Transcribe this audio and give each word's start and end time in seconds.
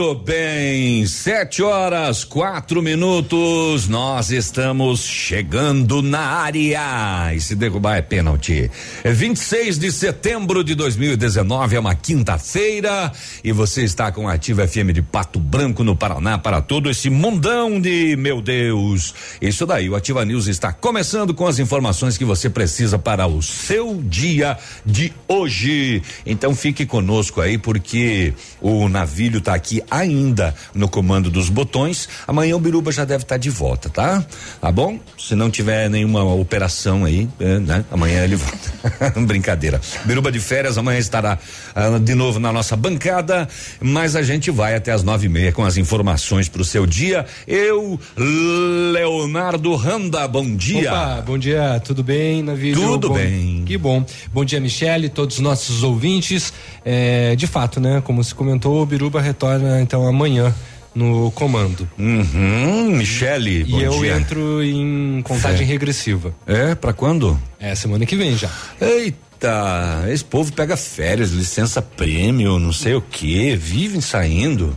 Muito 0.00 0.14
bem, 0.24 1.04
sete 1.04 1.62
horas, 1.62 2.24
quatro 2.24 2.80
minutos. 2.80 3.86
Nós 3.86 4.30
estamos 4.30 5.04
chegando 5.04 6.00
na 6.00 6.20
área. 6.20 7.34
E 7.34 7.38
se 7.38 7.54
derrubar 7.54 7.98
é 7.98 8.00
pênalti. 8.00 8.70
É 9.04 9.12
26 9.12 9.78
de 9.78 9.92
setembro 9.92 10.64
de 10.64 10.74
2019, 10.74 11.76
é 11.76 11.80
uma 11.80 11.94
quinta-feira. 11.94 13.12
E 13.44 13.52
você 13.52 13.84
está 13.84 14.10
com 14.10 14.26
a 14.26 14.32
Ativa 14.32 14.66
FM 14.66 14.90
de 14.94 15.02
Pato 15.02 15.38
Branco, 15.38 15.84
no 15.84 15.94
Paraná, 15.94 16.38
para 16.38 16.62
todo 16.62 16.88
esse 16.88 17.10
mundão 17.10 17.78
de 17.78 18.16
meu 18.16 18.40
Deus. 18.40 19.14
Isso 19.38 19.66
daí, 19.66 19.90
o 19.90 19.96
Ativa 19.96 20.24
News 20.24 20.46
está 20.46 20.72
começando 20.72 21.34
com 21.34 21.46
as 21.46 21.58
informações 21.58 22.16
que 22.16 22.24
você 22.24 22.48
precisa 22.48 22.98
para 22.98 23.26
o 23.26 23.42
seu 23.42 24.00
dia 24.02 24.56
de 24.86 25.12
hoje. 25.28 26.02
Então 26.24 26.54
fique 26.54 26.86
conosco 26.86 27.42
aí, 27.42 27.58
porque 27.58 28.32
o 28.62 28.88
navio 28.88 29.36
está 29.36 29.52
aqui 29.52 29.82
ainda 29.90 30.54
no 30.74 30.88
comando 30.88 31.30
dos 31.30 31.48
botões. 31.48 32.08
Amanhã 32.26 32.56
o 32.56 32.60
Biruba 32.60 32.92
já 32.92 33.04
deve 33.04 33.24
estar 33.24 33.34
tá 33.34 33.38
de 33.38 33.50
volta, 33.50 33.88
tá? 33.88 34.24
Tá 34.60 34.70
bom? 34.70 34.98
Se 35.18 35.34
não 35.34 35.50
tiver 35.50 35.88
nenhuma 35.90 36.22
operação 36.24 37.04
aí, 37.04 37.28
é, 37.38 37.58
né? 37.58 37.84
Amanhã 37.90 38.24
ele 38.24 38.36
volta. 38.36 38.70
Brincadeira. 39.20 39.80
Biruba 40.04 40.30
de 40.30 40.40
férias 40.40 40.78
amanhã 40.78 40.98
estará 40.98 41.38
ah, 41.74 41.98
de 41.98 42.14
novo 42.14 42.38
na 42.38 42.52
nossa 42.52 42.76
bancada, 42.76 43.48
mas 43.80 44.16
a 44.16 44.22
gente 44.22 44.50
vai 44.50 44.74
até 44.74 44.92
as 44.92 45.02
nove 45.02 45.26
e 45.26 45.28
meia 45.28 45.52
com 45.52 45.64
as 45.64 45.76
informações 45.76 46.48
para 46.48 46.62
o 46.62 46.64
seu 46.64 46.86
dia. 46.86 47.26
Eu, 47.46 47.98
Leonardo 48.16 49.74
Randa, 49.74 50.26
bom 50.28 50.56
dia. 50.56 50.92
Opa, 50.92 51.22
bom 51.26 51.38
dia, 51.38 51.80
tudo 51.84 52.02
bem, 52.02 52.42
Navírio? 52.42 52.80
Tudo 52.80 53.08
bom, 53.08 53.14
bem. 53.14 53.64
Que 53.66 53.76
bom. 53.76 54.04
Bom 54.32 54.44
dia, 54.44 54.60
Michele, 54.60 55.08
todos 55.08 55.36
os 55.36 55.42
nossos 55.42 55.82
ouvintes. 55.82 56.52
É, 56.84 57.36
de 57.36 57.46
fato, 57.46 57.80
né? 57.80 58.00
Como 58.04 58.22
se 58.22 58.34
comentou, 58.34 58.82
o 58.82 58.86
Biruba 58.86 59.20
retorna 59.20 59.69
então 59.78 60.06
amanhã 60.06 60.54
no 60.94 61.30
comando. 61.32 61.88
Uhum, 61.98 62.96
Michele. 62.96 63.64
E 63.66 63.82
eu 63.82 64.00
dia. 64.00 64.16
entro 64.16 64.62
em 64.62 65.22
contagem 65.22 65.66
é. 65.66 65.70
regressiva. 65.70 66.34
É, 66.46 66.74
para 66.74 66.92
quando? 66.92 67.40
É, 67.58 67.74
semana 67.74 68.04
que 68.06 68.16
vem 68.16 68.36
já. 68.36 68.50
Eita, 68.80 70.04
esse 70.08 70.24
povo 70.24 70.52
pega 70.52 70.76
férias, 70.76 71.30
licença 71.30 71.80
prêmio, 71.80 72.58
não 72.58 72.72
sei 72.72 72.94
o 72.94 73.00
que, 73.02 73.54
vivem 73.56 74.00
saindo. 74.00 74.76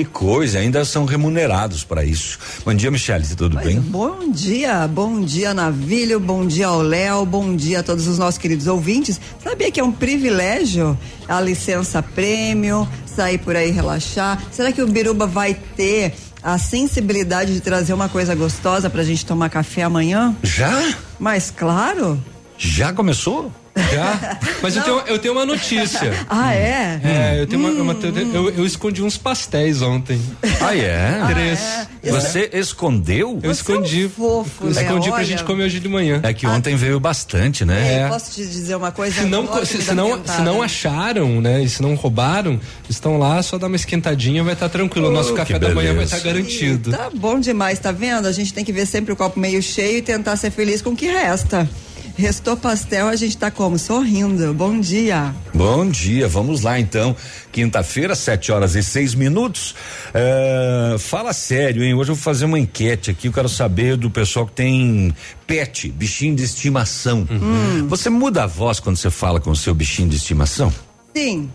Que 0.00 0.04
coisa, 0.06 0.60
ainda 0.60 0.82
são 0.82 1.04
remunerados 1.04 1.84
para 1.84 2.02
isso. 2.02 2.38
Bom 2.64 2.72
dia, 2.72 2.90
Michele, 2.90 3.22
tudo 3.36 3.56
Mas, 3.56 3.66
bem? 3.66 3.78
Bom 3.78 4.32
dia, 4.32 4.88
bom 4.88 5.20
dia, 5.20 5.52
Navilho, 5.52 6.18
bom 6.18 6.46
dia 6.46 6.68
ao 6.68 6.80
Léo, 6.80 7.26
bom 7.26 7.54
dia 7.54 7.80
a 7.80 7.82
todos 7.82 8.06
os 8.06 8.16
nossos 8.16 8.38
queridos 8.38 8.66
ouvintes. 8.66 9.20
Sabia 9.44 9.70
que 9.70 9.78
é 9.78 9.84
um 9.84 9.92
privilégio 9.92 10.98
a 11.28 11.38
licença 11.38 12.02
prêmio, 12.02 12.88
sair 13.04 13.36
por 13.36 13.54
aí 13.54 13.70
relaxar? 13.70 14.42
Será 14.50 14.72
que 14.72 14.80
o 14.80 14.88
Biruba 14.88 15.26
vai 15.26 15.52
ter 15.52 16.14
a 16.42 16.56
sensibilidade 16.56 17.52
de 17.52 17.60
trazer 17.60 17.92
uma 17.92 18.08
coisa 18.08 18.34
gostosa 18.34 18.88
pra 18.88 19.04
gente 19.04 19.26
tomar 19.26 19.50
café 19.50 19.82
amanhã? 19.82 20.34
Já? 20.42 20.94
Mas 21.18 21.50
claro. 21.50 22.18
Já 22.56 22.90
começou? 22.94 23.52
Já? 23.92 24.38
Mas 24.62 24.76
eu 24.76 24.82
tenho, 24.82 25.02
eu 25.06 25.18
tenho 25.18 25.34
uma 25.34 25.46
notícia. 25.46 26.12
Ah, 26.28 26.54
é? 26.54 27.00
É, 27.02 27.40
eu 27.40 27.46
tenho 27.46 27.62
hum, 27.62 27.82
uma, 27.82 27.92
uma 27.92 27.96
eu, 28.34 28.50
eu, 28.50 28.66
escondi 28.66 29.02
uns 29.02 29.16
pastéis 29.16 29.82
ontem. 29.82 30.20
Ah, 30.60 30.76
é? 30.76 31.22
Três. 31.32 31.60
Ah, 31.60 31.86
é? 32.02 32.10
Você 32.10 32.50
escondeu? 32.52 33.38
Eu 33.42 33.54
Você 33.54 33.60
escondi. 33.60 34.04
É 34.04 34.06
um 34.06 34.10
fofo, 34.10 34.64
eu 34.64 34.70
escondi 34.70 35.08
né? 35.08 35.14
pra 35.14 35.24
gente 35.24 35.44
comer 35.44 35.64
hoje 35.64 35.80
de 35.80 35.88
manhã. 35.88 36.20
É 36.22 36.32
que 36.32 36.46
ontem 36.46 36.74
ah, 36.74 36.76
veio 36.76 37.00
bastante, 37.00 37.64
né? 37.64 38.04
É. 38.04 38.08
Posso 38.08 38.32
te 38.32 38.46
dizer 38.46 38.76
uma 38.76 38.92
coisa? 38.92 39.20
Se 39.20 39.26
não, 39.26 39.64
se, 39.64 39.82
se, 39.82 39.94
não, 39.94 40.24
se 40.24 40.40
não 40.42 40.62
acharam, 40.62 41.40
né? 41.40 41.62
E 41.62 41.68
se 41.68 41.82
não 41.82 41.94
roubaram, 41.94 42.60
estão 42.88 43.18
lá, 43.18 43.42
só 43.42 43.58
dá 43.58 43.66
uma 43.66 43.76
esquentadinha, 43.76 44.42
vai 44.42 44.54
estar 44.54 44.68
tá 44.68 44.72
tranquilo. 44.72 45.08
O 45.08 45.12
nosso 45.12 45.32
oh, 45.32 45.36
café 45.36 45.58
da 45.58 45.74
manhã 45.74 45.94
vai 45.94 46.04
estar 46.04 46.18
tá 46.18 46.24
garantido. 46.24 46.90
Ih, 46.90 46.92
tá 46.92 47.10
bom 47.12 47.38
demais, 47.38 47.78
tá 47.78 47.92
vendo? 47.92 48.26
A 48.26 48.32
gente 48.32 48.52
tem 48.52 48.64
que 48.64 48.72
ver 48.72 48.86
sempre 48.86 49.12
o 49.12 49.16
copo 49.16 49.38
meio 49.38 49.62
cheio 49.62 49.98
e 49.98 50.02
tentar 50.02 50.36
ser 50.36 50.50
feliz 50.50 50.82
com 50.82 50.90
o 50.90 50.96
que 50.96 51.06
resta. 51.06 51.68
Restou 52.16 52.56
pastel, 52.56 53.08
a 53.08 53.16
gente 53.16 53.36
tá 53.36 53.50
como? 53.50 53.78
Sorrindo. 53.78 54.52
Bom 54.52 54.78
dia. 54.80 55.34
Bom 55.54 55.88
dia, 55.88 56.28
vamos 56.28 56.62
lá 56.62 56.78
então. 56.78 57.16
Quinta-feira, 57.50 58.14
sete 58.14 58.52
horas 58.52 58.74
e 58.74 58.82
seis 58.82 59.14
minutos. 59.14 59.74
Uh, 60.14 60.98
fala 60.98 61.32
sério, 61.32 61.82
hein? 61.82 61.94
Hoje 61.94 62.10
eu 62.10 62.14
vou 62.14 62.22
fazer 62.22 62.44
uma 62.44 62.58
enquete 62.58 63.10
aqui. 63.10 63.28
Eu 63.28 63.32
quero 63.32 63.48
saber 63.48 63.96
do 63.96 64.10
pessoal 64.10 64.46
que 64.46 64.52
tem 64.52 65.14
pet, 65.46 65.90
bichinho 65.90 66.34
de 66.36 66.44
estimação. 66.44 67.26
Uhum. 67.30 67.88
Você 67.88 68.10
muda 68.10 68.44
a 68.44 68.46
voz 68.46 68.80
quando 68.80 68.96
você 68.96 69.10
fala 69.10 69.40
com 69.40 69.50
o 69.50 69.56
seu 69.56 69.74
bichinho 69.74 70.08
de 70.08 70.16
estimação? 70.16 70.72
Sim. 71.16 71.50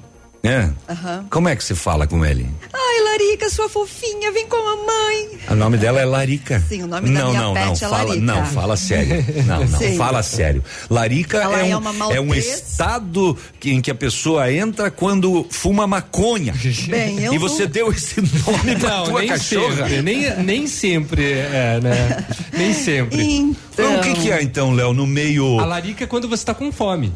É? 0.46 0.70
Uhum. 0.92 1.26
Como 1.30 1.50
é 1.50 1.56
que 1.56 1.64
você 1.64 1.74
fala 1.74 2.06
com 2.06 2.24
ele? 2.24 2.48
Ai, 2.72 3.04
Larica, 3.04 3.50
sua 3.50 3.68
fofinha, 3.68 4.32
vem 4.32 4.48
com 4.48 4.56
a 4.56 4.76
mamãe. 4.76 5.40
O 5.50 5.56
nome 5.56 5.78
dela 5.78 6.00
é 6.00 6.06
Larica. 6.06 6.64
Sim, 6.70 6.84
o 6.84 6.88
nome 6.88 7.10
não, 7.10 7.22
da 7.22 7.30
minha 7.30 7.42
não, 7.42 7.54
pet 7.54 7.66
não, 7.66 7.74
é 7.74 7.76
fala, 7.78 8.04
Larica. 8.04 8.26
Não, 8.26 8.46
fala 8.46 8.78
sério. 8.78 9.26
Não, 9.46 9.66
não, 9.66 9.80
Sim. 9.80 9.98
fala 9.98 10.24
sério. 10.24 10.64
Larica 10.90 11.38
Ela 11.38 11.62
é, 11.62 11.70
é, 11.72 11.78
um, 11.78 12.14
é 12.14 12.22
um 12.22 12.34
estado 12.36 13.38
que, 13.60 13.72
em 13.72 13.82
que 13.82 13.90
a 13.90 13.96
pessoa 13.96 14.52
entra 14.52 14.92
quando 14.92 15.48
fuma 15.50 15.88
maconha. 15.88 16.54
Bem, 16.88 17.24
eu 17.24 17.34
e 17.34 17.38
você 17.38 17.64
não... 17.64 17.72
deu 17.72 17.92
esse 17.92 18.22
nome 18.22 18.76
pra 18.80 18.90
não, 18.90 19.06
tua 19.06 19.20
nem 19.22 19.30
cachorra? 19.30 19.76
Sempre, 19.90 20.02
nem, 20.04 20.44
nem 20.44 20.68
sempre 20.68 21.32
é, 21.32 21.80
né? 21.82 22.26
Nem 22.54 22.74
sempre. 22.74 23.24
Então... 23.24 23.98
O 23.98 24.02
que 24.02 24.14
que 24.14 24.32
é 24.32 24.44
então, 24.44 24.74
Léo, 24.74 24.94
no 24.94 25.08
meio... 25.08 25.60
A 25.60 25.66
larica 25.66 26.04
é 26.04 26.08
quando 26.08 26.30
você 26.30 26.46
tá 26.46 26.54
com 26.54 26.72
fome. 26.72 27.12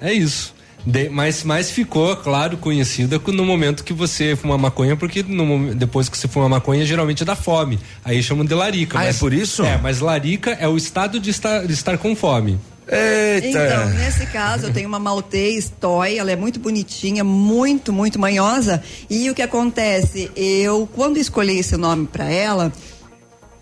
É 0.00 0.12
isso. 0.12 0.54
De, 0.84 1.08
mas, 1.08 1.44
mas 1.44 1.70
ficou, 1.70 2.16
claro, 2.16 2.56
conhecida 2.56 3.20
no 3.26 3.44
momento 3.44 3.84
que 3.84 3.92
você 3.92 4.34
fuma 4.34 4.56
maconha, 4.56 4.96
porque 4.96 5.22
no, 5.22 5.74
depois 5.74 6.08
que 6.08 6.16
você 6.16 6.26
fuma 6.26 6.48
maconha, 6.48 6.84
geralmente 6.84 7.24
dá 7.24 7.36
fome. 7.36 7.78
Aí 8.04 8.22
chamam 8.22 8.44
de 8.44 8.54
larica. 8.54 8.98
Ah, 8.98 9.04
mas, 9.04 9.16
é 9.16 9.18
por 9.18 9.32
isso? 9.32 9.62
É, 9.62 9.78
mas 9.78 10.00
larica 10.00 10.52
é 10.52 10.66
o 10.66 10.76
estado 10.76 11.20
de 11.20 11.30
estar, 11.30 11.66
de 11.66 11.72
estar 11.72 11.98
com 11.98 12.16
fome. 12.16 12.58
Eita. 12.90 13.46
Então, 13.46 13.88
nesse 13.90 14.26
caso, 14.26 14.66
eu 14.66 14.72
tenho 14.72 14.88
uma 14.88 14.98
maltês 14.98 15.72
toy, 15.80 16.18
ela 16.18 16.32
é 16.32 16.36
muito 16.36 16.58
bonitinha, 16.58 17.22
muito, 17.22 17.92
muito 17.92 18.18
manhosa. 18.18 18.82
E 19.08 19.30
o 19.30 19.34
que 19.34 19.42
acontece? 19.42 20.30
Eu, 20.34 20.88
quando 20.92 21.16
escolhi 21.16 21.58
esse 21.58 21.76
nome 21.76 22.08
para 22.08 22.24
ela, 22.24 22.72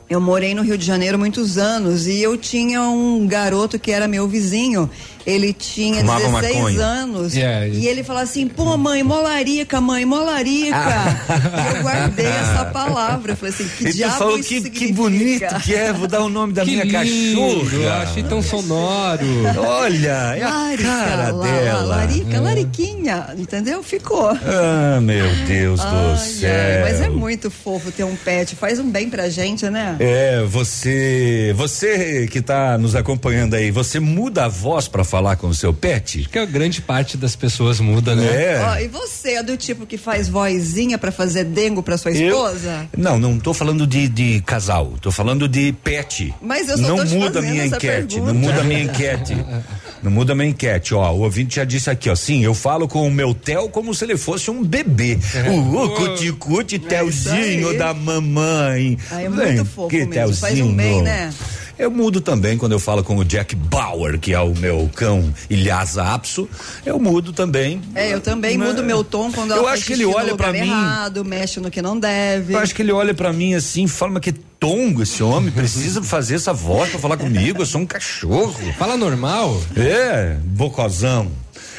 eu 0.08 0.18
morei 0.18 0.54
no 0.54 0.62
Rio 0.62 0.78
de 0.78 0.86
Janeiro 0.86 1.18
muitos 1.18 1.58
anos 1.58 2.06
e 2.06 2.22
eu 2.22 2.38
tinha 2.38 2.80
um 2.80 3.26
garoto 3.26 3.78
que 3.78 3.92
era 3.92 4.08
meu 4.08 4.26
vizinho. 4.26 4.88
Ele 5.26 5.52
tinha 5.52 6.00
Fumava 6.00 6.20
16 6.40 6.54
maconha. 6.56 6.80
anos. 6.84 7.34
Yeah. 7.34 7.66
E 7.66 7.86
ele 7.86 8.02
falava 8.02 8.24
assim: 8.24 8.48
pô, 8.48 8.76
mãe, 8.76 9.02
molarica, 9.02 9.80
mãe, 9.80 10.04
molarica. 10.04 10.76
Ah. 10.76 11.72
e 11.72 11.76
eu 11.76 11.82
guardei 11.82 12.26
essa 12.26 12.64
palavra. 12.66 13.32
Eu 13.32 13.36
falei 13.36 13.54
assim: 13.54 13.68
que 13.68 13.88
e 13.88 13.92
diabo 13.92 14.14
tu 14.14 14.18
falou 14.18 14.38
que, 14.40 14.70
que 14.70 14.92
bonito 14.92 15.54
que 15.64 15.74
é, 15.74 15.92
vou 15.92 16.08
dar 16.08 16.20
o 16.22 16.28
nome 16.28 16.52
da 16.52 16.64
que 16.64 16.70
minha 16.70 16.84
lindo, 17.02 17.40
cachorra. 17.40 17.76
Eu 17.76 17.92
achei 17.92 18.22
tão 18.22 18.42
sonoro. 18.42 19.26
Olha, 19.58 20.36
é 20.36 20.44
Larica, 20.44 20.92
a 20.92 21.04
cara 21.08 21.32
la, 21.32 21.44
dela. 21.46 21.82
larica, 21.82 22.36
é. 22.36 22.40
lariquinha, 22.40 23.26
entendeu? 23.36 23.82
Ficou. 23.82 24.28
Ah, 24.30 25.00
meu 25.00 25.26
Deus 25.46 25.80
ai, 25.80 25.90
do 25.90 26.18
céu. 26.18 26.50
Ai, 26.50 26.92
mas 26.92 27.00
é 27.00 27.08
muito 27.08 27.50
fofo 27.50 27.90
ter 27.92 28.04
um 28.04 28.16
pet, 28.16 28.54
faz 28.56 28.78
um 28.78 28.90
bem 28.90 29.08
pra 29.10 29.28
gente, 29.28 29.68
né? 29.70 29.96
É, 29.98 30.42
você, 30.44 31.52
você 31.56 32.26
que 32.30 32.40
tá 32.40 32.76
nos 32.78 32.94
acompanhando 32.94 33.54
aí, 33.54 33.70
você 33.70 34.00
muda 34.00 34.44
a 34.44 34.48
voz 34.48 34.88
para 34.88 35.04
falar 35.08 35.36
com 35.36 35.48
o 35.48 35.54
seu 35.54 35.72
pet? 35.72 36.28
Que 36.30 36.38
a 36.38 36.44
grande 36.44 36.80
parte 36.80 37.16
das 37.16 37.34
pessoas 37.34 37.80
muda, 37.80 38.14
né? 38.14 38.26
É. 38.26 38.60
Ó, 38.62 38.78
e 38.78 38.88
você 38.88 39.34
é 39.34 39.42
do 39.42 39.56
tipo 39.56 39.86
que 39.86 39.96
faz 39.96 40.28
vozinha 40.28 40.98
para 40.98 41.10
fazer 41.10 41.44
dengo 41.44 41.82
para 41.82 41.96
sua 41.96 42.12
esposa? 42.12 42.88
Eu, 42.92 43.02
não, 43.02 43.18
não 43.18 43.38
tô 43.38 43.54
falando 43.54 43.86
de, 43.86 44.08
de 44.08 44.40
casal, 44.42 44.94
tô 45.00 45.10
falando 45.10 45.48
de 45.48 45.72
pet. 45.72 46.34
Mas 46.40 46.68
eu 46.68 46.78
só 46.78 46.88
não 46.88 46.96
tô 46.96 47.04
te 47.04 47.14
muda 47.14 47.38
a 47.38 47.42
minha 47.42 47.66
enquete, 47.66 47.86
pergunta. 47.86 48.32
não 48.32 48.34
muda 48.34 48.60
a 48.60 48.64
minha 48.64 48.82
enquete. 48.82 49.36
Não 50.02 50.10
muda 50.10 50.32
a 50.32 50.36
minha 50.36 50.50
enquete, 50.50 50.94
ó. 50.94 51.12
O 51.12 51.20
ouvinte 51.20 51.56
já 51.56 51.64
disse 51.64 51.90
aqui, 51.90 52.08
ó. 52.08 52.14
Sim, 52.14 52.44
eu 52.44 52.54
falo 52.54 52.86
com 52.86 53.06
o 53.06 53.10
meu 53.10 53.34
Theo 53.34 53.68
como 53.68 53.94
se 53.94 54.04
ele 54.04 54.16
fosse 54.16 54.50
um 54.50 54.62
bebê. 54.62 55.18
É. 55.34 55.50
O 55.50 55.90
cuticute 55.90 56.76
é 56.76 56.78
Telzinho 56.78 57.76
da 57.76 57.92
mamãe. 57.94 58.98
Ai, 59.10 59.26
é 59.26 59.28
muito 59.28 59.64
fofo 59.64 59.88
que 59.88 59.98
mesmo. 59.98 60.12
Telzinho. 60.12 60.40
Faz 60.40 60.60
um 60.60 60.74
bem, 60.74 61.02
né? 61.02 61.32
Eu 61.78 61.90
mudo 61.90 62.20
também 62.20 62.58
quando 62.58 62.72
eu 62.72 62.80
falo 62.80 63.04
com 63.04 63.16
o 63.16 63.24
Jack 63.24 63.54
Bauer, 63.54 64.18
que 64.18 64.34
é 64.34 64.40
o 64.40 64.52
meu 64.54 64.90
cão 64.94 65.32
Ilhasa 65.48 66.02
Apso. 66.02 66.48
Eu 66.84 66.98
mudo 66.98 67.32
também. 67.32 67.80
É, 67.94 68.12
eu 68.12 68.20
também 68.20 68.58
né? 68.58 68.66
mudo 68.66 68.82
meu 68.82 69.04
tom 69.04 69.30
quando 69.30 69.52
eu 69.52 69.66
acho 69.68 69.86
que 69.86 69.92
ele 69.92 70.04
olha 70.04 70.34
para 70.34 70.52
mim 70.52 70.58
errado, 70.58 71.24
mexe 71.24 71.60
no 71.60 71.70
que 71.70 71.80
não 71.80 71.98
deve. 71.98 72.54
Eu 72.54 72.58
acho 72.58 72.74
que 72.74 72.82
ele 72.82 72.90
olha 72.90 73.14
para 73.14 73.32
mim 73.32 73.54
assim, 73.54 73.86
fala 73.86 74.18
que 74.18 74.32
tongo 74.32 75.02
esse 75.02 75.22
homem, 75.22 75.52
precisa 75.52 76.02
fazer 76.02 76.34
essa 76.34 76.52
voz 76.52 76.90
para 76.90 76.98
falar 76.98 77.16
comigo, 77.16 77.62
eu 77.62 77.66
sou 77.66 77.80
um 77.80 77.86
cachorro. 77.86 78.56
Fala 78.76 78.96
normal? 78.96 79.60
É, 79.76 80.36
bocozão. 80.44 81.30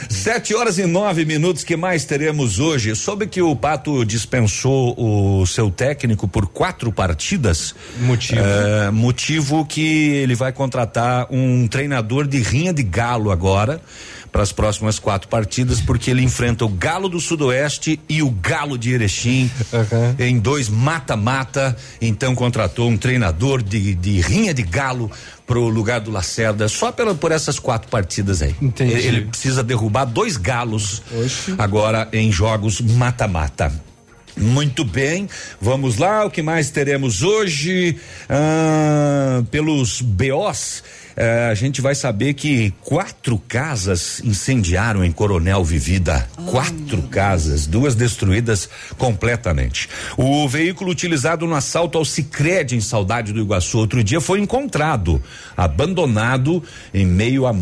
Sete 0.07 0.55
horas 0.55 0.77
e 0.77 0.85
nove 0.85 1.25
minutos, 1.25 1.63
que 1.63 1.75
mais 1.75 2.05
teremos 2.05 2.59
hoje? 2.59 2.95
Soube 2.95 3.27
que 3.27 3.41
o 3.41 3.55
Pato 3.55 4.05
dispensou 4.05 4.95
o 4.97 5.45
seu 5.45 5.69
técnico 5.69 6.27
por 6.27 6.47
quatro 6.47 6.91
partidas. 6.91 7.75
Motivo. 7.99 8.39
É, 8.39 8.91
motivo 8.91 9.65
que 9.65 9.81
ele 10.15 10.35
vai 10.35 10.51
contratar 10.53 11.27
um 11.29 11.67
treinador 11.67 12.27
de 12.27 12.39
rinha 12.39 12.73
de 12.73 12.83
galo 12.83 13.31
agora 13.31 13.81
para 14.31 14.43
as 14.43 14.51
próximas 14.51 14.99
quatro 14.99 15.27
partidas, 15.27 15.81
porque 15.81 16.11
ele 16.11 16.21
enfrenta 16.21 16.63
o 16.65 16.69
Galo 16.69 17.09
do 17.09 17.19
Sudoeste 17.19 17.99
e 18.07 18.21
o 18.21 18.29
Galo 18.29 18.77
de 18.77 18.93
Erechim 18.93 19.49
Uhum. 19.73 20.15
em 20.19 20.37
dois 20.39 20.69
mata-mata. 20.69 21.75
Então 22.01 22.35
contratou 22.35 22.89
um 22.89 22.97
treinador 22.97 23.61
de, 23.63 23.95
de 23.95 24.19
rinha 24.21 24.53
de 24.53 24.61
galo 24.63 25.09
pro 25.47 25.67
lugar 25.67 25.99
do 25.99 26.11
Lacerda, 26.11 26.67
só 26.67 26.91
pela, 26.91 27.15
por 27.15 27.31
essas 27.31 27.57
quatro 27.57 27.89
partidas 27.89 28.41
aí. 28.41 28.55
Entendi. 28.61 28.93
Ele, 28.93 29.07
ele 29.07 29.21
precisa 29.25 29.63
derrubar 29.63 30.05
dois 30.05 30.37
galos 30.37 31.01
Oxe. 31.23 31.55
agora 31.57 32.07
em 32.13 32.31
jogos 32.31 32.79
mata-mata. 32.81 33.71
Muito 34.37 34.85
bem, 34.85 35.27
vamos 35.59 35.97
lá. 35.97 36.23
O 36.23 36.29
que 36.29 36.41
mais 36.41 36.69
teremos 36.69 37.23
hoje? 37.23 37.97
Ah, 38.29 39.43
pelos 39.51 40.01
BOs, 40.01 40.81
a 41.49 41.53
gente 41.53 41.81
vai 41.81 41.93
saber 41.93 42.33
que 42.33 42.71
quatro 42.81 43.37
casas 43.37 44.21
incendiaram 44.23 45.03
em 45.03 45.11
Coronel 45.11 45.63
Vivida. 45.63 46.29
quatro 46.45 47.01
casas, 47.03 47.67
duas 47.67 47.93
destruídas 47.93 48.69
completamente. 48.97 49.89
O 50.17 50.47
veículo 50.47 50.91
utilizado 50.91 51.45
no 51.45 51.55
assalto 51.55 51.97
ao 51.97 52.05
Sicredi 52.05 52.75
em 52.75 52.81
Saudade 52.81 53.33
do 53.33 53.41
Iguaçu 53.41 53.77
outro 53.77 54.03
dia 54.03 54.21
foi 54.21 54.39
encontrado, 54.39 55.21
abandonado 55.57 56.63
em 56.93 57.05
meio 57.05 57.45
à 57.45 57.53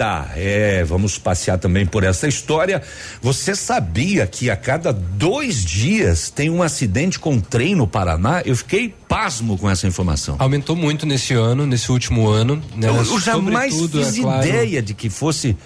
mata. 0.00 0.30
É, 0.34 0.82
vamos 0.84 1.18
passear 1.18 1.58
também 1.58 1.84
por 1.84 2.02
essa 2.02 2.26
história. 2.26 2.82
Você 3.20 3.54
sabia 3.54 4.26
que 4.26 4.50
a 4.50 4.56
cada 4.56 4.92
dois 4.92 5.64
dias 5.64 6.30
tem 6.30 6.48
um 6.48 6.62
acidente 6.62 7.18
com 7.18 7.38
trem 7.38 7.74
no 7.74 7.86
Paraná? 7.86 8.42
Eu 8.44 8.56
fiquei 8.56 8.94
pasmo 9.08 9.58
com 9.58 9.68
essa 9.68 9.86
informação. 9.86 10.36
Aumentou 10.38 10.74
muito 10.74 11.04
nesse 11.04 11.34
ano, 11.34 11.66
nesse 11.66 11.92
último 11.92 12.28
ano. 12.28 12.62
Né? 12.74 12.88
Eu, 12.88 12.96
eu 12.96 13.20
jamais 13.20 13.74
Sobretudo, 13.74 14.04
fiz 14.04 14.18
é 14.18 14.22
claro, 14.22 14.46
ideia 14.48 14.82
de 14.82 14.94
que 14.94 15.10
fosse 15.10 15.56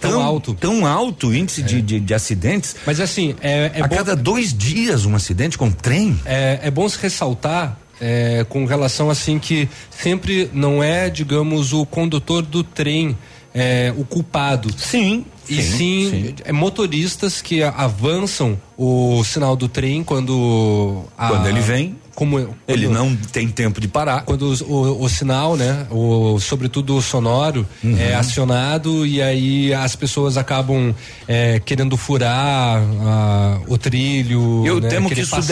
Tão 0.00 0.20
alto. 0.20 0.52
tão 0.52 0.84
alto 0.84 1.28
o 1.28 1.34
índice 1.34 1.62
de, 1.62 1.80
de, 1.80 2.00
de 2.00 2.12
acidentes. 2.12 2.76
Mas 2.84 3.00
assim, 3.00 3.34
é, 3.40 3.70
é 3.72 3.80
a 3.80 3.86
bom 3.86 3.96
cada 3.96 4.14
dois 4.14 4.52
dias 4.52 5.06
um 5.06 5.14
acidente 5.14 5.56
com 5.56 5.70
trem. 5.70 6.20
É, 6.26 6.58
é 6.64 6.70
bom 6.70 6.86
se 6.86 6.98
ressaltar 7.00 7.78
é, 8.00 8.44
com 8.48 8.66
relação 8.66 9.08
assim 9.08 9.38
que 9.38 9.68
sempre 9.90 10.50
não 10.52 10.82
é, 10.82 11.08
digamos, 11.08 11.72
o 11.72 11.86
condutor 11.86 12.42
do 12.42 12.62
trem 12.62 13.16
é, 13.58 13.92
o 13.96 14.04
culpado. 14.04 14.68
Sim. 14.78 15.24
E 15.48 15.62
sim, 15.62 16.34
É, 16.44 16.52
motoristas 16.52 17.40
que 17.40 17.62
avançam 17.62 18.60
o 18.76 19.22
sinal 19.24 19.54
do 19.56 19.68
trem 19.68 20.02
quando 20.04 21.04
a- 21.16 21.28
Quando 21.28 21.46
ele 21.48 21.60
vem, 21.60 21.96
como 22.16 22.38
quando- 22.38 22.56
Ele 22.66 22.88
não 22.88 23.14
tem 23.14 23.46
tempo 23.48 23.80
de 23.80 23.86
parar. 23.86 24.22
quando 24.22 24.50
os- 24.50 24.62
o, 24.62 25.02
o 25.04 25.08
sinal, 25.08 25.54
né, 25.56 25.86
o, 25.90 26.40
sobretudo 26.40 26.96
o 26.96 27.02
sonoro, 27.02 27.64
Uhum. 27.84 27.96
é 27.98 28.14
acionado 28.14 29.06
e 29.06 29.20
aí 29.22 29.72
as 29.72 29.94
pessoas 29.94 30.36
acabam 30.38 30.92
é, 31.28 31.60
querendo 31.60 31.96
furar 31.96 32.82
ah, 33.02 33.60
o 33.68 33.76
trilho. 33.78 34.66
Eu 34.66 34.80
né, 34.80 34.88
temo 34.88 35.10
que 35.10 35.20
isso 35.20 35.30
passar. 35.30 35.46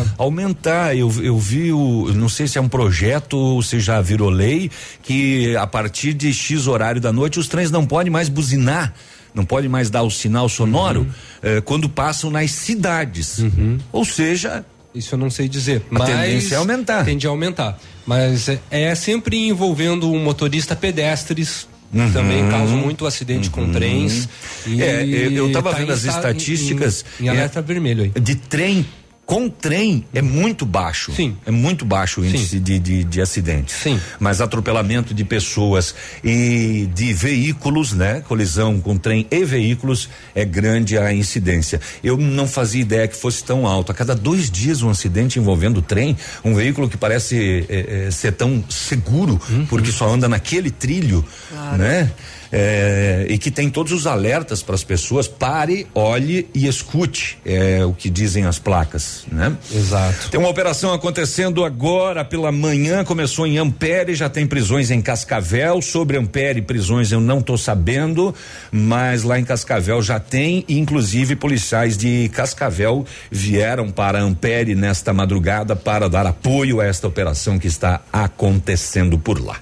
deve 0.00 0.10
aumentar. 0.16 0.96
Eu, 0.96 1.12
eu 1.20 1.36
vi 1.38 1.72
o, 1.72 2.12
não 2.14 2.28
sei 2.28 2.46
se 2.46 2.56
é 2.56 2.60
um 2.60 2.68
projeto 2.68 3.34
ou 3.36 3.60
se 3.62 3.80
já 3.80 4.00
virou 4.00 4.30
lei, 4.30 4.70
que 5.02 5.56
a 5.56 5.66
partir 5.66 6.14
de 6.14 6.32
X 6.32 6.66
horário 6.68 7.00
da 7.00 7.12
noite 7.12 7.38
os 7.40 7.48
trens 7.48 7.70
não 7.72 7.84
podem 7.84 8.10
mais 8.12 8.28
buzinar, 8.28 8.94
não 9.34 9.44
podem 9.44 9.68
mais 9.68 9.90
dar 9.90 10.02
o 10.04 10.10
sinal 10.10 10.48
sonoro 10.48 11.00
Uhum. 11.00 11.06
eh, 11.42 11.60
quando 11.60 11.88
passam 11.88 12.30
nas 12.30 12.52
cidades. 12.52 13.38
Ou 13.90 14.04
seja, 14.04 14.64
Isso 14.94 15.14
eu 15.14 15.18
não 15.18 15.28
sei 15.30 15.48
dizer. 15.48 15.82
mas 15.90 16.08
tendência 16.08 16.54
é 16.54 16.58
aumentar. 16.58 17.04
Tende 17.04 17.26
a 17.26 17.30
aumentar. 17.30 17.78
Mas 18.06 18.48
é, 18.48 18.58
é 18.70 18.94
sempre 18.94 19.48
envolvendo 19.48 20.10
um 20.10 20.22
motorista 20.22 20.76
pedestres. 20.76 21.66
Também 22.12 22.48
causam 22.50 22.76
muito 22.76 23.06
acidente 23.06 23.48
com 23.50 23.70
trens. 23.70 24.28
Uhum. 24.66 24.80
É, 24.80 25.04
eu- 25.04 25.30
eu 25.30 25.52
tava 25.52 25.70
tá 25.72 25.78
vendo 25.78 25.92
as 25.92 26.04
esta- 26.04 26.18
estatísticas, 26.32 27.04
Em, 27.20 27.24
em 27.24 27.28
é- 27.28 27.30
alerta 27.30 27.62
vermelho 27.62 28.02
aí. 28.12 28.20
de 28.20 28.34
trem 28.34 28.84
com 29.26 29.48
trem 29.48 30.04
é 30.12 30.20
muito 30.20 30.66
baixo. 30.66 31.12
Sim. 31.12 31.36
É 31.46 31.50
muito 31.50 31.84
baixo 31.84 32.20
o 32.20 32.24
índice 32.26 32.60
de, 32.60 32.78
de, 32.78 33.04
de 33.04 33.20
acidentes. 33.20 33.74
Sim. 33.76 33.98
Mas 34.20 34.40
atropelamento 34.40 35.14
de 35.14 35.24
pessoas 35.24 35.94
e 36.22 36.88
de 36.94 37.12
veículos, 37.14 37.92
né? 37.92 38.22
Colisão 38.28 38.80
com 38.80 38.96
trem 38.98 39.26
e 39.30 39.44
veículos 39.44 40.08
é 40.34 40.44
grande 40.44 40.98
a 40.98 41.12
incidência. 41.12 41.80
Eu 42.02 42.16
não 42.18 42.46
fazia 42.46 42.82
ideia 42.82 43.08
que 43.08 43.16
fosse 43.16 43.42
tão 43.42 43.66
alto. 43.66 43.90
A 43.90 43.94
cada 43.94 44.14
dois 44.14 44.50
dias 44.50 44.82
um 44.82 44.90
acidente 44.90 45.38
envolvendo 45.38 45.80
trem, 45.80 46.16
um 46.44 46.54
veículo 46.54 46.88
que 46.88 46.96
parece 46.96 47.66
eh, 47.68 48.06
eh, 48.06 48.10
ser 48.10 48.32
tão 48.32 48.62
seguro, 48.68 49.40
Uhum. 49.48 49.66
porque 49.66 49.90
só 49.90 50.08
anda 50.08 50.28
naquele 50.28 50.70
trilho, 50.70 51.24
né? 51.78 52.10
É, 52.56 53.26
e 53.28 53.36
que 53.36 53.50
tem 53.50 53.68
todos 53.68 53.90
os 53.90 54.06
alertas 54.06 54.62
para 54.62 54.76
as 54.76 54.84
pessoas, 54.84 55.26
pare, 55.26 55.88
olhe 55.92 56.48
e 56.54 56.68
escute, 56.68 57.36
é 57.44 57.84
o 57.84 57.92
que 57.92 58.08
dizem 58.08 58.44
as 58.44 58.60
placas, 58.60 59.24
né? 59.26 59.56
Exato. 59.74 60.30
Tem 60.30 60.38
uma 60.38 60.48
operação 60.48 60.92
acontecendo 60.92 61.64
agora 61.64 62.24
pela 62.24 62.52
manhã, 62.52 63.04
começou 63.04 63.44
em 63.44 63.58
Ampere, 63.58 64.14
já 64.14 64.28
tem 64.28 64.46
prisões 64.46 64.92
em 64.92 65.02
Cascavel. 65.02 65.82
Sobre 65.82 66.16
Ampere, 66.16 66.62
prisões 66.62 67.10
eu 67.10 67.20
não 67.20 67.42
tô 67.42 67.58
sabendo, 67.58 68.32
mas 68.70 69.24
lá 69.24 69.36
em 69.36 69.44
Cascavel 69.44 70.00
já 70.00 70.20
tem, 70.20 70.64
inclusive 70.68 71.34
policiais 71.34 71.96
de 71.96 72.30
Cascavel 72.32 73.04
vieram 73.32 73.90
para 73.90 74.20
Ampere 74.20 74.76
nesta 74.76 75.12
madrugada 75.12 75.74
para 75.74 76.08
dar 76.08 76.24
apoio 76.24 76.80
a 76.80 76.86
esta 76.86 77.08
operação 77.08 77.58
que 77.58 77.66
está 77.66 78.00
acontecendo 78.12 79.18
por 79.18 79.44
lá. 79.44 79.56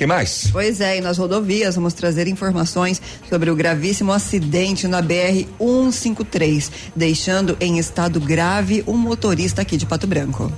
Que 0.00 0.06
mais? 0.06 0.48
Pois 0.50 0.80
é, 0.80 0.96
e 0.96 1.00
nas 1.02 1.18
rodovias 1.18 1.74
vamos 1.74 1.92
trazer 1.92 2.26
informações 2.26 3.02
sobre 3.28 3.50
o 3.50 3.54
gravíssimo 3.54 4.10
acidente 4.12 4.88
na 4.88 5.02
BR 5.02 5.44
153, 5.58 6.70
deixando 6.96 7.54
em 7.60 7.78
estado 7.78 8.18
grave 8.18 8.82
um 8.86 8.96
motorista 8.96 9.60
aqui 9.60 9.76
de 9.76 9.84
Pato 9.84 10.06
Branco. 10.06 10.50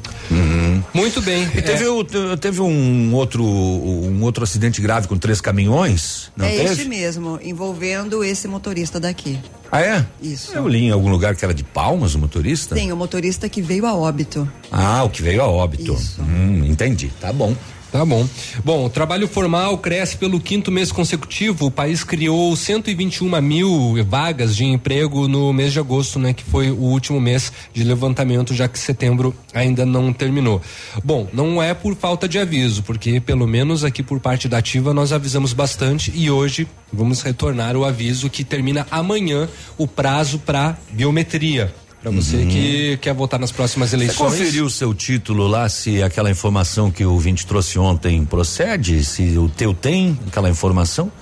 Muito 0.95 1.21
bem. 1.23 1.43
E 1.55 1.59
É, 1.59 1.61
teve, 1.63 1.87
o- 1.89 2.05
te- 2.05 2.37
teve 2.41 2.61
um 2.61 3.13
outro 3.15 3.43
um 3.45 4.23
outro 4.23 4.45
acidente 4.45 4.81
grave 4.81 5.09
com 5.09 5.17
três 5.19 5.41
caminhões? 5.41 6.31
Não 6.37 6.47
é 6.47 6.51
teve? 6.51 6.65
este 6.65 6.85
mesmo, 6.85 7.41
envolvendo 7.43 8.23
esse 8.23 8.47
motorista 8.47 9.01
daqui. 9.01 9.41
Ah, 9.73 9.81
é? 9.81 10.07
Isso. 10.23 10.53
Eu 10.55 10.69
li 10.69 10.85
em 10.85 10.91
algum 10.93 11.09
lugar 11.11 11.35
que 11.35 11.45
era 11.45 11.53
de 11.55 11.65
Palmas 11.65 12.15
o 12.15 12.19
motorista? 12.21 12.77
Tem 12.77 12.93
o 12.93 12.97
motorista 12.97 13.49
que 13.49 13.61
veio 13.61 13.87
a 13.87 13.95
óbito. 13.95 14.49
Ah, 14.71 15.03
o 15.03 15.11
que 15.11 15.21
veio 15.21 15.43
a 15.43 15.49
óbito. 15.49 15.95
Isso. 15.95 16.21
Hum, 16.23 16.65
entendi. 16.67 17.11
Tá 17.21 17.33
bom. 17.33 17.57
Tá 17.93 18.07
bom. 18.07 18.27
Bom, 18.65 18.87
o 18.87 18.89
trabalho 18.89 19.29
formal 19.29 19.77
cresce 19.77 20.17
pelo 20.17 20.41
quinto 20.41 20.73
mês 20.73 20.91
consecutivo. 20.91 21.67
O 21.67 21.71
país 21.71 22.03
criou 22.03 22.57
121 22.57 23.39
mil 23.43 24.03
vagas 24.09 24.57
de 24.57 24.65
emprego 24.65 25.29
no 25.29 25.53
mês 25.53 25.75
de 25.75 25.79
agosto, 25.79 26.19
né? 26.19 26.33
Que 26.33 26.43
foi 26.43 26.71
o 26.71 26.79
último 26.79 27.21
mês 27.21 27.53
de 27.71 27.85
levantamento, 27.85 28.55
já 28.55 28.67
que 28.67 28.79
setembro 28.79 29.35
ainda 29.53 29.85
não 29.85 30.11
terminou. 30.11 30.63
Bom, 31.05 31.29
não 31.35 31.63
é 31.63 31.75
por 31.75 31.95
falta 31.95 32.27
de 32.27 32.39
aviso, 32.39 32.83
porque 32.83 33.21
pelo 33.21 33.47
menos 33.47 33.85
aqui 33.85 34.03
por 34.03 34.19
parte 34.21 34.49
da 34.49 34.57
Ativa 34.57 34.95
nós 34.95 35.13
avisamos 35.13 35.53
bastante 35.53 36.11
e 36.15 36.31
hoje 36.31 36.67
vamos 36.91 37.21
retornar 37.21 37.77
o 37.77 37.85
aviso 37.85 38.31
que 38.31 38.43
termina 38.43 38.87
amanhã 38.91 39.47
o 39.77 39.87
prazo 39.87 40.39
para 40.39 40.79
biometria. 40.91 41.75
Para 42.03 42.11
você 42.11 42.45
que 42.47 42.99
quer 43.01 43.15
votar 43.15 43.39
nas 43.39 43.53
próximas 43.53 43.91
Você 43.91 43.97
eleições. 43.97 44.33
conferiu 44.33 44.65
o 44.65 44.71
seu 44.71 44.93
título 44.93 45.47
lá, 45.47 45.69
se 45.69 46.03
aquela 46.03 46.29
informação 46.31 46.91
que 46.91 47.05
o 47.05 47.17
Vinte 47.17 47.47
trouxe 47.47 47.79
ontem 47.79 48.25
procede? 48.25 49.05
Se 49.05 49.39
o 49.39 49.49
teu 49.49 49.73
tem 49.73 50.19
aquela 50.27 50.51
informação? 50.51 51.13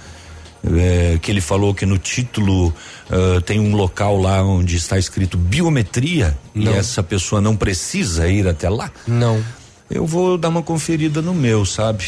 É, 0.79 1.19
que 1.21 1.31
ele 1.31 1.41
falou 1.41 1.75
que 1.75 1.87
no 1.87 1.97
título 1.99 2.73
ah, 3.11 3.41
tem 3.45 3.59
um 3.61 3.75
local 3.75 4.19
lá 4.19 4.43
onde 4.43 4.77
está 4.77 4.99
escrito 4.99 5.37
biometria 5.39 6.37
Não. 6.55 6.73
e 6.73 6.75
essa 6.77 7.03
pessoa 7.03 7.41
não 7.41 7.57
precisa 7.57 8.29
ir 8.29 8.49
até 8.49 8.69
lá? 8.69 8.91
Não. 9.07 9.43
Eu 9.91 10.07
vou 10.07 10.39
dar 10.39 10.49
uma 10.49 10.63
conferida 10.63 11.21
no 11.21 11.35
meu, 11.35 11.67
sabe? 11.67 12.05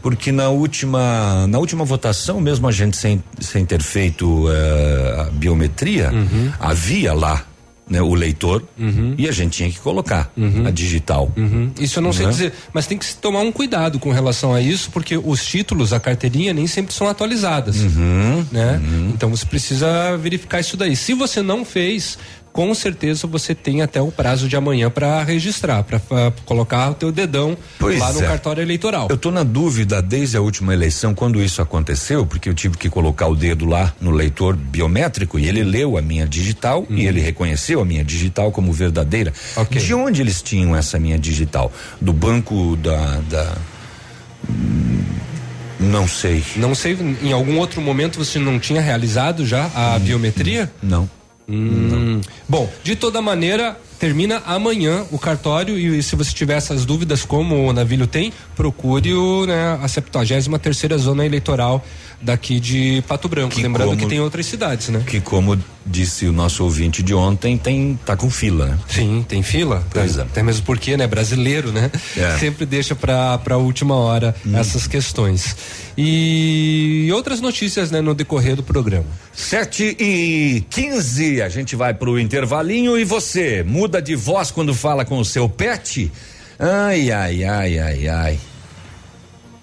Porque 0.00 0.30
na 0.30 0.48
última 0.48 1.46
na 1.46 1.58
última 1.58 1.84
votação, 1.84 2.40
mesmo 2.40 2.68
a 2.68 2.72
gente 2.72 2.96
sem, 2.96 3.22
sem 3.40 3.66
ter 3.66 3.82
feito 3.82 4.46
eh, 4.50 5.26
a 5.26 5.30
biometria, 5.30 6.10
havia 6.60 7.12
lá 7.12 7.44
né, 7.88 8.00
o 8.02 8.14
leitor 8.14 8.62
e 9.16 9.28
a 9.28 9.32
gente 9.32 9.58
tinha 9.58 9.70
que 9.70 9.78
colocar 9.78 10.30
a 10.66 10.70
digital. 10.70 11.32
Uhum. 11.36 11.70
Isso 11.80 11.98
eu 11.98 12.02
não 12.02 12.12
sei 12.12 12.26
Né? 12.26 12.32
dizer, 12.32 12.52
mas 12.72 12.86
tem 12.86 12.98
que 12.98 13.04
se 13.06 13.16
tomar 13.16 13.40
um 13.40 13.50
cuidado 13.52 13.98
com 13.98 14.10
relação 14.12 14.54
a 14.54 14.60
isso, 14.60 14.90
porque 14.90 15.16
os 15.16 15.44
títulos, 15.46 15.92
a 15.92 16.00
carteirinha 16.00 16.52
nem 16.52 16.66
sempre 16.66 16.92
são 16.94 17.08
atualizadas, 17.08 17.76
Uhum. 17.80 18.44
né? 18.52 18.80
Então 19.14 19.30
você 19.30 19.46
precisa 19.46 20.16
verificar 20.16 20.60
isso 20.60 20.76
daí. 20.76 20.94
Se 20.96 21.14
você 21.14 21.42
não 21.42 21.64
fez, 21.64 22.18
com 22.58 22.74
certeza 22.74 23.24
você 23.28 23.54
tem 23.54 23.82
até 23.82 24.02
o 24.02 24.10
prazo 24.10 24.48
de 24.48 24.56
amanhã 24.56 24.90
para 24.90 25.22
registrar, 25.22 25.84
para 25.84 26.00
colocar 26.44 26.90
o 26.90 26.94
teu 26.94 27.12
dedão 27.12 27.56
pois 27.78 28.00
lá 28.00 28.12
no 28.12 28.20
é. 28.20 28.26
cartório 28.26 28.60
eleitoral. 28.60 29.06
Eu 29.08 29.14
estou 29.14 29.30
na 29.30 29.44
dúvida 29.44 30.02
desde 30.02 30.36
a 30.36 30.40
última 30.40 30.74
eleição 30.74 31.14
quando 31.14 31.40
isso 31.40 31.62
aconteceu, 31.62 32.26
porque 32.26 32.48
eu 32.48 32.54
tive 32.54 32.76
que 32.76 32.90
colocar 32.90 33.28
o 33.28 33.36
dedo 33.36 33.64
lá 33.64 33.94
no 34.00 34.10
leitor 34.10 34.56
biométrico 34.56 35.38
e 35.38 35.46
ele 35.46 35.62
leu 35.62 35.96
a 35.96 36.02
minha 36.02 36.26
digital 36.26 36.80
uhum. 36.90 36.96
e 36.96 37.06
ele 37.06 37.20
reconheceu 37.20 37.80
a 37.80 37.84
minha 37.84 38.02
digital 38.02 38.50
como 38.50 38.72
verdadeira. 38.72 39.32
Okay. 39.54 39.80
De 39.80 39.94
onde 39.94 40.20
eles 40.20 40.42
tinham 40.42 40.74
essa 40.74 40.98
minha 40.98 41.16
digital? 41.16 41.70
Do 42.00 42.12
banco 42.12 42.74
da, 42.74 43.20
da 43.30 43.56
não 45.78 46.08
sei. 46.08 46.42
Não 46.56 46.74
sei, 46.74 46.98
em 47.22 47.32
algum 47.32 47.56
outro 47.58 47.80
momento 47.80 48.18
você 48.18 48.36
não 48.40 48.58
tinha 48.58 48.80
realizado 48.80 49.46
já 49.46 49.70
a 49.72 49.94
hum, 49.94 50.00
biometria? 50.00 50.68
Não. 50.82 51.08
Hum. 51.48 52.20
Bom, 52.48 52.68
de 52.84 52.94
toda 52.94 53.22
maneira, 53.22 53.76
termina 53.98 54.42
amanhã 54.46 55.04
o 55.10 55.18
cartório 55.18 55.78
e 55.78 56.02
se 56.02 56.14
você 56.16 56.32
tiver 56.32 56.56
essas 56.56 56.84
dúvidas, 56.84 57.24
como 57.24 57.68
o 57.68 57.72
Navilho 57.72 58.06
tem, 58.06 58.32
procure 58.54 59.12
o, 59.12 59.46
né, 59.46 59.78
a 59.82 59.88
73 59.88 60.48
terceira 60.58 60.98
zona 60.98 61.24
eleitoral 61.24 61.84
daqui 62.20 62.60
de 62.60 63.02
Pato 63.06 63.28
Branco. 63.28 63.54
Que 63.54 63.62
Lembrando 63.62 63.90
como, 63.90 64.00
que 64.00 64.06
tem 64.06 64.20
outras 64.20 64.46
cidades, 64.46 64.88
né? 64.88 65.02
Que 65.06 65.20
como 65.20 65.58
disse 65.86 66.26
o 66.26 66.32
nosso 66.32 66.64
ouvinte 66.64 67.02
de 67.02 67.14
ontem, 67.14 67.56
tem 67.56 67.98
tá 68.04 68.16
com 68.16 68.28
fila, 68.28 68.66
né? 68.66 68.78
Sim, 68.88 69.24
tem 69.26 69.42
fila. 69.42 69.84
Pois 69.90 70.18
é. 70.18 70.22
Até 70.22 70.42
mesmo 70.42 70.64
porque, 70.64 70.96
né, 70.96 71.06
brasileiro, 71.06 71.72
né? 71.72 71.90
É. 72.16 72.36
Sempre 72.38 72.66
deixa 72.66 72.94
para 72.94 73.38
para 73.38 73.56
última 73.56 73.94
hora 73.94 74.34
hum. 74.44 74.56
essas 74.56 74.86
questões. 74.86 75.56
E 75.96 77.08
outras 77.12 77.40
notícias, 77.40 77.90
né, 77.90 78.00
no 78.00 78.14
decorrer 78.14 78.54
do 78.54 78.62
programa. 78.62 79.06
Sete 79.32 79.96
e 79.98 80.64
quinze, 80.68 81.40
a 81.40 81.48
gente 81.48 81.74
vai 81.76 81.94
pro 81.94 82.18
intervalinho 82.18 82.98
e 82.98 83.04
você 83.04 83.62
muda 83.62 83.87
de 83.88 84.14
voz 84.14 84.50
quando 84.50 84.74
fala 84.74 85.04
com 85.04 85.18
o 85.18 85.24
seu 85.24 85.48
pet? 85.48 86.12
Ai, 86.58 87.10
ai, 87.10 87.44
ai, 87.44 87.78
ai, 87.78 88.08
ai. 88.08 88.38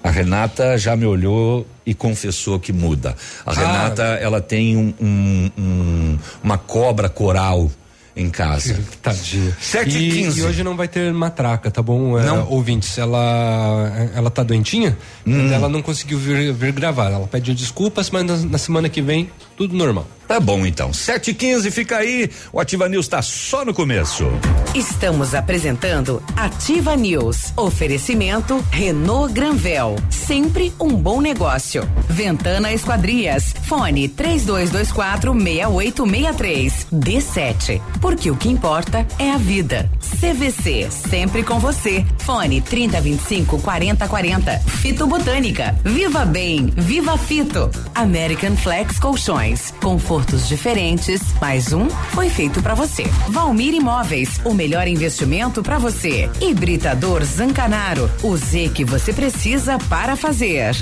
A 0.04 0.12
Renata 0.12 0.78
já 0.78 0.96
me 0.96 1.06
olhou 1.06 1.66
e 1.86 1.94
confessou 1.94 2.60
que 2.60 2.72
muda. 2.72 3.16
A 3.46 3.52
ah. 3.52 3.54
Renata, 3.54 4.04
ela 4.04 4.40
tem 4.40 4.78
um, 4.78 4.94
um, 5.02 5.52
um, 5.58 6.20
uma 6.44 6.58
cobra 6.58 7.10
coral 7.10 7.70
em 8.16 8.30
casa. 8.30 8.80
Tadinha. 9.02 9.56
7 9.60 9.98
e, 9.98 10.12
15. 10.12 10.40
e 10.40 10.44
hoje 10.44 10.64
não 10.64 10.78
vai 10.78 10.88
ter 10.88 11.12
matraca, 11.12 11.70
tá 11.70 11.82
bom? 11.82 12.18
É, 12.18 12.24
não. 12.24 12.38
É, 12.38 12.44
ouvintes, 12.44 12.98
ela, 12.98 13.92
ela 14.16 14.30
tá 14.30 14.42
doentinha, 14.42 14.98
hum. 15.26 15.52
ela 15.52 15.68
não 15.68 15.82
conseguiu 15.82 16.18
vir, 16.18 16.54
vir 16.54 16.72
gravar. 16.72 17.12
Ela 17.12 17.28
pediu 17.28 17.54
desculpas, 17.54 18.10
mas 18.10 18.24
na, 18.24 18.38
na 18.38 18.58
semana 18.58 18.88
que 18.88 19.02
vem, 19.02 19.30
tudo 19.58 19.76
normal. 19.76 20.08
Tá 20.28 20.40
bom 20.40 20.66
então. 20.66 20.92
7 20.92 21.32
e 21.32 21.34
15 21.34 21.72
fica 21.72 21.98
aí. 21.98 22.30
O 22.52 22.60
Ativa 22.60 22.90
News 22.90 23.06
está 23.06 23.22
só 23.22 23.64
no 23.64 23.74
começo. 23.74 24.26
Estamos 24.74 25.36
apresentando 25.36 26.22
Ativa 26.36 26.96
News. 26.96 27.54
Oferecimento 27.56 28.64
Renault 28.72 29.34
Granvel. 29.34 29.96
Sempre 30.10 30.74
um 30.80 30.90
bom 30.90 31.22
negócio. 31.22 31.88
Ventana 32.10 32.74
Esquadrias. 32.74 33.54
Fone 33.68 34.08
3224 34.10 35.32
6863. 35.34 36.88
D7. 36.92 37.82
Porque 38.02 38.32
o 38.32 38.36
que 38.36 38.50
importa 38.50 39.06
é 39.20 39.32
a 39.32 39.38
vida. 39.38 39.90
CVC. 40.20 40.90
Sempre 40.90 41.44
com 41.44 41.60
você. 41.60 42.04
Fone 42.20 42.62
3025 42.62 43.62
4040. 43.62 44.60
Fito 44.82 45.06
Botânica. 45.06 45.76
Viva 45.84 46.26
Bem. 46.26 46.74
Viva 46.76 47.16
Fito. 47.16 47.70
American 47.94 48.56
Flex 48.58 48.98
Colchões. 48.98 49.72
Conforto 49.82 50.15
confortos 50.16 50.48
diferentes, 50.48 51.22
mais 51.42 51.74
um 51.74 51.90
foi 51.90 52.30
feito 52.30 52.64
para 52.64 52.74
você. 52.74 53.04
Valmir 53.28 53.74
Imóveis, 53.74 54.40
o 54.46 54.54
melhor 54.54 54.88
investimento 54.88 55.62
para 55.62 55.78
você. 55.78 56.30
Hibridador 56.40 57.22
Zancanaro, 57.26 58.10
o 58.24 58.38
Z 58.38 58.72
que 58.74 58.86
você 58.86 59.12
precisa 59.12 59.78
para 59.90 60.16
fazer. 60.16 60.74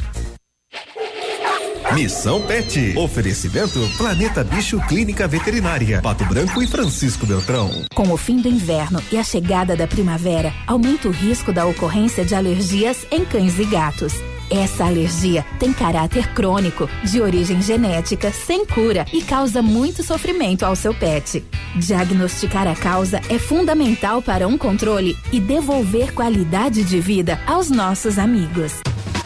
Missão 1.96 2.42
Pet. 2.42 2.96
Oferecimento 2.96 3.80
Planeta 3.98 4.44
Bicho 4.44 4.80
Clínica 4.88 5.28
Veterinária. 5.28 6.00
Pato 6.02 6.26
Branco 6.26 6.62
e 6.62 6.68
Francisco 6.68 7.26
Beltrão. 7.26 7.72
Com 7.96 8.12
o 8.12 8.18
fim 8.18 8.38
do 8.38 8.48
inverno 8.48 9.02
e 9.12 9.18
a 9.18 9.24
chegada 9.24 9.76
da 9.76 9.88
primavera, 9.88 10.54
aumenta 10.68 11.08
o 11.08 11.12
risco 11.12 11.52
da 11.52 11.66
ocorrência 11.66 12.24
de 12.24 12.36
alergias 12.36 13.06
em 13.12 13.26
cães 13.26 13.58
e 13.58 13.66
gatos. 13.66 14.14
Essa 14.54 14.86
alergia 14.86 15.44
tem 15.58 15.74
caráter 15.74 16.32
crônico, 16.32 16.88
de 17.04 17.20
origem 17.20 17.60
genética, 17.60 18.32
sem 18.32 18.68
cura 18.68 19.04
e 19.12 19.20
causa 19.20 19.64
muito 19.64 20.04
sofrimento 20.04 20.64
ao 20.64 20.76
seu 20.76 20.94
pet. 20.94 21.44
Diagnosticar 21.76 22.68
a 22.68 22.76
causa 22.76 23.20
é 23.30 23.40
fundamental 23.40 24.22
para 24.22 24.48
um 24.48 24.56
controle 24.56 25.18
e 25.32 25.40
devolver 25.40 26.14
qualidade 26.14 26.84
de 26.84 27.00
vida 27.00 27.42
aos 27.48 27.72
nossos 27.72 28.20
amigos. 28.20 28.74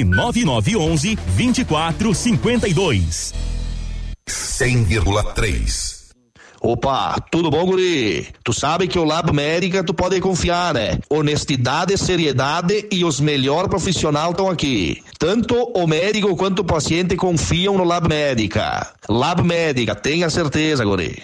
e 0.00 0.04
9911 0.04 1.16
2452. 1.36 3.34
100,3 4.28 6.02
Opa, 6.64 7.16
tudo 7.28 7.50
bom, 7.50 7.66
guri? 7.66 8.28
Tu 8.44 8.52
sabe 8.52 8.86
que 8.86 8.96
o 8.96 9.04
Lab 9.04 9.32
Médica 9.32 9.82
tu 9.82 9.92
pode 9.92 10.20
confiar, 10.20 10.72
né? 10.72 10.96
Honestidade, 11.10 11.98
seriedade 11.98 12.86
e 12.92 13.04
os 13.04 13.18
melhores 13.18 13.68
profissionais 13.68 14.30
estão 14.30 14.48
aqui. 14.48 15.02
Tanto 15.18 15.56
o 15.56 15.88
médico 15.88 16.36
quanto 16.36 16.60
o 16.60 16.64
paciente 16.64 17.16
confiam 17.16 17.76
no 17.76 17.82
Lab 17.82 18.08
Médica. 18.08 18.94
Lab 19.08 19.42
Médica, 19.42 19.96
tenha 19.96 20.30
certeza, 20.30 20.84
guri. 20.84 21.20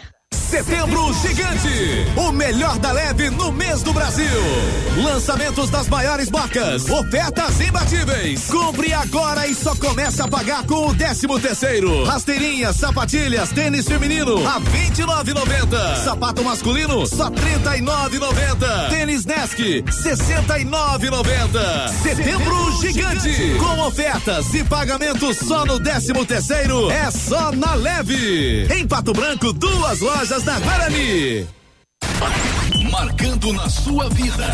Setembro 0.49 1.12
Gigante, 1.12 2.06
o 2.16 2.32
melhor 2.32 2.78
da 2.78 2.90
leve 2.90 3.28
no 3.30 3.52
mês 3.52 3.82
do 3.82 3.92
Brasil. 3.92 4.26
Lançamentos 5.04 5.68
das 5.68 5.88
maiores 5.88 6.30
marcas, 6.30 6.88
ofertas 6.88 7.61
imbatíveis. 7.61 8.47
Compre 8.47 8.92
agora 8.92 9.47
e 9.47 9.54
só 9.54 9.76
começa 9.76 10.25
a 10.25 10.28
pagar 10.28 10.64
com 10.64 10.88
o 10.88 10.94
13 10.94 11.28
terceiro. 11.40 12.02
Rasteirinhas, 12.04 12.76
sapatilhas, 12.76 13.50
tênis 13.50 13.87
feminino 13.87 14.38
a 14.49 14.61
29,90. 14.61 16.02
Sapato 16.02 16.42
masculino 16.42 17.06
só 17.06 17.30
39,90. 17.30 18.88
Tênis 18.88 19.26
Nesk 19.26 19.58
69,90. 19.58 21.88
Setembro 22.02 22.80
Gigante, 22.80 23.56
com 23.61 23.80
ofertas 23.82 24.52
e 24.54 24.64
pagamentos 24.64 25.37
só 25.37 25.64
no 25.64 25.78
13 25.78 26.12
terceiro. 26.26 26.90
É 26.90 27.11
só 27.11 27.52
na 27.52 27.75
leve. 27.75 28.66
Em 28.75 28.87
Pato 28.87 29.12
Branco, 29.12 29.52
duas 29.52 30.00
lojas 30.00 30.18
Lojas 30.19 30.43
da 30.43 30.59
Guarani. 30.59 31.47
Marcando 32.91 33.53
na 33.53 33.69
sua 33.69 34.11
vida. 34.11 34.53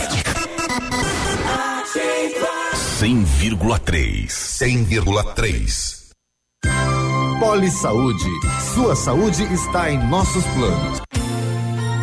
100,3. 3.00 4.26
100,3. 4.28 6.10
Poli 7.40 7.70
Saúde. 7.70 8.28
Sua 8.74 8.94
saúde 8.94 9.42
está 9.54 9.90
em 9.90 10.06
nossos 10.06 10.44
planos. 10.48 11.00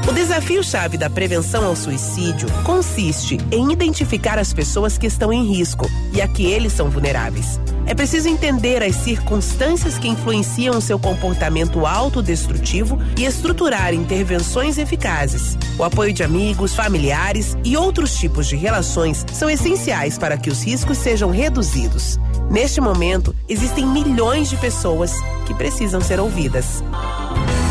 O 0.10 0.12
desafio-chave 0.12 0.98
da 0.98 1.08
prevenção 1.08 1.64
ao 1.64 1.76
suicídio 1.76 2.48
consiste 2.64 3.38
em 3.52 3.72
identificar 3.72 4.40
as 4.40 4.52
pessoas 4.52 4.98
que 4.98 5.06
estão 5.06 5.32
em 5.32 5.46
risco 5.46 5.86
e 6.12 6.20
a 6.20 6.28
que 6.28 6.48
eles 6.48 6.74
são 6.74 6.90
vulneráveis. 6.90 7.60
É 7.86 7.94
preciso 7.94 8.30
entender 8.30 8.84
as 8.84 8.96
circunstâncias 8.96 9.98
que 9.98 10.08
influenciam 10.08 10.80
seu 10.80 11.00
comportamento 11.00 11.86
autodestrutivo 11.86 12.98
e 13.18 13.26
estruturar 13.26 13.94
intervenções 13.94 14.78
eficazes. 14.78 15.58
O 15.78 15.84
apoio 15.84 16.14
de 16.14 16.24
amigos, 16.24 16.76
familiares 16.76 17.58
e 17.64 17.76
outros 17.76 18.16
tipos 18.16 18.48
de 18.48 18.56
relações 18.56 19.26
são 19.34 19.50
essenciais 19.50 20.18
para 20.18 20.38
que 20.38 20.50
os 20.50 20.64
riscos 20.64 20.98
sejam 20.98 21.32
reduzidos. 21.32 22.20
Neste 22.50 22.82
momento, 22.82 23.36
existem 23.48 23.86
milhões 23.86 24.50
de 24.50 24.58
pessoas 24.58 25.14
que 25.46 25.54
precisam 25.54 26.02
ser 26.02 26.20
ouvidas. 26.20 26.84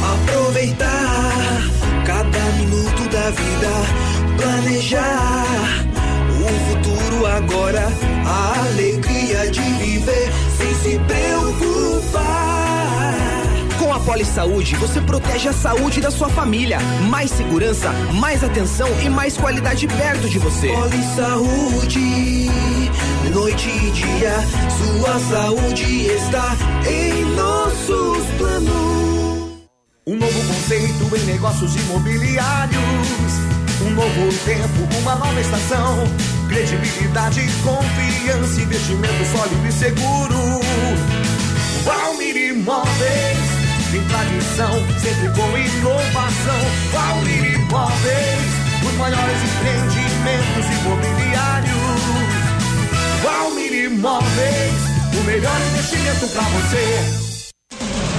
Aproveitar 0.02 1.60
cada 2.04 2.40
minuto 2.58 3.08
da 3.10 3.30
vida, 3.30 4.40
planejar 4.40 5.44
o 6.40 6.70
futuro 6.70 7.26
agora, 7.26 7.86
a 8.26 8.58
alegria 8.60 8.89
viver 10.00 10.32
sem 10.56 10.74
se 10.74 10.98
preocupar 11.00 11.80
Poli 14.04 14.24
Saúde, 14.24 14.74
você 14.76 15.00
protege 15.00 15.48
a 15.48 15.52
saúde 15.52 16.00
da 16.00 16.10
sua 16.10 16.28
família. 16.30 16.78
Mais 17.08 17.30
segurança, 17.30 17.92
mais 18.14 18.42
atenção 18.42 18.88
e 19.04 19.10
mais 19.10 19.36
qualidade 19.36 19.86
perto 19.86 20.28
de 20.28 20.38
você. 20.38 20.68
Poli 20.68 21.02
Saúde, 21.14 22.50
noite 23.32 23.68
e 23.68 23.90
dia, 23.90 24.32
sua 24.78 25.18
saúde 25.20 26.06
está 26.06 26.56
em 26.90 27.24
nossos 27.36 28.26
planos. 28.38 29.60
Um 30.06 30.16
novo 30.16 30.46
conceito 30.48 31.16
em 31.16 31.26
negócios 31.26 31.76
imobiliários. 31.76 32.80
Um 33.86 33.90
novo 33.90 34.32
tempo, 34.44 34.98
uma 35.02 35.14
nova 35.14 35.40
estação. 35.40 36.39
Credibilidade, 36.50 37.48
confiança, 37.62 38.60
investimento 38.60 39.24
sólido 39.30 39.68
e 39.68 39.70
seguro. 39.70 40.60
Valmir 41.84 42.36
Imóveis, 42.36 43.38
tem 43.92 44.02
tradição, 44.08 44.72
sempre 44.98 45.28
com 45.28 45.56
inovação. 45.56 46.60
Valmir 46.90 47.54
Imóveis, 47.54 48.50
os 48.84 48.94
maiores 48.94 49.38
empreendimentos 49.44 50.66
imobiliários. 50.80 51.70
Valmir 53.22 53.84
Imóveis, 53.84 54.74
o 55.20 55.24
melhor 55.24 55.56
investimento 55.70 56.26
para 56.30 56.42
você. 56.42 57.30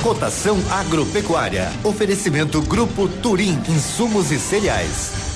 Cotação 0.01 0.57
agropecuária. 0.71 1.69
Oferecimento 1.83 2.61
Grupo 2.61 3.09
Turim, 3.09 3.61
insumos 3.67 4.31
e 4.31 4.39
cereais. 4.39 5.30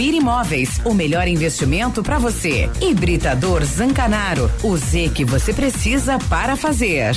Imóveis. 0.00 0.80
O 0.84 0.94
melhor 0.94 1.26
investimento 1.26 2.02
para 2.02 2.18
você. 2.18 2.70
Hibridador 2.80 3.64
Zancanaro. 3.64 4.50
O 4.62 4.76
Z 4.76 5.10
que 5.14 5.24
você 5.24 5.52
precisa 5.52 6.18
para 6.28 6.56
fazer. 6.56 7.16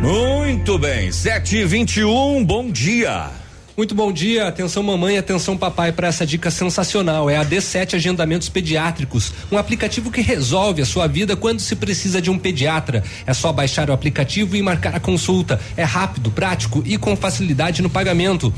Muito 0.00 0.78
bem, 0.78 1.10
7 1.10 1.56
e 1.56 1.64
21 1.64 2.44
bom 2.44 2.70
dia. 2.70 3.45
Muito 3.76 3.94
bom 3.94 4.10
dia, 4.10 4.48
atenção 4.48 4.82
mamãe, 4.82 5.18
atenção 5.18 5.54
papai 5.54 5.92
para 5.92 6.08
essa 6.08 6.24
dica 6.24 6.50
sensacional. 6.50 7.28
É 7.28 7.36
a 7.36 7.44
D7 7.44 7.96
Agendamentos 7.96 8.48
Pediátricos, 8.48 9.34
um 9.52 9.58
aplicativo 9.58 10.10
que 10.10 10.22
resolve 10.22 10.80
a 10.80 10.86
sua 10.86 11.06
vida 11.06 11.36
quando 11.36 11.60
se 11.60 11.76
precisa 11.76 12.22
de 12.22 12.30
um 12.30 12.38
pediatra. 12.38 13.04
É 13.26 13.34
só 13.34 13.52
baixar 13.52 13.90
o 13.90 13.92
aplicativo 13.92 14.56
e 14.56 14.62
marcar 14.62 14.94
a 14.94 15.00
consulta. 15.00 15.60
É 15.76 15.84
rápido, 15.84 16.30
prático 16.30 16.82
e 16.86 16.96
com 16.96 17.14
facilidade 17.14 17.82
no 17.82 17.90
pagamento. 17.90 18.50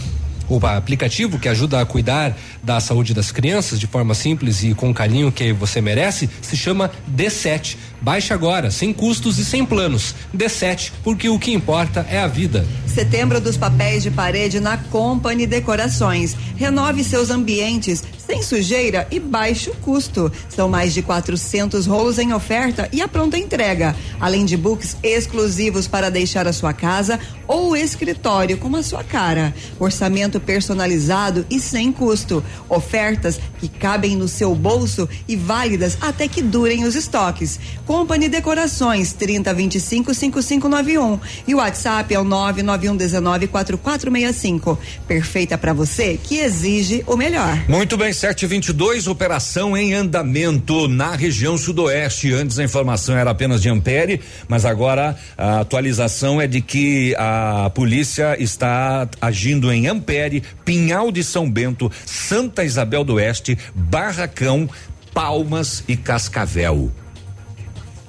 O 0.48 0.64
aplicativo 0.64 1.38
que 1.38 1.48
ajuda 1.48 1.78
a 1.80 1.84
cuidar 1.84 2.34
da 2.62 2.80
saúde 2.80 3.12
das 3.12 3.30
crianças 3.30 3.78
de 3.78 3.86
forma 3.86 4.14
simples 4.14 4.62
e 4.62 4.72
com 4.72 4.88
o 4.88 4.94
carinho 4.94 5.30
que 5.30 5.52
você 5.52 5.80
merece 5.80 6.30
se 6.40 6.56
chama 6.56 6.90
D7. 7.14 7.76
Baixe 8.00 8.32
agora, 8.32 8.70
sem 8.70 8.92
custos 8.92 9.38
e 9.38 9.44
sem 9.44 9.64
planos. 9.64 10.14
D7, 10.34 10.92
porque 11.02 11.28
o 11.28 11.38
que 11.38 11.52
importa 11.52 12.06
é 12.08 12.18
a 12.18 12.26
vida. 12.26 12.66
Setembro 12.86 13.40
dos 13.40 13.56
papéis 13.56 14.02
de 14.02 14.10
parede 14.10 14.60
na 14.60 14.76
Company 14.76 15.46
Decorações. 15.46 16.36
Renove 16.56 17.04
seus 17.04 17.30
ambientes 17.30 18.02
sem 18.28 18.42
sujeira 18.42 19.08
e 19.10 19.18
baixo 19.18 19.72
custo. 19.80 20.30
São 20.50 20.68
mais 20.68 20.92
de 20.92 21.00
400 21.00 21.86
rolos 21.86 22.18
em 22.18 22.34
oferta 22.34 22.86
e 22.92 23.00
a 23.00 23.08
pronta 23.08 23.38
entrega, 23.38 23.96
além 24.20 24.44
de 24.44 24.54
books 24.54 24.98
exclusivos 25.02 25.88
para 25.88 26.10
deixar 26.10 26.46
a 26.46 26.52
sua 26.52 26.74
casa 26.74 27.18
ou 27.46 27.74
escritório 27.74 28.58
com 28.58 28.76
a 28.76 28.82
sua 28.82 29.02
cara. 29.02 29.54
Orçamento 29.80 30.38
personalizado 30.38 31.46
e 31.48 31.58
sem 31.58 31.90
custo. 31.90 32.44
Ofertas 32.68 33.40
que 33.58 33.68
cabem 33.68 34.14
no 34.14 34.28
seu 34.28 34.54
bolso 34.54 35.08
e 35.26 35.34
válidas 35.34 35.96
até 35.98 36.28
que 36.28 36.42
durem 36.42 36.84
os 36.84 36.94
estoques. 36.94 37.58
Company 37.88 38.28
Decorações 38.28 39.14
3025 39.14 40.12
5591 40.12 41.18
e 41.46 41.54
o 41.54 41.56
WhatsApp 41.56 42.14
é 42.14 42.20
o 42.20 42.22
99119 42.22 43.46
4465. 43.46 44.78
Perfeita 45.06 45.56
para 45.56 45.72
você 45.72 46.20
que 46.22 46.36
exige 46.36 47.02
o 47.06 47.16
melhor. 47.16 47.64
Muito 47.66 47.96
bem, 47.96 48.12
722, 48.12 49.06
operação 49.06 49.74
em 49.74 49.94
andamento 49.94 50.86
na 50.86 51.16
região 51.16 51.56
sudoeste. 51.56 52.30
Antes 52.30 52.58
a 52.58 52.64
informação 52.64 53.16
era 53.16 53.30
apenas 53.30 53.62
de 53.62 53.70
Ampere, 53.70 54.20
mas 54.46 54.66
agora 54.66 55.16
a 55.38 55.60
atualização 55.60 56.38
é 56.42 56.46
de 56.46 56.60
que 56.60 57.14
a 57.16 57.72
polícia 57.74 58.36
está 58.38 59.08
agindo 59.18 59.72
em 59.72 59.86
Ampere, 59.86 60.42
Pinhal 60.62 61.10
de 61.10 61.24
São 61.24 61.50
Bento, 61.50 61.90
Santa 62.04 62.64
Isabel 62.64 63.02
do 63.02 63.14
Oeste, 63.14 63.56
Barracão, 63.74 64.68
Palmas 65.14 65.82
e 65.88 65.96
Cascavel. 65.96 66.92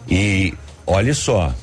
E 0.09 0.53
olha 0.87 1.13
só, 1.13 1.53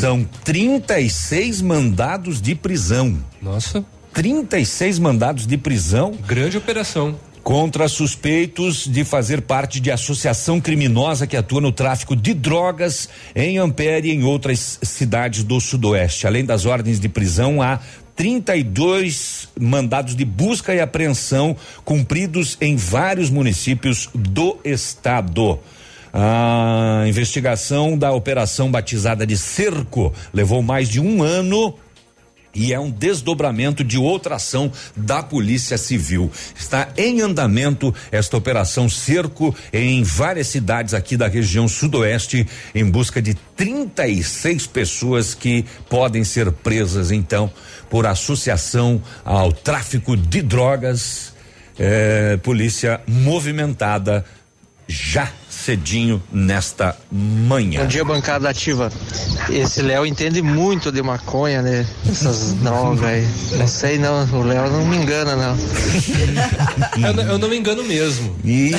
são 0.00 0.24
36 0.44 1.62
mandados 1.62 2.40
de 2.40 2.54
prisão. 2.54 3.18
Nossa. 3.40 3.84
36 4.12 4.98
mandados 4.98 5.46
de 5.46 5.58
prisão. 5.58 6.12
Grande 6.26 6.56
operação. 6.56 7.18
Contra 7.42 7.88
suspeitos 7.88 8.88
de 8.88 9.04
fazer 9.04 9.42
parte 9.42 9.78
de 9.78 9.90
associação 9.90 10.60
criminosa 10.60 11.26
que 11.26 11.36
atua 11.36 11.60
no 11.60 11.70
tráfico 11.70 12.16
de 12.16 12.32
drogas 12.32 13.08
em 13.34 13.58
Ampere 13.58 14.08
e 14.08 14.12
em 14.12 14.24
outras 14.24 14.78
cidades 14.82 15.44
do 15.44 15.60
Sudoeste. 15.60 16.26
Além 16.26 16.44
das 16.44 16.64
ordens 16.64 16.98
de 16.98 17.08
prisão, 17.08 17.60
há 17.60 17.80
32 18.16 19.48
mandados 19.60 20.16
de 20.16 20.24
busca 20.24 20.74
e 20.74 20.80
apreensão 20.80 21.54
cumpridos 21.84 22.56
em 22.60 22.76
vários 22.76 23.28
municípios 23.28 24.08
do 24.14 24.58
estado. 24.64 25.60
A 26.16 27.02
investigação 27.08 27.98
da 27.98 28.12
operação 28.12 28.70
batizada 28.70 29.26
de 29.26 29.36
Cerco 29.36 30.14
levou 30.32 30.62
mais 30.62 30.88
de 30.88 31.00
um 31.00 31.24
ano 31.24 31.76
e 32.54 32.72
é 32.72 32.78
um 32.78 32.88
desdobramento 32.88 33.82
de 33.82 33.98
outra 33.98 34.36
ação 34.36 34.70
da 34.94 35.24
Polícia 35.24 35.76
Civil. 35.76 36.30
Está 36.54 36.88
em 36.96 37.20
andamento 37.20 37.92
esta 38.12 38.36
operação 38.36 38.88
cerco 38.88 39.52
em 39.72 40.04
várias 40.04 40.46
cidades 40.46 40.94
aqui 40.94 41.16
da 41.16 41.26
região 41.26 41.66
sudoeste 41.66 42.46
em 42.72 42.84
busca 42.84 43.20
de 43.20 43.34
36 43.56 44.68
pessoas 44.68 45.34
que 45.34 45.64
podem 45.88 46.22
ser 46.22 46.52
presas 46.52 47.10
então 47.10 47.50
por 47.90 48.06
associação 48.06 49.02
ao 49.24 49.52
tráfico 49.52 50.16
de 50.16 50.42
drogas. 50.42 51.34
É, 51.76 52.36
polícia 52.36 53.00
movimentada 53.04 54.24
já 54.86 55.28
cedinho 55.48 56.22
nesta 56.30 56.94
manhã. 57.10 57.80
Bom 57.80 57.86
dia, 57.86 58.04
bancada 58.04 58.50
ativa. 58.50 58.92
Esse 59.48 59.80
Léo 59.80 60.04
entende 60.04 60.42
muito 60.42 60.92
de 60.92 61.02
maconha, 61.02 61.62
né? 61.62 61.86
Essas 62.06 62.52
drogas 62.54 63.02
aí. 63.02 63.26
Não 63.52 63.66
sei 63.66 63.98
não, 63.98 64.24
o 64.30 64.42
Léo 64.42 64.70
não 64.70 64.84
me 64.86 64.96
engana, 64.98 65.34
não. 65.36 65.56
eu, 67.08 67.14
não- 67.14 67.22
eu 67.22 67.38
não 67.38 67.48
me 67.48 67.56
engano 67.56 67.82
mesmo. 67.84 68.36
E, 68.44 68.72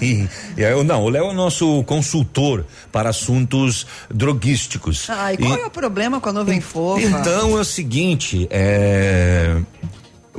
e- 0.00 0.28
e 0.56 0.62
eu 0.62 0.84
não, 0.84 1.02
o 1.02 1.08
Léo 1.08 1.24
é 1.24 1.30
o 1.30 1.34
nosso 1.34 1.82
consultor 1.84 2.64
para 2.92 3.10
assuntos 3.10 3.84
droguísticos. 4.08 5.06
Ai, 5.10 5.36
qual 5.36 5.56
E- 5.58 5.60
é 5.62 5.66
o 5.66 5.70
problema 5.70 6.20
com 6.20 6.28
a 6.28 6.32
nuvem 6.32 6.60
fofa? 6.60 7.00
Então 7.04 7.56
é 7.58 7.60
o 7.60 7.64
seguinte, 7.64 8.46
é, 8.50 9.56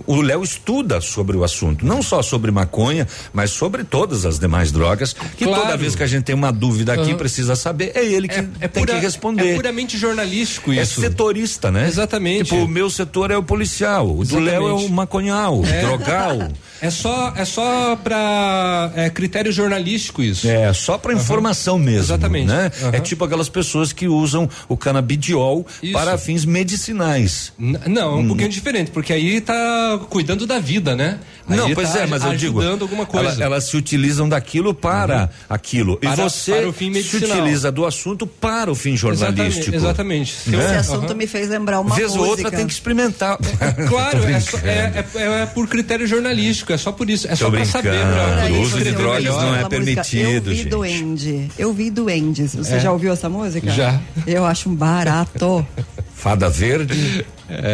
o 0.08 0.22
Léo 0.22 0.44
estuda 0.44 1.02
sobre 1.02 1.36
o 1.38 1.44
assunto, 1.44 1.86
não 1.86 2.02
só 2.02 2.22
sobre 2.22 2.52
maconha, 2.52 3.08
mas 3.34 3.52
sobre 3.52 3.84
todas 3.84 4.26
as 4.26 4.40
demais 4.40 4.72
drogas, 4.72 5.14
que 5.38 5.46
Claro. 5.46 5.62
toda 5.64 5.78
vez 5.78 5.96
que 5.96 6.04
a 6.04 6.08
gente 6.08 6.24
tem 6.24 6.36
uma 6.36 6.52
dúvida 6.52 6.94
aqui 6.94 7.10
Aham. 7.10 7.18
precisa 7.18 7.56
saber, 7.56 7.92
é 7.96 8.06
ele 8.06 8.28
que 8.28 8.42
tem 8.42 8.70
pura- 8.84 8.94
que 8.94 9.00
responder. 9.00 9.52
É 9.52 9.56
puramente 9.56 9.98
jornalístico 9.98 10.72
É 10.72 10.82
isso. 10.82 11.02
setorista, 11.02 11.72
né? 11.72 11.88
Exatamente. 11.88 12.46
Tipo, 12.46 12.58
o 12.64 12.68
meu 12.68 12.90
setor 12.90 13.32
é 13.32 13.38
o 13.38 13.44
policial, 13.44 14.10
o 14.18 14.24
do 14.26 14.40
Léo 14.40 14.68
é 14.68 14.74
o 14.74 14.90
maconhal, 14.90 15.60
o 15.60 15.66
É. 15.66 15.82
drogal. 15.82 16.50
É 16.82 16.90
só, 16.90 17.34
é 17.36 17.44
só 17.46 17.96
pra 17.98 18.92
é, 18.96 19.10
critério 19.10 19.52
jornalístico 19.52 20.22
isso. 20.24 20.48
É, 20.48 20.72
só 20.74 20.98
para 20.98 21.14
informação 21.14 21.78
mesmo. 21.78 22.00
Exatamente. 22.02 22.48
Né? 22.48 22.72
Aham. 22.82 22.92
É 22.94 23.00
tipo 23.00 23.24
aquelas 23.26 23.50
pessoas 23.50 23.92
que 23.92 24.08
usam 24.08 24.50
o 24.68 24.78
canabidiol 24.78 25.66
Isso. 25.84 25.94
para 25.94 26.18
fins 26.18 26.46
medicinais. 26.46 27.52
N- 27.60 27.80
Não, 27.88 28.14
é 28.14 28.16
um 28.22 28.28
pouquinho 28.28 28.50
diferente, 28.50 28.92
porque 28.92 29.12
aí 29.14 29.42
tá 29.42 30.00
cuidando 30.10 30.46
da 30.48 30.60
vida, 30.60 30.96
né? 30.96 31.20
Aí 31.48 31.58
Não, 31.58 31.74
pois 31.74 31.92
tá 31.92 32.00
é, 32.02 32.06
mas 32.06 32.24
eu 32.24 32.36
digo, 32.36 32.62
alguma 32.62 33.06
coisa. 33.08 33.30
ela- 33.32 33.44
elas 33.46 33.64
se 33.66 33.76
utilizam 33.76 34.30
daquilo 34.30 34.74
para 34.74 35.30
aquilo. 35.50 35.98
Para- 35.98 36.14
e 36.14 36.16
você 36.16 36.52
para 36.54 36.70
o 36.70 36.74
fim 36.74 36.94
se 37.02 37.18
utiliza 37.18 37.72
do 37.72 37.86
assunto 37.86 38.28
para 38.28 38.72
o 38.72 38.76
fim 38.76 38.96
jornalístico. 38.96 39.76
Exatamente. 39.76 39.76
exatamente. 39.76 40.50
Né? 40.50 40.66
Esse 40.80 40.92
assunto 40.92 41.16
me 41.16 41.26
fez 41.28 41.50
lembrar 41.50 41.80
uma 41.80 41.96
Vez 41.96 42.10
música. 42.10 42.24
ou 42.24 42.30
outra 42.30 42.52
tem 42.52 42.68
que 42.68 42.74
experimentar. 42.74 43.38
Claro, 43.90 44.24
é, 44.30 44.40
só- 44.40 44.58
é- 44.60 45.04
é- 45.16 45.42
é 45.42 45.46
por 45.48 45.68
critério 45.68 46.06
jornalístico, 46.06 46.69
é 46.74 46.78
só 46.78 46.92
por 46.92 47.10
isso. 47.10 47.28
É 47.28 47.32
Tô 47.32 47.36
só 47.38 47.50
pra 47.52 47.66
saber. 47.66 47.92
pra- 47.92 48.48
O 48.52 48.62
uso 48.62 48.78
de 48.82 48.92
drogas 48.92 49.24
não 49.24 49.56
é 49.56 49.68
permitido, 49.70 50.26
Eu 50.28 50.42
vi 50.42 50.56
gente. 50.56 50.70
duende. 50.70 51.52
Eu 51.58 51.74
vi 51.74 51.90
duendes. 51.90 52.56
Você 52.56 52.76
É. 52.76 52.80
já 52.80 52.92
ouviu 52.92 53.12
essa 53.14 53.30
música? 53.30 53.70
Já. 53.72 54.00
Eu 54.28 54.46
acho 54.46 54.70
um 54.70 54.76
barato. 54.76 55.66
Fada 56.16 56.50
verde, 56.50 57.26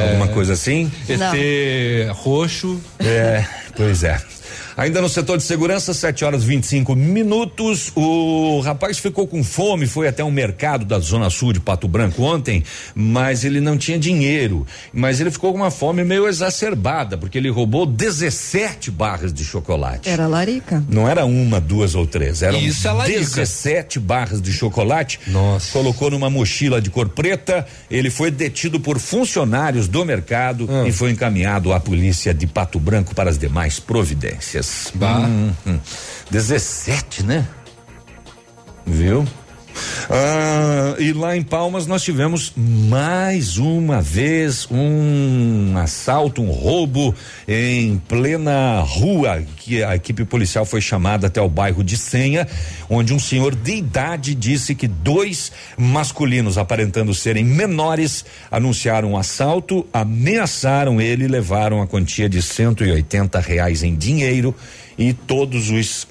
alguma 0.10 0.28
coisa 0.28 0.54
assim? 0.54 0.92
ET 1.10 2.12
roxo. 2.14 2.80
É, 3.00 3.44
pois 3.76 4.04
é. 4.04 4.22
Ainda 4.78 5.00
no 5.02 5.08
setor 5.08 5.38
de 5.38 5.44
segurança, 5.44 5.94
7 5.94 6.26
horas 6.26 6.44
25 6.44 6.96
minutos. 6.96 7.94
O 7.96 8.60
rapaz 8.60 8.98
ficou 8.98 9.26
com 9.26 9.42
fome, 9.42 9.88
foi 9.88 10.06
até 10.08 10.22
um 10.22 10.30
mercado 10.32 10.84
da 10.84 11.00
Zona 11.00 11.30
Sul 11.30 11.54
de 11.54 11.62
Pato 11.62 11.88
Branco 11.88 12.22
ontem, 12.24 12.62
mas 12.94 13.46
ele 13.46 13.62
não 13.62 13.78
tinha 13.78 13.98
dinheiro. 13.98 14.68
Mas 14.92 15.22
ele 15.22 15.32
ficou 15.32 15.54
com 15.54 15.60
uma 15.60 15.72
fome 15.72 16.04
meio 16.04 16.28
exacerbada, 16.28 17.18
porque 17.18 17.38
ele 17.38 17.50
roubou 17.50 17.86
17 17.86 18.92
barras 18.92 19.32
de 19.32 19.46
chocolate. 19.46 20.10
Era 20.10 20.28
larica. 20.28 20.84
Não 20.90 21.08
era 21.08 21.24
uma, 21.26 21.62
duas 21.62 21.96
ou 21.96 22.06
três, 22.06 22.42
eram 22.42 22.60
Isso 22.60 22.86
é 22.86 22.92
larica. 22.92 23.20
17 23.20 23.98
barras 23.98 24.42
de 24.42 24.52
chocolate. 24.52 25.22
Nossa. 25.28 25.72
Colocou 25.72 26.12
numa 26.12 26.30
mochila 26.30 26.82
de 26.82 26.90
cor 26.90 27.08
preta. 27.08 27.66
Ele 27.90 28.10
foi 28.10 28.30
detido 28.30 28.78
por 28.80 29.00
funcionários 29.00 29.88
do 29.88 30.04
mercado 30.04 30.68
Ah. 30.70 30.86
e 30.86 30.92
foi 30.92 31.12
encaminhado 31.12 31.72
à 31.72 31.80
polícia 31.80 32.34
de 32.34 32.46
Pato 32.46 32.78
Branco 32.78 33.16
para 33.16 33.30
as 33.30 33.38
demais 33.38 33.80
providências. 33.80 34.65
Bah. 34.96 35.20
Hum, 35.20 35.54
hum. 35.66 35.80
17, 36.32 37.24
né? 37.24 37.46
Viu? 38.86 39.26
Ah, 40.10 40.96
e 41.00 41.14
lá 41.14 41.36
em 41.36 41.42
Palmas 41.42 41.88
nós 41.88 42.04
tivemos 42.04 42.54
mais 42.56 43.58
uma 43.58 44.02
vez 44.02 44.68
um 44.72 45.78
assalto, 45.78 46.42
um 46.42 46.52
roubo 46.52 47.14
em 47.48 47.98
plena 48.08 48.80
rua, 48.82 49.44
que 49.58 49.84
a 49.84 49.96
equipe 49.96 50.26
policial 50.26 50.66
foi 50.66 50.82
chamada 50.82 51.28
até 51.28 51.42
o 51.42 51.50
bairro 51.50 51.84
de 51.84 51.98
Senha, 51.98 52.48
onde 52.90 53.14
um 53.14 53.20
senhor 53.20 53.56
de 53.56 53.76
idade 53.76 54.36
disse 54.36 54.76
que 54.76 54.88
dois 54.88 55.52
masculinos 55.78 56.58
aparentando 56.58 57.14
serem 57.14 57.44
menores 57.44 58.26
anunciaram 58.52 59.12
um 59.12 59.18
assalto, 59.18 59.86
ameaçaram 59.92 61.02
ele 61.02 61.26
e 61.26 61.28
levaram 61.28 61.82
a 61.82 61.88
quantia 61.88 62.30
de 62.30 62.42
180 62.42 63.40
reais 63.40 63.84
em 63.84 63.96
dinheiro 63.96 64.56
e 64.98 65.14
todos 65.14 65.70
os 65.70 66.08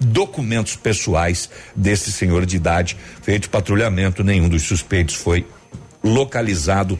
documentos 0.00 0.76
pessoais 0.76 1.48
desse 1.74 2.12
senhor 2.12 2.46
de 2.46 2.56
idade. 2.56 2.96
Feito 3.22 3.50
patrulhamento, 3.50 4.22
nenhum 4.22 4.48
dos 4.48 4.62
suspeitos 4.62 5.14
foi 5.14 5.46
localizado. 6.02 6.98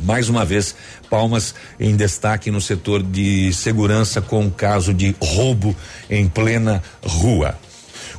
Mais 0.00 0.28
uma 0.28 0.44
vez, 0.44 0.76
Palmas 1.10 1.54
em 1.80 1.96
destaque 1.96 2.50
no 2.50 2.60
setor 2.60 3.02
de 3.02 3.52
segurança 3.52 4.20
com 4.20 4.46
o 4.46 4.50
caso 4.50 4.94
de 4.94 5.14
roubo 5.20 5.74
em 6.08 6.28
plena 6.28 6.82
rua. 7.02 7.58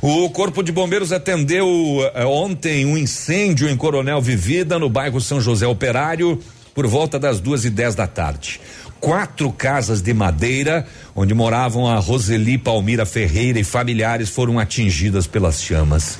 O 0.02 0.30
Corpo 0.30 0.62
de 0.62 0.72
Bombeiros 0.72 1.12
atendeu 1.12 1.66
eh, 2.14 2.24
ontem 2.24 2.86
um 2.86 2.96
incêndio 2.96 3.68
em 3.68 3.76
Coronel 3.76 4.20
Vivida, 4.20 4.78
no 4.78 4.88
bairro 4.88 5.20
São 5.20 5.40
José 5.40 5.66
Operário, 5.66 6.40
por 6.74 6.86
volta 6.86 7.18
das 7.18 7.38
duas 7.38 7.64
e 7.66 7.70
dez 7.70 7.94
da 7.94 8.06
tarde. 8.06 8.60
Quatro 9.00 9.50
casas 9.50 10.02
de 10.02 10.12
madeira, 10.12 10.86
onde 11.16 11.32
moravam 11.32 11.86
a 11.86 11.96
Roseli 11.96 12.58
Palmira 12.58 13.06
Ferreira 13.06 13.58
e 13.58 13.64
familiares, 13.64 14.28
foram 14.28 14.58
atingidas 14.58 15.26
pelas 15.26 15.62
chamas. 15.62 16.18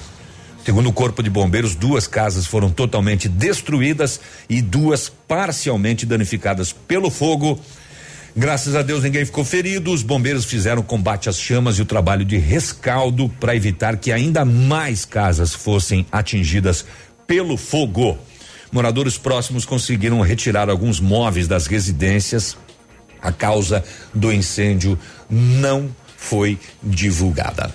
Segundo 0.65 0.89
o 0.89 0.93
Corpo 0.93 1.23
de 1.23 1.29
Bombeiros, 1.29 1.75
duas 1.75 2.07
casas 2.07 2.47
foram 2.47 2.71
totalmente 2.71 3.29
destruídas 3.29 4.19
e 4.49 4.63
duas 4.63 5.11
parcialmente 5.29 6.07
danificadas 6.07 6.73
pelo 6.73 7.11
fogo. 7.11 7.61
Graças 8.35 8.75
a 8.75 8.81
Deus 8.81 9.03
ninguém 9.03 9.27
ficou 9.27 9.45
ferido. 9.45 9.93
Os 9.93 10.03
bombeiros 10.03 10.47
fizeram 10.47 10.83
combate 10.83 11.29
às 11.29 11.39
chamas 11.39 11.79
e 11.79 11.83
o 11.83 11.87
trabalho 11.87 12.25
de 12.25 12.39
rescaldo 12.39 13.29
para 13.41 13.55
evitar 13.55 13.99
que 13.99 14.11
ainda 14.11 14.43
mais 14.45 15.05
casas 15.05 15.55
fossem 15.55 16.07
atingidas 16.11 16.87
pelo 17.27 17.59
fogo. 17.59 18.17
Moradores 18.73 19.19
próximos 19.19 19.67
conseguiram 19.67 20.21
retirar 20.21 20.71
alguns 20.71 20.99
móveis 20.99 21.49
das 21.49 21.67
residências. 21.67 22.57
A 23.23 23.33
causa 23.33 23.85
do 24.15 24.33
incêndio 24.33 24.99
não 25.29 25.89
foi 26.17 26.59
divulgada. 26.83 27.71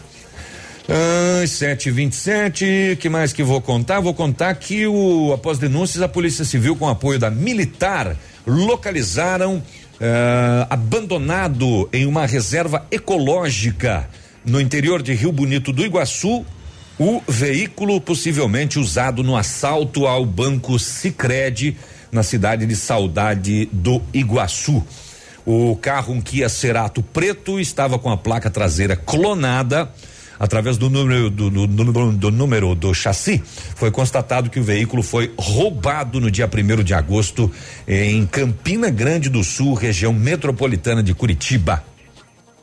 Ah, 0.87 1.45
727, 1.45 2.97
que 2.99 3.09
mais 3.09 3.33
que 3.33 3.43
vou 3.43 3.59
contar? 3.59 3.99
Vou 3.99 4.13
contar 4.13 4.53
que 4.55 4.85
o 4.85 5.33
após 5.33 5.57
denúncias 5.57 6.03
a 6.03 6.07
Polícia 6.07 6.45
Civil 6.45 6.75
com 6.75 6.87
apoio 6.87 7.17
da 7.17 7.31
militar 7.31 8.15
localizaram 8.45 9.63
abandonado 10.69 11.89
em 11.91 12.05
uma 12.05 12.25
reserva 12.25 12.85
ecológica 12.91 14.09
no 14.45 14.59
interior 14.59 15.01
de 15.01 15.13
Rio 15.13 15.31
Bonito 15.31 15.71
do 15.71 15.85
Iguaçu 15.85 16.45
o 16.97 17.21
veículo 17.27 17.99
possivelmente 17.99 18.79
usado 18.79 19.23
no 19.23 19.35
assalto 19.35 20.05
ao 20.05 20.25
banco 20.25 20.79
Sicredi 20.79 21.77
na 22.11 22.23
cidade 22.23 22.65
de 22.65 22.75
Saudade 22.75 23.67
do 23.71 24.01
Iguaçu. 24.13 24.83
O 25.45 25.75
carro 25.75 26.13
um 26.13 26.21
Kia 26.21 26.49
Cerato 26.49 27.03
preto 27.03 27.59
estava 27.59 27.99
com 27.99 28.09
a 28.09 28.17
placa 28.17 28.49
traseira 28.49 28.95
clonada. 28.95 29.89
Através 30.37 30.75
do 30.77 30.89
número 30.89 31.29
do, 31.29 31.49
do- 31.49 31.65
do- 31.67 32.11
do 32.11 32.31
número 32.31 32.75
do 32.75 32.93
chassi, 32.93 33.41
foi 33.75 33.89
constatado 33.89 34.49
que 34.49 34.59
o 34.59 34.63
veículo 34.63 35.01
foi 35.01 35.33
roubado 35.37 36.19
no 36.19 36.29
dia 36.29 36.45
1 36.45 36.83
de 36.83 36.93
agosto 36.93 37.49
em 37.87 38.25
Campina 38.25 38.89
Grande 38.89 39.29
do 39.29 39.41
Sul, 39.45 39.73
região 39.75 40.11
metropolitana 40.11 41.01
de 41.01 41.13
Curitiba. 41.13 41.81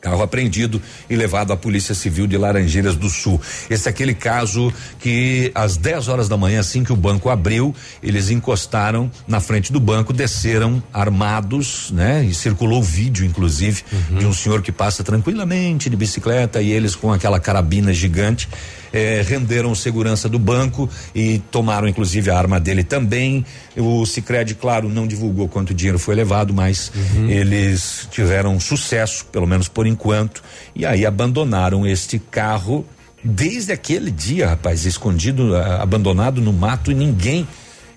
Carro 0.03 0.21
apreendido 0.21 0.83
e 1.09 1.15
levado 1.15 1.53
à 1.53 1.57
Polícia 1.57 1.95
Civil 1.95 2.27
de 2.27 2.37
Laranjeiras 2.37 2.97
do 2.97 3.09
Sul. 3.09 3.41
Esse 3.71 3.89
é 3.89 3.91
aquele 3.91 4.13
caso 4.13 4.73
que 4.99 5.53
às 5.55 5.77
10 5.77 6.09
horas 6.09 6.29
da 6.29 6.37
manhã, 6.37 6.59
assim 6.59 6.83
que 6.83 6.93
o 6.93 6.97
banco 6.97 7.31
abriu, 7.31 7.73
eles 8.03 8.29
encostaram 8.29 9.09
na 9.29 9.39
frente 9.39 9.73
do 9.73 9.79
banco, 9.79 10.13
desceram 10.13 10.83
armados, 10.93 11.93
né? 11.93 12.25
E 12.25 12.35
circulou 12.35 12.83
vídeo, 12.83 13.25
inclusive, 13.25 13.85
de 14.19 14.27
um 14.27 14.35
senhor 14.35 14.61
que 14.61 14.73
passa 14.73 15.05
tranquilamente 15.05 15.89
de 15.89 15.97
bicicleta 15.97 16.61
e 16.61 16.73
eles 16.73 16.97
com 16.97 17.13
aquela 17.13 17.39
carabina 17.39 17.93
gigante 17.93 18.49
eh, 18.93 19.23
renderam 19.27 19.75
segurança 19.75 20.29
do 20.29 20.39
banco 20.39 20.89
e 21.15 21.39
tomaram 21.51 21.89
inclusive 21.89 22.31
a 22.31 22.37
arma 22.37 22.61
dele 22.61 22.85
também. 22.85 23.45
O 23.77 24.05
Sicredi, 24.07 24.55
claro, 24.55 24.89
não 24.89 25.07
divulgou 25.07 25.49
quanto 25.49 25.75
dinheiro 25.75 25.99
foi 25.99 26.15
levado, 26.15 26.53
mas 26.53 26.93
eles 27.29 28.09
tiveram 28.11 28.59
sucesso, 28.61 29.25
pelo 29.27 29.47
menos 29.47 29.69
por 29.69 29.87
enquanto, 29.87 30.43
e 30.75 30.85
aí 30.85 31.07
abandonaram 31.07 31.87
este 31.87 32.19
carro 32.19 32.85
desde 33.25 33.73
aquele 33.73 34.11
dia, 34.11 34.49
rapaz, 34.49 34.85
escondido, 34.85 35.57
abandonado 35.57 36.41
no 36.41 36.53
mato 36.53 36.91
e 36.91 36.95
ninguém 36.95 37.47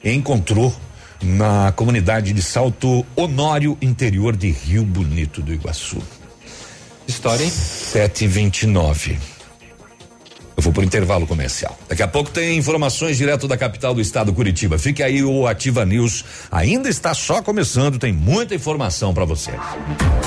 encontrou 0.04 0.74
na 1.22 1.72
comunidade 1.72 2.34
de 2.34 2.42
Salto 2.42 3.06
Honório, 3.16 3.78
interior 3.82 4.36
de 4.36 4.52
Rio 4.52 4.84
Bonito 4.84 5.42
do 5.42 5.54
Iguaçu. 5.54 5.98
História, 7.08 7.44
hein? 7.44 7.50
729. 7.50 9.35
Eu 10.58 10.64
vou 10.64 10.72
por 10.72 10.84
intervalo 10.84 11.28
comercial. 11.28 11.78
Daqui 11.90 12.02
a 12.02 12.08
pouco 12.08 12.32
tem 12.32 12.58
informações 12.58 13.18
direto 13.18 13.48
da 13.48 13.58
capital 13.58 13.94
do 13.94 14.00
estado, 14.00 14.32
Curitiba. 14.34 14.78
Fique 14.78 15.04
aí, 15.04 15.22
o 15.24 15.48
Ativa 15.48 15.86
News 15.86 16.24
ainda 16.52 16.88
está 16.88 17.14
só 17.14 17.42
começando, 17.42 18.00
tem 18.00 18.14
muita 18.14 18.56
informação 18.56 19.14
para 19.14 19.26
você. 19.26 19.52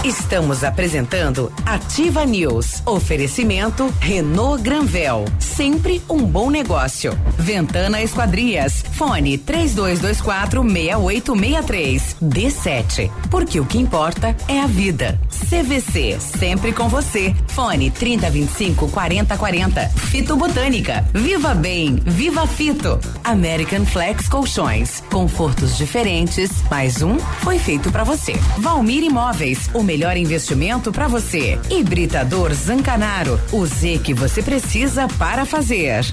Estamos 0.05 0.63
apresentando 0.63 1.53
Ativa 1.65 2.25
News. 2.27 2.83
Oferecimento 2.85 3.93
Renault 4.01 4.63
Granvel. 4.63 5.25
Sempre 5.39 6.03
um 6.09 6.19
bom 6.25 6.51
negócio. 6.51 7.19
Ventana 7.39 8.03
Esquadrias. 8.03 8.85
Fone 8.93 9.39
3224 9.39 10.63
6863. 10.63 12.17
D7. 12.23 13.11
Porque 13.31 13.59
o 13.59 13.65
que 13.65 13.79
importa 13.79 14.37
é 14.47 14.61
a 14.61 14.67
vida. 14.67 15.19
CVC. 15.49 16.19
Sempre 16.21 16.73
com 16.73 16.89
você. 16.89 17.35
Fone 17.49 17.91
3025 17.91 18.89
4040. 18.89 19.91
Fito 20.19 20.37
Botânica. 20.37 21.05
Viva 21.15 21.55
Bem. 21.55 21.95
Viva 22.05 22.45
Fito. 22.45 22.99
American 23.23 23.87
Flex 23.87 24.29
Colchões. 24.29 25.01
Confortos 25.13 25.77
diferentes. 25.77 26.51
Mais 26.69 27.03
um 27.03 27.21
foi 27.21 27.57
feito 27.57 27.93
para 27.93 28.03
você. 28.03 28.33
Valmir 28.59 29.05
Imóveis. 29.05 29.71
O 29.73 29.81
melhor 29.81 30.17
investimento 30.17 30.91
para 30.91 31.07
você. 31.07 31.57
Hibridador 31.71 32.53
Zancanaro. 32.53 33.39
O 33.53 33.65
Z 33.65 34.01
que 34.03 34.13
você 34.13 34.43
precisa 34.43 35.07
para 35.07 35.47
fazer. 35.47 36.05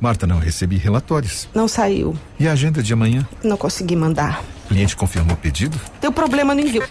Marta, 0.00 0.26
não 0.26 0.38
recebi 0.38 0.78
relatórios. 0.78 1.46
Não 1.54 1.68
saiu. 1.68 2.16
E 2.40 2.48
a 2.48 2.52
agenda 2.52 2.82
de 2.82 2.94
amanhã? 2.94 3.28
Não 3.44 3.58
consegui 3.58 3.96
mandar. 3.96 4.42
O 4.64 4.68
cliente 4.68 4.96
confirmou 4.96 5.34
o 5.34 5.38
pedido? 5.38 5.78
Deu 6.00 6.10
problema 6.10 6.54
no 6.54 6.62
envio. 6.62 6.84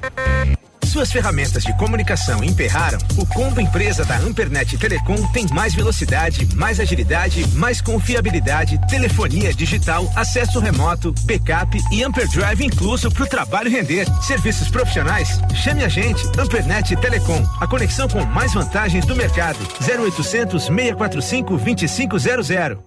Suas 0.95 1.12
ferramentas 1.12 1.62
de 1.62 1.75
comunicação 1.75 2.41
emperraram? 2.41 2.97
O 3.17 3.25
combo 3.25 3.60
empresa 3.60 4.05
da 4.05 4.15
Ampernet 4.15 4.77
Telecom 4.77 5.17
tem 5.34 5.45
mais 5.51 5.75
velocidade, 5.75 6.47
mais 6.55 6.79
agilidade, 6.79 7.45
mais 7.49 7.81
confiabilidade, 7.81 8.79
telefonia 8.88 9.53
digital, 9.53 10.10
acesso 10.15 10.58
remoto, 10.58 11.13
backup 11.23 11.77
e 11.91 12.01
Amperdrive 12.01 12.63
incluso 12.63 13.12
para 13.12 13.23
o 13.25 13.27
trabalho 13.27 13.69
render. 13.69 14.08
Serviços 14.23 14.69
profissionais? 14.69 15.38
Chame 15.53 15.84
a 15.84 15.89
gente, 15.89 16.25
Ampernet 16.39 16.95
Telecom. 16.95 17.43
A 17.60 17.67
conexão 17.67 18.08
com 18.08 18.23
mais 18.27 18.53
vantagens 18.53 19.05
do 19.05 19.17
mercado. 19.17 19.60
0800 19.81 20.63
645 20.63 21.58
2500. 21.58 22.77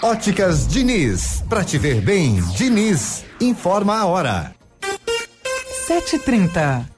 Óticas 0.00 0.66
Diniz. 0.66 1.44
Pra 1.46 1.62
te 1.62 1.76
ver 1.76 2.00
bem, 2.00 2.40
Diniz. 2.56 3.22
Informa 3.38 3.98
a 3.98 4.06
hora. 4.06 4.54
7h30. 5.86 6.97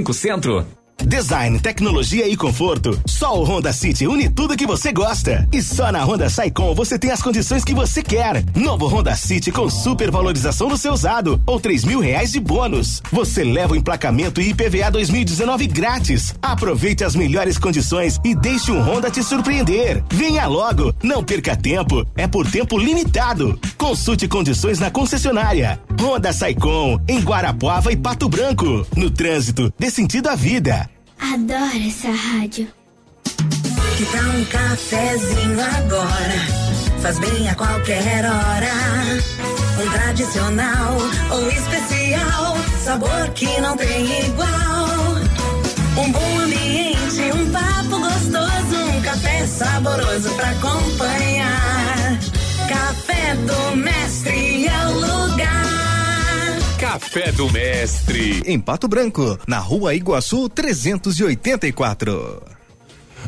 Centro. 0.09 0.80
Design, 1.05 1.59
tecnologia 1.59 2.27
e 2.27 2.35
conforto. 2.37 2.99
Só 3.05 3.39
o 3.39 3.43
Honda 3.43 3.73
City 3.73 4.07
une 4.07 4.29
tudo 4.29 4.55
que 4.55 4.67
você 4.67 4.91
gosta. 4.91 5.47
E 5.51 5.61
só 5.61 5.91
na 5.91 6.03
Honda 6.03 6.29
Saicom 6.29 6.73
você 6.75 6.97
tem 6.97 7.11
as 7.11 7.21
condições 7.21 7.63
que 7.63 7.73
você 7.73 8.03
quer. 8.03 8.43
Novo 8.55 8.87
Honda 8.87 9.15
City 9.15 9.51
com 9.51 9.69
super 9.69 10.11
valorização 10.11 10.67
do 10.67 10.77
seu 10.77 10.93
usado 10.93 11.41
ou 11.45 11.59
três 11.59 11.83
mil 11.83 11.99
reais 11.99 12.31
de 12.31 12.39
bônus. 12.39 13.01
Você 13.11 13.43
leva 13.43 13.73
o 13.73 13.75
emplacamento 13.75 14.39
e 14.39 14.49
IPVA 14.49 14.91
2019 14.91 15.67
grátis. 15.67 16.35
Aproveite 16.41 17.03
as 17.03 17.15
melhores 17.15 17.57
condições 17.57 18.19
e 18.23 18.35
deixe 18.35 18.71
um 18.71 18.81
Honda 18.81 19.09
te 19.09 19.23
surpreender. 19.23 20.03
Venha 20.11 20.45
logo, 20.47 20.93
não 21.03 21.23
perca 21.23 21.55
tempo. 21.55 22.05
É 22.15 22.27
por 22.27 22.49
tempo 22.49 22.77
limitado. 22.77 23.59
Consulte 23.77 24.27
condições 24.27 24.79
na 24.79 24.91
concessionária. 24.91 25.79
Honda 25.99 26.31
Saicom 26.31 26.99
em 27.07 27.19
Guarapuava 27.19 27.91
e 27.91 27.95
Pato 27.95 28.29
Branco. 28.29 28.85
No 28.95 29.09
trânsito, 29.09 29.73
dê 29.77 29.89
sentido 29.89 30.29
à 30.29 30.35
vida. 30.35 30.90
Adoro 31.21 31.87
essa 31.87 32.09
rádio. 32.09 32.67
Que 33.95 34.05
tal 34.05 34.23
um 34.23 34.45
cafezinho 34.45 35.61
agora? 35.61 37.01
Faz 37.01 37.19
bem 37.19 37.47
a 37.47 37.55
qualquer 37.55 38.25
hora. 38.25 38.73
Um 39.79 39.91
tradicional 39.91 40.97
ou 41.31 41.49
especial. 41.51 42.57
Sabor 42.83 43.29
que 43.35 43.61
não 43.61 43.77
tem 43.77 44.25
igual. 44.25 45.15
Um 45.97 46.11
bom 46.11 46.39
ambiente, 46.39 47.21
um 47.35 47.51
papo 47.51 47.99
gostoso. 47.99 48.97
Um 48.97 49.01
café 49.01 49.45
saboroso 49.45 50.29
pra 50.31 50.49
acompanhar. 50.49 52.19
Café 52.67 53.35
do 53.35 53.75
Mestre 53.77 53.90
Café 56.91 57.31
do 57.31 57.49
Mestre. 57.49 58.43
Em 58.45 58.59
Pato 58.59 58.85
Branco, 58.85 59.39
na 59.47 59.59
rua 59.59 59.95
Iguaçu 59.95 60.49
384. 60.49 62.60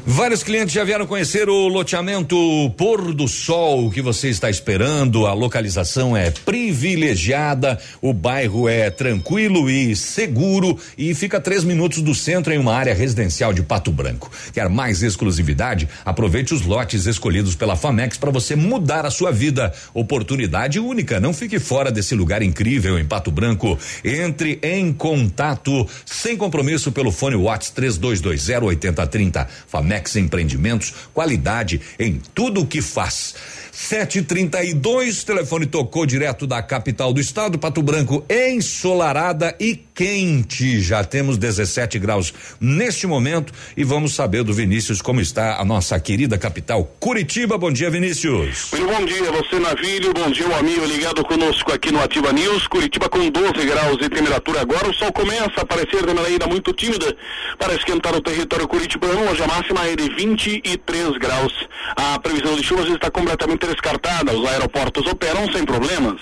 Vários 0.05 0.43
clientes 0.43 0.73
já 0.73 0.83
vieram 0.83 1.07
conhecer 1.07 1.47
o 1.47 1.69
loteamento 1.69 2.35
Pôr 2.75 3.13
do 3.13 3.25
Sol. 3.25 3.85
O 3.85 3.89
que 3.89 4.01
você 4.01 4.27
está 4.27 4.49
esperando? 4.49 5.25
A 5.25 5.33
localização 5.33 6.15
é 6.15 6.29
privilegiada, 6.29 7.79
o 8.01 8.11
bairro 8.11 8.67
é 8.67 8.89
tranquilo 8.89 9.69
e 9.69 9.95
seguro 9.95 10.77
e 10.97 11.15
fica 11.15 11.37
a 11.37 11.41
três 11.41 11.63
minutos 11.63 12.01
do 12.01 12.13
centro 12.13 12.51
em 12.51 12.57
uma 12.57 12.75
área 12.75 12.93
residencial 12.93 13.53
de 13.53 13.63
Pato 13.63 13.93
Branco. 13.93 14.29
Quer 14.51 14.67
mais 14.67 15.01
exclusividade? 15.01 15.87
Aproveite 16.03 16.53
os 16.53 16.63
lotes 16.63 17.05
escolhidos 17.05 17.55
pela 17.55 17.77
Famex 17.77 18.17
para 18.17 18.29
você 18.29 18.57
mudar 18.57 19.05
a 19.05 19.11
sua 19.11 19.31
vida. 19.31 19.71
Oportunidade 19.93 20.81
única. 20.81 21.17
Não 21.17 21.33
fique 21.33 21.59
fora 21.59 21.89
desse 21.89 22.13
lugar 22.13 22.41
incrível 22.41 22.99
em 22.99 23.05
Pato 23.05 23.31
Branco. 23.31 23.79
Entre 24.03 24.59
em 24.61 24.91
contato 24.91 25.87
sem 26.05 26.35
compromisso 26.35 26.91
pelo 26.91 27.09
fone 27.09 27.37
Whats 27.37 27.69
3220 27.69 28.65
8030. 28.65 29.47
Famex 29.65 29.92
Empreendimentos, 30.15 30.93
qualidade 31.13 31.81
em 31.99 32.21
tudo 32.33 32.61
o 32.61 32.67
que 32.67 32.81
faz. 32.81 33.35
732, 33.75 35.23
telefone 35.23 35.65
tocou 35.65 36.05
direto 36.05 36.45
da 36.45 36.61
capital 36.61 37.11
do 37.11 37.19
estado, 37.19 37.57
Pato 37.57 37.81
Branco, 37.81 38.23
ensolarada 38.29 39.55
e 39.59 39.75
quente. 39.75 40.79
Já 40.79 41.03
temos 41.03 41.39
17 41.39 41.97
graus 41.97 42.31
neste 42.61 43.07
momento 43.07 43.51
e 43.75 43.83
vamos 43.83 44.13
saber 44.13 44.43
do 44.43 44.53
Vinícius 44.53 45.01
como 45.01 45.19
está 45.19 45.59
a 45.59 45.65
nossa 45.65 45.99
querida 45.99 46.37
capital 46.37 46.85
Curitiba. 46.99 47.57
Bom 47.57 47.71
dia, 47.71 47.89
Vinícius. 47.89 48.69
Muito 48.73 48.85
bom 48.85 49.05
dia, 49.05 49.31
você 49.31 49.57
Navírio, 49.57 50.13
bom 50.13 50.29
dia 50.29 50.47
o 50.47 50.55
amigo 50.55 50.85
ligado 50.85 51.23
conosco 51.23 51.73
aqui 51.73 51.91
no 51.91 51.99
Ativa 51.99 52.31
News, 52.31 52.67
Curitiba 52.67 53.09
com 53.09 53.27
12 53.27 53.53
graus 53.65 53.97
de 53.97 54.07
temperatura 54.07 54.61
agora, 54.61 54.87
o 54.87 54.93
sol 54.93 55.11
começa 55.11 55.51
a 55.57 55.61
aparecer 55.61 56.05
de 56.05 56.13
maneira 56.13 56.45
muito 56.45 56.73
tímida 56.73 57.15
para 57.57 57.73
esquentar 57.73 58.15
o 58.15 58.21
território 58.21 58.67
curitibano, 58.67 59.31
hoje 59.31 59.41
a 59.41 59.47
máxima 59.47 59.87
é 59.87 59.95
de 59.95 60.09
23 60.09 61.17
graus. 61.17 61.53
A 61.95 62.19
previsão 62.19 62.55
de 62.55 62.63
chuvas 62.63 62.87
está 62.89 63.09
completamente 63.09 63.62
descartada, 63.67 64.33
os 64.33 64.47
aeroportos 64.49 65.05
operam 65.07 65.51
sem 65.51 65.65
problemas. 65.65 66.19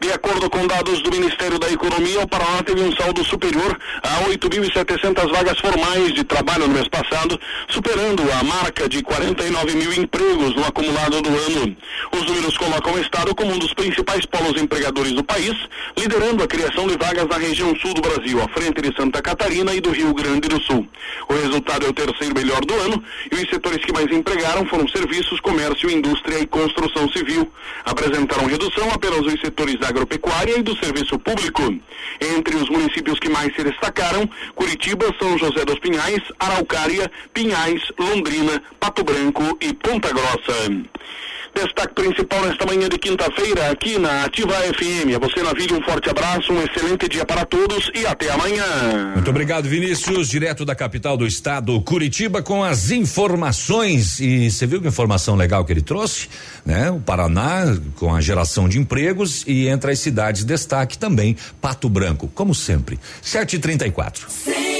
De 0.00 0.10
acordo 0.10 0.50
com 0.50 0.66
dados 0.66 1.00
do 1.00 1.12
Ministério 1.12 1.60
da 1.60 1.70
Economia, 1.70 2.22
o 2.22 2.26
Paraná 2.26 2.60
teve 2.64 2.80
um 2.80 2.92
saldo 2.96 3.24
superior 3.24 3.78
a 4.02 4.28
8.700 4.28 5.30
vagas 5.30 5.58
formais 5.60 6.12
de 6.12 6.24
trabalho 6.24 6.66
no 6.66 6.74
mês 6.74 6.88
passado, 6.88 7.38
superando 7.68 8.22
a 8.32 8.42
marca 8.42 8.88
de 8.88 9.00
49 9.00 9.76
mil 9.76 9.92
empregos 9.92 10.56
no 10.56 10.64
acumulado 10.64 11.22
do 11.22 11.28
ano. 11.28 11.76
Os 12.10 12.26
números 12.26 12.58
colocam 12.58 12.94
o 12.94 12.98
Estado 12.98 13.32
como 13.34 13.52
um 13.52 13.58
dos 13.58 13.72
principais 13.74 14.26
polos 14.26 14.60
empregadores 14.60 15.12
do 15.12 15.22
país, 15.22 15.54
liderando 15.96 16.42
a 16.42 16.48
criação 16.48 16.88
de 16.88 16.96
vagas 16.96 17.28
na 17.28 17.36
região 17.36 17.72
sul 17.76 17.94
do 17.94 18.02
Brasil, 18.02 18.42
à 18.42 18.48
frente 18.48 18.82
de 18.82 18.96
Santa 18.96 19.22
Catarina 19.22 19.72
e 19.72 19.80
do 19.80 19.90
Rio 19.90 20.12
Grande 20.14 20.48
do 20.48 20.60
Sul. 20.62 20.84
O 21.28 21.34
resultado 21.34 21.86
é 21.86 21.88
o 21.88 21.92
terceiro 21.92 22.34
melhor 22.34 22.60
do 22.64 22.74
ano 22.74 23.02
e 23.30 23.36
os 23.36 23.48
setores 23.48 23.84
que 23.84 23.92
mais 23.92 24.10
empregaram 24.10 24.66
foram 24.66 24.88
serviços, 24.88 25.38
comércio, 25.40 25.88
indústria 25.88 26.40
e 26.40 26.46
construção 26.52 27.10
civil. 27.10 27.50
Apresentaram 27.84 28.46
redução 28.46 28.88
apenas 28.92 29.26
os 29.26 29.40
setores 29.40 29.80
da 29.80 29.88
agropecuária 29.88 30.58
e 30.58 30.62
do 30.62 30.76
serviço 30.76 31.18
público. 31.18 31.62
Entre 32.20 32.54
os 32.54 32.68
municípios 32.68 33.18
que 33.18 33.28
mais 33.28 33.52
se 33.56 33.64
destacaram, 33.64 34.28
Curitiba, 34.54 35.06
São 35.20 35.36
José 35.36 35.64
dos 35.64 35.80
Pinhais, 35.80 36.22
Araucária, 36.38 37.10
Pinhais, 37.34 37.82
Londrina, 37.98 38.62
Pato 38.78 39.02
Branco 39.02 39.58
e 39.60 39.72
Ponta 39.72 40.12
Grossa. 40.12 40.70
Destaque 41.54 41.94
principal 41.94 42.40
nesta 42.46 42.64
manhã 42.64 42.88
de 42.88 42.98
quinta-feira 42.98 43.70
aqui 43.70 43.98
na 43.98 44.24
Ativa 44.24 44.54
FM. 44.54 45.14
A 45.14 45.18
você, 45.18 45.42
Navírio, 45.42 45.78
um 45.78 45.82
forte 45.82 46.08
abraço, 46.08 46.52
um 46.52 46.62
excelente 46.62 47.08
dia 47.08 47.24
para 47.24 47.44
todos 47.44 47.90
e 47.94 48.06
até 48.06 48.30
amanhã. 48.30 49.12
Muito 49.14 49.28
obrigado, 49.30 49.68
Vinícius, 49.68 50.28
direto 50.28 50.64
da 50.64 50.74
capital 50.74 51.16
do 51.16 51.26
estado, 51.26 51.78
Curitiba, 51.82 52.42
com 52.42 52.64
as 52.64 52.90
informações. 52.90 54.18
E 54.18 54.50
você 54.50 54.66
viu 54.66 54.80
que 54.80 54.88
informação 54.88 55.36
legal 55.36 55.64
que 55.64 55.72
ele 55.72 55.82
trouxe? 55.82 56.28
Né? 56.64 56.90
O 56.90 57.00
Paraná, 57.00 57.64
com 57.96 58.14
a 58.14 58.20
geração 58.20 58.68
de 58.68 58.78
empregos 58.78 59.44
e 59.46 59.68
entre 59.68 59.92
as 59.92 59.98
cidades, 59.98 60.44
destaque 60.44 60.96
também 60.96 61.36
Pato 61.60 61.88
Branco, 61.88 62.30
como 62.34 62.54
sempre. 62.54 62.98
7h34. 63.22 64.26
100,3 64.46 64.71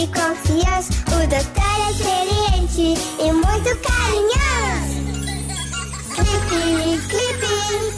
e 0.00 0.06
confiança. 0.06 0.92
O 1.08 1.26
doutor 1.28 1.76
é 1.76 1.90
experiente 1.90 2.94
e 3.18 3.32
muito 3.32 3.76
carinhoso. 3.80 5.00
Clipe, 6.14 6.98
clipe, 7.08 7.48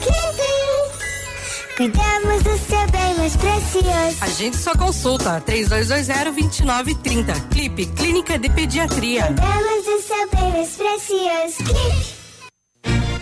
clipe. 0.02 0.52
Cuidamos 1.76 2.42
do 2.42 2.58
seu 2.58 2.86
bem 2.90 3.14
mais 3.16 3.36
precioso. 3.36 4.16
Agende 4.20 4.56
sua 4.56 4.74
consulta 4.74 5.40
3220-2930. 5.46 7.48
Clipe 7.50 7.86
Clínica 7.86 8.36
de 8.38 8.48
Pediatria. 8.50 9.26
Cuidamos 9.26 9.84
do 9.84 10.00
seu 10.02 10.28
bem 10.30 10.50
mais 10.52 10.70
precioso. 10.70 11.56
Clipe. 11.58 12.21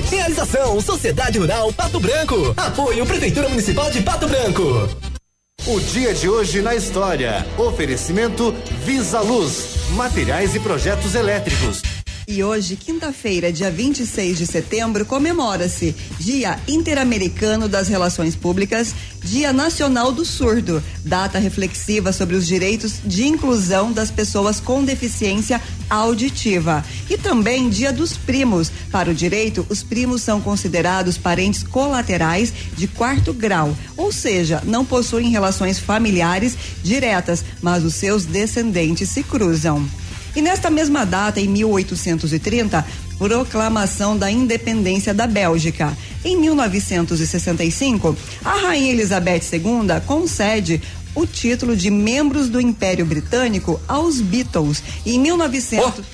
Realização 0.00 0.80
Sociedade 0.80 1.38
Rural 1.38 1.70
Pato 1.72 2.00
Branco. 2.00 2.54
Apoio 2.56 3.04
Prefeitura 3.04 3.48
Municipal 3.48 3.90
de 3.90 4.00
Pato 4.00 4.26
Branco. 4.26 4.88
O 5.66 5.80
dia 5.80 6.14
de 6.14 6.28
hoje 6.28 6.62
na 6.62 6.74
história. 6.74 7.46
Oferecimento 7.58 8.52
Visa 8.84 9.20
Luz, 9.20 9.90
materiais 9.90 10.54
e 10.54 10.60
projetos 10.60 11.14
elétricos. 11.14 11.82
E 12.26 12.42
hoje, 12.42 12.74
quinta-feira, 12.74 13.52
dia 13.52 13.70
26 13.70 14.38
de 14.38 14.46
setembro, 14.46 15.04
comemora-se 15.04 15.94
Dia 16.18 16.58
Interamericano 16.66 17.68
das 17.68 17.86
Relações 17.86 18.34
Públicas, 18.34 18.94
Dia 19.22 19.52
Nacional 19.52 20.10
do 20.10 20.24
Surdo, 20.24 20.82
data 21.04 21.38
reflexiva 21.38 22.14
sobre 22.14 22.34
os 22.34 22.46
direitos 22.46 22.94
de 23.04 23.26
inclusão 23.26 23.92
das 23.92 24.10
pessoas 24.10 24.58
com 24.58 24.82
deficiência 24.82 25.60
auditiva. 25.90 26.82
E 27.10 27.18
também 27.18 27.68
Dia 27.68 27.92
dos 27.92 28.16
Primos. 28.16 28.72
Para 28.90 29.10
o 29.10 29.14
direito, 29.14 29.66
os 29.68 29.82
primos 29.82 30.22
são 30.22 30.40
considerados 30.40 31.18
parentes 31.18 31.62
colaterais 31.62 32.54
de 32.74 32.88
quarto 32.88 33.34
grau, 33.34 33.76
ou 33.98 34.10
seja, 34.10 34.62
não 34.64 34.82
possuem 34.82 35.28
relações 35.28 35.78
familiares 35.78 36.56
diretas, 36.82 37.44
mas 37.60 37.84
os 37.84 37.94
seus 37.94 38.24
descendentes 38.24 39.10
se 39.10 39.22
cruzam. 39.22 39.86
E 40.36 40.42
nesta 40.42 40.70
mesma 40.70 41.04
data, 41.04 41.40
em 41.40 41.48
1830, 41.48 42.84
proclamação 43.18 44.16
da 44.16 44.30
independência 44.30 45.14
da 45.14 45.26
Bélgica. 45.26 45.96
Em 46.24 46.36
1965, 46.36 48.16
a 48.44 48.54
Rainha 48.54 48.92
Elizabeth 48.92 49.42
II 49.52 50.00
concede 50.06 50.82
o 51.14 51.26
título 51.26 51.76
de 51.76 51.90
membros 51.90 52.48
do 52.48 52.60
Império 52.60 53.06
Britânico 53.06 53.80
aos 53.86 54.20
Beatles. 54.20 54.82
E 55.06 55.14
em 55.14 55.20
1900 55.20 56.04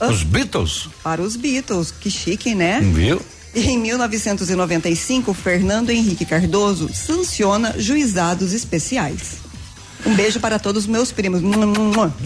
Os 0.00 0.22
Beatles? 0.24 0.88
para 1.02 1.22
os 1.22 1.36
Beatles, 1.36 1.90
que 1.92 2.10
chique, 2.10 2.54
né? 2.54 2.80
Viu? 2.80 3.20
E 3.54 3.60
Em 3.70 3.78
1995, 3.78 5.32
Fernando 5.32 5.90
Henrique 5.90 6.26
Cardoso 6.26 6.90
sanciona 6.92 7.74
juizados 7.78 8.52
especiais. 8.52 9.45
Um 10.04 10.14
beijo 10.14 10.40
para 10.40 10.58
todos 10.58 10.84
os 10.84 10.88
meus 10.88 11.10
primos. 11.12 11.40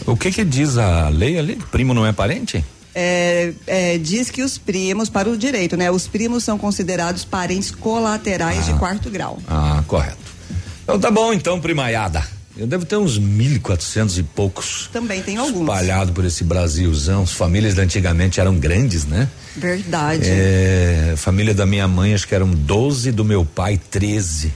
O 0.07 0.17
que 0.17 0.31
que 0.31 0.45
diz 0.45 0.77
a 0.77 1.09
lei 1.09 1.39
ali? 1.39 1.57
Primo 1.71 1.95
não 1.95 2.07
é 2.07 2.13
parente? 2.13 2.65
É, 2.95 3.53
é, 3.67 3.99
diz 3.99 4.31
que 4.31 4.43
os 4.43 4.59
primos, 4.59 5.09
para 5.09 5.29
o 5.29 5.37
direito, 5.37 5.77
né? 5.77 5.91
Os 5.91 6.09
primos 6.09 6.43
são 6.43 6.59
considerados 6.59 7.25
parentes 7.25 7.71
colaterais 7.71 8.67
de 8.67 8.75
quarto 8.75 9.09
grau. 9.11 9.39
Ah, 9.47 9.83
correto. 9.87 10.19
Então 10.83 10.99
tá 10.99 11.11
bom 11.11 11.33
então, 11.33 11.61
primaiada. 11.61 12.23
Eu 12.57 12.67
devo 12.67 12.85
ter 12.85 12.97
uns 12.97 13.19
1.400 13.19 14.19
e 14.19 14.23
poucos 14.23 14.91
Também 14.93 15.23
tem 15.23 15.37
alguns. 15.37 15.61
espalhados 15.61 16.13
por 16.13 16.25
esse 16.25 16.43
Brasilzão. 16.43 17.23
As 17.23 17.33
famílias 17.33 17.75
de 17.75 17.81
antigamente 17.81 18.41
eram 18.41 18.57
grandes, 18.57 19.07
né? 19.07 19.29
Verdade. 19.57 20.23
É, 20.25 21.15
família 21.17 21.55
da 21.55 21.65
minha 21.65 21.87
mãe, 21.87 22.13
acho 22.13 22.27
que 22.27 22.35
eram 22.35 22.51
12, 22.51 23.13
do 23.13 23.25
meu 23.25 23.45
pai, 23.45 23.81
13 23.91 24.53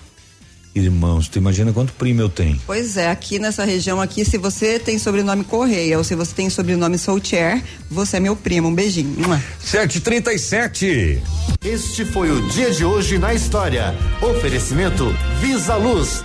irmãos. 0.75 1.29
Tu 1.29 1.39
imagina 1.39 1.73
quanto 1.73 1.93
primo 1.93 2.21
eu 2.21 2.29
tenho? 2.29 2.61
Pois 2.67 2.97
é, 2.97 3.11
aqui 3.11 3.39
nessa 3.39 3.65
região 3.65 4.01
aqui, 4.01 4.25
se 4.25 4.39
você 4.39 4.79
tem 4.79 4.99
sobrenome 4.99 5.45
Correia 5.45 5.97
ou 5.99 6.05
se 6.05 6.15
você 6.15 6.35
tem 6.35 6.51
sobrenome 6.51 6.99
Soutier, 6.99 7.63
você 7.91 8.17
é 8.17 8.21
meu 8.21 8.35
primo. 8.35 8.69
Um 8.69 8.75
beijinho. 8.75 9.15
Mua. 9.19 9.41
737. 9.61 11.23
Este 11.65 12.05
foi 12.05 12.31
o 12.31 12.43
dia 12.49 12.71
de 12.71 12.85
hoje 12.85 13.19
na 13.19 13.33
história. 13.35 13.95
Oferecimento 14.21 15.15
Visa 15.41 15.77
Luz. 15.77 16.25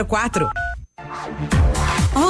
6004. 0.03 0.49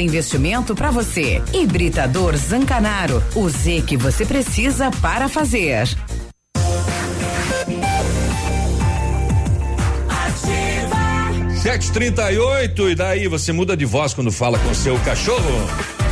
investimento 0.00 0.74
para 0.74 0.90
você. 0.90 1.42
Hibridador 1.52 2.36
Zancanaro, 2.36 3.22
o 3.34 3.48
Z 3.48 3.82
que 3.86 3.96
você 3.96 4.24
precisa 4.24 4.90
para 5.02 5.28
fazer. 5.28 5.86
E 12.32 12.38
oito, 12.38 12.88
e 12.88 12.94
daí 12.94 13.28
você 13.28 13.52
muda 13.52 13.76
de 13.76 13.84
voz 13.84 14.14
quando 14.14 14.32
fala 14.32 14.58
com 14.58 14.72
seu 14.72 14.98
cachorro? 15.00 16.07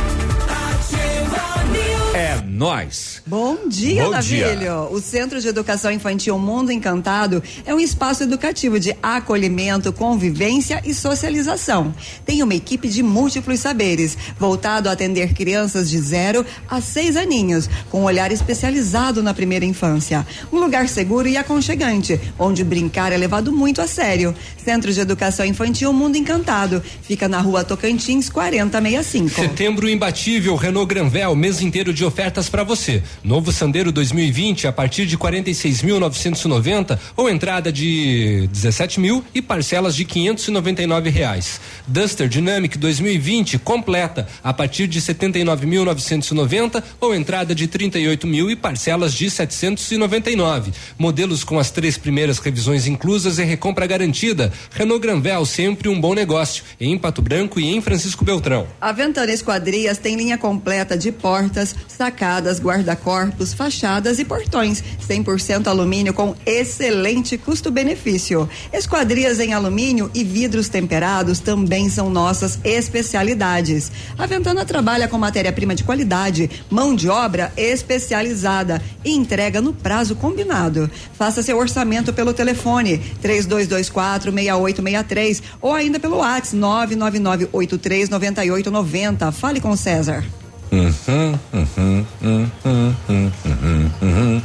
É 2.37 2.41
nós. 2.45 3.21
Bom 3.25 3.67
dia, 3.67 4.03
Bom 4.03 4.11
Navilho. 4.11 4.59
dia. 4.59 4.75
O 4.91 5.01
Centro 5.01 5.39
de 5.41 5.47
Educação 5.47 5.91
Infantil 5.91 6.37
Mundo 6.37 6.71
Encantado 6.71 7.41
é 7.65 7.73
um 7.73 7.79
espaço 7.79 8.23
educativo 8.23 8.79
de 8.79 8.95
acolhimento, 9.01 9.91
convivência 9.91 10.81
e 10.85 10.93
socialização. 10.93 11.93
Tem 12.25 12.43
uma 12.43 12.53
equipe 12.53 12.87
de 12.87 13.01
múltiplos 13.01 13.59
saberes, 13.59 14.17
voltado 14.39 14.87
a 14.89 14.91
atender 14.91 15.33
crianças 15.33 15.89
de 15.89 15.97
0 15.99 16.45
a 16.69 16.79
6 16.79 17.15
aninhos, 17.17 17.69
com 17.89 18.01
um 18.01 18.05
olhar 18.05 18.31
especializado 18.31 19.23
na 19.23 19.33
primeira 19.33 19.65
infância. 19.65 20.25
Um 20.51 20.59
lugar 20.59 20.87
seguro 20.87 21.27
e 21.27 21.37
aconchegante, 21.37 22.19
onde 22.37 22.63
brincar 22.63 23.11
é 23.11 23.17
levado 23.17 23.51
muito 23.51 23.81
a 23.81 23.87
sério. 23.87 24.35
Centro 24.63 24.91
de 24.91 24.99
Educação 24.99 25.45
Infantil 25.45 25.91
Mundo 25.93 26.17
Encantado. 26.17 26.83
Fica 27.01 27.27
na 27.27 27.39
rua 27.39 27.63
Tocantins, 27.63 28.29
4065. 28.29 29.41
Setembro 29.41 29.89
imbatível, 29.89 30.55
Renault 30.55 30.87
Granvel, 30.87 31.35
mês 31.35 31.61
inteiro 31.61 31.93
de 31.93 32.03
ofertas 32.27 32.49
para 32.49 32.63
você. 32.63 33.01
Novo 33.23 33.53
Sandero 33.53 33.89
2020 33.89 34.67
a 34.67 34.73
partir 34.73 35.05
de 35.05 35.17
46.990 35.17 36.99
ou 37.15 37.29
entrada 37.29 37.71
de 37.71 38.49
17 38.51 38.99
mil 38.99 39.23
e 39.33 39.41
parcelas 39.41 39.95
de 39.95 40.03
599 40.03 41.09
reais. 41.09 41.61
Duster 41.87 42.27
Dynamic 42.27 42.77
2020 42.77 43.59
completa 43.59 44.27
a 44.43 44.53
partir 44.53 44.87
de 44.87 45.01
79.990 45.01 46.83
ou 46.99 47.15
entrada 47.15 47.55
de 47.55 47.65
38 47.65 48.27
mil 48.27 48.51
e 48.51 48.57
parcelas 48.57 49.13
de 49.13 49.29
799. 49.29 50.73
Modelos 50.99 51.45
com 51.45 51.57
as 51.57 51.71
três 51.71 51.97
primeiras 51.97 52.39
revisões 52.39 52.87
inclusas 52.87 53.39
e 53.39 53.43
recompra 53.45 53.87
garantida. 53.87 54.51
Renault 54.71 55.01
Granvel 55.01 55.45
sempre 55.45 55.87
um 55.87 55.99
bom 55.99 56.13
negócio 56.13 56.65
em 56.77 56.97
Pato 56.97 57.21
Branco 57.21 57.57
e 57.57 57.73
em 57.73 57.79
Francisco 57.79 58.25
Beltrão. 58.25 58.67
A 58.81 58.91
Ventana 58.91 59.31
Esquadrias 59.31 59.97
tem 59.97 60.17
linha 60.17 60.37
completa 60.37 60.97
de 60.97 61.09
portas, 61.09 61.73
sacadas, 61.87 62.16
guarda-corpos, 62.59 63.53
fachadas 63.53 64.19
e 64.19 64.25
portões. 64.25 64.83
100% 65.07 65.67
alumínio 65.67 66.13
com 66.13 66.35
excelente 66.45 67.37
custo-benefício. 67.37 68.49
Esquadrias 68.73 69.39
em 69.39 69.53
alumínio 69.53 70.09
e 70.13 70.23
vidros 70.23 70.69
temperados 70.69 71.39
também 71.39 71.89
são 71.89 72.09
nossas 72.09 72.59
especialidades. 72.63 73.91
A 74.17 74.25
Ventana 74.25 74.65
trabalha 74.65 75.07
com 75.07 75.17
matéria-prima 75.17 75.75
de 75.75 75.83
qualidade, 75.83 76.49
mão 76.69 76.95
de 76.95 77.09
obra 77.09 77.51
especializada 77.55 78.81
e 79.05 79.11
entrega 79.11 79.61
no 79.61 79.73
prazo 79.73 80.15
combinado. 80.15 80.89
Faça 81.13 81.43
seu 81.43 81.57
orçamento 81.57 82.13
pelo 82.13 82.33
telefone 82.33 82.97
3224 83.21 84.31
6863 84.31 85.43
ou 85.61 85.73
ainda 85.73 85.99
pelo 85.99 86.17
WhatsApp 86.17 86.55
999 86.55 87.49
83 87.51 88.09
9890. 88.09 89.31
Fale 89.31 89.59
com 89.59 89.75
César. 89.75 90.23
Uhum, 90.71 91.39
uhum, 91.53 92.05
uhum, 92.21 92.45
uhum, 92.65 93.31
uhum, 93.45 93.91
uhum. 94.01 94.41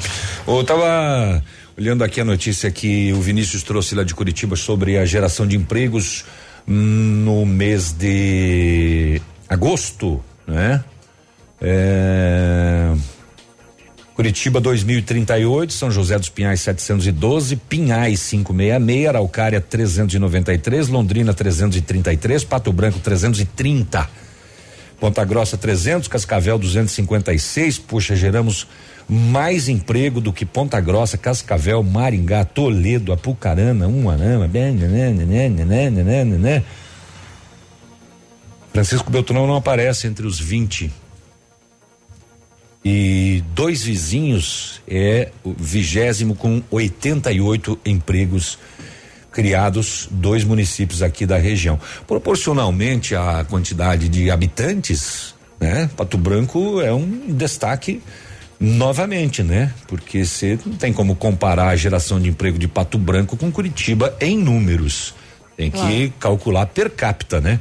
Eu 0.47 0.65
tava 0.65 1.43
olhando 1.77 2.05
aqui 2.05 2.21
a 2.21 2.25
notícia 2.25 2.71
que 2.71 3.13
o 3.13 3.21
Vinícius 3.21 3.63
trouxe 3.63 3.95
lá 3.95 4.05
de 4.05 4.15
Curitiba 4.15 4.57
sobre 4.57 4.99
a 4.99 5.05
geração 5.05 5.47
de 5.47 5.57
empregos 5.57 6.25
no 6.67 7.45
mês 7.45 7.93
de 7.93 9.21
agosto, 9.49 10.23
né? 10.47 10.83
É... 11.61 12.93
Curitiba 14.15 14.61
2038, 14.61 15.73
São 15.73 15.91
José 15.91 16.19
dos 16.19 16.29
Pinhais 16.29 16.61
712, 16.61 17.57
Pinhais 17.57 18.29
566, 18.29 19.09
Araucária 19.09 19.61
393, 19.61 20.89
Londrina 20.89 21.33
333, 21.33 22.45
Pato 22.45 22.73
Branco 22.73 22.99
330. 22.99 24.22
Ponta 25.03 25.25
Grossa 25.25 25.59
300, 25.59 26.07
Cascavel 26.07 26.57
256. 26.57 27.77
Puxa, 27.77 28.15
geramos 28.15 28.69
mais 29.09 29.69
emprego 29.69 30.21
do 30.21 30.33
que 30.33 30.47
Ponta 30.47 30.81
Grossa, 30.81 31.19
Cascavel, 31.19 31.83
Maringá, 31.83 32.45
Toledo, 32.45 33.13
Apucarana, 33.13 33.89
Umarama, 33.89 34.47
né, 34.47 34.71
né, 34.71 36.63
Francisco 38.73 39.11
Beltrão 39.11 39.45
não 39.45 39.57
aparece 39.57 40.07
entre 40.07 40.25
os 40.25 40.39
20. 40.39 40.93
E 42.85 43.43
dois 43.57 43.83
vizinhos 43.83 44.81
é 44.87 45.33
o 45.43 45.53
vigésimo 45.53 46.37
com 46.37 46.63
88 46.71 47.77
empregos 47.85 48.57
criados 49.33 50.09
dois 50.11 50.45
municípios 50.45 51.03
aqui 51.03 51.27
da 51.27 51.39
região. 51.39 51.81
Proporcionalmente 52.07 53.17
à 53.17 53.45
quantidade 53.49 54.09
de 54.09 54.31
habitantes, 54.31 55.35
né? 55.59 55.91
Pato 55.97 56.19
Branco 56.19 56.81
é 56.81 56.93
um 56.93 57.35
destaque 57.35 58.03
novamente, 58.61 59.43
né? 59.43 59.73
Porque 59.89 60.25
você 60.25 60.59
não 60.65 60.75
tem 60.77 60.93
como 60.93 61.17
comparar 61.17 61.69
a 61.69 61.77
geração 61.77 62.21
de 62.21 62.29
emprego 62.29 62.59
de 62.59 62.69
Pato 62.69 62.99
Branco 62.99 63.37
com 63.37 63.51
Curitiba 63.51 64.15
em 64.21 64.39
números. 64.39 65.15
Tem 65.57 65.71
que 65.71 65.79
Claro. 65.79 66.13
calcular 66.21 66.67
per 66.67 66.91
capita, 66.91 67.41
né? 67.41 67.59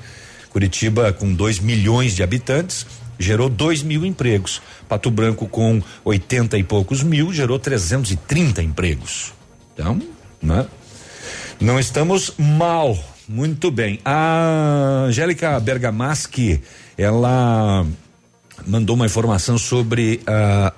Curitiba 0.49 1.13
com 1.13 1.34
2 1.34 1.59
milhões 1.59 2.15
de 2.15 2.22
habitantes 2.24 2.86
gerou 3.17 3.49
2 3.49 3.84
mil 3.84 4.05
empregos. 4.05 4.61
Pato 4.89 5.09
Branco 5.11 5.47
com 5.47 5.82
80 6.03 6.57
e 6.57 6.63
poucos 6.63 7.03
mil 7.03 7.32
gerou 7.32 7.57
330 7.59 8.61
empregos. 8.61 9.34
Então, 9.74 10.01
né? 10.41 10.65
Não 11.62 11.80
estamos 11.80 12.34
mal. 12.39 12.97
Muito 13.30 13.70
bem. 13.70 13.99
A 14.03 15.05
Angélica 15.05 15.59
Bergamaschi, 15.59 16.59
ela 16.97 17.86
mandou 18.66 18.95
uma 18.95 19.05
informação 19.05 19.59
sobre 19.59 20.22
a, 20.26 20.74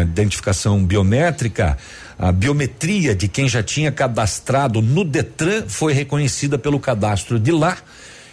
a 0.00 0.02
identificação 0.02 0.84
biométrica. 0.84 1.78
A 2.18 2.32
biometria 2.32 3.14
de 3.14 3.28
quem 3.28 3.48
já 3.48 3.62
tinha 3.62 3.92
cadastrado 3.92 4.82
no 4.82 5.04
Detran 5.04 5.62
foi 5.68 5.92
reconhecida 5.92 6.58
pelo 6.58 6.80
cadastro 6.80 7.38
de 7.38 7.52
lá. 7.52 7.78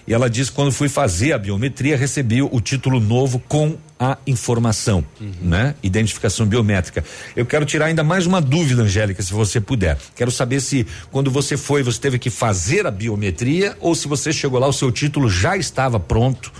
E 0.07 0.15
ela 0.15 0.27
diz: 0.27 0.49
quando 0.49 0.71
fui 0.71 0.89
fazer 0.89 1.33
a 1.33 1.37
biometria, 1.37 1.95
recebi 1.95 2.41
o 2.41 2.59
título 2.59 2.99
novo 2.99 3.37
com 3.47 3.77
a 4.03 4.17
informação, 4.27 5.03
né? 5.41 5.75
Identificação 5.81 6.45
biométrica. 6.45 7.05
Eu 7.35 7.45
quero 7.45 7.65
tirar 7.65 7.85
ainda 7.85 8.03
mais 8.03 8.25
uma 8.25 8.41
dúvida, 8.41 8.83
Angélica, 8.83 9.23
se 9.23 9.31
você 9.31 9.61
puder. 9.61 9.97
Quero 10.13 10.29
saber 10.29 10.59
se 10.59 10.85
quando 11.09 11.31
você 11.31 11.55
foi, 11.55 11.83
você 11.83 11.99
teve 11.99 12.19
que 12.19 12.29
fazer 12.29 12.85
a 12.85 12.91
biometria 12.91 13.77
ou 13.79 13.95
se 13.95 14.07
você 14.07 14.33
chegou 14.33 14.59
lá, 14.59 14.67
o 14.67 14.73
seu 14.73 14.91
título 14.91 15.29
já 15.29 15.55
estava 15.55 15.99
pronto 15.99 16.51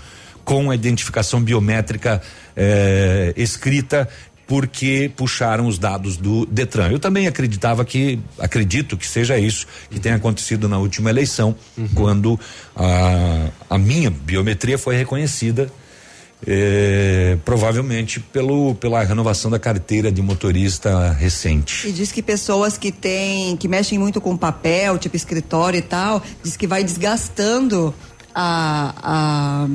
com 0.42 0.70
a 0.70 0.74
identificação 0.74 1.42
biométrica 1.42 2.22
eh, 2.56 3.34
escrita 3.36 4.08
porque 4.46 5.10
puxaram 5.16 5.66
os 5.66 5.78
dados 5.78 6.16
do 6.16 6.46
Detran. 6.46 6.90
Eu 6.90 6.98
também 6.98 7.26
acreditava 7.26 7.84
que, 7.84 8.18
acredito 8.38 8.96
que 8.96 9.06
seja 9.06 9.38
isso 9.38 9.66
que 9.90 9.98
tenha 9.98 10.16
acontecido 10.16 10.68
na 10.68 10.78
última 10.78 11.10
eleição, 11.10 11.56
quando 11.94 12.38
a, 12.76 13.48
a 13.70 13.78
minha 13.78 14.10
biometria 14.10 14.76
foi 14.76 14.96
reconhecida, 14.96 15.70
eh, 16.46 17.38
provavelmente 17.44 18.20
pelo, 18.20 18.74
pela 18.74 19.02
renovação 19.02 19.50
da 19.50 19.58
carteira 19.58 20.12
de 20.12 20.20
motorista 20.22 21.12
recente. 21.12 21.88
E 21.88 21.92
diz 21.92 22.12
que 22.12 22.22
pessoas 22.22 22.76
que 22.76 22.92
têm, 22.92 23.56
que 23.56 23.68
mexem 23.68 23.98
muito 23.98 24.20
com 24.20 24.36
papel, 24.36 24.98
tipo 24.98 25.16
escritório 25.16 25.78
e 25.78 25.82
tal, 25.82 26.22
diz 26.42 26.56
que 26.56 26.66
vai 26.66 26.84
desgastando 26.84 27.94
a, 28.34 28.94
a 29.02 29.66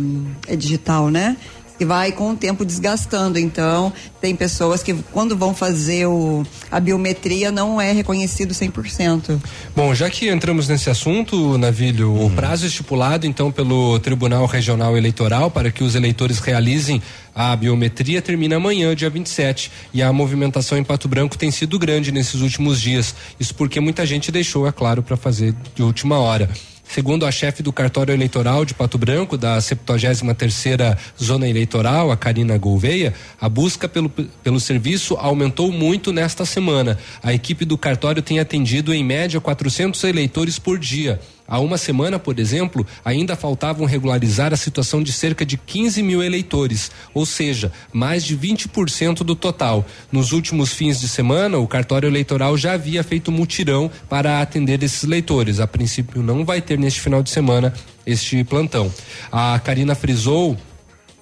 é 0.47 0.55
digital, 0.55 1.09
né? 1.09 1.38
Que 1.80 1.86
vai 1.86 2.11
com 2.11 2.32
o 2.32 2.36
tempo 2.36 2.63
desgastando. 2.63 3.39
Então, 3.39 3.91
tem 4.21 4.36
pessoas 4.36 4.84
que 4.84 4.93
quando 5.11 5.36
vão 5.36 5.55
fazer 5.55 6.05
o, 6.05 6.45
a 6.69 6.80
biometria 6.80 7.51
não 7.51 7.80
é 7.80 7.91
reconhecido 7.91 8.53
100%. 8.53 9.39
Bom, 9.75 9.95
já 9.95 10.09
que 10.09 10.30
entramos 10.30 10.67
nesse 10.67 10.89
assunto, 10.89 11.57
Navilho, 11.57 12.13
o 12.21 12.30
prazo 12.32 12.67
estipulado 12.67 13.25
então 13.25 13.51
pelo 13.51 13.97
Tribunal 13.99 14.45
Regional 14.45 14.97
Eleitoral 14.97 15.49
para 15.49 15.71
que 15.71 15.84
os 15.84 15.95
eleitores 15.95 16.39
realizem 16.39 17.01
a 17.34 17.55
biometria 17.55 18.21
termina 18.21 18.57
amanhã, 18.57 18.93
dia 18.93 19.09
27, 19.09 19.71
e 19.93 20.03
a 20.03 20.11
movimentação 20.11 20.77
em 20.77 20.84
Pato 20.84 21.07
Branco 21.07 21.38
tem 21.38 21.49
sido 21.49 21.80
grande 21.80 22.11
nesses 22.11 22.41
últimos 22.41 22.82
dias. 22.82 23.15
Isso 23.39 23.55
porque 23.55 23.80
muita 23.80 24.05
gente 24.05 24.30
deixou, 24.30 24.67
é 24.67 24.73
claro, 24.73 25.01
para 25.01 25.15
fazer 25.15 25.55
de 25.73 25.82
última 25.82 26.19
hora. 26.19 26.49
Segundo 26.92 27.24
a 27.24 27.32
chefe 27.32 27.62
do 27.62 27.72
cartório 27.72 28.12
eleitoral 28.12 28.66
de 28.66 28.74
Pato 28.74 28.98
Branco, 28.98 29.38
da 29.38 29.62
73 29.62 30.22
terceira 30.36 30.98
zona 31.22 31.48
eleitoral, 31.48 32.10
a 32.12 32.18
Karina 32.18 32.58
Gouveia, 32.58 33.14
a 33.40 33.48
busca 33.48 33.88
pelo, 33.88 34.10
pelo 34.10 34.60
serviço 34.60 35.16
aumentou 35.16 35.72
muito 35.72 36.12
nesta 36.12 36.46
semana. 36.46 36.98
A 37.22 37.32
equipe 37.32 37.64
do 37.64 37.78
cartório 37.78 38.24
tem 38.24 38.40
atendido 38.40 38.92
em 38.92 39.04
média 39.04 39.40
400 39.40 40.04
eleitores 40.04 40.58
por 40.58 40.80
dia. 40.80 41.20
Há 41.50 41.60
uma 41.60 41.80
semana, 41.80 42.20
por 42.20 42.38
exemplo, 42.38 42.86
ainda 43.04 43.36
faltavam 43.36 43.88
regularizar 43.88 44.54
a 44.54 44.58
situação 44.58 45.02
de 45.02 45.12
cerca 45.12 45.43
de 45.43 45.58
15 45.58 46.04
mil 46.04 46.24
eleitores, 46.24 46.91
ou 47.12 47.26
seja, 47.26 47.72
mais 47.91 48.24
de 48.24 48.38
20% 48.38 49.24
do 49.24 49.36
total. 49.36 49.84
Nos 50.12 50.32
últimos 50.32 50.72
fins 50.72 51.00
de 51.00 51.10
semana, 51.10 51.58
o 51.58 51.68
cartório 51.68 52.08
eleitoral 52.08 52.56
já 52.56 52.74
havia 52.74 53.04
feito 53.04 53.32
mutirão 53.32 53.89
para 54.08 54.41
atender 54.41 54.84
esses 54.84 55.04
leitores. 55.04 55.60
A 55.60 55.66
princípio, 55.66 56.22
não 56.22 56.45
vai 56.45 56.62
ter 56.62 56.78
neste 56.78 57.02
final 57.02 57.24
de 57.24 57.32
semana 57.32 57.74
este 58.06 58.43
plantão. 58.43 58.93
A 59.32 59.60
Karina 59.60 59.95
frisou 59.95 60.56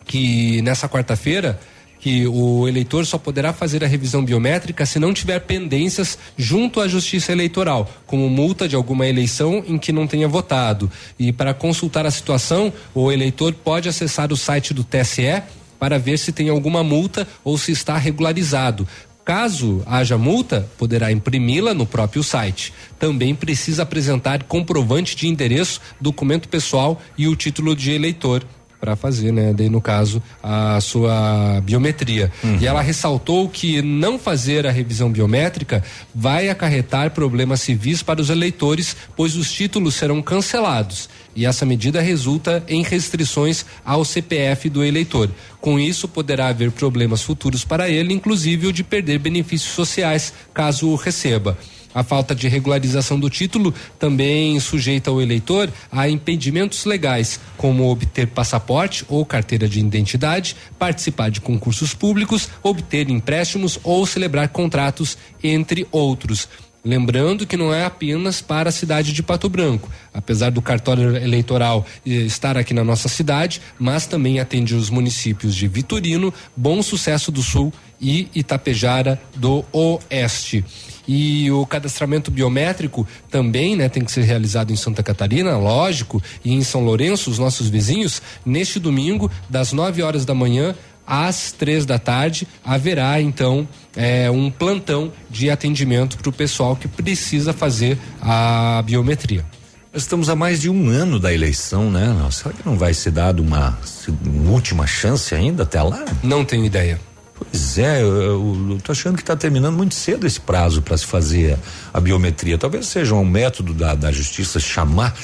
que 0.06 0.62
nessa 0.62 0.90
quarta-feira 0.90 1.60
que 2.00 2.28
o 2.28 2.68
eleitor 2.68 3.06
só 3.06 3.18
poderá 3.18 3.54
fazer 3.54 3.84
a 3.84 3.88
revisão 3.88 4.24
biométrica 4.24 4.86
se 4.86 5.00
não 5.00 5.14
tiver 5.14 5.40
pendências 5.40 6.18
junto 6.38 6.80
à 6.80 6.88
Justiça 6.88 7.32
Eleitoral, 7.32 7.90
como 8.06 8.30
multa 8.30 8.68
de 8.68 8.76
alguma 8.76 9.08
eleição 9.08 9.64
em 9.68 9.78
que 9.78 9.92
não 9.92 10.08
tenha 10.08 10.28
votado. 10.28 10.92
E 11.18 11.32
para 11.32 11.54
consultar 11.54 12.06
a 12.06 12.12
situação, 12.12 12.72
o 12.94 13.12
eleitor 13.12 13.54
pode 13.54 13.90
acessar 13.90 14.32
o 14.32 14.38
site 14.38 14.74
do 14.74 14.84
TSE 14.84 15.42
para 15.80 16.00
ver 16.00 16.18
se 16.18 16.32
tem 16.32 16.50
alguma 16.50 16.84
multa 16.84 17.28
ou 17.44 17.58
se 17.58 17.72
está 17.72 17.98
regularizado. 17.98 18.88
Caso 19.28 19.84
haja 19.86 20.18
multa, 20.18 20.70
poderá 20.78 21.12
imprimi-la 21.12 21.74
no 21.74 21.86
próprio 21.86 22.24
site. 22.24 22.74
Também 22.98 23.36
precisa 23.36 23.84
apresentar 23.84 24.44
comprovante 24.44 25.18
de 25.18 25.28
endereço, 25.28 25.82
documento 26.00 26.48
pessoal 26.48 27.02
e 27.18 27.28
o 27.28 27.36
título 27.36 27.76
de 27.76 27.92
eleitor 27.92 28.46
para 28.80 28.96
fazer, 28.96 29.32
né, 29.32 29.54
daí 29.54 29.70
no 29.70 29.82
caso, 29.82 30.22
a 30.42 30.80
sua 30.82 31.62
biometria. 31.64 32.32
Uhum. 32.44 32.58
E 32.62 32.68
ela 32.68 32.82
ressaltou 32.82 33.50
que 33.50 33.82
não 33.82 34.20
fazer 34.20 34.68
a 34.68 34.72
revisão 34.72 35.12
biométrica 35.12 35.84
vai 36.14 36.50
acarretar 36.50 37.12
problemas 37.12 37.62
civis 37.62 38.04
para 38.04 38.22
os 38.22 38.30
eleitores, 38.30 38.96
pois 39.16 39.36
os 39.36 39.52
títulos 39.52 39.96
serão 39.96 40.22
cancelados. 40.22 41.10
E 41.36 41.46
essa 41.46 41.66
medida 41.66 42.02
resulta 42.02 42.64
em 42.68 42.82
restrições 42.82 43.64
ao 43.86 44.04
CPF 44.04 44.70
do 44.70 44.84
eleitor. 44.84 45.30
Com 45.62 45.80
isso, 45.80 46.08
poderá 46.08 46.48
haver 46.48 46.72
problemas 46.72 47.22
futuros 47.22 47.64
para 47.64 47.90
ele, 47.90 48.14
inclusive 48.14 48.68
o 48.68 48.74
de 48.74 48.84
perder 48.84 49.20
benefícios 49.20 49.72
sociais 49.74 50.34
caso 50.54 50.90
o 50.90 50.96
receba. 50.96 51.58
A 51.98 52.04
falta 52.04 52.36
de 52.36 52.48
regularização 52.48 53.20
do 53.20 53.28
título 53.28 53.74
também 53.98 54.60
sujeita 54.60 55.12
o 55.12 55.20
eleitor 55.20 55.68
a 55.92 56.08
impedimentos 56.08 56.86
legais, 56.86 57.40
como 57.58 57.90
obter 57.90 58.28
passaporte 58.28 59.04
ou 59.10 59.26
carteira 59.26 59.68
de 59.68 59.80
identidade, 59.80 60.56
participar 60.78 61.32
de 61.32 61.42
concursos 61.42 61.96
públicos, 61.96 62.50
obter 62.62 63.10
empréstimos 63.10 63.80
ou 63.84 64.06
celebrar 64.06 64.50
contratos, 64.50 65.18
entre 65.44 65.88
outros. 65.92 66.48
Lembrando 66.88 67.46
que 67.46 67.58
não 67.58 67.74
é 67.74 67.84
apenas 67.84 68.40
para 68.40 68.70
a 68.70 68.72
cidade 68.72 69.12
de 69.12 69.22
Pato 69.22 69.50
Branco, 69.50 69.92
apesar 70.14 70.52
do 70.52 70.62
cartório 70.62 71.18
eleitoral 71.18 71.86
eh, 72.06 72.12
estar 72.12 72.58
aqui 72.58 72.74
na 72.74 72.82
nossa 72.82 73.10
cidade, 73.10 73.62
mas 73.78 74.08
também 74.08 74.40
atende 74.40 74.74
os 74.74 74.90
municípios 74.90 75.54
de 75.54 75.68
Vitorino, 75.68 76.34
Bom 76.56 76.82
Sucesso 76.82 77.30
do 77.30 77.44
Sul 77.44 77.74
e 78.00 78.30
Itapejara 78.34 79.22
do 79.36 79.66
Oeste. 79.74 80.64
E 81.06 81.52
o 81.52 81.66
cadastramento 81.66 82.32
biométrico 82.32 83.06
também, 83.30 83.76
né, 83.76 83.90
tem 83.90 84.06
que 84.06 84.12
ser 84.12 84.24
realizado 84.24 84.72
em 84.72 84.78
Santa 84.78 85.04
Catarina, 85.04 85.58
lógico, 85.58 86.24
e 86.44 86.54
em 86.54 86.64
São 86.64 86.86
Lourenço, 86.86 87.30
os 87.30 87.38
nossos 87.38 87.68
vizinhos, 87.68 88.22
neste 88.46 88.80
domingo, 88.80 89.30
das 89.50 89.74
9 89.74 90.02
horas 90.04 90.24
da 90.24 90.34
manhã 90.34 90.74
às 91.08 91.54
três 91.54 91.86
da 91.86 91.98
tarde, 91.98 92.46
haverá 92.64 93.22
então 93.22 93.68
é, 93.96 94.30
um 94.30 94.52
plantão 94.52 95.12
de 95.30 95.50
atendimento 95.50 96.18
para 96.18 96.30
o 96.30 96.34
pessoal 96.34 96.76
que 96.76 96.88
precisa 96.88 97.54
fazer 97.54 97.98
a 98.22 98.84
biometria. 98.86 99.46
Estamos 99.94 100.30
a 100.30 100.36
mais 100.36 100.62
de 100.62 100.70
um 100.70 100.90
ano 100.90 101.20
da 101.20 101.34
eleição, 101.34 101.90
né? 101.90 102.14
Será 102.30 102.54
que 102.54 102.64
não 102.64 102.78
vai 102.78 102.94
ser 102.94 103.12
dado 103.12 103.42
uma, 103.42 103.80
uma 104.26 104.52
última 104.52 104.86
chance 104.86 105.34
ainda 105.34 105.64
até 105.64 105.82
lá? 105.82 106.06
Não 106.22 106.46
tenho 106.46 106.66
ideia. 106.66 107.00
Pois 107.34 107.78
é, 107.78 108.02
eu, 108.02 108.22
eu, 108.22 108.68
eu 108.72 108.78
tô 108.84 108.92
achando 108.92 109.16
que 109.16 109.22
está 109.22 109.36
terminando 109.36 109.76
muito 109.76 109.94
cedo 109.96 110.26
esse 110.26 110.40
prazo 110.40 110.82
para 110.82 110.98
se 110.98 111.06
fazer 111.06 111.54
a, 111.94 111.98
a, 111.98 112.02
biometria. 112.02 112.58
Talvez 112.58 112.88
seja 112.88 113.14
um 113.14 113.26
método 113.26 113.74
da, 113.74 113.94
da 113.96 114.12
justiça 114.12 114.60
chamar 114.60 115.16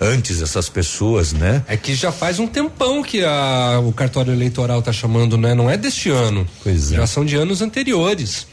antes 0.00 0.40
essas 0.42 0.68
pessoas, 0.68 1.32
né? 1.32 1.62
É 1.66 1.76
que 1.76 1.94
já 1.94 2.12
faz 2.12 2.38
um 2.38 2.46
tempão 2.46 3.02
que 3.02 3.24
a, 3.24 3.80
o 3.84 3.92
cartório 3.92 4.32
eleitoral 4.32 4.82
tá 4.82 4.92
chamando, 4.92 5.36
né? 5.36 5.54
Não 5.54 5.68
é 5.70 5.76
deste 5.76 6.10
ano. 6.10 6.46
Pois 6.62 6.92
é. 6.92 6.96
Já 6.96 7.06
são 7.06 7.24
de 7.24 7.36
anos 7.36 7.62
anteriores. 7.62 8.46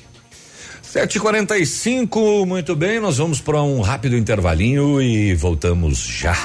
7h45, 0.96 2.46
muito 2.46 2.74
bem, 2.74 3.02
nós 3.02 3.18
vamos 3.18 3.41
para 3.41 3.62
um 3.62 3.82
rápido 3.82 4.16
intervalinho 4.16 5.02
e 5.02 5.36
voltamos 5.36 5.98
já. 5.98 6.38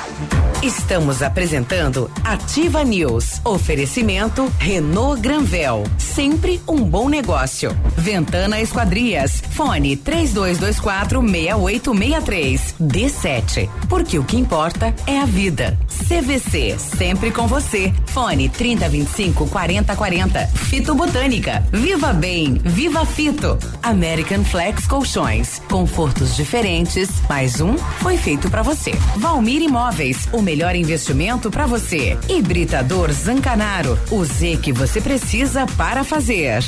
Estamos 0.63 1.23
apresentando 1.23 2.11
Ativa 2.23 2.85
News. 2.85 3.41
Oferecimento 3.45 4.53
Renault 4.59 5.23
Granvel. 5.23 5.85
Sempre 5.97 6.61
um 6.69 6.83
bom 6.83 7.09
negócio. 7.09 7.75
Ventana 7.97 8.61
Esquadrias. 8.61 9.43
Fone 9.53 9.97
3224 9.97 11.23
6863. 11.23 12.75
D7. 12.79 13.71
Porque 13.89 14.19
o 14.19 14.25
que 14.25 14.37
importa 14.37 14.95
é 15.07 15.19
a 15.19 15.25
vida. 15.25 15.79
CVC. 16.07 16.77
Sempre 16.79 17.31
com 17.31 17.47
você. 17.47 17.91
Fone 18.07 18.51
3025 18.51 19.49
4040. 19.49 20.47
Fito 20.47 20.95
Botânica. 20.95 21.65
Viva 21.73 22.13
Bem. 22.13 22.61
Viva 22.63 23.07
Fito. 23.07 23.59
American 23.83 24.40
Flex 24.45 24.87
Colchões. 24.87 25.61
Confortos 25.69 26.37
diferentes. 26.37 27.09
Mais 27.29 27.61
um 27.61 27.77
foi 27.77 28.17
feito 28.17 28.51
para 28.51 28.63
você. 28.63 28.93
Valmir 29.17 29.63
Imóveis. 29.63 30.29
O 30.33 30.43
melhor 30.43 30.75
investimento 30.75 31.51
para 31.51 31.67
você. 31.67 32.19
Hibridador 32.29 33.13
Zancanaro. 33.13 33.99
O 34.11 34.25
Z 34.25 34.59
que 34.63 34.73
você 34.73 35.01
precisa 35.01 35.67
para 35.77 36.05
fazer. 36.05 36.63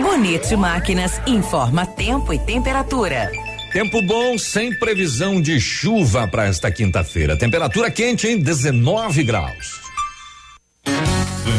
Bonito 0.00 0.56
Máquinas 0.56 1.20
informa 1.26 1.86
tempo 1.86 2.32
e 2.32 2.38
temperatura. 2.38 3.30
Tempo 3.72 4.00
bom, 4.02 4.38
sem 4.38 4.76
previsão 4.78 5.42
de 5.42 5.60
chuva 5.60 6.26
para 6.26 6.46
esta 6.46 6.70
quinta-feira. 6.70 7.36
Temperatura 7.36 7.90
quente 7.90 8.26
em 8.26 8.38
19 8.38 9.22
graus. 9.24 9.87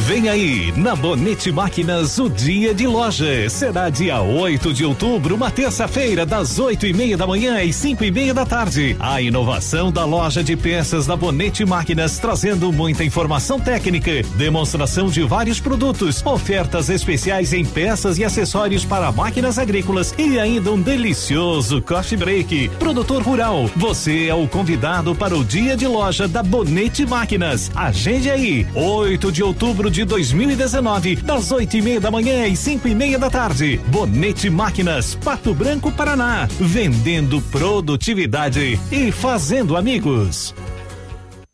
Vem 0.09 0.27
aí, 0.27 0.73
na 0.75 0.95
Bonete 0.95 1.51
Máquinas, 1.51 2.17
o 2.17 2.27
dia 2.27 2.73
de 2.73 2.87
loja. 2.87 3.47
Será 3.47 3.91
dia 3.91 4.19
8 4.19 4.73
de 4.73 4.83
outubro, 4.83 5.35
uma 5.35 5.51
terça-feira, 5.51 6.25
das 6.25 6.57
8 6.57 6.87
e 6.87 6.93
meia 6.93 7.15
da 7.15 7.27
manhã 7.27 7.61
às 7.61 7.75
5 7.75 8.03
e 8.03 8.09
meia 8.09 8.33
da 8.33 8.43
tarde. 8.43 8.97
A 8.99 9.21
inovação 9.21 9.91
da 9.91 10.03
loja 10.05 10.43
de 10.43 10.57
peças 10.57 11.05
da 11.05 11.15
Bonete 11.15 11.63
Máquinas, 11.63 12.17
trazendo 12.17 12.73
muita 12.73 13.03
informação 13.03 13.59
técnica, 13.59 14.23
demonstração 14.35 15.09
de 15.09 15.21
vários 15.21 15.59
produtos, 15.59 16.25
ofertas 16.25 16.89
especiais 16.89 17.53
em 17.53 17.63
peças 17.63 18.17
e 18.17 18.23
acessórios 18.23 18.83
para 18.83 19.11
máquinas 19.11 19.59
agrícolas 19.59 20.15
e 20.17 20.39
ainda 20.39 20.71
um 20.71 20.81
delicioso 20.81 21.83
coffee 21.83 22.17
break. 22.17 22.69
Produtor 22.79 23.21
rural, 23.21 23.69
você 23.75 24.25
é 24.25 24.33
o 24.33 24.47
convidado 24.47 25.13
para 25.13 25.37
o 25.37 25.45
dia 25.45 25.77
de 25.77 25.85
loja 25.85 26.27
da 26.27 26.41
Bonete 26.41 27.05
Máquinas. 27.05 27.69
Agende 27.75 28.31
aí, 28.31 28.65
8 28.73 29.31
de 29.31 29.43
outubro 29.43 29.91
de 29.91 29.98
de 29.99 30.05
2019, 30.05 31.17
das 31.17 31.51
oito 31.51 31.75
e 31.75 31.81
meia 31.81 31.99
da 31.99 32.09
manhã 32.09 32.49
às 32.49 32.59
cinco 32.59 32.87
e 32.87 32.95
meia 32.95 33.19
da 33.19 33.29
tarde. 33.29 33.81
Bonete 33.87 34.49
Máquinas, 34.49 35.15
Pato 35.15 35.53
Branco, 35.53 35.91
Paraná. 35.91 36.47
Vendendo 36.57 37.41
produtividade 37.41 38.79
e 38.89 39.11
fazendo 39.11 39.75
amigos. 39.75 40.55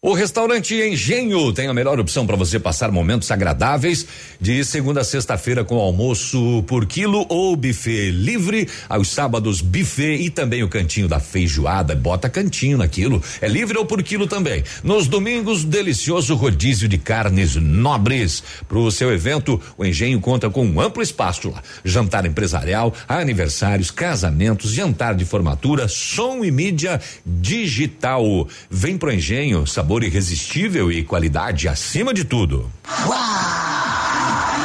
O 0.00 0.14
restaurante 0.14 0.76
Engenho 0.76 1.52
tem 1.52 1.66
a 1.66 1.74
melhor 1.74 1.98
opção 1.98 2.24
para 2.24 2.36
você 2.36 2.60
passar 2.60 2.88
momentos 2.92 3.28
agradáveis 3.32 4.06
de 4.40 4.64
segunda 4.64 5.00
a 5.00 5.04
sexta-feira 5.04 5.64
com 5.64 5.74
almoço 5.74 6.62
por 6.68 6.86
quilo 6.86 7.26
ou 7.28 7.56
buffet 7.56 8.12
livre, 8.12 8.68
aos 8.88 9.08
sábados 9.08 9.60
buffet 9.60 10.22
e 10.22 10.30
também 10.30 10.62
o 10.62 10.68
cantinho 10.68 11.08
da 11.08 11.18
feijoada, 11.18 11.96
bota 11.96 12.30
cantinho 12.30 12.78
naquilo, 12.78 13.20
é 13.40 13.48
livre 13.48 13.76
ou 13.76 13.84
por 13.84 14.00
quilo 14.04 14.28
também. 14.28 14.62
Nos 14.84 15.08
domingos, 15.08 15.64
delicioso 15.64 16.36
rodízio 16.36 16.88
de 16.88 16.96
carnes 16.96 17.56
nobres. 17.56 18.40
Para 18.68 18.78
o 18.78 18.92
seu 18.92 19.12
evento, 19.12 19.60
o 19.76 19.84
Engenho 19.84 20.20
conta 20.20 20.48
com 20.48 20.64
um 20.64 20.80
amplo 20.80 21.02
espaço 21.02 21.50
lá, 21.50 21.60
jantar 21.84 22.24
empresarial, 22.24 22.94
aniversários, 23.08 23.90
casamentos, 23.90 24.70
jantar 24.70 25.16
de 25.16 25.24
formatura, 25.24 25.88
som 25.88 26.44
e 26.44 26.52
mídia 26.52 27.00
digital. 27.26 28.46
Vem 28.70 28.96
pro 28.96 29.12
Engenho, 29.12 29.66
sabor 29.66 29.87
irresistível 30.04 30.92
e 30.92 31.02
qualidade 31.02 31.66
acima 31.68 32.12
de 32.12 32.24
tudo. 32.24 32.70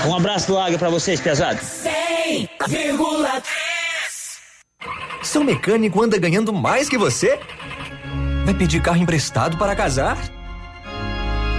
Um 0.06 0.16
abraço 0.16 0.48
do 0.48 0.60
Águia 0.60 0.78
pra 0.78 0.90
vocês, 0.90 1.22
pesados. 1.22 1.64
100,3 1.64 3.44
Seu 5.24 5.44
mecânico 5.44 6.04
anda 6.04 6.18
ganhando 6.18 6.52
mais 6.52 6.90
que 6.90 6.98
você? 6.98 7.40
Vai 8.44 8.54
pedir 8.54 8.82
carro 8.82 8.98
emprestado 8.98 9.58
para 9.58 9.74
casar? 9.76 10.18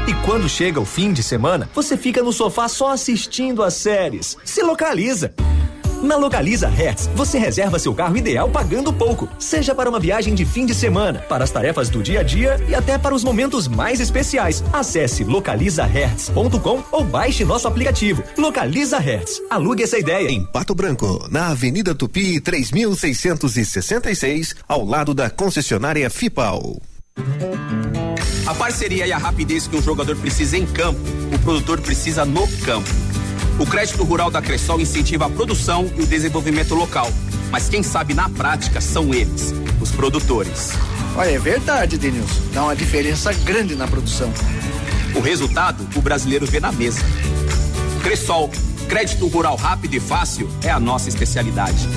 E 0.07 0.13
quando 0.27 0.47
chega 0.51 0.79
o 0.79 0.85
fim 0.85 1.15
de 1.15 1.23
semana, 1.23 1.71
você 1.75 1.97
fica 1.97 2.23
no 2.23 2.31
sofá 2.33 2.69
só 2.69 2.93
assistindo 2.93 3.63
as 3.63 3.73
séries. 3.73 4.37
Se 4.45 4.63
localiza. 4.63 5.33
Na 6.05 6.17
Localiza 6.17 6.69
Hertz, 6.69 7.09
você 7.15 7.39
reserva 7.39 7.79
seu 7.79 7.95
carro 7.95 8.15
ideal 8.15 8.51
pagando 8.51 8.93
pouco, 8.93 9.27
seja 9.39 9.75
para 9.75 9.89
uma 9.89 9.99
viagem 9.99 10.35
de 10.35 10.45
fim 10.45 10.67
de 10.67 10.75
semana, 10.75 11.21
para 11.21 11.45
as 11.45 11.51
tarefas 11.51 11.89
do 11.89 12.03
dia 12.03 12.21
a 12.21 12.23
dia 12.23 12.63
e 12.69 12.75
até 12.75 12.99
para 12.99 13.15
os 13.15 13.25
momentos 13.25 13.67
mais 13.67 14.01
especiais. 14.01 14.63
Acesse 14.71 15.25
localizahertz.com 15.25 16.85
ou 16.93 17.05
baixe 17.05 17.43
nosso 17.43 17.67
aplicativo. 17.67 18.23
Localiza 18.37 18.99
Hertz. 18.99 19.41
Alugue 19.49 19.83
essa 19.83 19.99
ideia. 19.99 20.29
Em 20.29 20.45
Pato 20.45 20.75
Branco, 20.75 21.27
na 21.31 21.49
Avenida 21.49 21.95
Tupi, 21.95 22.39
3666, 22.39 24.57
ao 24.69 24.85
lado 24.85 25.15
da 25.15 25.31
concessionária 25.31 26.11
Fipal. 26.11 26.83
A 28.47 28.55
parceria 28.55 29.07
e 29.07 29.13
a 29.13 29.17
rapidez 29.17 29.67
que 29.67 29.75
um 29.75 29.83
jogador 29.83 30.17
precisa 30.17 30.59
em 30.59 30.67
campo, 30.67 31.01
o 31.35 31.39
produtor 31.39 31.81
precisa 31.81 32.27
no 32.27 32.47
campo. 32.59 32.91
O 33.59 33.65
crédito 33.65 34.03
rural 34.03 34.31
da 34.31 34.43
Cressol 34.43 34.81
incentiva 34.81 35.27
a 35.27 35.31
produção 35.31 35.89
e 35.97 36.03
o 36.03 36.07
desenvolvimento 36.07 36.75
local. 36.75 37.09
Mas 37.51 37.69
quem 37.69 37.85
sabe 37.85 38.13
na 38.13 38.29
prática 38.29 38.81
são 38.81 39.15
eles, 39.15 39.55
os 39.81 39.93
produtores. 39.93 40.73
Olha, 41.17 41.31
é 41.31 41.39
verdade, 41.39 41.97
Denilson. 41.97 42.43
Dá 42.53 42.65
uma 42.65 42.75
diferença 42.75 43.33
grande 43.33 43.77
na 43.77 43.87
produção. 43.87 44.33
O 45.15 45.21
resultado, 45.21 45.87
o 45.95 46.03
brasileiro 46.03 46.47
vê 46.47 46.59
na 46.59 46.73
mesa. 46.73 47.01
Cressol, 48.03 48.51
crédito 48.89 49.29
rural 49.29 49.55
rápido 49.55 49.95
e 49.95 50.01
fácil 50.01 50.49
é 50.65 50.71
a 50.71 50.81
nossa 50.81 51.09
especialidade. 51.09 51.89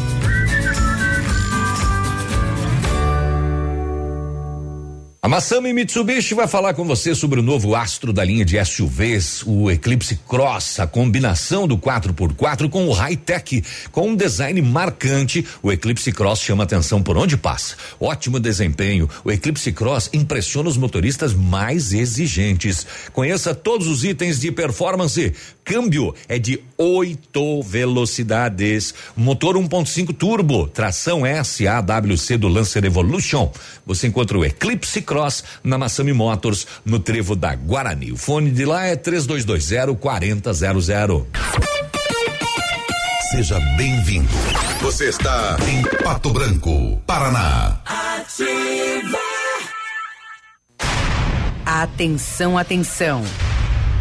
A 5.20 5.28
Massami 5.28 5.74
Mitsubishi 5.74 6.36
vai 6.36 6.48
falar 6.48 6.76
com 6.76 6.86
você 6.86 7.16
sobre 7.16 7.40
o 7.40 7.44
novo 7.44 7.76
astro 7.76 8.14
da 8.14 8.24
linha 8.24 8.46
de 8.46 8.64
SUVs, 8.64 9.42
o 9.48 9.72
Eclipse 9.72 10.16
Cross, 10.28 10.80
a 10.80 10.86
combinação 10.86 11.68
do 11.68 11.76
4x4 11.76 12.70
com 12.70 12.88
o 12.88 12.94
high-tech, 12.94 13.64
com 13.92 14.10
um 14.10 14.16
design 14.16 14.62
marcante. 14.62 15.44
O 15.64 15.72
Eclipse 15.72 16.12
Cross 16.12 16.42
chama 16.42 16.64
atenção 16.64 17.02
por 17.02 17.18
onde 17.18 17.36
passa. 17.36 17.76
Ótimo 18.00 18.40
desempenho. 18.40 19.10
O 19.26 19.32
Eclipse 19.32 19.72
Cross 19.72 20.12
impressiona 20.14 20.70
os 20.70 20.78
motoristas 20.78 21.34
mais 21.34 21.94
exigentes. 21.94 22.86
Conheça 23.12 23.56
todos 23.56 23.88
os 23.88 24.04
itens 24.04 24.40
de 24.40 24.52
performance. 24.52 25.34
Câmbio 25.68 26.16
é 26.30 26.40
de 26.40 26.64
oito 26.78 27.62
velocidades. 27.62 28.94
Motor 29.18 29.58
1.5 29.58 30.16
turbo, 30.16 30.66
tração 30.66 31.26
S 31.26 31.68
AWC 31.68 32.38
do 32.38 32.48
Lancer 32.48 32.86
Evolution. 32.86 33.52
Você 33.86 34.08
encontra 34.08 34.38
o 34.38 34.46
Eclipse 34.46 35.02
Cross 35.02 35.44
na 35.62 35.78
Massami 35.78 36.14
Motors, 36.14 36.66
no 36.86 37.00
trevo 37.00 37.36
da 37.36 37.54
Guarani. 37.54 38.14
O 38.14 38.18
fone 38.18 38.50
de 38.50 38.64
lá 38.64 38.86
é 38.86 38.96
3220 38.96 39.98
4000. 40.00 41.28
Seja 43.32 43.60
bem-vindo. 43.76 44.30
Você 44.82 45.10
está 45.10 45.58
em 45.68 45.82
Pato 46.02 46.30
Branco, 46.30 47.02
Paraná. 47.06 47.82
Ativa. 47.86 49.20
Atenção, 51.66 52.58
atenção. 52.58 53.22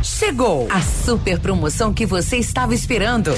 Chegou 0.02 0.68
a 0.70 0.80
super 0.80 1.38
promoção 1.40 1.92
que 1.92 2.06
você 2.06 2.36
estava 2.36 2.74
esperando. 2.74 3.32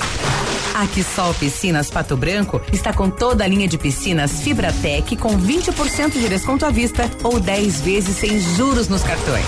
A 0.74 0.86
Quissol 0.86 1.34
Piscinas 1.34 1.90
Pato 1.90 2.16
Branco 2.16 2.60
está 2.72 2.92
com 2.92 3.10
toda 3.10 3.44
a 3.44 3.48
linha 3.48 3.66
de 3.66 3.78
piscinas 3.78 4.42
Fibratec 4.42 5.16
com 5.16 5.36
20% 5.38 6.12
de 6.12 6.28
desconto 6.28 6.64
à 6.66 6.70
vista 6.70 7.10
ou 7.22 7.40
10 7.40 7.80
vezes 7.80 8.16
sem 8.16 8.38
juros 8.56 8.88
nos 8.88 9.02
cartões. 9.02 9.44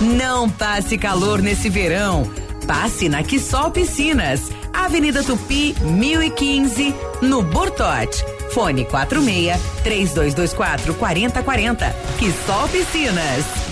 Não 0.00 0.48
passe 0.48 0.96
calor 0.96 1.42
nesse 1.42 1.68
verão. 1.68 2.30
Passe 2.66 3.08
na 3.08 3.22
Quissol 3.22 3.70
Piscinas, 3.70 4.50
Avenida 4.72 5.22
Tupi, 5.22 5.74
1015, 5.82 6.94
no 7.20 7.42
Bortote. 7.42 8.24
Fone 8.52 8.84
46 8.84 9.60
3224 9.82 10.94
4040. 10.94 11.96
Quissol 12.18 12.68
Piscinas. 12.68 13.71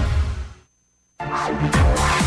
I'll 1.33 1.71
Bye. 1.71 2.20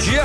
Dia. 0.00 0.24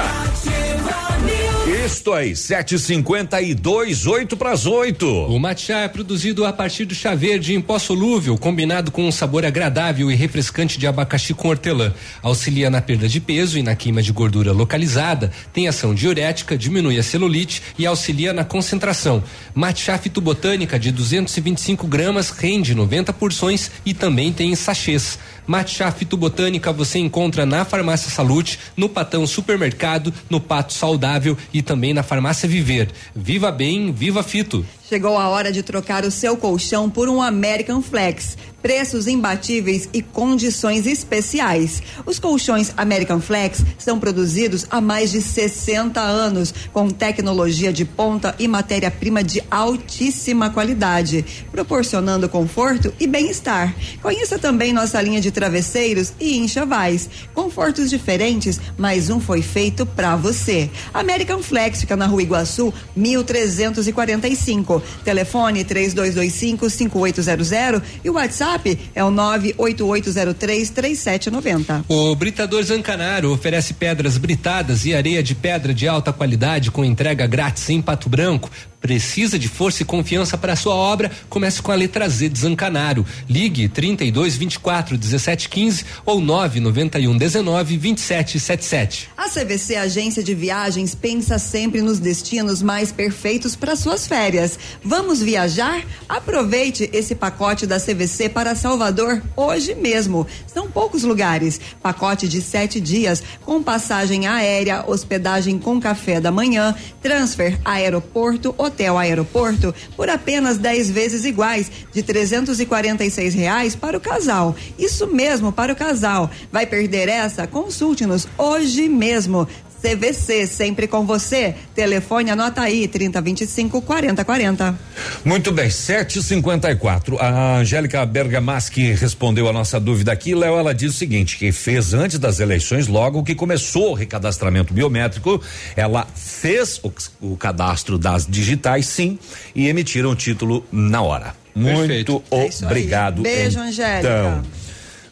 Isto 1.85 2.13
aí, 2.13 2.35
752, 2.35 4.07
8 4.07 4.37
para 4.37 4.51
as 4.51 4.65
8. 4.65 5.05
O 5.05 5.39
matcha 5.39 5.73
é 5.73 5.87
produzido 5.87 6.45
a 6.45 6.53
partir 6.53 6.85
do 6.85 6.95
chá 6.95 7.13
verde 7.13 7.53
em 7.53 7.61
pó 7.61 7.77
solúvel, 7.77 8.37
combinado 8.37 8.91
com 8.91 9.07
um 9.07 9.11
sabor 9.11 9.45
agradável 9.45 10.09
e 10.09 10.15
refrescante 10.15 10.79
de 10.79 10.87
abacaxi 10.87 11.33
com 11.33 11.49
hortelã. 11.49 11.93
Auxilia 12.23 12.69
na 12.69 12.81
perda 12.81 13.07
de 13.07 13.19
peso 13.19 13.57
e 13.57 13.63
na 13.63 13.75
queima 13.75 14.01
de 14.01 14.11
gordura 14.11 14.51
localizada, 14.51 15.31
tem 15.53 15.67
ação 15.67 15.93
diurética, 15.93 16.57
diminui 16.57 16.97
a 16.97 17.03
celulite 17.03 17.61
e 17.77 17.85
auxilia 17.85 18.33
na 18.33 18.43
concentração. 18.43 19.23
Matcha 19.53 19.97
fitobotânica 19.97 20.79
de 20.79 20.91
225 20.91 21.85
gramas 21.87 22.29
rende 22.29 22.73
90 22.73 23.13
porções 23.13 23.69
e 23.85 23.93
também 23.93 24.31
tem 24.31 24.51
em 24.51 24.55
sachês. 24.55 25.19
Matcha 25.47 25.91
Fitobotânica 25.91 26.71
você 26.71 26.99
encontra 26.99 27.45
na 27.45 27.65
Farmácia 27.65 28.09
Salute, 28.09 28.59
no 28.75 28.89
Patão 28.89 29.25
Supermercado, 29.27 30.13
no 30.29 30.39
Pato 30.39 30.73
Saudável 30.73 31.37
e 31.53 31.61
também 31.61 31.93
na 31.93 32.03
Farmácia 32.03 32.47
Viver. 32.47 32.89
Viva 33.15 33.51
bem, 33.51 33.91
viva 33.91 34.23
Fito. 34.23 34.65
Chegou 34.87 35.17
a 35.17 35.29
hora 35.29 35.51
de 35.51 35.63
trocar 35.63 36.05
o 36.05 36.11
seu 36.11 36.37
colchão 36.37 36.91
por 36.91 37.09
um 37.09 37.19
American 37.19 37.81
Flex. 37.81 38.37
Preços 38.61 39.07
imbatíveis 39.07 39.89
e 39.93 40.01
condições 40.01 40.87
especiais. 40.87 41.83
Os 42.03 42.17
colchões 42.17 42.73
American 42.75 43.19
Flex 43.19 43.63
são 43.77 43.99
produzidos 43.99 44.65
há 44.71 44.81
mais 44.81 45.11
de 45.11 45.21
60 45.21 45.99
anos, 45.99 46.53
com 46.73 46.89
tecnologia 46.89 47.71
de 47.71 47.85
ponta 47.85 48.33
e 48.39 48.47
matéria-prima 48.47 49.23
de 49.23 49.43
altíssima 49.51 50.49
qualidade, 50.49 51.23
proporcionando 51.51 52.27
conforto 52.27 52.91
e 52.99 53.05
bem-estar. 53.05 53.75
Conheça 54.01 54.39
também 54.39 54.73
nossa 54.73 54.99
linha 54.99 55.21
de 55.21 55.29
travesseiros 55.29 56.13
e 56.19 56.37
enxovais. 56.37 57.07
Confortos 57.35 57.89
diferentes, 57.89 58.59
mas 58.77 59.11
um 59.11 59.19
foi 59.19 59.43
feito 59.43 59.85
para 59.85 60.15
você. 60.15 60.71
American 60.91 61.41
Flex 61.43 61.81
fica 61.81 61.95
na 61.95 62.07
Rua 62.07 62.23
Iguaçu, 62.23 62.73
1345. 62.95 64.74
Telefone 65.03 65.63
3225 65.63 66.69
5800 66.69 67.81
e 68.03 68.09
o 68.09 68.13
WhatsApp 68.13 68.77
é 68.93 69.03
o 69.03 69.11
98803 69.11 70.69
3790. 70.69 71.85
O 71.87 72.15
Britador 72.15 72.63
Zancanaro 72.63 73.31
oferece 73.31 73.73
pedras 73.73 74.17
britadas 74.17 74.85
e 74.85 74.93
areia 74.93 75.21
de 75.21 75.35
pedra 75.35 75.73
de 75.73 75.87
alta 75.87 76.11
qualidade 76.11 76.71
com 76.71 76.83
entrega 76.83 77.27
grátis 77.27 77.69
em 77.69 77.81
Pato 77.81 78.09
Branco. 78.09 78.49
Precisa 78.85 79.39
de 79.39 79.49
força 79.49 79.81
e 79.81 79.85
confiança 79.85 80.37
para 80.37 80.55
sua 80.55 80.75
obra? 80.75 81.09
Comece 81.27 81.59
com 81.59 81.71
a 81.71 81.75
letra 81.75 82.07
Z 82.07 82.29
de 82.29 82.37
Zancanaro. 82.37 83.03
Ligue 83.27 83.67
32 83.67 84.37
24 84.37 84.95
17 84.95 85.49
15 85.49 85.85
ou 86.05 86.21
991 86.21 87.17
19 87.17 87.77
27 87.77 88.39
77. 88.39 89.09
A 89.17 89.27
CVC 89.27 89.75
Agência 89.75 90.21
de 90.21 90.35
Viagens 90.35 90.93
pensa 90.93 91.39
sempre 91.39 91.81
nos 91.81 91.97
destinos 91.97 92.61
mais 92.61 92.91
perfeitos 92.91 93.55
para 93.55 93.75
suas 93.75 94.05
férias. 94.05 94.59
Vamos 94.83 95.19
viajar? 95.19 95.83
Aproveite 96.07 96.87
esse 96.93 97.15
pacote 97.15 97.65
da 97.65 97.79
CVC 97.79 98.29
para 98.29 98.53
Salvador 98.53 99.19
hoje 99.35 99.73
mesmo. 99.73 100.27
São 100.45 100.69
poucos 100.69 101.01
lugares. 101.01 101.59
Pacote 101.81 102.27
de 102.27 102.39
sete 102.39 102.79
dias 102.79 103.23
com 103.43 103.63
passagem 103.63 104.27
aérea, 104.27 104.85
hospedagem 104.87 105.57
com 105.57 105.81
café 105.81 106.21
da 106.21 106.31
manhã, 106.31 106.75
transfer 107.01 107.59
aeroporto, 107.65 108.53
hotel 108.59 108.74
aeroporto 108.97 109.73
por 109.95 110.09
apenas 110.09 110.57
10 110.57 110.91
vezes 110.91 111.25
iguais 111.25 111.71
de 111.93 112.03
346 112.03 113.33
reais 113.33 113.75
para 113.75 113.97
o 113.97 114.01
casal. 114.01 114.55
Isso 114.77 115.07
mesmo 115.07 115.51
para 115.51 115.73
o 115.73 115.75
casal. 115.75 116.29
Vai 116.51 116.65
perder 116.65 117.07
essa? 117.09 117.47
Consulte-nos 117.47 118.27
hoje 118.37 118.89
mesmo. 118.89 119.47
CVC, 119.85 120.47
sempre 120.47 120.87
com 120.87 121.05
você. 121.05 121.53
Telefone, 121.75 122.31
anota 122.31 122.61
aí, 122.61 122.87
3025 122.87 123.81
4040. 123.83 124.79
Muito 125.23 125.51
bem, 125.51 125.69
754. 125.69 127.19
A 127.19 127.57
Angélica 127.57 128.03
Bergamaschi 128.03 128.93
respondeu 128.93 129.47
a 129.47 129.53
nossa 129.53 129.79
dúvida 129.79 130.11
aqui. 130.11 130.33
Léo, 130.33 130.57
ela 130.57 130.73
diz 130.73 130.95
o 130.95 130.97
seguinte: 130.97 131.37
que 131.37 131.51
fez 131.51 131.93
antes 131.93 132.17
das 132.17 132.39
eleições, 132.39 132.87
logo 132.87 133.23
que 133.23 133.35
começou 133.35 133.91
o 133.91 133.93
recadastramento 133.93 134.73
biométrico, 134.73 135.39
ela 135.75 136.07
fez 136.15 136.79
o, 136.81 136.91
o 137.21 137.37
cadastro 137.37 137.99
das 137.99 138.25
digitais, 138.25 138.87
sim, 138.87 139.19
e 139.53 139.67
emitiram 139.67 140.09
o 140.09 140.15
título 140.15 140.65
na 140.71 141.01
hora. 141.01 141.35
Muito 141.53 142.23
É 142.31 142.49
obrigado. 142.65 143.21
Beijo, 143.21 143.59
então. 143.59 143.67
Angélica. 143.67 144.43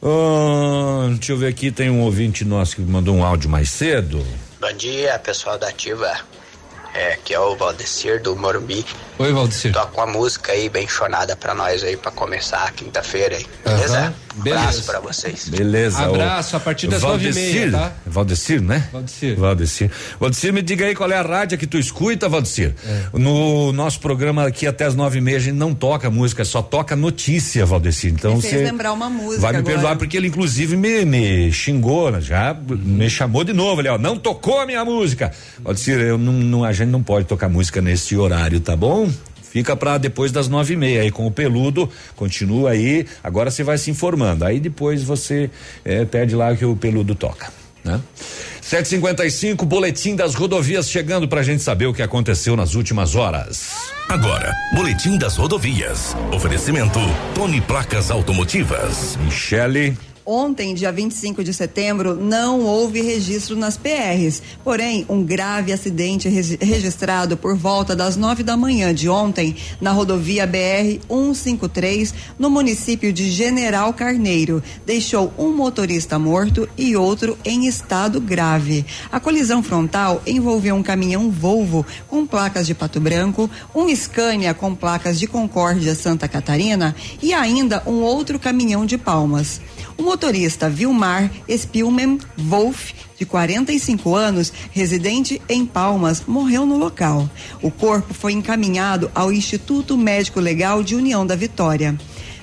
Ah, 0.06 1.08
deixa 1.12 1.32
eu 1.32 1.38
ver 1.38 1.48
aqui, 1.48 1.72
tem 1.72 1.90
um 1.90 2.02
ouvinte 2.02 2.44
nosso 2.44 2.76
que 2.76 2.82
mandou 2.82 3.16
um 3.16 3.24
áudio 3.24 3.50
mais 3.50 3.70
cedo. 3.70 4.26
Bom 4.64 4.72
dia, 4.72 5.20
pessoal 5.20 5.58
da 5.58 5.68
Ativa. 5.68 6.10
É, 6.94 7.16
aqui 7.16 7.34
é 7.34 7.40
o 7.40 7.54
Valdecir 7.54 8.22
do 8.22 8.34
Morumbi. 8.34 8.86
Oi, 9.20 9.34
Valdecir. 9.34 9.74
Toca 9.74 9.98
uma 9.98 10.08
música 10.08 10.54
aí 10.54 10.70
bem 10.70 10.88
chonada 10.88 11.36
pra 11.36 11.54
nós 11.54 11.84
aí, 11.84 11.98
pra 11.98 12.12
começar 12.12 12.64
a 12.64 12.72
quinta-feira 12.72 13.36
aí. 13.36 13.46
Beleza? 13.66 13.98
Aham, 13.98 14.16
beleza. 14.36 14.60
Abraço 14.62 14.84
pra 14.86 15.00
vocês. 15.00 15.50
Beleza. 15.50 16.04
Abraço, 16.06 16.56
a 16.56 16.60
partir 16.60 16.88
das 16.88 17.02
nove 17.02 17.30
e 17.30 17.34
meia, 17.34 17.52
Valdecir, 17.54 17.72
tá? 17.72 17.92
Valdecir, 18.06 18.62
né? 18.62 18.90
Valdecir. 18.92 19.36
Valdecir. 19.38 19.92
Valdecir, 20.20 20.54
me 20.54 20.62
diga 20.62 20.86
aí 20.86 20.96
qual 20.96 21.12
é 21.12 21.18
a 21.18 21.22
rádio 21.22 21.58
que 21.58 21.68
tu 21.68 21.78
escuta, 21.78 22.28
Valdecir. 22.30 22.74
É. 22.88 23.18
No 23.18 23.72
nosso 23.74 24.00
programa 24.00 24.46
aqui 24.48 24.66
até 24.68 24.86
as 24.86 24.96
nove 24.96 25.18
e 25.18 25.22
meia 25.22 25.38
a 25.38 25.40
gente 25.40 25.56
não 25.56 25.74
toca 25.74 26.10
música, 26.10 26.44
só 26.46 26.62
toca 26.62 26.96
notícia, 26.96 27.66
Valdecir. 27.66 28.12
Então 28.14 28.36
você 28.40 28.58
lembrar 28.58 28.94
uma 28.94 29.10
música 29.10 29.42
vai 29.42 29.52
me 29.54 29.58
agora. 29.60 29.74
perdoar 29.76 29.96
porque 29.98 30.18
ele 30.18 30.28
inclusive 30.28 30.76
me, 30.76 31.06
me 31.06 31.52
xingou, 31.52 32.12
né? 32.12 32.22
já 32.22 32.54
me 32.68 33.10
chamou 33.10 33.44
de 33.44 33.54
novo, 33.54 33.80
ali, 33.82 33.90
ó, 33.90 33.98
não 33.98 34.18
tocou 34.18 34.60
a 34.60 34.66
minha 34.66 34.84
música. 34.86 35.32
Valdecir, 35.60 36.00
eu 36.00 36.18
não, 36.18 36.34
não- 36.34 36.64
a 36.64 36.72
gente 36.72 36.90
não 36.90 37.04
pode 37.04 37.26
tocar 37.26 37.50
música 37.50 37.82
nesse 37.82 38.16
horário, 38.16 38.60
tá 38.60 38.76
bom? 38.76 39.10
Fica 39.54 39.76
pra 39.76 40.00
depois 40.00 40.32
das 40.32 40.48
nove 40.48 40.74
e 40.74 40.78
meia 40.78 41.04
aí 41.04 41.12
com 41.12 41.28
o 41.28 41.32
peludo, 41.32 41.88
continua 42.16 42.72
aí, 42.72 43.06
agora 43.24 43.52
você 43.52 43.64
vai 43.64 43.78
se 43.78 43.92
informando, 43.92 44.44
aí 44.44 44.60
depois 44.60 45.04
você 45.04 45.48
eh, 45.86 46.06
pede 46.06 46.36
lá 46.36 46.56
que 46.56 46.66
o 46.66 46.76
peludo 46.76 47.14
toca, 47.14 47.54
né? 47.84 48.02
755, 48.60 49.64
boletim 49.64 50.16
das 50.16 50.34
rodovias 50.34 50.90
chegando 50.90 51.28
pra 51.28 51.44
gente 51.44 51.62
saber 51.62 51.86
o 51.86 51.94
que 51.94 52.02
aconteceu 52.02 52.56
nas 52.56 52.74
últimas 52.74 53.14
horas. 53.14 53.70
Agora, 54.10 54.52
Boletim 54.74 55.20
das 55.20 55.36
Rodovias. 55.38 56.16
Oferecimento 56.32 57.00
Tony 57.36 57.62
Placas 57.62 58.10
Automotivas. 58.10 59.18
Michele. 59.18 59.96
Ontem, 60.26 60.74
dia 60.74 60.92
25 60.92 61.44
de 61.44 61.54
setembro, 61.54 62.16
não 62.16 62.62
houve 62.62 63.02
registro 63.02 63.56
nas 63.58 63.76
PRs. 63.78 64.42
Porém, 64.64 65.06
um 65.10 65.22
grave 65.22 65.74
acidente 65.74 66.30
regi- 66.30 66.58
registrado 66.62 67.36
por 67.36 67.58
volta 67.58 67.94
das 67.96 68.16
nove 68.16 68.42
da 68.42 68.56
manhã 68.56 68.94
de 68.94 69.10
ontem 69.10 69.56
na 69.82 69.92
rodovia 69.92 70.48
BR 70.48 71.00
153, 71.10 72.14
no 72.40 72.50
município 72.50 73.12
de 73.12 73.30
General 73.30 73.94
Carneiro, 73.94 74.64
deixou 74.86 75.34
um 75.38 75.54
motorista 75.54 76.18
morto 76.18 76.70
e 76.78 76.96
outro 76.96 77.38
em 77.44 77.68
estado 77.68 78.22
grave. 78.22 78.86
A 79.12 79.20
colisão 79.20 79.62
frontal 79.62 80.22
envolveu 80.26 80.76
um 80.76 80.84
caminhão 80.84 81.30
Volvo 81.30 81.86
com 82.08 82.26
placas 82.26 82.66
de 82.66 82.74
Pato 82.74 83.00
Branco, 83.02 83.50
um 83.76 83.94
Scania 83.94 84.54
com 84.54 84.74
placas 84.74 85.20
de 85.20 85.28
Concórdia 85.28 85.94
Santa 85.96 86.28
Catarina 86.28 86.96
e 87.22 87.34
ainda 87.34 87.84
um 87.86 88.02
outro 88.02 88.40
caminhão 88.40 88.86
de 88.86 88.98
Palmas. 88.98 89.60
O 89.98 90.04
motorista 90.14 90.70
Vilmar 90.70 91.32
Spielman 91.50 92.20
Wolf, 92.38 92.92
de 93.18 93.26
45 93.26 94.16
anos, 94.16 94.54
residente 94.72 95.42
em 95.50 95.66
Palmas, 95.66 96.22
morreu 96.28 96.68
no 96.68 96.78
local. 96.78 97.28
O 97.64 97.72
corpo 97.72 98.14
foi 98.14 98.34
encaminhado 98.34 99.12
ao 99.16 99.32
Instituto 99.32 99.98
Médico 99.98 100.40
Legal 100.40 100.84
de 100.84 100.94
União 100.94 101.26
da 101.26 101.36
Vitória. 101.36 101.98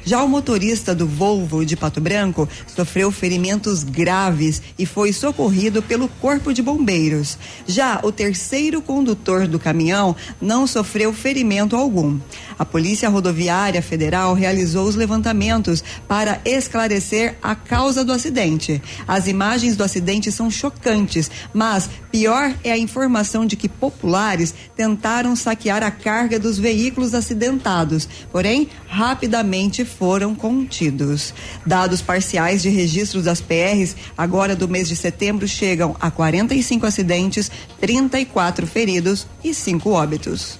Já 0.05 0.23
o 0.23 0.29
motorista 0.29 0.95
do 0.95 1.07
Volvo 1.07 1.65
de 1.65 1.77
Pato 1.77 2.01
Branco 2.01 2.49
sofreu 2.67 3.11
ferimentos 3.11 3.83
graves 3.83 4.63
e 4.79 4.87
foi 4.87 5.13
socorrido 5.13 5.83
pelo 5.83 6.09
Corpo 6.09 6.53
de 6.53 6.63
Bombeiros. 6.63 7.39
Já 7.67 8.01
o 8.03 8.11
terceiro 8.11 8.81
condutor 8.81 9.47
do 9.47 9.59
caminhão 9.59 10.17
não 10.41 10.67
sofreu 10.67 11.13
ferimento 11.13 11.77
algum. 11.77 12.19
A 12.59 12.65
Polícia 12.65 13.09
Rodoviária 13.09 13.83
Federal 13.83 14.35
realizou 14.35 14.87
os 14.87 14.95
levantamentos 14.95 15.83
para 16.09 16.41
esclarecer 16.45 17.37
a 17.43 17.55
causa 17.55 18.05
do 18.05 18.13
acidente. 18.13 18.83
As 19.07 19.27
imagens 19.27 19.77
do 19.77 19.85
acidente 19.85 20.33
são 20.33 20.51
chocantes, 20.51 21.31
mas 21.53 21.89
pior 22.11 22.55
é 22.65 22.73
a 22.73 22.79
informação 22.79 23.47
de 23.47 23.57
que 23.57 23.69
populares 23.69 24.55
tentaram 24.77 25.37
saquear 25.37 25.83
a 25.83 25.91
carga 25.91 26.39
dos 26.39 26.59
veículos 26.59 27.15
acidentados, 27.15 28.09
porém 28.31 28.69
rapidamente 28.89 29.85
foram 29.91 30.35
contidos. 30.35 31.35
Dados 31.67 32.01
parciais 32.01 32.63
de 32.63 32.69
registros 32.69 33.25
das 33.25 33.41
PRs 33.41 33.97
agora 34.17 34.55
do 34.55 34.69
mês 34.69 34.89
de 34.89 34.95
setembro 34.95 35.49
chegam 35.49 35.97
a 36.01 36.11
45 36.11 36.87
acidentes, 36.87 37.51
34 37.81 38.67
feridos 38.67 39.27
e 39.43 39.53
5 39.53 39.91
óbitos. 39.91 40.60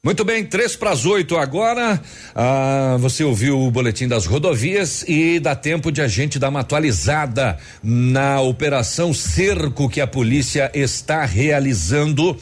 Muito 0.00 0.24
bem, 0.24 0.44
três 0.44 0.76
para 0.76 0.90
as 0.90 1.04
oito 1.04 1.36
agora. 1.36 2.00
Ah, 2.32 2.96
você 3.00 3.24
ouviu 3.24 3.60
o 3.60 3.68
boletim 3.68 4.06
das 4.06 4.26
rodovias 4.26 5.04
e 5.08 5.40
dá 5.40 5.56
tempo 5.56 5.90
de 5.90 6.00
a 6.00 6.06
gente 6.06 6.38
dar 6.38 6.50
uma 6.50 6.60
atualizada 6.60 7.58
na 7.82 8.40
operação 8.40 9.12
cerco 9.12 9.88
que 9.88 10.00
a 10.00 10.06
polícia 10.06 10.70
está 10.72 11.24
realizando. 11.24 12.36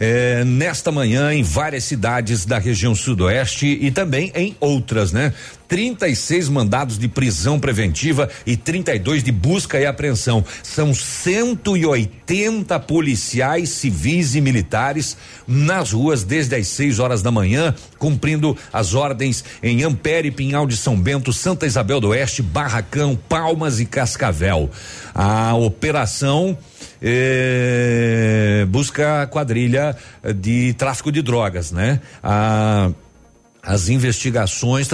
eh, 0.00 0.44
nesta 0.44 0.92
manhã 0.92 1.32
em 1.32 1.42
várias 1.42 1.84
cidades 1.84 2.44
da 2.44 2.58
região 2.58 2.94
sudoeste 2.94 3.66
e 3.66 3.90
também 3.90 4.30
em 4.34 4.54
outras, 4.60 5.12
né? 5.12 5.32
36 5.66 6.48
mandados 6.48 6.98
de 6.98 7.08
prisão 7.08 7.60
preventiva 7.60 8.30
e 8.46 8.56
32 8.56 9.22
de 9.22 9.30
busca 9.30 9.78
e 9.78 9.84
apreensão. 9.84 10.42
São 10.62 10.94
180 10.94 12.78
policiais 12.80 13.68
civis 13.70 14.34
e 14.34 14.40
militares 14.40 15.16
nas 15.46 15.92
ruas 15.92 16.22
desde 16.22 16.56
as 16.56 16.68
6 16.68 16.97
horas 16.98 17.22
da 17.22 17.30
manhã, 17.30 17.74
cumprindo 17.98 18.56
as 18.72 18.94
ordens 18.94 19.44
em 19.62 19.82
Ampere, 19.82 20.30
Pinhal 20.30 20.66
de 20.66 20.76
São 20.76 20.98
Bento, 20.98 21.32
Santa 21.32 21.66
Isabel 21.66 22.00
do 22.00 22.08
Oeste, 22.08 22.42
Barracão, 22.42 23.18
Palmas 23.28 23.80
e 23.80 23.86
Cascavel. 23.86 24.70
A 25.14 25.54
operação 25.54 26.56
eh, 27.02 28.66
busca 28.68 29.22
a 29.22 29.26
quadrilha 29.26 29.96
de 30.36 30.72
tráfico 30.74 31.12
de 31.12 31.22
drogas, 31.22 31.72
né? 31.72 32.00
A 32.22 32.90
as 33.68 33.90
investigações 33.90 34.88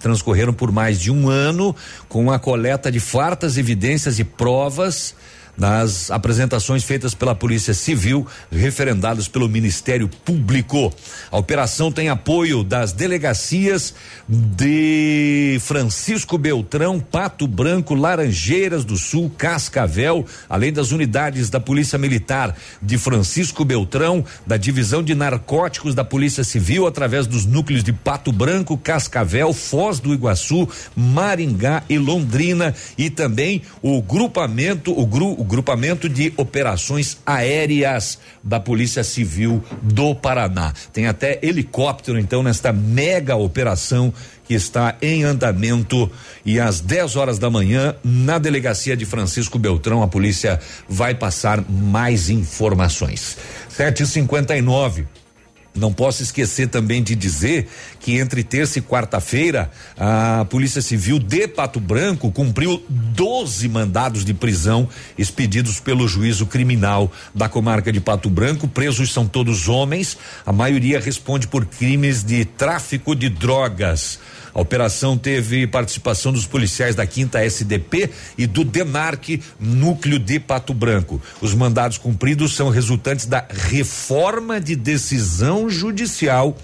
transcorreram 0.00 0.52
por 0.52 0.72
mais 0.72 0.98
de 0.98 1.12
um 1.12 1.28
ano 1.28 1.76
com 2.08 2.32
a 2.32 2.40
coleta 2.40 2.90
de 2.90 2.98
fartas 2.98 3.56
evidências 3.56 4.18
e 4.18 4.24
provas 4.24 5.14
nas 5.56 6.10
apresentações 6.10 6.84
feitas 6.84 7.14
pela 7.14 7.34
Polícia 7.34 7.72
Civil, 7.72 8.26
referendadas 8.50 9.28
pelo 9.28 9.48
Ministério 9.48 10.08
Público. 10.08 10.92
A 11.30 11.38
operação 11.38 11.90
tem 11.90 12.08
apoio 12.08 12.62
das 12.62 12.92
delegacias 12.92 13.94
de 14.28 15.58
Francisco 15.60 16.36
Beltrão, 16.36 17.00
Pato 17.00 17.46
Branco, 17.46 17.94
Laranjeiras 17.94 18.84
do 18.84 18.96
Sul, 18.96 19.30
Cascavel, 19.36 20.26
além 20.48 20.72
das 20.72 20.92
unidades 20.92 21.48
da 21.48 21.60
Polícia 21.60 21.98
Militar 21.98 22.54
de 22.82 22.98
Francisco 22.98 23.64
Beltrão, 23.64 24.24
da 24.46 24.56
Divisão 24.56 25.02
de 25.02 25.14
Narcóticos 25.14 25.94
da 25.94 26.04
Polícia 26.04 26.44
Civil, 26.44 26.86
através 26.86 27.26
dos 27.26 27.46
núcleos 27.46 27.82
de 27.82 27.92
Pato 27.92 28.32
Branco, 28.32 28.76
Cascavel, 28.76 29.52
Foz 29.52 30.00
do 30.00 30.12
Iguaçu, 30.12 30.68
Maringá 30.94 31.82
e 31.88 31.98
Londrina, 31.98 32.74
e 32.98 33.08
também 33.08 33.62
o 33.80 34.02
grupamento, 34.02 34.98
o, 34.98 35.06
gru, 35.06 35.38
o 35.38 35.44
grupamento 35.46 36.08
de 36.08 36.32
operações 36.36 37.18
aéreas 37.24 38.18
da 38.42 38.60
Polícia 38.60 39.02
Civil 39.02 39.62
do 39.82 40.14
Paraná. 40.14 40.72
Tem 40.92 41.06
até 41.06 41.38
helicóptero, 41.42 42.18
então, 42.18 42.42
nesta 42.42 42.72
mega 42.72 43.36
operação 43.36 44.12
que 44.44 44.54
está 44.54 44.96
em 45.02 45.24
andamento 45.24 46.10
e 46.44 46.60
às 46.60 46.80
10 46.80 47.16
horas 47.16 47.38
da 47.38 47.50
manhã, 47.50 47.94
na 48.04 48.38
delegacia 48.38 48.96
de 48.96 49.04
Francisco 49.04 49.58
Beltrão, 49.58 50.02
a 50.02 50.08
polícia 50.08 50.60
vai 50.88 51.14
passar 51.14 51.64
mais 51.68 52.30
informações. 52.30 53.36
7h59. 53.76 55.04
Não 55.76 55.92
posso 55.92 56.22
esquecer 56.22 56.68
também 56.68 57.02
de 57.02 57.14
dizer 57.14 57.68
que 58.00 58.18
entre 58.18 58.42
terça 58.42 58.78
e 58.78 58.82
quarta-feira, 58.82 59.70
a 59.96 60.46
Polícia 60.48 60.80
Civil 60.80 61.18
de 61.18 61.46
Pato 61.46 61.78
Branco 61.78 62.32
cumpriu 62.32 62.82
12 62.88 63.68
mandados 63.68 64.24
de 64.24 64.32
prisão 64.32 64.88
expedidos 65.18 65.78
pelo 65.78 66.08
juízo 66.08 66.46
criminal 66.46 67.12
da 67.34 67.48
comarca 67.48 67.92
de 67.92 68.00
Pato 68.00 68.30
Branco. 68.30 68.66
Presos 68.66 69.12
são 69.12 69.26
todos 69.26 69.68
homens, 69.68 70.16
a 70.44 70.52
maioria 70.52 70.98
responde 70.98 71.46
por 71.46 71.66
crimes 71.66 72.24
de 72.24 72.44
tráfico 72.44 73.14
de 73.14 73.28
drogas. 73.28 74.18
A 74.56 74.60
operação 74.62 75.18
teve 75.18 75.66
participação 75.66 76.32
dos 76.32 76.46
policiais 76.46 76.94
da 76.94 77.06
Quinta 77.06 77.44
SDP 77.44 78.08
e 78.38 78.46
do 78.46 78.64
DENARC, 78.64 79.42
núcleo 79.60 80.18
de 80.18 80.40
Pato 80.40 80.72
Branco. 80.72 81.20
Os 81.42 81.52
mandados 81.52 81.98
cumpridos 81.98 82.56
são 82.56 82.70
resultantes 82.70 83.26
da 83.26 83.46
reforma 83.50 84.58
de 84.58 84.74
decisão 84.74 85.68
judicial 85.68 86.56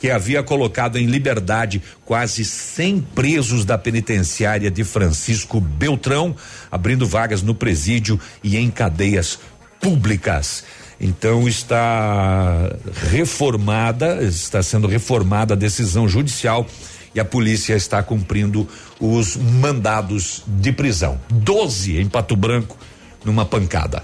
que 0.00 0.10
havia 0.10 0.42
colocado 0.42 0.98
em 0.98 1.06
liberdade 1.06 1.80
quase 2.04 2.44
100 2.44 3.02
presos 3.14 3.64
da 3.64 3.78
penitenciária 3.78 4.68
de 4.68 4.82
Francisco 4.82 5.60
Beltrão, 5.60 6.34
abrindo 6.68 7.06
vagas 7.06 7.40
no 7.40 7.54
presídio 7.54 8.18
e 8.42 8.56
em 8.56 8.68
cadeias 8.68 9.38
públicas. 9.80 10.64
Então 11.00 11.46
está 11.46 12.76
reformada, 13.12 14.24
está 14.24 14.60
sendo 14.60 14.88
reformada 14.88 15.54
a 15.54 15.56
decisão 15.56 16.08
judicial 16.08 16.66
e 17.14 17.20
a 17.20 17.24
polícia 17.24 17.74
está 17.74 18.02
cumprindo 18.02 18.68
os 19.00 19.36
mandados 19.36 20.42
de 20.46 20.72
prisão. 20.72 21.20
12 21.30 21.98
em 21.98 22.08
Pato 22.08 22.36
Branco 22.36 22.76
numa 23.24 23.44
pancada. 23.44 24.02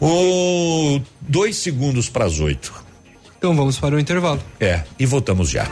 O 0.00 1.00
dois 1.20 1.56
segundos 1.56 2.08
para 2.08 2.24
as 2.24 2.40
oito. 2.40 2.81
Então 3.42 3.56
vamos 3.56 3.76
para 3.76 3.96
o 3.96 3.98
intervalo. 3.98 4.40
É, 4.60 4.82
e 5.00 5.04
voltamos 5.04 5.50
já. 5.50 5.66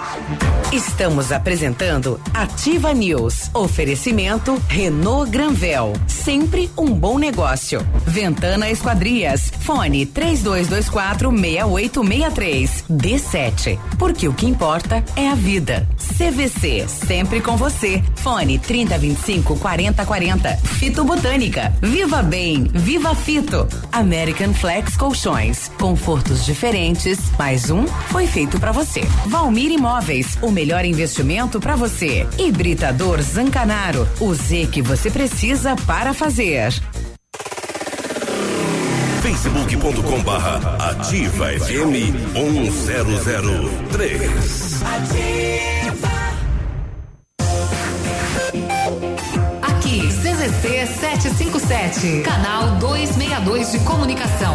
Estamos 0.73 1.31
apresentando 1.31 2.21
Ativa 2.35 2.93
News. 2.93 3.49
Oferecimento 3.55 4.61
Renault 4.69 5.31
Granvel. 5.31 5.93
Sempre 6.09 6.69
um 6.77 6.93
bom 6.93 7.17
negócio. 7.17 7.81
Ventana 8.05 8.69
Esquadrias. 8.69 9.53
Fone 9.61 10.05
3224 10.05 11.31
6863. 11.31 12.85
D7. 12.91 13.79
Porque 13.99 14.27
o 14.27 14.33
que 14.35 14.47
importa 14.47 15.05
é 15.15 15.29
a 15.29 15.37
vida. 15.37 15.89
CVC. 15.97 16.89
Sempre 16.89 17.41
com 17.41 17.57
você. 17.57 18.03
Fone 18.17 18.59
3025 18.59 19.57
4040. 19.57 20.57
Fito 20.57 21.05
Botânica. 21.05 21.73
Viva 21.81 22.21
Bem. 22.21 22.65
Viva 22.65 23.15
Fito. 23.15 23.69
American 23.93 24.53
Flex 24.55 24.97
Colchões. 24.97 25.71
Confortos 25.79 26.45
diferentes. 26.45 27.19
Mais 27.39 27.60
um 27.69 27.87
foi 27.87 28.27
feito 28.27 28.59
para 28.59 28.73
você. 28.73 29.03
Valmir 29.27 29.73
Imóveis. 29.73 30.39
O 30.41 30.51
melhor 30.51 30.85
investimento 30.85 31.61
para 31.61 31.77
você. 31.77 32.27
Hibridador 32.39 33.21
Zancanaro. 33.21 34.09
O 34.21 34.33
Z 34.33 34.69
que 34.73 34.81
você 34.81 35.11
precisa 35.11 35.77
para 35.87 36.15
fazer. 36.15 36.73
facebook.com 39.21 40.23
barra 40.23 40.91
ativa 40.91 41.47
FM 41.47 42.33
1003. 42.35 44.81
Aqui, 49.63 50.09
CZC 50.09 50.87
757, 50.87 52.23
canal 52.23 52.77
262 52.79 53.73
de 53.73 53.79
comunicação. 53.81 54.55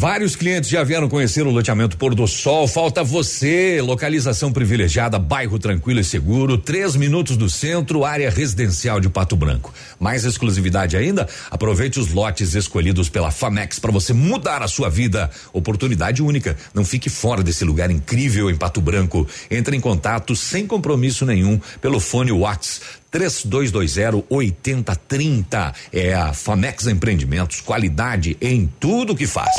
Vários 0.00 0.34
clientes 0.34 0.70
já 0.70 0.82
vieram 0.82 1.10
conhecer 1.10 1.46
o 1.46 1.50
loteamento 1.50 1.98
Pôr 1.98 2.14
do 2.14 2.26
Sol. 2.26 2.66
Falta 2.66 3.04
você. 3.04 3.82
Localização 3.82 4.50
privilegiada, 4.50 5.18
bairro 5.18 5.58
tranquilo 5.58 6.00
e 6.00 6.04
seguro, 6.04 6.56
três 6.56 6.96
minutos 6.96 7.36
do 7.36 7.50
centro, 7.50 8.02
área 8.02 8.30
residencial 8.30 8.98
de 8.98 9.10
Pato 9.10 9.36
Branco. 9.36 9.74
Mais 9.98 10.24
exclusividade 10.24 10.96
ainda? 10.96 11.28
Aproveite 11.50 12.00
os 12.00 12.14
lotes 12.14 12.54
escolhidos 12.54 13.10
pela 13.10 13.30
Famex 13.30 13.78
para 13.78 13.92
você 13.92 14.14
mudar 14.14 14.62
a 14.62 14.68
sua 14.68 14.88
vida. 14.88 15.30
Oportunidade 15.52 16.22
única. 16.22 16.56
Não 16.72 16.82
fique 16.82 17.10
fora 17.10 17.42
desse 17.42 17.62
lugar 17.62 17.90
incrível 17.90 18.48
em 18.48 18.56
Pato 18.56 18.80
Branco. 18.80 19.28
Entre 19.50 19.76
em 19.76 19.80
contato 19.82 20.34
sem 20.34 20.66
compromisso 20.66 21.26
nenhum 21.26 21.60
pelo 21.78 22.00
fone 22.00 22.32
Whats 22.32 22.80
3220 23.10 24.24
8030. 24.28 25.74
É 25.92 26.14
a 26.14 26.32
Famex 26.32 26.86
Empreendimentos, 26.86 27.60
qualidade 27.60 28.36
em 28.40 28.72
tudo 28.78 29.16
que 29.16 29.26
faz. 29.26 29.50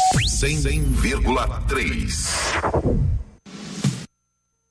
100,3. 0.42 3.21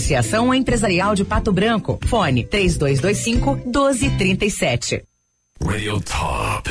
Associação 0.00 0.52
Empresarial 0.54 1.14
de 1.14 1.26
Pato 1.26 1.52
Branco. 1.52 1.98
Fone 2.06 2.42
3225 2.42 3.56
1237. 3.66 5.04
Radio 5.62 6.00
Top. 6.00 6.70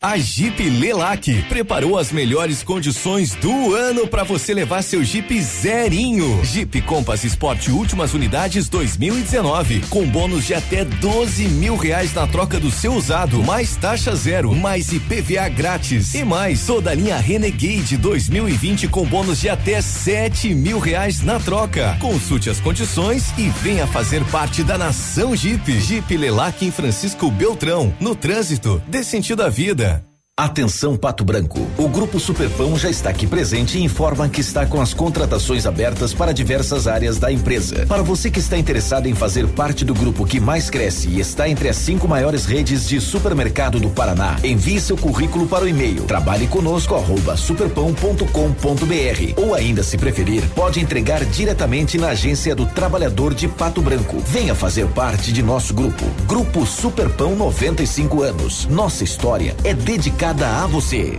A 0.00 0.16
Jeep 0.16 0.62
Lelac 0.62 1.42
preparou 1.48 1.98
as 1.98 2.12
melhores 2.12 2.62
condições 2.62 3.34
do 3.34 3.74
ano 3.74 4.06
para 4.06 4.22
você 4.22 4.54
levar 4.54 4.80
seu 4.82 5.02
Jeep 5.02 5.42
zerinho. 5.42 6.40
Jeep 6.44 6.80
Compass 6.82 7.24
Sport 7.24 7.66
últimas 7.70 8.14
unidades 8.14 8.68
2019 8.68 9.80
com 9.90 10.06
bônus 10.06 10.46
de 10.46 10.54
até 10.54 10.84
12 10.84 11.48
mil 11.48 11.74
reais 11.74 12.14
na 12.14 12.28
troca 12.28 12.60
do 12.60 12.70
seu 12.70 12.94
usado, 12.94 13.42
mais 13.42 13.74
taxa 13.74 14.14
zero, 14.14 14.54
mais 14.54 14.92
IPVA 14.92 15.48
grátis 15.48 16.14
e 16.14 16.24
mais 16.24 16.64
toda 16.64 16.92
a 16.92 16.94
linha 16.94 17.16
Renegade 17.16 17.96
2020 17.96 18.86
com 18.86 19.04
bônus 19.04 19.40
de 19.40 19.48
até 19.48 19.82
7 19.82 20.54
mil 20.54 20.78
reais 20.78 21.22
na 21.22 21.40
troca. 21.40 21.96
Consulte 22.00 22.48
as 22.48 22.60
condições 22.60 23.32
e 23.36 23.48
venha 23.48 23.84
fazer 23.88 24.24
parte 24.26 24.62
da 24.62 24.78
nação 24.78 25.34
Jeep. 25.34 25.80
Jeep 25.80 26.16
Lelac 26.16 26.64
em 26.64 26.70
Francisco 26.70 27.28
Beltrão, 27.32 27.92
no 27.98 28.14
trânsito, 28.14 28.80
dê 28.86 29.02
sentido 29.02 29.42
à 29.42 29.48
vida. 29.48 29.87
Atenção 30.38 30.96
Pato 30.96 31.24
Branco. 31.24 31.66
O 31.76 31.88
Grupo 31.88 32.20
Superpão 32.20 32.78
já 32.78 32.88
está 32.88 33.10
aqui 33.10 33.26
presente 33.26 33.76
e 33.76 33.82
informa 33.82 34.28
que 34.28 34.40
está 34.40 34.64
com 34.64 34.80
as 34.80 34.94
contratações 34.94 35.66
abertas 35.66 36.14
para 36.14 36.30
diversas 36.30 36.86
áreas 36.86 37.18
da 37.18 37.32
empresa. 37.32 37.84
Para 37.86 38.04
você 38.04 38.30
que 38.30 38.38
está 38.38 38.56
interessado 38.56 39.08
em 39.08 39.16
fazer 39.16 39.48
parte 39.48 39.84
do 39.84 39.92
grupo 39.92 40.24
que 40.24 40.38
mais 40.38 40.70
cresce 40.70 41.08
e 41.08 41.18
está 41.18 41.48
entre 41.48 41.68
as 41.68 41.74
cinco 41.74 42.06
maiores 42.06 42.46
redes 42.46 42.86
de 42.86 43.00
supermercado 43.00 43.80
do 43.80 43.90
Paraná, 43.90 44.36
envie 44.44 44.80
seu 44.80 44.96
currículo 44.96 45.48
para 45.48 45.64
o 45.64 45.68
e-mail 45.68 46.04
trabalhe 46.04 46.46
conosco 46.46 46.94
arroba 46.94 47.36
superpão.com.br 47.36 49.42
ou 49.42 49.56
ainda 49.56 49.82
se 49.82 49.98
preferir, 49.98 50.48
pode 50.50 50.78
entregar 50.78 51.24
diretamente 51.24 51.98
na 51.98 52.10
agência 52.10 52.54
do 52.54 52.64
trabalhador 52.64 53.34
de 53.34 53.48
Pato 53.48 53.82
Branco. 53.82 54.20
Venha 54.20 54.54
fazer 54.54 54.86
parte 54.86 55.32
de 55.32 55.42
nosso 55.42 55.74
grupo. 55.74 56.04
Grupo 56.28 56.64
Superpão 56.64 57.34
95 57.34 58.22
anos. 58.22 58.66
Nossa 58.66 59.02
história 59.02 59.56
é 59.64 59.74
dedicada 59.74 60.27
a 60.28 60.66
você. 60.66 61.18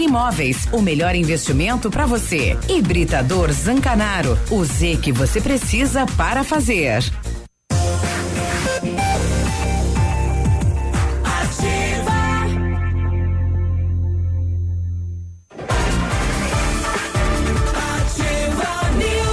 Imóveis. 0.00 0.68
O 0.72 0.80
melhor 0.80 1.14
investimento 1.14 1.90
para 1.90 2.06
você. 2.06 2.56
Hibridador 2.68 3.52
Zancanaro. 3.52 4.38
O 4.50 4.64
Z 4.64 4.98
que 5.02 5.12
você 5.12 5.40
precisa 5.40 6.06
para 6.16 6.44
fazer. 6.44 7.02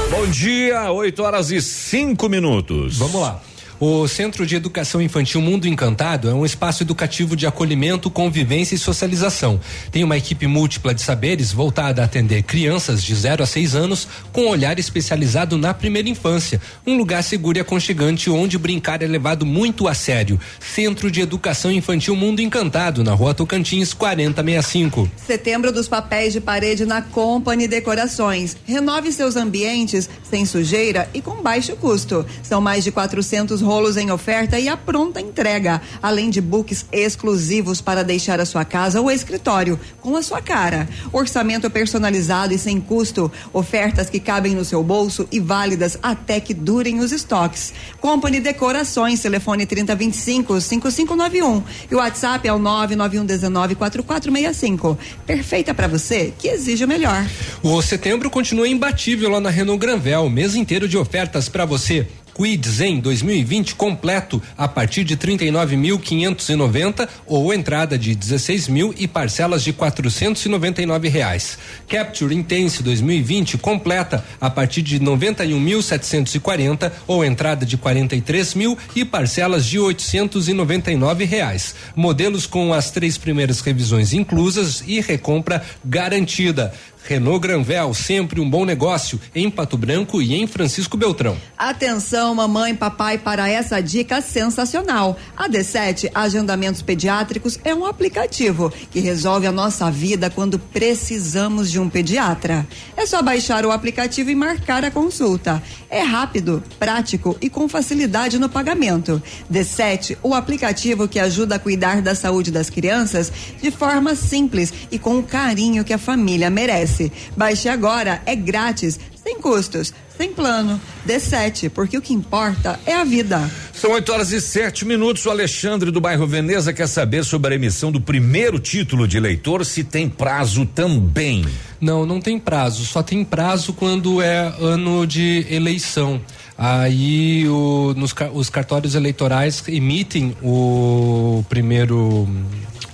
Bom 0.10 0.32
dia, 0.32 0.92
8 0.92 1.22
horas 1.22 1.52
e 1.52 1.62
5 1.62 2.28
minutos. 2.28 2.98
Vamos 2.98 3.22
lá. 3.22 3.40
O 3.78 4.08
Centro 4.08 4.46
de 4.46 4.56
Educação 4.56 5.02
Infantil 5.02 5.42
Mundo 5.42 5.68
Encantado 5.68 6.30
é 6.30 6.34
um 6.34 6.46
espaço 6.46 6.82
educativo 6.82 7.36
de 7.36 7.46
acolhimento, 7.46 8.10
convivência 8.10 8.74
e 8.74 8.78
socialização. 8.78 9.60
Tem 9.92 10.02
uma 10.02 10.16
equipe 10.16 10.48
múltipla 10.48 10.94
de 10.94 11.02
saberes 11.02 11.52
voltada 11.52 12.02
a 12.02 12.06
atender 12.06 12.44
crianças 12.44 13.04
de 13.04 13.14
0 13.14 13.44
a 13.44 13.46
6 13.46 13.76
anos 13.76 14.08
com 14.32 14.48
olhar 14.48 14.80
especializado 14.80 15.58
na 15.58 15.74
primeira 15.74 16.08
infância. 16.08 16.62
Um 16.88 16.96
lugar 16.96 17.22
seguro 17.22 17.58
e 17.58 17.62
aconchegante 17.62 18.30
onde 18.30 18.58
brincar 18.58 19.02
é 19.02 19.08
levado 19.08 19.46
muito 19.46 19.90
a 19.90 19.94
sério. 19.94 20.40
Centro 20.58 21.12
de 21.12 21.20
Educação 21.20 21.70
Infantil 21.70 22.16
Mundo 22.16 22.40
Encantado, 22.40 23.04
na 23.04 23.14
rua 23.14 23.34
Tocantins 23.34 23.94
4065. 23.94 25.12
Setembro 25.18 25.74
dos 25.74 25.90
papéis 25.90 26.32
de 26.32 26.40
parede 26.40 26.86
na 26.86 27.02
Company 27.02 27.68
Decorações. 27.68 28.56
Renove 28.66 29.12
seus 29.12 29.36
ambientes 29.36 30.10
sem 30.24 30.46
sujeira 30.46 31.10
e 31.14 31.22
com 31.22 31.42
baixo 31.44 31.76
custo. 31.76 32.26
São 32.42 32.62
mais 32.62 32.86
de 32.86 32.92
400 32.94 33.65
rolos 33.66 33.98
em 33.98 34.12
oferta 34.12 34.60
e 34.60 34.70
a 34.70 34.78
pronta 34.78 35.20
entrega, 35.20 35.82
além 36.02 36.30
de 36.30 36.40
books 36.40 36.86
exclusivos 36.92 37.82
para 37.82 38.04
deixar 38.04 38.40
a 38.40 38.46
sua 38.46 38.64
casa 38.64 39.02
ou 39.02 39.12
escritório 39.12 39.80
com 40.00 40.16
a 40.16 40.22
sua 40.22 40.42
cara. 40.42 40.88
Orçamento 41.12 41.70
personalizado 41.70 42.54
e 42.54 42.58
sem 42.58 42.80
custo, 42.80 43.32
ofertas 43.52 44.10
que 44.10 44.20
cabem 44.20 44.56
no 44.56 44.64
seu 44.64 44.84
bolso 44.84 45.28
e 45.32 45.40
válidas 45.40 45.98
até 46.02 46.40
que 46.40 46.54
durem 46.54 47.00
os 47.00 47.12
estoques. 47.12 47.74
Company 48.00 48.40
Decorações, 48.40 49.22
telefone 49.22 49.66
3025 49.66 50.62
5591 50.62 51.64
e 51.90 51.96
o 51.96 51.98
WhatsApp 51.98 52.48
é 52.48 52.54
o 52.54 52.60
99119 52.60 53.76
4465. 53.76 54.98
Perfeita 55.26 55.74
para 55.74 55.88
você 55.88 56.34
que 56.38 56.48
exige 56.48 56.86
o 56.86 56.88
melhor. 56.88 57.26
O 57.64 57.82
setembro 57.82 58.30
continua 58.30 58.68
imbatível 58.68 59.30
lá 59.30 59.40
na 59.40 59.50
Renault 59.50 59.80
Granvel, 59.80 60.30
mês 60.30 60.56
inteiro 60.56 60.88
de 60.88 60.98
ofertas 60.98 61.50
para 61.50 61.66
você. 61.66 62.08
Quid 62.36 62.68
Zen 62.68 63.00
2020 63.00 63.76
completo 63.76 64.42
a 64.58 64.68
partir 64.68 65.06
de 65.06 65.16
39.590 65.16 67.08
ou 67.26 67.54
entrada 67.54 67.98
de 67.98 68.14
16 68.14 68.68
mil 68.68 68.94
e 68.98 69.08
parcelas 69.08 69.64
de 69.64 69.72
499 69.72 71.08
reais. 71.08 71.58
Capture 71.88 72.36
Intense 72.36 72.84
2020 72.84 73.58
completa 73.58 74.26
a 74.42 74.50
partir 74.50 74.82
de 74.82 75.00
91.740 75.00 76.92
ou 77.08 77.24
entrada 77.24 77.66
de 77.66 77.78
43 77.78 78.54
mil 78.54 78.78
e 78.94 79.06
parcelas 79.06 79.66
de 79.66 79.80
899 79.80 81.24
reais. 81.24 81.74
Modelos 81.96 82.46
com 82.46 82.74
as 82.74 82.92
três 82.92 83.18
primeiras 83.18 83.62
revisões 83.62 84.12
inclusas 84.12 84.84
e 84.86 85.00
recompra 85.00 85.64
garantida. 85.86 86.74
Renault 87.08 87.40
Granvel, 87.40 87.94
sempre 87.94 88.42
um 88.42 88.50
bom 88.50 88.66
negócio 88.66 89.22
em 89.34 89.50
Pato 89.50 89.78
Branco 89.78 90.24
e 90.24 90.34
em 90.34 90.48
Francisco 90.48 90.98
Beltrão. 90.98 91.38
Atenção, 91.56 92.34
mamãe 92.34 92.72
e 92.72 92.76
papai, 92.76 93.20
para 93.20 93.48
essa 93.48 93.80
dica 93.80 94.22
sensacional. 94.22 95.16
A 95.38 95.48
D7 95.48 96.10
Agendamentos 96.16 96.82
Pediátricos 96.82 97.60
é 97.64 97.76
um 97.76 97.86
aplicativo 97.86 98.74
que 98.90 99.00
resolve 99.00 99.46
a 99.46 99.52
nossa 99.52 99.92
vida 99.92 100.32
quando 100.32 100.58
precisamos 100.58 101.70
de 101.70 101.80
um 101.80 101.88
pediatra. 101.88 102.68
É 102.98 103.06
só 103.06 103.22
baixar 103.22 103.68
o 103.68 103.72
aplicativo 103.72 104.32
e 104.32 104.36
marcar 104.36 104.84
a 104.84 104.90
consulta. 104.90 105.62
É 105.90 106.02
rápido, 106.02 106.64
prático 106.80 107.38
e 107.40 107.52
com 107.52 107.70
facilidade 107.70 108.40
no 108.40 108.50
pagamento. 108.50 109.22
D7, 109.52 110.18
o 110.24 110.34
aplicativo 110.34 111.08
que 111.08 111.20
ajuda 111.20 111.56
a 111.56 111.60
cuidar 111.60 112.02
da 112.02 112.16
saúde 112.16 112.50
das 112.50 112.72
crianças 112.72 113.32
de 113.62 113.70
forma 113.70 114.16
simples 114.16 114.74
e 114.92 114.98
com 114.98 115.20
o 115.20 115.24
carinho 115.24 115.84
que 115.84 115.94
a 115.94 116.00
família 116.00 116.50
merece. 116.50 116.95
Baixe 117.36 117.70
agora, 117.70 118.22
é 118.26 118.36
grátis, 118.36 119.00
sem 119.24 119.40
custos, 119.40 119.94
sem 120.18 120.32
plano. 120.32 120.80
D7, 121.08 121.70
porque 121.70 121.98
o 121.98 122.02
que 122.02 122.14
importa 122.14 122.80
é 122.86 122.94
a 122.94 123.04
vida. 123.04 123.50
São 123.74 123.92
8 123.92 124.12
horas 124.12 124.32
e 124.32 124.40
sete 124.40 124.86
minutos. 124.86 125.26
O 125.26 125.30
Alexandre 125.30 125.92
do 125.92 126.00
bairro 126.00 126.26
Veneza 126.26 126.74
quer 126.74 126.88
saber 126.88 127.24
sobre 127.24 127.54
a 127.54 127.56
emissão 127.56 127.92
do 127.92 128.00
primeiro 128.00 128.60
título 128.60 129.08
de 129.08 129.18
eleitor, 129.18 129.66
se 129.66 129.84
tem 129.84 130.10
prazo 130.10 130.66
também. 130.66 131.46
Não, 131.82 132.06
não 132.06 132.20
tem 132.22 132.40
prazo. 132.40 132.86
Só 132.86 133.04
tem 133.04 133.24
prazo 133.24 133.74
quando 133.74 134.22
é 134.22 134.54
ano 134.60 135.06
de 135.06 135.46
eleição. 135.50 136.22
Aí 136.58 137.48
o, 137.50 137.94
nos, 137.98 138.16
os 138.34 138.50
cartórios 138.50 138.96
eleitorais 138.96 139.62
emitem 139.68 140.36
o 140.42 141.44
primeiro 141.50 142.28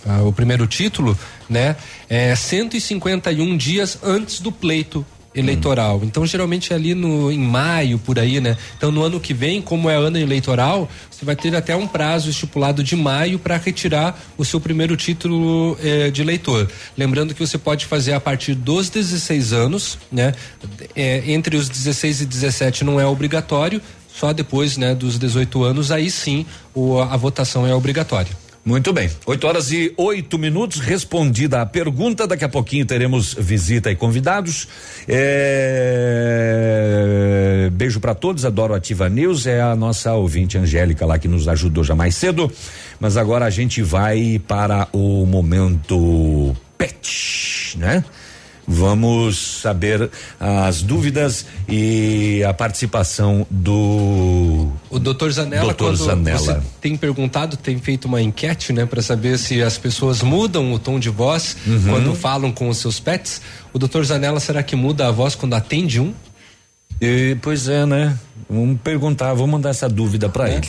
uh, 0.05 0.27
o 0.27 0.33
primeiro 0.33 0.65
título, 0.67 1.17
né? 1.51 1.75
É 2.09 2.33
151 2.33 3.57
dias 3.57 3.99
antes 4.01 4.39
do 4.39 4.51
pleito 4.51 5.05
eleitoral. 5.33 5.97
Hum. 5.97 6.01
Então, 6.03 6.25
geralmente 6.25 6.73
é 6.73 6.75
ali 6.75 6.93
no, 6.93 7.31
em 7.31 7.39
maio, 7.39 7.99
por 7.99 8.17
aí, 8.17 8.39
né? 8.39 8.57
Então, 8.77 8.91
no 8.91 9.03
ano 9.03 9.19
que 9.19 9.33
vem, 9.33 9.61
como 9.61 9.89
é 9.89 9.95
ano 9.95 10.17
eleitoral, 10.17 10.89
você 11.09 11.23
vai 11.23 11.35
ter 11.35 11.55
até 11.55 11.75
um 11.75 11.87
prazo 11.87 12.29
estipulado 12.29 12.83
de 12.83 12.95
maio 12.95 13.39
para 13.39 13.57
retirar 13.57 14.19
o 14.37 14.43
seu 14.43 14.59
primeiro 14.59 14.95
título 14.95 15.77
eh, 15.81 16.09
de 16.09 16.21
eleitor. 16.21 16.69
Lembrando 16.97 17.33
que 17.33 17.39
você 17.39 17.57
pode 17.57 17.85
fazer 17.85 18.13
a 18.13 18.19
partir 18.19 18.55
dos 18.55 18.89
16 18.89 19.53
anos, 19.53 19.97
né? 20.11 20.33
É, 20.95 21.31
entre 21.31 21.55
os 21.55 21.69
16 21.69 22.21
e 22.21 22.25
17 22.25 22.83
não 22.83 22.99
é 22.99 23.05
obrigatório, 23.05 23.81
só 24.13 24.33
depois, 24.33 24.75
né, 24.77 24.93
dos 24.93 25.17
18 25.17 25.63
anos, 25.63 25.91
aí 25.91 26.11
sim 26.11 26.45
o, 26.73 26.99
a 26.99 27.15
votação 27.15 27.65
é 27.65 27.73
obrigatória. 27.73 28.40
Muito 28.63 28.93
bem. 28.93 29.09
8 29.25 29.47
horas 29.47 29.71
e 29.71 29.91
oito 29.97 30.37
minutos. 30.37 30.79
Respondida 30.79 31.61
a 31.61 31.65
pergunta. 31.65 32.27
Daqui 32.27 32.45
a 32.45 32.49
pouquinho 32.49 32.85
teremos 32.85 33.33
visita 33.33 33.89
e 33.89 33.95
convidados. 33.95 34.67
É... 35.07 36.11
Beijo 37.73 37.99
para 37.99 38.13
todos. 38.13 38.45
Adoro 38.45 38.75
Ativa 38.75 39.09
News. 39.09 39.47
É 39.47 39.59
a 39.61 39.75
nossa 39.75 40.13
ouvinte 40.13 40.59
Angélica 40.59 41.07
lá 41.07 41.17
que 41.17 41.27
nos 41.27 41.47
ajudou 41.47 41.83
já 41.83 41.95
mais 41.95 42.13
cedo. 42.15 42.51
Mas 42.99 43.17
agora 43.17 43.45
a 43.45 43.49
gente 43.49 43.81
vai 43.81 44.39
para 44.47 44.87
o 44.93 45.25
momento 45.25 46.55
pet, 46.77 47.77
né? 47.79 48.03
Vamos 48.67 49.37
saber 49.61 50.09
as 50.39 50.81
dúvidas 50.81 51.45
e 51.67 52.43
a 52.47 52.53
participação 52.53 53.45
do 53.49 54.71
o 54.89 54.99
doutor 54.99 55.31
Zanella. 55.31 55.73
Doutor 55.73 55.95
Zanella. 55.95 56.63
tem 56.79 56.95
perguntado, 56.95 57.57
tem 57.57 57.79
feito 57.79 58.05
uma 58.05 58.21
enquete, 58.21 58.71
né, 58.71 58.85
para 58.85 59.01
saber 59.01 59.37
se 59.37 59.61
as 59.61 59.77
pessoas 59.77 60.21
mudam 60.21 60.73
o 60.73 60.79
tom 60.79 60.99
de 60.99 61.09
voz 61.09 61.57
uhum. 61.65 61.83
quando 61.89 62.15
falam 62.15 62.51
com 62.51 62.69
os 62.69 62.77
seus 62.77 62.99
pets. 62.99 63.41
O 63.73 63.79
doutor 63.79 64.05
Zanella, 64.05 64.39
será 64.39 64.61
que 64.61 64.75
muda 64.75 65.07
a 65.07 65.11
voz 65.11 65.35
quando 65.35 65.53
atende 65.53 65.99
um? 65.99 66.13
E, 67.01 67.35
pois 67.41 67.67
é, 67.67 67.85
né? 67.85 68.17
Vamos 68.49 68.79
perguntar, 68.81 69.33
vamos 69.33 69.49
mandar 69.49 69.69
essa 69.69 69.89
dúvida 69.89 70.29
para 70.29 70.49
é. 70.49 70.57
ele. 70.57 70.67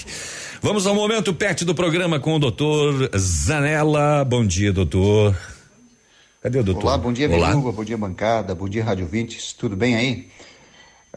Vamos 0.63 0.87
ao 0.87 0.95
momento 0.95 1.35
pet 1.35 1.65
do 1.65 1.75
programa 1.75 2.21
com 2.21 2.37
o 2.37 2.39
doutor 2.39 3.11
Zanella. 3.19 4.25
Bom 4.25 4.47
dia, 4.47 4.73
doutor. 4.73 5.37
Cadê 6.43 6.59
o 6.59 6.65
doutor? 6.65 6.87
Olá, 6.87 6.99
bom 6.99 7.13
dia, 7.13 7.31
Olá. 7.31 7.55
bom 7.55 7.85
dia, 7.85 7.97
bancada, 7.97 8.53
bom 8.53 8.69
dia, 8.69 8.83
Rádio 8.83 9.07
Vintes, 9.07 9.53
tudo 9.53 9.77
bem 9.77 9.95
aí? 9.95 10.29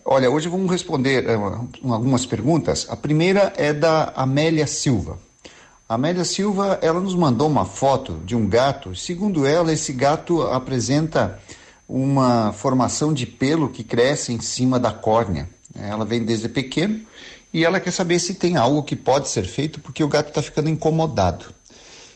Olha, 0.06 0.30
hoje 0.30 0.48
vamos 0.48 0.70
responder 0.70 1.26
uh, 1.28 1.68
algumas 1.92 2.28
perguntas. 2.28 2.86
A 2.92 2.96
primeira 2.96 3.52
é 3.58 3.74
da 3.74 4.14
Amélia 4.16 4.68
Silva. 4.68 5.18
A 5.90 5.96
Amélia 5.96 6.24
Silva, 6.24 6.78
ela 6.80 7.00
nos 7.00 7.16
mandou 7.16 7.48
uma 7.48 7.66
foto 7.66 8.22
de 8.24 8.36
um 8.36 8.48
gato. 8.48 8.96
Segundo 8.96 9.48
ela, 9.48 9.74
esse 9.74 9.92
gato 9.94 10.44
apresenta 10.44 11.40
uma 11.90 12.54
formação 12.54 13.12
de 13.12 13.26
pelo 13.26 13.70
que 13.70 13.84
cresce 13.84 14.32
em 14.32 14.40
cima 14.40 14.80
da 14.80 14.92
córnea. 14.92 15.50
Ela 15.74 16.06
vem 16.06 16.24
desde 16.24 16.48
pequeno 16.48 17.02
e 17.52 17.66
ela 17.66 17.80
quer 17.80 17.92
saber 17.92 18.20
se 18.20 18.36
tem 18.36 18.58
algo 18.58 18.84
que 18.84 18.96
pode 18.96 19.28
ser 19.28 19.46
feito 19.46 19.80
porque 19.80 20.04
o 20.04 20.08
gato 20.08 20.30
está 20.30 20.44
ficando 20.44 20.70
incomodado. 20.70 21.46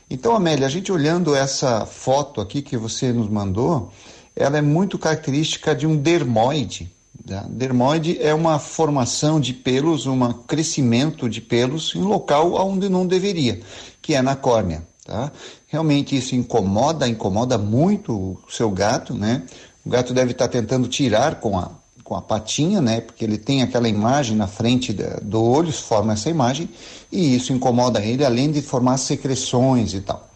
Então, 0.09 0.35
Amélia, 0.35 0.65
a 0.65 0.69
gente 0.69 0.91
olhando 0.91 1.35
essa 1.35 1.85
foto 1.85 2.41
aqui 2.41 2.61
que 2.63 2.75
você 2.75 3.13
nos 3.13 3.29
mandou, 3.29 3.91
ela 4.35 4.57
é 4.57 4.61
muito 4.61 4.97
característica 4.97 5.75
de 5.75 5.85
um 5.85 5.95
dermoide. 5.95 6.91
Tá? 7.27 7.45
Dermoide 7.47 8.17
é 8.19 8.33
uma 8.33 8.57
formação 8.57 9.39
de 9.39 9.53
pelos, 9.53 10.07
um 10.07 10.33
crescimento 10.33 11.29
de 11.29 11.41
pelos 11.41 11.93
em 11.93 12.01
local 12.01 12.53
onde 12.55 12.89
não 12.89 13.05
deveria, 13.05 13.61
que 14.01 14.15
é 14.15 14.21
na 14.21 14.35
córnea. 14.35 14.87
Tá? 15.05 15.31
Realmente 15.67 16.17
isso 16.17 16.35
incomoda, 16.35 17.07
incomoda 17.07 17.57
muito 17.57 18.13
o 18.13 18.39
seu 18.49 18.71
gato, 18.71 19.13
né? 19.13 19.43
O 19.85 19.89
gato 19.89 20.13
deve 20.13 20.31
estar 20.31 20.47
tentando 20.47 20.87
tirar 20.87 21.39
com 21.39 21.57
a 21.57 21.71
com 22.09 22.15
a 22.15 22.21
patinha, 22.23 22.81
né? 22.81 22.99
Porque 22.99 23.23
ele 23.23 23.37
tem 23.37 23.61
aquela 23.61 23.87
imagem 23.87 24.35
na 24.35 24.47
frente 24.47 24.91
do 25.21 25.43
olho, 25.43 25.71
forma 25.71 26.13
essa 26.13 26.27
imagem, 26.27 26.67
e 27.11 27.35
isso 27.35 27.53
incomoda 27.53 28.03
ele, 28.03 28.25
além 28.25 28.51
de 28.51 28.63
formar 28.63 28.97
secreções 28.97 29.93
e 29.93 30.01
tal. 30.01 30.27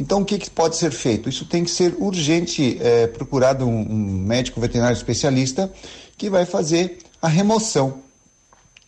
Então, 0.00 0.22
o 0.22 0.24
que, 0.24 0.38
que 0.38 0.48
pode 0.48 0.76
ser 0.76 0.90
feito? 0.90 1.28
Isso 1.28 1.44
tem 1.44 1.64
que 1.64 1.70
ser 1.70 1.94
urgente, 1.98 2.78
é, 2.80 3.06
procurado 3.08 3.66
um, 3.66 3.80
um 3.80 4.22
médico 4.24 4.58
veterinário 4.58 4.96
especialista 4.96 5.70
que 6.16 6.30
vai 6.30 6.46
fazer 6.46 6.98
a 7.20 7.28
remoção 7.28 7.98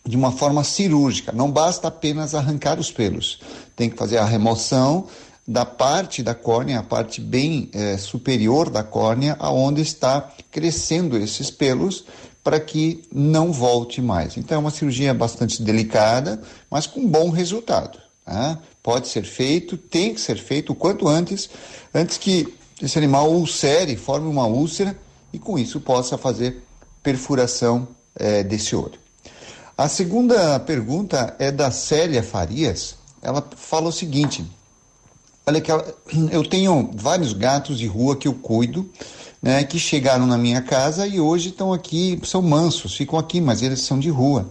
de 0.03 0.17
uma 0.17 0.31
forma 0.31 0.63
cirúrgica. 0.63 1.31
Não 1.31 1.51
basta 1.51 1.89
apenas 1.89 2.33
arrancar 2.33 2.79
os 2.79 2.91
pelos, 2.91 3.39
tem 3.75 3.87
que 3.87 3.95
fazer 3.95 4.17
a 4.17 4.25
remoção 4.25 5.05
da 5.47 5.65
parte 5.65 6.23
da 6.23 6.33
córnea, 6.33 6.79
a 6.79 6.83
parte 6.83 7.19
bem 7.19 7.69
é, 7.73 7.97
superior 7.97 8.69
da 8.69 8.83
córnea, 8.83 9.35
aonde 9.39 9.81
está 9.81 10.29
crescendo 10.51 11.17
esses 11.17 11.49
pelos, 11.49 12.05
para 12.43 12.59
que 12.59 13.03
não 13.11 13.51
volte 13.51 14.01
mais. 14.01 14.37
Então 14.37 14.55
é 14.55 14.59
uma 14.59 14.71
cirurgia 14.71 15.13
bastante 15.13 15.61
delicada, 15.61 16.41
mas 16.69 16.87
com 16.87 17.07
bom 17.07 17.29
resultado. 17.29 17.99
Tá? 18.25 18.57
Pode 18.81 19.07
ser 19.07 19.23
feito, 19.23 19.77
tem 19.77 20.13
que 20.13 20.21
ser 20.21 20.37
feito 20.37 20.71
o 20.71 20.75
quanto 20.75 21.07
antes, 21.07 21.49
antes 21.93 22.17
que 22.17 22.53
esse 22.81 22.97
animal 22.97 23.31
ulcere, 23.31 23.95
forme 23.95 24.27
uma 24.27 24.47
úlcera 24.47 24.97
e 25.31 25.37
com 25.37 25.57
isso 25.57 25.79
possa 25.79 26.17
fazer 26.17 26.63
perfuração 27.03 27.87
é, 28.15 28.43
desse 28.43 28.75
olho. 28.75 28.99
A 29.77 29.87
segunda 29.87 30.59
pergunta 30.59 31.35
é 31.39 31.51
da 31.51 31.71
Célia 31.71 32.21
Farias. 32.21 32.95
Ela 33.21 33.47
fala 33.55 33.89
o 33.89 33.91
seguinte: 33.91 34.45
olha 35.45 35.61
que 35.61 35.71
ela, 35.71 35.95
eu 36.31 36.43
tenho 36.43 36.91
vários 36.93 37.33
gatos 37.33 37.77
de 37.77 37.87
rua 37.87 38.15
que 38.15 38.27
eu 38.27 38.33
cuido 38.33 38.89
né, 39.41 39.63
que 39.63 39.79
chegaram 39.79 40.27
na 40.27 40.37
minha 40.37 40.61
casa 40.61 41.07
e 41.07 41.19
hoje 41.19 41.49
estão 41.49 41.73
aqui, 41.73 42.19
são 42.23 42.41
mansos, 42.41 42.95
ficam 42.95 43.17
aqui, 43.17 43.41
mas 43.41 43.61
eles 43.61 43.81
são 43.81 43.97
de 43.99 44.09
rua. 44.09 44.49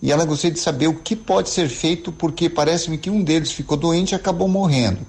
E 0.00 0.10
ela 0.10 0.24
gostaria 0.24 0.54
de 0.54 0.58
saber 0.58 0.88
o 0.88 0.94
que 0.94 1.14
pode 1.14 1.50
ser 1.50 1.68
feito, 1.68 2.10
porque 2.10 2.48
parece-me 2.48 2.98
que 2.98 3.10
um 3.10 3.22
deles 3.22 3.52
ficou 3.52 3.76
doente 3.76 4.12
e 4.12 4.14
acabou 4.14 4.48
morrendo. 4.48 5.06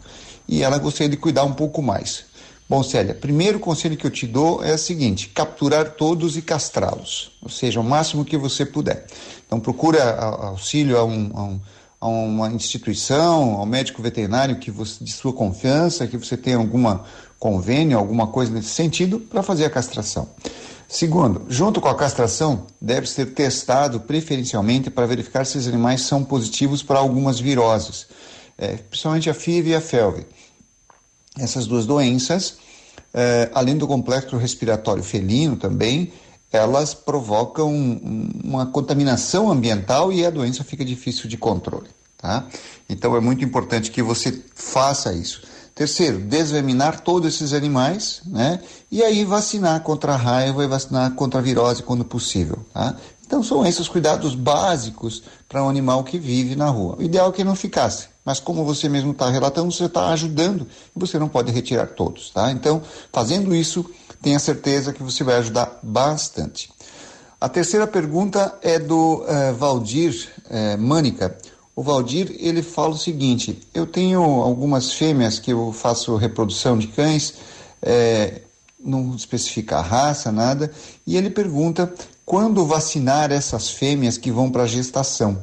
E 0.48 0.62
ela 0.62 0.78
gostaria 0.78 1.10
de 1.10 1.18
cuidar 1.18 1.44
um 1.46 1.54
pouco 1.54 1.82
mais. 1.82 2.26
Bom, 2.70 2.82
Célia, 2.84 3.14
primeiro 3.14 3.60
conselho 3.60 3.98
que 3.98 4.06
eu 4.06 4.12
te 4.12 4.28
dou 4.28 4.64
é 4.64 4.74
o 4.74 4.78
seguinte: 4.78 5.30
capturar 5.30 5.92
todos 5.92 6.38
e 6.38 6.42
castrá-los, 6.42 7.32
ou 7.42 7.50
seja, 7.50 7.80
o 7.80 7.84
máximo 7.84 8.24
que 8.24 8.38
você 8.38 8.66
puder. 8.66 9.06
Então, 9.46 9.60
procura 9.60 10.16
auxílio 10.16 10.98
a, 10.98 11.04
um, 11.04 11.32
a, 11.34 11.44
um, 11.44 11.62
a 12.00 12.08
uma 12.08 12.48
instituição, 12.52 13.56
ao 13.56 13.66
médico 13.66 14.02
veterinário 14.02 14.60
que 14.60 14.72
você, 14.72 15.04
de 15.04 15.12
sua 15.12 15.34
confiança, 15.34 16.08
que 16.08 16.18
você 16.18 16.38
tenha 16.38 16.58
alguma 16.58 17.04
convênio, 17.44 17.98
alguma 17.98 18.28
coisa 18.28 18.54
nesse 18.54 18.70
sentido, 18.70 19.20
para 19.20 19.44
fazer 19.44 19.66
a 19.66 19.70
castração. 19.70 20.30
Segundo, 20.88 21.42
junto 21.50 21.82
com 21.82 21.90
a 21.90 21.96
castração, 21.96 22.68
deve 22.80 23.06
ser 23.06 23.34
testado 23.34 24.00
preferencialmente 24.00 24.90
para 24.90 25.06
verificar 25.06 25.46
se 25.46 25.58
os 25.58 25.68
animais 25.68 26.04
são 26.04 26.24
positivos 26.24 26.82
para 26.82 27.00
algumas 27.00 27.42
viroses, 27.42 28.08
é, 28.58 28.78
principalmente 28.78 29.30
a 29.30 29.34
FIV 29.34 29.72
e 29.72 29.76
a 29.76 29.82
FeLV. 29.82 30.26
Essas 31.38 31.68
duas 31.68 31.86
doenças, 31.86 32.56
é, 33.14 33.50
além 33.54 33.78
do 33.78 33.88
complexo 33.88 34.38
respiratório 34.38 35.04
felino 35.04 35.58
também, 35.58 36.14
elas 36.50 36.94
provocam 36.94 37.74
uma 38.42 38.68
contaminação 38.68 39.52
ambiental 39.52 40.14
e 40.14 40.26
a 40.26 40.30
doença 40.30 40.64
fica 40.64 40.86
difícil 40.86 41.28
de 41.28 41.36
controle. 41.36 41.90
Tá? 42.18 42.48
Então 42.88 43.18
é 43.18 43.20
muito 43.20 43.44
importante 43.44 43.92
que 43.92 44.02
você 44.02 44.42
faça 44.56 45.12
isso. 45.12 45.42
Terceiro, 45.76 46.20
desverminar 46.20 47.00
todos 47.00 47.34
esses 47.34 47.52
animais, 47.52 48.22
né? 48.26 48.60
E 48.92 49.04
aí 49.04 49.26
vacinar 49.26 49.82
contra 49.82 50.14
a 50.14 50.16
raiva 50.16 50.64
e 50.64 50.68
vacinar 50.68 51.12
contra 51.16 51.40
a 51.40 51.44
virose 51.44 51.82
quando 51.82 52.06
possível, 52.06 52.64
tá? 52.72 52.96
Então 53.26 53.42
são 53.42 53.66
esses 53.66 53.80
os 53.80 53.90
cuidados 53.90 54.36
básicos 54.36 55.24
para 55.50 55.64
um 55.64 55.70
animal 55.70 56.04
que 56.04 56.20
vive 56.20 56.56
na 56.56 56.70
rua. 56.70 56.98
O 57.00 57.02
ideal 57.02 57.30
é 57.30 57.32
que 57.32 57.44
não 57.44 57.56
ficasse, 57.56 58.08
mas 58.24 58.40
como 58.40 58.64
você 58.64 58.88
mesmo 58.88 59.12
está 59.12 59.28
relatando, 59.32 59.72
você 59.72 59.86
está 59.86 60.10
ajudando 60.10 60.68
e 60.96 61.00
você 61.00 61.18
não 61.18 61.28
pode 61.28 61.52
retirar 61.52 61.88
todos, 61.88 62.30
tá? 62.30 62.52
Então, 62.52 62.84
fazendo 63.12 63.56
isso, 63.56 63.84
tenha 64.22 64.38
certeza 64.38 64.94
que 64.94 65.02
você 65.02 65.24
vai 65.24 65.38
ajudar 65.38 65.80
bastante. 65.82 66.70
A 67.42 67.50
terceira 67.50 67.88
pergunta 67.88 68.58
é 68.62 68.78
do 68.80 69.24
uh, 69.24 69.54
Valdir 69.58 70.30
uh, 70.46 70.78
Mânica. 70.80 71.36
O 71.76 71.82
Valdir 71.82 72.36
ele 72.40 72.62
fala 72.62 72.94
o 72.94 72.98
seguinte: 72.98 73.60
eu 73.74 73.86
tenho 73.86 74.22
algumas 74.22 74.94
fêmeas 74.94 75.40
que 75.40 75.52
eu 75.52 75.72
faço 75.72 76.16
reprodução 76.16 76.78
de 76.78 76.88
cães, 76.88 77.36
é, 77.82 78.42
não 78.80 79.16
especifica 79.16 79.78
a 79.78 79.82
raça, 79.82 80.32
nada, 80.32 80.72
e 81.06 81.18
ele 81.18 81.30
pergunta 81.30 81.92
quando 82.26 82.66
vacinar 82.66 83.32
essas 83.32 83.70
fêmeas 83.70 84.18
que 84.18 84.32
vão 84.32 84.52
para 84.52 84.68
gestação. 84.68 85.42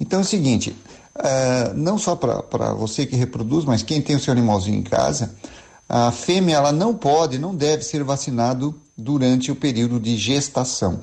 Então 0.00 0.20
é 0.20 0.22
o 0.22 0.26
seguinte: 0.26 0.76
é, 1.16 1.72
não 1.74 1.98
só 1.98 2.14
para 2.16 2.72
você 2.74 3.06
que 3.06 3.16
reproduz, 3.16 3.64
mas 3.64 3.82
quem 3.82 4.00
tem 4.00 4.16
o 4.16 4.20
seu 4.20 4.32
animalzinho 4.32 4.78
em 4.78 4.82
casa, 4.82 5.34
a 5.88 6.10
fêmea 6.10 6.56
ela 6.56 6.72
não 6.72 6.94
pode, 6.94 7.38
não 7.38 7.54
deve 7.54 7.82
ser 7.82 8.02
vacinado 8.04 8.74
durante 8.96 9.50
o 9.50 9.56
período 9.56 9.98
de 9.98 10.16
gestação. 10.16 11.00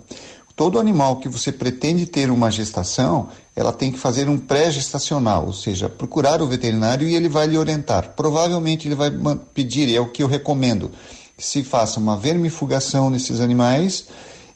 Todo 0.62 0.80
animal 0.80 1.16
que 1.16 1.28
você 1.28 1.52
pretende 1.52 2.06
ter 2.06 2.30
uma 2.30 2.52
gestação, 2.52 3.30
ela 3.56 3.74
tem 3.74 3.92
que 3.92 3.98
fazer 3.98 4.30
um 4.30 4.38
pré-gestacional, 4.38 5.48
ou 5.48 5.54
seja, 5.54 5.90
procurar 5.90 6.40
o 6.40 6.46
veterinário 6.46 7.08
e 7.08 7.16
ele 7.16 7.28
vai 7.28 7.48
lhe 7.48 7.58
orientar. 7.58 8.14
Provavelmente 8.16 8.88
ele 8.88 8.94
vai 8.94 9.10
pedir, 9.56 9.92
é 9.92 10.00
o 10.00 10.12
que 10.12 10.22
eu 10.22 10.28
recomendo, 10.28 10.92
que 11.36 11.44
se 11.44 11.64
faça 11.64 12.00
uma 12.00 12.16
vermifugação 12.16 13.10
nesses 13.10 13.40
animais 13.40 14.06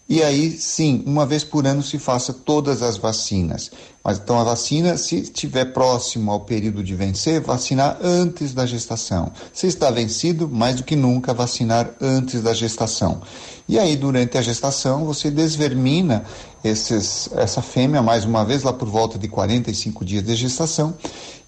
e 0.08 0.22
aí 0.22 0.52
sim, 0.52 1.04
uma 1.06 1.26
vez 1.26 1.44
por 1.44 1.66
ano 1.66 1.82
se 1.82 1.98
faça 1.98 2.32
todas 2.32 2.84
as 2.84 2.96
vacinas. 2.96 3.72
Mas 4.04 4.20
então 4.20 4.40
a 4.40 4.44
vacina, 4.44 4.98
se 4.98 5.16
estiver 5.16 5.74
próximo 5.74 6.32
ao 6.32 6.42
período 6.42 6.84
de 6.84 6.94
vencer, 6.94 7.42
vacinar 7.42 7.98
antes 8.04 8.54
da 8.54 8.68
gestação. 8.68 9.32
Se 9.52 9.66
está 9.66 9.90
vencido, 9.90 10.48
mais 10.48 10.76
do 10.76 10.84
que 10.84 10.96
nunca 10.96 11.34
vacinar 11.34 11.96
antes 12.00 12.44
da 12.44 12.54
gestação. 12.54 13.20
E 13.68 13.80
aí, 13.80 13.96
durante 13.96 14.38
a 14.38 14.44
gestação, 14.44 15.06
você 15.06 15.32
desvermina 15.32 16.24
esses, 16.64 17.32
essa 17.36 17.64
fêmea 17.64 18.04
mais 18.04 18.26
uma 18.26 18.46
vez, 18.46 18.62
lá 18.62 18.72
por 18.72 18.88
volta 18.88 19.18
de 19.18 19.28
45 19.28 20.06
dias 20.06 20.24
de 20.24 20.36
gestação. 20.36 20.94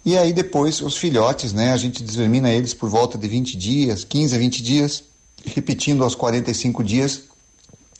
E 0.03 0.17
aí, 0.17 0.33
depois, 0.33 0.81
os 0.81 0.97
filhotes, 0.97 1.53
né? 1.53 1.73
A 1.73 1.77
gente 1.77 2.01
desvermina 2.01 2.49
eles 2.49 2.73
por 2.73 2.89
volta 2.89 3.19
de 3.19 3.27
20 3.27 3.55
dias, 3.55 4.03
15 4.03 4.35
a 4.35 4.39
20 4.39 4.63
dias, 4.63 5.03
repetindo 5.45 6.03
aos 6.03 6.15
45 6.15 6.83
dias, 6.83 7.21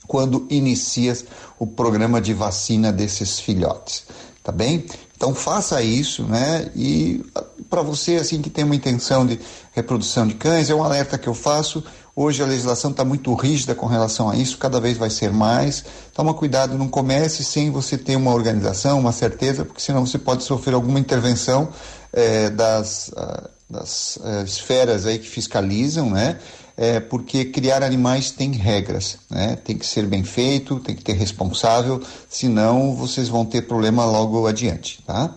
quando 0.07 0.47
inicias 0.49 1.25
o 1.59 1.67
programa 1.67 2.21
de 2.21 2.33
vacina 2.33 2.91
desses 2.91 3.39
filhotes. 3.39 4.05
Tá 4.43 4.51
bem? 4.51 4.85
Então 5.15 5.35
faça 5.35 5.81
isso, 5.81 6.23
né? 6.23 6.71
E 6.75 7.25
para 7.69 7.81
você 7.81 8.15
assim 8.15 8.41
que 8.41 8.49
tem 8.49 8.63
uma 8.63 8.75
intenção 8.75 9.25
de 9.25 9.39
reprodução 9.73 10.25
de 10.25 10.35
cães, 10.35 10.69
é 10.69 10.75
um 10.75 10.83
alerta 10.83 11.17
que 11.17 11.27
eu 11.27 11.33
faço. 11.33 11.83
Hoje 12.15 12.41
a 12.41 12.45
legislação 12.45 12.91
está 12.91 13.03
muito 13.03 13.33
rígida 13.35 13.75
com 13.75 13.85
relação 13.85 14.29
a 14.29 14.35
isso, 14.35 14.57
cada 14.57 14.79
vez 14.79 14.97
vai 14.97 15.09
ser 15.09 15.31
mais. 15.31 15.83
Toma 16.13 16.33
cuidado, 16.33 16.77
não 16.77 16.87
comece 16.87 17.43
sem 17.43 17.69
você 17.69 17.97
ter 17.97 18.15
uma 18.15 18.33
organização, 18.33 18.99
uma 18.99 19.11
certeza, 19.11 19.65
porque 19.65 19.81
senão 19.81 20.05
você 20.05 20.17
pode 20.17 20.43
sofrer 20.43 20.73
alguma 20.73 20.99
intervenção 20.99 21.69
eh, 22.13 22.49
das, 22.49 23.09
uh, 23.09 23.49
das 23.69 24.17
uh, 24.17 24.43
esferas 24.45 25.05
aí 25.05 25.19
que 25.19 25.27
fiscalizam, 25.27 26.09
né? 26.09 26.39
É, 26.79 26.99
porque 26.99 27.45
criar 27.45 27.81
animais 27.81 28.29
tem 28.29 28.51
regras, 28.51 29.17
né? 29.31 29.55
Tem 29.55 29.75
que 29.75 29.85
ser 29.85 30.05
bem 30.05 30.23
feito, 30.23 30.79
tem 30.79 30.95
que 30.95 31.03
ter 31.03 31.13
responsável, 31.13 31.99
senão 32.29 32.95
vocês 32.95 33.27
vão 33.27 33.43
ter 33.43 33.63
problema 33.63 34.05
logo 34.05 34.45
adiante, 34.45 35.01
tá? 35.03 35.35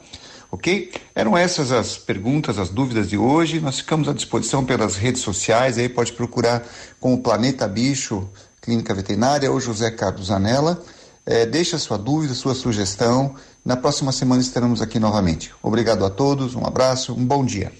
ok? 0.50 0.92
Eram 1.14 1.36
essas 1.36 1.72
as 1.72 1.96
perguntas, 1.96 2.58
as 2.58 2.68
dúvidas 2.68 3.08
de 3.08 3.16
hoje. 3.16 3.60
Nós 3.60 3.78
ficamos 3.78 4.08
à 4.08 4.12
disposição 4.12 4.64
pelas 4.64 4.96
redes 4.96 5.22
sociais, 5.22 5.78
aí 5.78 5.88
pode 5.88 6.12
procurar 6.12 6.66
com 6.98 7.14
o 7.14 7.18
Planeta 7.18 7.66
Bicho 7.68 8.28
Clínica 8.60 8.92
Veterinária 8.92 9.50
ou 9.50 9.60
José 9.60 9.90
Carlos 9.90 10.30
Anela. 10.30 10.82
É, 11.24 11.46
deixa 11.46 11.78
sua 11.78 11.96
dúvida, 11.96 12.34
sua 12.34 12.54
sugestão. 12.54 13.34
Na 13.64 13.76
próxima 13.76 14.10
semana 14.10 14.42
estaremos 14.42 14.82
aqui 14.82 14.98
novamente. 14.98 15.52
Obrigado 15.62 16.04
a 16.04 16.10
todos, 16.10 16.54
um 16.54 16.66
abraço, 16.66 17.12
um 17.12 17.24
bom 17.24 17.44
dia. 17.44 17.72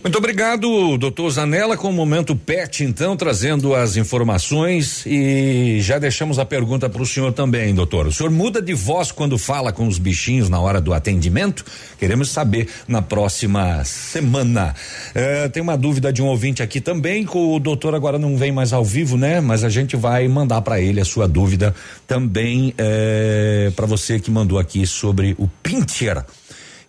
Muito 0.00 0.16
obrigado, 0.16 0.96
doutor 0.96 1.28
Zanella, 1.28 1.76
com 1.76 1.90
o 1.90 1.92
momento 1.92 2.36
PET, 2.36 2.84
então, 2.84 3.16
trazendo 3.16 3.74
as 3.74 3.96
informações 3.96 5.04
e 5.04 5.80
já 5.80 5.98
deixamos 5.98 6.38
a 6.38 6.44
pergunta 6.44 6.88
para 6.88 7.02
o 7.02 7.06
senhor 7.06 7.32
também, 7.32 7.74
doutor. 7.74 8.06
O 8.06 8.12
senhor 8.12 8.30
muda 8.30 8.62
de 8.62 8.72
voz 8.74 9.10
quando 9.10 9.36
fala 9.36 9.72
com 9.72 9.88
os 9.88 9.98
bichinhos 9.98 10.48
na 10.48 10.60
hora 10.60 10.80
do 10.80 10.94
atendimento? 10.94 11.64
Queremos 11.98 12.30
saber 12.30 12.68
na 12.86 13.02
próxima 13.02 13.82
semana. 13.84 14.72
É, 15.14 15.48
tem 15.48 15.60
uma 15.60 15.76
dúvida 15.76 16.12
de 16.12 16.22
um 16.22 16.26
ouvinte 16.26 16.62
aqui 16.62 16.80
também, 16.80 17.26
que 17.26 17.36
o 17.36 17.58
doutor 17.58 17.92
agora 17.92 18.20
não 18.20 18.36
vem 18.36 18.52
mais 18.52 18.72
ao 18.72 18.84
vivo, 18.84 19.16
né? 19.16 19.40
Mas 19.40 19.64
a 19.64 19.68
gente 19.68 19.96
vai 19.96 20.28
mandar 20.28 20.62
para 20.62 20.80
ele 20.80 21.00
a 21.00 21.04
sua 21.04 21.26
dúvida 21.26 21.74
também 22.06 22.72
é, 22.78 23.72
para 23.74 23.84
você 23.84 24.20
que 24.20 24.30
mandou 24.30 24.60
aqui 24.60 24.86
sobre 24.86 25.34
o 25.38 25.48
Pincher. 25.60 26.24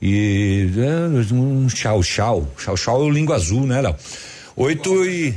E 0.02 0.70
é, 0.78 1.34
um 1.34 1.68
chau 1.70 2.02
chau. 2.02 2.48
Chau 2.58 2.78
chau 2.78 3.02
é 3.02 3.06
o 3.06 3.10
língua 3.10 3.36
azul, 3.36 3.66
né, 3.66 3.82
Léo? 3.82 3.96
Oito 4.56 5.06
e. 5.06 5.36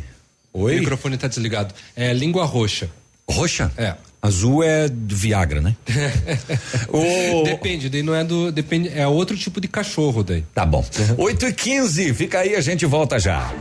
Oi? 0.53 0.77
O 0.77 0.81
microfone 0.81 1.17
tá 1.17 1.29
desligado. 1.29 1.75
É 1.97 2.13
língua 2.13 2.45
roxa. 2.45 2.89
Roxa? 3.29 3.73
É. 3.77 3.97
Azul 4.25 4.63
é 4.63 4.89
do 4.89 5.17
Viagra, 5.17 5.61
né? 5.61 5.75
o... 6.89 7.43
Depende, 7.43 7.89
daí 7.89 8.05
não 8.05 8.15
é 8.15 8.23
do. 8.23 8.53
Depende, 8.53 8.89
é 8.95 9.05
outro 9.05 9.37
tipo 9.37 9.61
de 9.61 9.67
cachorro 9.67 10.23
daí. 10.23 10.45
Tá 10.55 10.65
bom. 10.65 10.85
8 11.19 11.47
e 11.47 11.53
15 11.53 12.15
fica 12.15 12.39
aí, 12.39 12.55
a 12.55 12.61
gente 12.61 12.87
volta 12.87 13.19
já. 13.19 13.53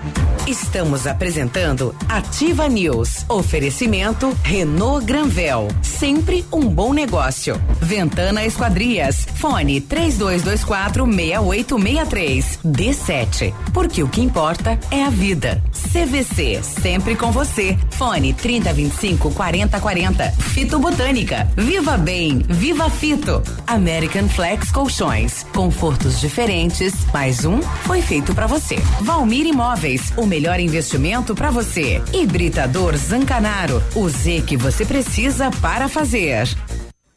Estamos 0.48 1.08
apresentando 1.08 1.96
Ativa 2.08 2.68
News. 2.68 3.26
Oferecimento 3.28 4.38
Renault 4.44 5.06
Granvel. 5.06 5.68
Sempre 5.82 6.46
um 6.52 6.62
bom 6.62 6.94
negócio. 6.94 7.60
Ventana 7.80 8.46
Esquadrias. 8.46 9.26
Fone 9.36 9.82
3224 9.82 11.06
6863. 11.06 12.60
D7. 12.66 13.54
Porque 13.74 14.04
o 14.04 14.08
que 14.08 14.22
importa 14.22 14.80
é 14.92 15.04
a 15.04 15.10
vida. 15.10 15.62
CVC. 15.92 16.62
Sempre 16.64 17.16
com 17.16 17.32
você. 17.32 17.78
Fone 17.92 18.34
3025 18.34 19.32
4040. 19.32 20.51
Fito 20.52 20.80
Botânica. 20.80 21.50
Viva 21.56 21.98
Bem, 21.98 22.40
Viva 22.50 22.90
Fito. 22.90 23.42
American 23.66 24.28
Flex 24.28 24.70
Colchões. 24.70 25.44
Confortos 25.54 26.20
diferentes. 26.20 26.94
Mais 27.14 27.46
um 27.46 27.62
foi 27.62 28.02
feito 28.02 28.36
para 28.36 28.48
você. 28.48 28.76
Valmir 29.00 29.48
Imóveis, 29.48 30.12
o 30.18 30.26
melhor 30.26 30.60
investimento 30.60 31.34
para 31.34 31.50
você. 31.52 32.02
Hibridador 32.14 32.98
Zancanaro, 32.98 33.82
o 33.96 34.10
Z 34.10 34.44
que 34.46 34.58
você 34.58 34.86
precisa 34.86 35.50
para 35.62 35.88
fazer. 35.88 36.50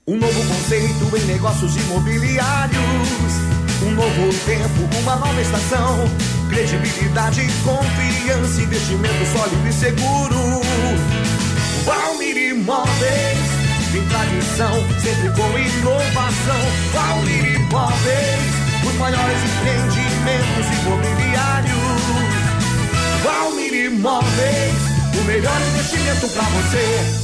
Um 0.06 0.16
novo 0.16 0.40
conceito 0.47 1.16
em 1.16 1.24
negócios 1.24 1.77
imobiliários. 1.77 2.78
Um 3.82 3.90
novo 3.97 4.32
tempo, 4.47 4.98
uma 5.02 5.16
nova 5.16 5.43
estação. 5.43 6.09
Credibilidade, 6.51 7.43
confiança, 7.65 8.62
investimento 8.62 9.27
sólido 9.32 9.69
e 9.69 9.73
seguro. 9.73 10.64
Valmir 11.85 12.36
Imóveis, 12.36 13.39
tem 13.93 14.02
tradição, 14.09 14.73
sempre 15.01 15.28
com 15.31 15.59
inovação. 15.59 16.61
Valmir 16.93 17.56
Imóveis, 17.56 18.55
os 18.86 18.94
maiores 18.94 19.39
empreendimentos 19.44 20.66
imobiliários. 20.81 21.74
Valmir 23.23 23.74
Imóveis, 23.74 24.74
o 25.20 25.24
melhor 25.24 25.61
investimento 25.61 26.28
para 26.28 26.43
você. 26.43 27.23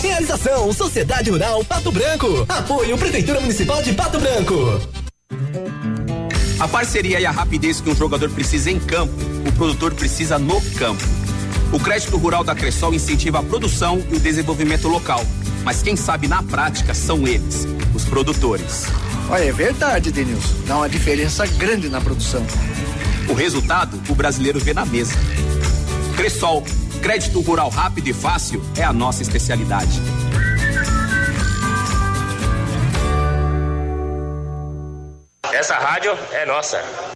Realização 0.00 0.72
Sociedade 0.72 1.30
Rural 1.30 1.62
Pato 1.62 1.92
Branco. 1.92 2.46
Apoio 2.48 2.96
Prefeitura 2.96 3.38
Municipal 3.38 3.82
de 3.82 3.92
Pato 3.92 4.18
Branco. 4.18 4.80
A 6.58 6.66
parceria 6.66 7.20
e 7.20 7.26
a 7.26 7.30
rapidez 7.30 7.78
que 7.82 7.90
um 7.90 7.94
jogador 7.94 8.30
precisa 8.30 8.70
em 8.70 8.80
campo, 8.80 9.12
o 9.46 9.52
produtor 9.52 9.92
precisa 9.92 10.38
no 10.38 10.58
campo. 10.78 11.04
O 11.70 11.78
crédito 11.78 12.16
rural 12.16 12.42
da 12.42 12.54
Cressol 12.54 12.94
incentiva 12.94 13.40
a 13.40 13.42
produção 13.42 14.02
e 14.10 14.16
o 14.16 14.20
desenvolvimento 14.20 14.88
local. 14.88 15.22
Mas 15.62 15.82
quem 15.82 15.96
sabe 15.96 16.26
na 16.28 16.42
prática 16.42 16.94
são 16.94 17.28
eles, 17.28 17.66
os 17.94 18.06
produtores. 18.06 18.86
Olha, 19.28 19.44
é 19.44 19.52
verdade, 19.52 20.10
Denilson. 20.10 20.54
Dá 20.66 20.78
uma 20.78 20.88
diferença 20.88 21.46
grande 21.46 21.90
na 21.90 22.00
produção. 22.00 22.46
O 23.28 23.34
resultado, 23.34 24.00
o 24.08 24.14
brasileiro 24.14 24.58
vê 24.58 24.72
na 24.72 24.86
mesa. 24.86 25.14
Cressol, 26.16 26.64
crédito 26.96 27.40
rural 27.40 27.68
rápido 27.68 28.08
e 28.08 28.12
fácil 28.12 28.62
é 28.76 28.82
a 28.82 28.92
nossa 28.92 29.22
especialidade. 29.22 30.00
Essa 35.52 35.78
rádio 35.78 36.12
é 36.32 36.44
nossa. 36.44 37.15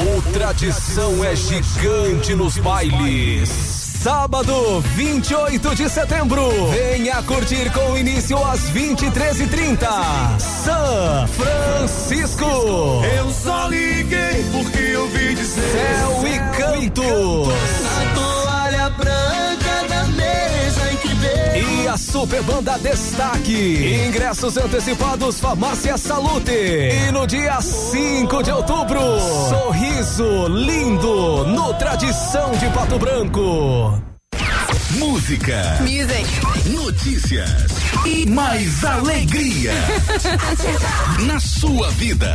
O 0.00 0.22
tradição 0.32 1.22
é 1.22 1.36
gigante 1.36 2.34
nos 2.34 2.56
bailes. 2.56 3.50
Sábado, 4.02 4.80
28 4.96 5.74
de 5.74 5.90
setembro. 5.90 6.48
Venha 6.70 7.22
curtir 7.22 7.70
com 7.70 7.98
início 7.98 8.42
às 8.42 8.70
23h30. 8.70 9.86
São 10.38 11.28
Francisco. 11.28 12.46
Eu 13.14 13.30
só 13.30 13.68
liguei 13.68 14.42
porque 14.50 14.78
eu 14.78 15.06
vi 15.08 15.34
dizer. 15.34 15.70
Céu 15.70 16.26
e 16.26 16.38
canto. 16.56 17.89
Veio. 21.90 21.90
E 21.90 21.92
a 21.92 21.96
Super 21.96 22.42
Banda 22.42 22.78
Destaque. 22.78 24.06
Ingressos 24.06 24.56
antecipados 24.56 25.40
Farmácia 25.40 25.96
Salute. 25.98 26.52
E 26.52 27.10
no 27.10 27.26
dia 27.26 27.60
5 27.60 28.42
de 28.42 28.50
outubro, 28.52 29.00
sorriso 29.48 30.46
lindo 30.48 31.44
no 31.46 31.74
Tradição 31.74 32.52
de 32.52 32.68
Pato 32.70 32.98
Branco. 32.98 34.00
Música. 34.98 35.78
Music. 35.80 36.70
Notícias. 36.70 37.50
E 38.06 38.26
mais 38.26 38.84
alegria. 38.84 39.72
Na 41.26 41.40
sua 41.40 41.90
vida. 41.90 42.34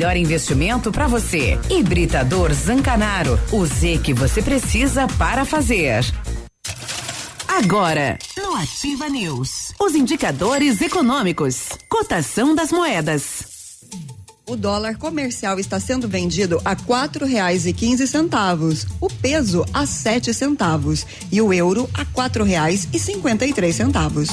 investimento 0.15 0.91
para 0.91 1.07
você. 1.07 1.59
Hibridador 1.69 2.53
Zancanaro. 2.53 3.39
O 3.51 3.65
Z 3.65 3.99
que 4.03 4.13
você 4.13 4.41
precisa 4.41 5.07
para 5.17 5.45
fazer. 5.45 6.03
Agora, 7.47 8.17
no 8.37 8.55
Ativa 8.55 9.07
News, 9.09 9.73
os 9.79 9.93
indicadores 9.93 10.81
econômicos, 10.81 11.69
cotação 11.87 12.55
das 12.55 12.71
moedas. 12.71 13.43
O 14.47 14.55
dólar 14.55 14.97
comercial 14.97 15.59
está 15.59 15.79
sendo 15.79 16.07
vendido 16.07 16.59
a 16.65 16.75
quatro 16.75 17.25
reais 17.25 17.65
e 17.65 17.71
quinze 17.71 18.07
centavos, 18.07 18.85
o 18.99 19.07
peso 19.07 19.63
a 19.73 19.85
sete 19.85 20.33
centavos 20.33 21.05
e 21.31 21.41
o 21.41 21.53
euro 21.53 21.89
a 21.93 22.03
quatro 22.05 22.43
reais 22.43 22.87
e 22.91 22.99
cinquenta 22.99 23.45
e 23.45 23.53
três 23.53 23.75
centavos. 23.75 24.29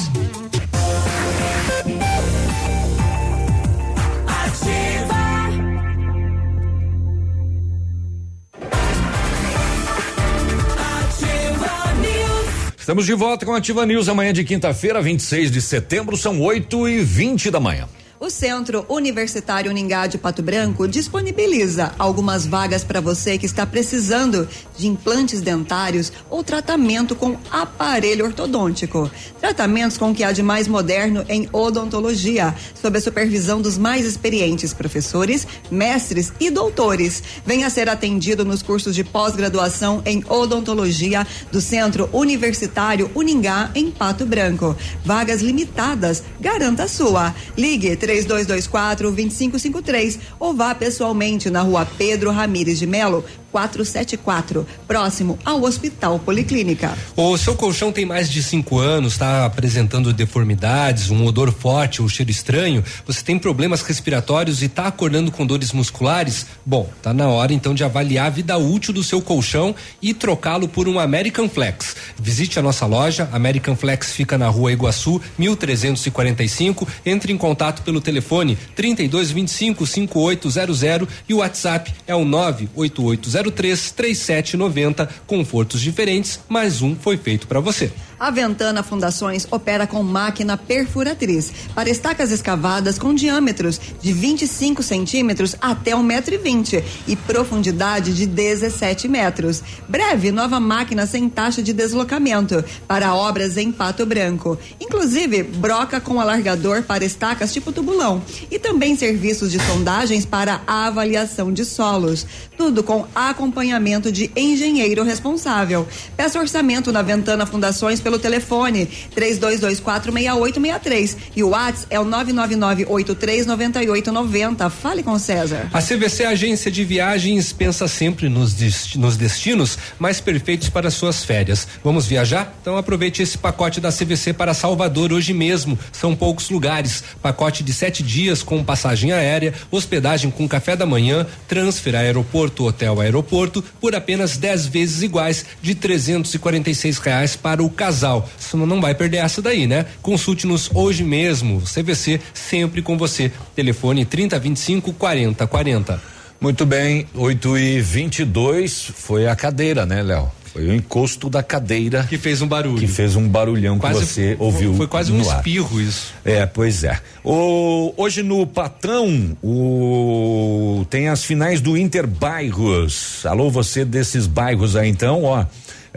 Estamos 12.88 13.04
de 13.04 13.12
volta 13.12 13.44
com 13.44 13.52
a 13.52 13.58
Ativa 13.58 13.84
News 13.84 14.08
amanhã 14.08 14.32
de 14.32 14.42
quinta-feira, 14.42 15.02
26 15.02 15.50
de 15.50 15.60
setembro, 15.60 16.16
são 16.16 16.40
8 16.40 16.88
e 16.88 17.02
20 17.02 17.50
da 17.50 17.60
manhã. 17.60 17.86
O 18.28 18.30
Centro 18.30 18.84
Universitário 18.90 19.70
Uningá 19.70 20.06
de 20.06 20.18
Pato 20.18 20.42
Branco 20.42 20.86
disponibiliza 20.86 21.94
algumas 21.98 22.44
vagas 22.44 22.84
para 22.84 23.00
você 23.00 23.38
que 23.38 23.46
está 23.46 23.64
precisando 23.64 24.46
de 24.76 24.86
implantes 24.86 25.40
dentários 25.40 26.12
ou 26.28 26.44
tratamento 26.44 27.16
com 27.16 27.38
aparelho 27.50 28.26
ortodôntico. 28.26 29.10
Tratamentos 29.40 29.96
com 29.96 30.10
o 30.10 30.14
que 30.14 30.22
há 30.22 30.30
de 30.30 30.42
mais 30.42 30.68
moderno 30.68 31.24
em 31.26 31.48
odontologia, 31.50 32.54
sob 32.74 32.98
a 32.98 33.00
supervisão 33.00 33.62
dos 33.62 33.78
mais 33.78 34.04
experientes 34.04 34.74
professores, 34.74 35.46
mestres 35.70 36.30
e 36.38 36.50
doutores. 36.50 37.22
Venha 37.46 37.70
ser 37.70 37.88
atendido 37.88 38.44
nos 38.44 38.62
cursos 38.62 38.94
de 38.94 39.04
pós-graduação 39.04 40.02
em 40.04 40.22
odontologia 40.28 41.26
do 41.50 41.62
Centro 41.62 42.10
Universitário 42.12 43.10
Uningá 43.14 43.70
em 43.74 43.90
Pato 43.90 44.26
Branco. 44.26 44.76
Vagas 45.02 45.40
limitadas, 45.40 46.22
garanta 46.38 46.82
a 46.82 46.88
sua. 46.88 47.34
Ligue 47.56 47.96
3224 48.24 49.10
2553 49.10 50.18
ou 50.38 50.54
vá 50.54 50.74
pessoalmente 50.74 51.50
na 51.50 51.62
rua 51.62 51.86
Pedro 51.86 52.30
Ramires 52.30 52.78
de 52.78 52.86
Melo, 52.86 53.24
474, 53.50 54.66
próximo 54.86 55.38
ao 55.44 55.62
Hospital 55.62 56.18
Policlínica. 56.18 56.96
O 57.16 57.36
seu 57.36 57.54
colchão 57.54 57.92
tem 57.92 58.04
mais 58.04 58.30
de 58.30 58.42
cinco 58.42 58.78
anos, 58.78 59.12
está 59.14 59.44
apresentando 59.44 60.12
deformidades, 60.12 61.10
um 61.10 61.24
odor 61.24 61.52
forte 61.52 62.02
ou 62.02 62.08
cheiro 62.08 62.30
estranho, 62.30 62.84
você 63.06 63.22
tem 63.22 63.38
problemas 63.38 63.82
respiratórios 63.82 64.62
e 64.62 64.66
está 64.66 64.86
acordando 64.86 65.30
com 65.30 65.46
dores 65.46 65.72
musculares? 65.72 66.46
Bom, 66.64 66.88
tá 67.02 67.12
na 67.12 67.28
hora 67.28 67.52
então 67.52 67.74
de 67.74 67.84
avaliar 67.84 68.26
a 68.26 68.30
vida 68.30 68.58
útil 68.58 68.92
do 68.92 69.02
seu 69.02 69.20
colchão 69.20 69.74
e 70.00 70.12
trocá-lo 70.12 70.68
por 70.68 70.88
um 70.88 70.98
American 70.98 71.48
Flex. 71.48 71.96
Visite 72.18 72.58
a 72.58 72.62
nossa 72.62 72.86
loja, 72.86 73.28
American 73.32 73.76
Flex 73.76 74.12
fica 74.12 74.36
na 74.36 74.48
rua 74.48 74.72
Iguaçu, 74.72 75.20
1345. 75.38 76.86
Entre 77.04 77.32
em 77.32 77.38
contato 77.38 77.82
pelo 77.82 78.00
telefone 78.00 78.56
3225 78.74 79.86
5800 79.86 81.08
e 81.28 81.34
o 81.34 81.38
WhatsApp 81.38 81.92
é 82.06 82.14
o 82.14 82.24
988 82.24 83.30
03 83.42 83.92
3790. 83.92 85.08
Confortos 85.26 85.80
diferentes, 85.80 86.40
mais 86.48 86.82
um 86.82 86.94
foi 86.96 87.16
feito 87.16 87.46
para 87.46 87.60
você. 87.60 87.90
A 88.18 88.30
Ventana 88.30 88.82
Fundações 88.82 89.46
opera 89.50 89.86
com 89.86 90.02
máquina 90.02 90.56
perfuratriz 90.56 91.52
para 91.74 91.88
estacas 91.88 92.32
escavadas 92.32 92.98
com 92.98 93.14
diâmetros 93.14 93.80
de 94.00 94.12
25 94.12 94.82
centímetros 94.82 95.54
até 95.60 95.92
1,20m 95.92 96.82
e 97.06 97.14
profundidade 97.14 98.12
de 98.14 98.26
17 98.26 99.06
metros. 99.06 99.62
Breve, 99.88 100.32
nova 100.32 100.58
máquina 100.58 101.06
sem 101.06 101.28
taxa 101.28 101.62
de 101.62 101.72
deslocamento 101.72 102.64
para 102.88 103.14
obras 103.14 103.56
em 103.56 103.70
Pato 103.70 104.04
Branco. 104.04 104.58
Inclusive, 104.80 105.44
broca 105.44 106.00
com 106.00 106.20
alargador 106.20 106.82
para 106.82 107.04
estacas 107.04 107.52
tipo 107.52 107.70
tubulão 107.70 108.20
e 108.50 108.58
também 108.58 108.96
serviços 108.96 109.52
de 109.52 109.60
sondagens 109.60 110.26
para 110.26 110.60
avaliação 110.66 111.52
de 111.52 111.64
solos. 111.64 112.26
Tudo 112.56 112.82
com 112.82 113.06
acompanhamento 113.14 114.10
de 114.10 114.30
engenheiro 114.34 115.04
responsável. 115.04 115.86
Peça 116.16 116.40
orçamento 116.40 116.90
na 116.90 117.02
Ventana 117.02 117.46
Fundações 117.46 118.00
pelo 118.08 118.18
telefone 118.18 118.88
32246863 119.14 121.16
e 121.36 121.44
o 121.44 121.50
WhatsApp 121.50 121.86
é 121.90 122.00
o 122.00 122.06
999839890. 122.06 124.70
Fale 124.70 125.02
com 125.02 125.12
o 125.12 125.18
César. 125.18 125.68
A 125.74 125.82
CVC 125.82 126.24
Agência 126.24 126.70
de 126.70 126.82
Viagens 126.84 127.52
pensa 127.52 127.86
sempre 127.86 128.30
nos, 128.30 128.54
nos 128.94 129.18
destinos 129.18 129.76
mais 129.98 130.22
perfeitos 130.22 130.70
para 130.70 130.90
suas 130.90 131.22
férias. 131.22 131.68
Vamos 131.84 132.06
viajar? 132.06 132.56
Então 132.62 132.78
aproveite 132.78 133.22
esse 133.22 133.36
pacote 133.36 133.78
da 133.78 133.92
CVC 133.92 134.32
para 134.32 134.54
Salvador 134.54 135.12
hoje 135.12 135.34
mesmo. 135.34 135.78
São 135.92 136.16
poucos 136.16 136.48
lugares. 136.48 137.04
Pacote 137.20 137.62
de 137.62 137.74
sete 137.74 138.02
dias 138.02 138.42
com 138.42 138.64
passagem 138.64 139.12
aérea, 139.12 139.52
hospedagem 139.70 140.30
com 140.30 140.48
café 140.48 140.74
da 140.74 140.86
manhã, 140.86 141.26
transfer 141.46 141.94
aeroporto, 141.94 142.64
hotel 142.64 143.02
aeroporto 143.02 143.62
por 143.78 143.94
apenas 143.94 144.38
10 144.38 144.66
vezes 144.68 145.02
iguais 145.02 145.44
de 145.60 145.74
346 145.74 146.96
reais 146.98 147.36
para 147.36 147.62
o 147.62 147.68
casal. 147.68 147.97
Você 148.00 148.56
não 148.56 148.80
vai 148.80 148.94
perder 148.94 149.18
essa 149.18 149.40
daí, 149.42 149.66
né? 149.66 149.86
Consulte-nos 150.02 150.70
hoje 150.74 151.02
mesmo. 151.02 151.60
CVC 151.62 152.20
sempre 152.32 152.82
com 152.82 152.96
você. 152.96 153.32
Telefone 153.54 154.04
3025 154.04 154.92
4040. 154.92 156.00
Muito 156.40 156.64
bem, 156.64 157.06
8 157.14 157.58
e 157.58 157.80
22 157.80 158.92
foi 158.94 159.26
a 159.26 159.34
cadeira, 159.34 159.84
né, 159.84 160.02
Léo? 160.02 160.30
Foi 160.52 160.66
o 160.66 160.74
encosto 160.74 161.28
da 161.28 161.42
cadeira. 161.42 162.04
Que 162.08 162.16
fez 162.16 162.40
um 162.40 162.46
barulho. 162.46 162.78
Que 162.78 162.86
fez 162.86 163.16
um 163.16 163.28
barulhão 163.28 163.78
Quase 163.78 164.00
que 164.00 164.06
você 164.06 164.36
ouviu. 164.38 164.74
foi 164.74 164.86
quase 164.86 165.12
um 165.12 165.20
espirro 165.20 165.80
isso. 165.80 166.14
É, 166.24 166.46
pois 166.46 166.84
é. 166.84 166.98
O, 167.22 167.92
hoje 167.96 168.22
no 168.22 168.46
Patão, 168.46 169.36
o, 169.42 170.86
tem 170.88 171.08
as 171.08 171.24
finais 171.24 171.60
do 171.60 171.76
Interbairros. 171.76 173.24
Alô, 173.26 173.50
você 173.50 173.84
desses 173.84 174.26
bairros 174.26 174.74
aí, 174.74 174.88
então, 174.88 175.24
ó. 175.24 175.44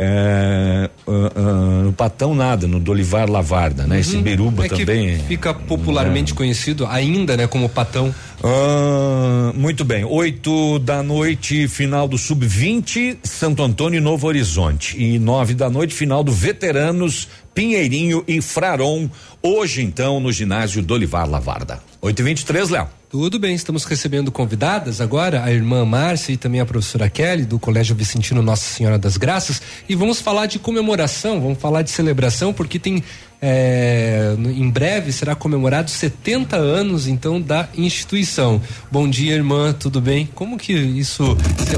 É, 0.03 0.89
ah, 1.07 1.31
ah, 1.35 1.83
no 1.83 1.93
Patão 1.93 2.33
nada, 2.33 2.67
no 2.67 2.79
Dolivar 2.79 3.29
Lavarda, 3.29 3.85
né? 3.85 3.99
Esse 3.99 4.15
Uhum. 4.15 4.23
Beruba 4.23 4.65
É 4.65 4.69
também. 4.69 5.19
Fica 5.27 5.53
popularmente 5.53 6.33
conhecido 6.33 6.87
ainda, 6.87 7.37
né, 7.37 7.45
como 7.45 7.69
Patão. 7.69 8.13
Ah, 8.43 9.51
muito 9.53 9.85
bem, 9.85 10.03
oito 10.03 10.79
da 10.79 11.03
noite, 11.03 11.67
final 11.67 12.07
do 12.07 12.17
Sub-20, 12.17 13.19
Santo 13.23 13.61
Antônio 13.61 13.99
e 13.99 14.01
Novo 14.01 14.25
Horizonte. 14.25 14.99
E 14.99 15.19
nove 15.19 15.53
da 15.53 15.69
noite, 15.69 15.93
final 15.93 16.23
do 16.23 16.31
Veteranos, 16.31 17.27
Pinheirinho 17.53 18.23
e 18.27 18.41
Fraron. 18.41 19.07
Hoje, 19.43 19.83
então, 19.83 20.19
no 20.19 20.31
ginásio 20.31 20.81
Dolivar 20.81 21.29
Lavarda. 21.29 21.79
8 22.01 22.19
e 22.19 22.23
23 22.23 22.69
Léo. 22.69 23.00
Tudo 23.11 23.37
bem, 23.37 23.53
estamos 23.53 23.83
recebendo 23.83 24.31
convidadas 24.31 25.01
agora, 25.01 25.43
a 25.43 25.51
irmã 25.51 25.83
Márcia 25.83 26.31
e 26.31 26.37
também 26.37 26.61
a 26.61 26.65
professora 26.65 27.09
Kelly, 27.09 27.43
do 27.43 27.59
Colégio 27.59 27.93
Vicentino 27.93 28.41
Nossa 28.41 28.63
Senhora 28.63 28.97
das 28.97 29.17
Graças, 29.17 29.61
e 29.89 29.95
vamos 29.95 30.21
falar 30.21 30.45
de 30.45 30.57
comemoração, 30.57 31.41
vamos 31.41 31.59
falar 31.59 31.81
de 31.81 31.91
celebração, 31.91 32.53
porque 32.53 32.79
tem. 32.79 33.03
é, 33.41 34.33
em 34.55 34.69
breve 34.69 35.11
será 35.11 35.35
comemorado 35.35 35.91
70 35.91 36.55
anos 36.55 37.05
então 37.05 37.41
da 37.41 37.67
instituição. 37.75 38.61
Bom 38.89 39.09
dia, 39.09 39.35
irmã, 39.35 39.73
tudo 39.73 39.99
bem? 39.99 40.29
Como 40.33 40.57
que 40.57 40.71
isso, 40.71 41.35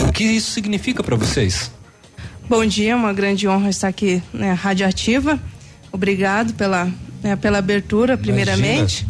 o 0.08 0.12
que 0.12 0.24
isso 0.24 0.52
significa 0.52 1.02
para 1.02 1.16
vocês? 1.16 1.72
Bom 2.48 2.64
dia, 2.64 2.92
é 2.92 2.96
uma 2.96 3.12
grande 3.12 3.48
honra 3.48 3.72
estar 3.72 3.88
aqui 3.88 4.22
na 4.32 4.54
Rádio 4.54 4.86
Ativa. 4.86 5.40
Obrigado 5.92 6.54
pela, 6.54 6.88
né, 7.24 7.36
pela 7.36 7.58
abertura, 7.58 8.20
primeiramente. 8.20 9.08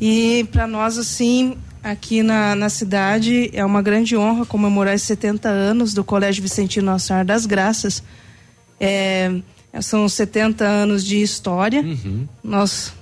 E 0.00 0.46
para 0.52 0.66
nós, 0.66 0.98
assim, 0.98 1.56
aqui 1.82 2.22
na, 2.22 2.54
na 2.54 2.68
cidade, 2.68 3.50
é 3.52 3.64
uma 3.64 3.80
grande 3.82 4.16
honra 4.16 4.44
comemorar 4.44 4.94
os 4.94 5.02
70 5.02 5.48
anos 5.48 5.94
do 5.94 6.02
Colégio 6.04 6.42
Vicentino 6.42 6.86
Nossa 6.86 7.06
Senhora 7.08 7.24
das 7.24 7.46
Graças. 7.46 8.02
É, 8.80 9.32
são 9.80 10.08
70 10.08 10.64
anos 10.64 11.04
de 11.04 11.20
história. 11.22 11.80
Uhum. 11.80 12.26
Nós 12.42 12.92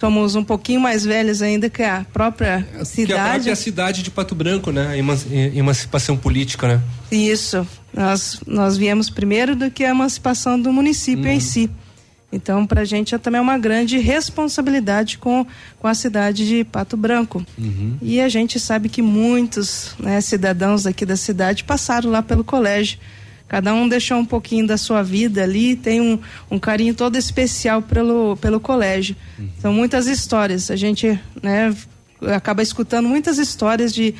somos 0.00 0.34
um 0.34 0.44
pouquinho 0.44 0.80
mais 0.80 1.04
velhos 1.04 1.40
ainda 1.40 1.70
que 1.70 1.82
a 1.82 2.04
própria 2.12 2.66
Que 2.70 2.76
é 2.76 2.80
a 2.80 2.84
cidade. 2.84 3.30
própria 3.34 3.56
cidade 3.56 4.02
de 4.02 4.10
Pato 4.10 4.34
Branco, 4.34 4.70
né? 4.70 4.88
A 4.88 4.96
eman- 4.98 5.16
emancipação 5.54 6.16
política, 6.16 6.68
né? 6.68 6.80
Isso. 7.10 7.66
Nós, 7.92 8.40
nós 8.46 8.76
viemos 8.76 9.08
primeiro 9.08 9.54
do 9.56 9.70
que 9.70 9.82
a 9.84 9.90
emancipação 9.90 10.60
do 10.60 10.72
município 10.72 11.28
em 11.28 11.40
si. 11.40 11.70
Então, 12.34 12.66
para 12.66 12.80
a 12.80 12.84
gente 12.84 13.14
é 13.14 13.18
também 13.18 13.40
uma 13.40 13.56
grande 13.56 13.98
responsabilidade 13.98 15.18
com, 15.18 15.46
com 15.78 15.86
a 15.86 15.94
cidade 15.94 16.46
de 16.46 16.64
Pato 16.64 16.96
Branco. 16.96 17.46
E 18.02 18.20
a 18.20 18.28
gente 18.28 18.58
sabe 18.58 18.88
que 18.88 19.00
muitos 19.00 19.94
né, 19.98 20.20
cidadãos 20.20 20.84
aqui 20.84 21.06
da 21.06 21.16
cidade 21.16 21.62
passaram 21.62 22.10
lá 22.10 22.22
pelo 22.22 22.42
colégio. 22.42 22.98
Cada 23.46 23.72
um 23.72 23.88
deixou 23.88 24.18
um 24.18 24.24
pouquinho 24.24 24.66
da 24.66 24.76
sua 24.76 25.02
vida 25.02 25.44
ali, 25.44 25.76
tem 25.76 26.00
um, 26.00 26.18
um 26.50 26.58
carinho 26.58 26.94
todo 26.94 27.16
especial 27.16 27.80
pelo, 27.80 28.36
pelo 28.38 28.58
colégio. 28.58 29.14
São 29.60 29.72
muitas 29.72 30.08
histórias. 30.08 30.70
A 30.70 30.76
gente 30.76 31.18
né, 31.40 31.72
acaba 32.34 32.62
escutando 32.62 33.08
muitas 33.08 33.38
histórias 33.38 33.94
de 33.94 34.14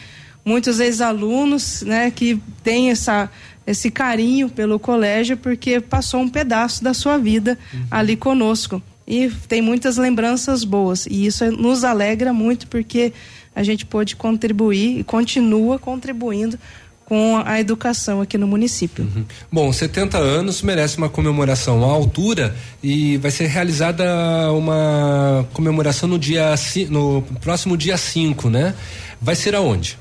muitos 0.44 0.80
ex-alunos 0.80 1.82
né, 1.82 2.10
que 2.10 2.40
têm 2.62 2.90
essa, 2.90 3.30
esse 3.66 3.90
carinho 3.90 4.48
pelo 4.48 4.78
colégio 4.78 5.36
porque 5.36 5.80
passou 5.80 6.20
um 6.20 6.28
pedaço 6.28 6.84
da 6.84 6.92
sua 6.92 7.18
vida 7.18 7.58
ali 7.90 8.16
conosco. 8.16 8.82
E 9.06 9.30
tem 9.48 9.60
muitas 9.60 9.96
lembranças 9.96 10.64
boas. 10.64 11.06
E 11.06 11.26
isso 11.26 11.50
nos 11.50 11.84
alegra 11.84 12.32
muito 12.32 12.66
porque 12.68 13.12
a 13.54 13.62
gente 13.62 13.84
pôde 13.84 14.16
contribuir 14.16 15.00
e 15.00 15.04
continua 15.04 15.78
contribuindo 15.78 16.58
com 17.04 17.40
a 17.44 17.60
educação 17.60 18.20
aqui 18.20 18.38
no 18.38 18.46
município. 18.46 19.06
Bom, 19.52 19.70
70 19.70 20.16
anos 20.16 20.62
merece 20.62 20.96
uma 20.96 21.08
comemoração 21.08 21.84
à 21.84 21.92
altura 21.92 22.56
e 22.82 23.18
vai 23.18 23.30
ser 23.30 23.46
realizada 23.46 24.04
uma 24.52 25.46
comemoração 25.52 26.08
no 26.08 26.18
dia 26.18 26.54
no 26.88 27.22
próximo 27.42 27.76
dia 27.76 27.96
5, 27.96 28.48
né? 28.48 28.74
Vai 29.20 29.34
ser 29.34 29.54
aonde? 29.54 29.98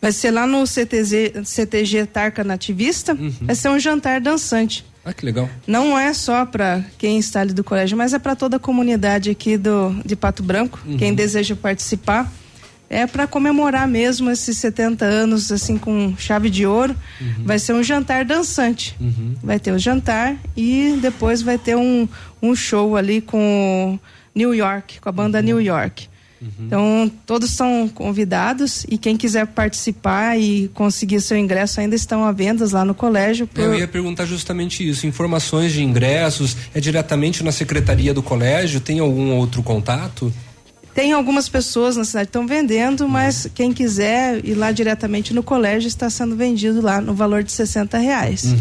Vai 0.00 0.12
ser 0.12 0.30
lá 0.30 0.46
no 0.46 0.64
CTZ, 0.64 1.44
CTG 1.44 2.06
Tarca 2.06 2.44
Nativista. 2.44 3.16
Vai 3.40 3.54
ser 3.54 3.68
um 3.70 3.78
jantar 3.78 4.20
dançante. 4.20 4.84
Ah, 5.04 5.12
que 5.12 5.24
legal. 5.24 5.48
Não 5.66 5.96
é 5.96 6.12
só 6.12 6.44
para 6.44 6.84
quem 6.98 7.18
está 7.18 7.40
ali 7.40 7.52
do 7.52 7.62
colégio, 7.62 7.96
mas 7.96 8.12
é 8.12 8.18
para 8.18 8.34
toda 8.34 8.56
a 8.56 8.60
comunidade 8.60 9.30
aqui 9.30 9.56
do, 9.56 9.94
de 10.04 10.16
Pato 10.16 10.42
Branco, 10.42 10.80
quem 10.98 11.14
deseja 11.14 11.54
participar. 11.54 12.30
É 12.88 13.04
para 13.06 13.26
comemorar 13.26 13.86
mesmo 13.88 14.30
esses 14.30 14.58
70 14.58 15.04
anos, 15.04 15.50
assim, 15.50 15.76
com 15.76 16.14
chave 16.16 16.48
de 16.50 16.66
ouro. 16.66 16.94
Vai 17.44 17.58
ser 17.58 17.72
um 17.72 17.82
jantar 17.82 18.24
dançante. 18.24 18.96
Vai 19.42 19.58
ter 19.60 19.72
o 19.72 19.78
jantar 19.78 20.36
e 20.56 20.98
depois 21.00 21.40
vai 21.42 21.58
ter 21.58 21.76
um, 21.76 22.08
um 22.42 22.54
show 22.54 22.96
ali 22.96 23.20
com 23.20 23.98
New 24.34 24.54
York, 24.54 25.00
com 25.00 25.08
a 25.08 25.12
banda 25.12 25.40
New 25.42 25.60
York. 25.60 26.08
Então, 26.60 27.10
todos 27.24 27.50
são 27.50 27.88
convidados 27.88 28.84
e 28.90 28.98
quem 28.98 29.16
quiser 29.16 29.46
participar 29.46 30.38
e 30.38 30.68
conseguir 30.74 31.20
seu 31.20 31.36
ingresso 31.36 31.80
ainda 31.80 31.94
estão 31.96 32.24
à 32.24 32.32
venda 32.32 32.66
lá 32.70 32.84
no 32.84 32.94
colégio. 32.94 33.46
por- 33.46 33.60
Eu 33.62 33.74
ia 33.78 33.88
perguntar 33.88 34.26
justamente 34.26 34.86
isso. 34.86 35.06
Informações 35.06 35.72
de 35.72 35.82
ingressos 35.82 36.56
é 36.74 36.80
diretamente 36.80 37.42
na 37.42 37.52
secretaria 37.52 38.12
do 38.12 38.22
colégio? 38.22 38.80
Tem 38.80 38.98
algum 38.98 39.34
outro 39.34 39.62
contato? 39.62 40.32
Tem 40.96 41.12
algumas 41.12 41.46
pessoas 41.46 41.94
na 41.94 42.04
cidade 42.04 42.24
que 42.24 42.30
estão 42.30 42.46
vendendo, 42.46 43.06
mas 43.06 43.46
quem 43.54 43.70
quiser 43.70 44.42
ir 44.42 44.54
lá 44.54 44.72
diretamente 44.72 45.34
no 45.34 45.42
colégio 45.42 45.88
está 45.88 46.08
sendo 46.08 46.34
vendido 46.34 46.80
lá 46.80 47.02
no 47.02 47.12
valor 47.12 47.42
de 47.42 47.52
60 47.52 47.98
reais. 47.98 48.54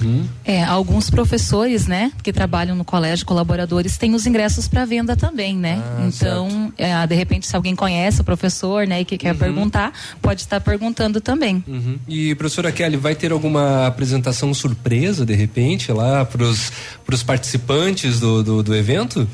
É, 0.43 0.61
alguns 0.61 1.09
professores, 1.09 1.87
né, 1.87 2.11
que 2.21 2.33
trabalham 2.33 2.75
no 2.75 2.83
colégio, 2.83 3.25
colaboradores, 3.25 3.97
têm 3.97 4.13
os 4.13 4.27
ingressos 4.27 4.67
para 4.67 4.83
venda 4.83 5.15
também, 5.15 5.55
né? 5.55 5.81
Ah, 5.81 6.05
então, 6.05 6.73
é, 6.77 7.07
de 7.07 7.15
repente, 7.15 7.47
se 7.47 7.55
alguém 7.55 7.73
conhece 7.73 8.19
o 8.19 8.23
professor, 8.25 8.85
né, 8.85 8.99
e 8.99 9.05
que 9.05 9.17
quer 9.17 9.33
perguntar, 9.33 9.93
pode 10.21 10.41
estar 10.41 10.59
perguntando 10.59 11.21
também. 11.21 11.63
Uhum. 11.65 11.97
E 12.05 12.35
professora 12.35 12.69
Kelly, 12.69 12.97
vai 12.97 13.15
ter 13.15 13.31
alguma 13.31 13.87
apresentação 13.87 14.53
surpresa 14.53 15.25
de 15.25 15.33
repente 15.33 15.89
lá 15.89 16.25
para 16.25 16.43
os 16.43 17.23
participantes 17.23 18.19
do, 18.19 18.43
do, 18.43 18.61
do 18.61 18.75
evento? 18.75 19.25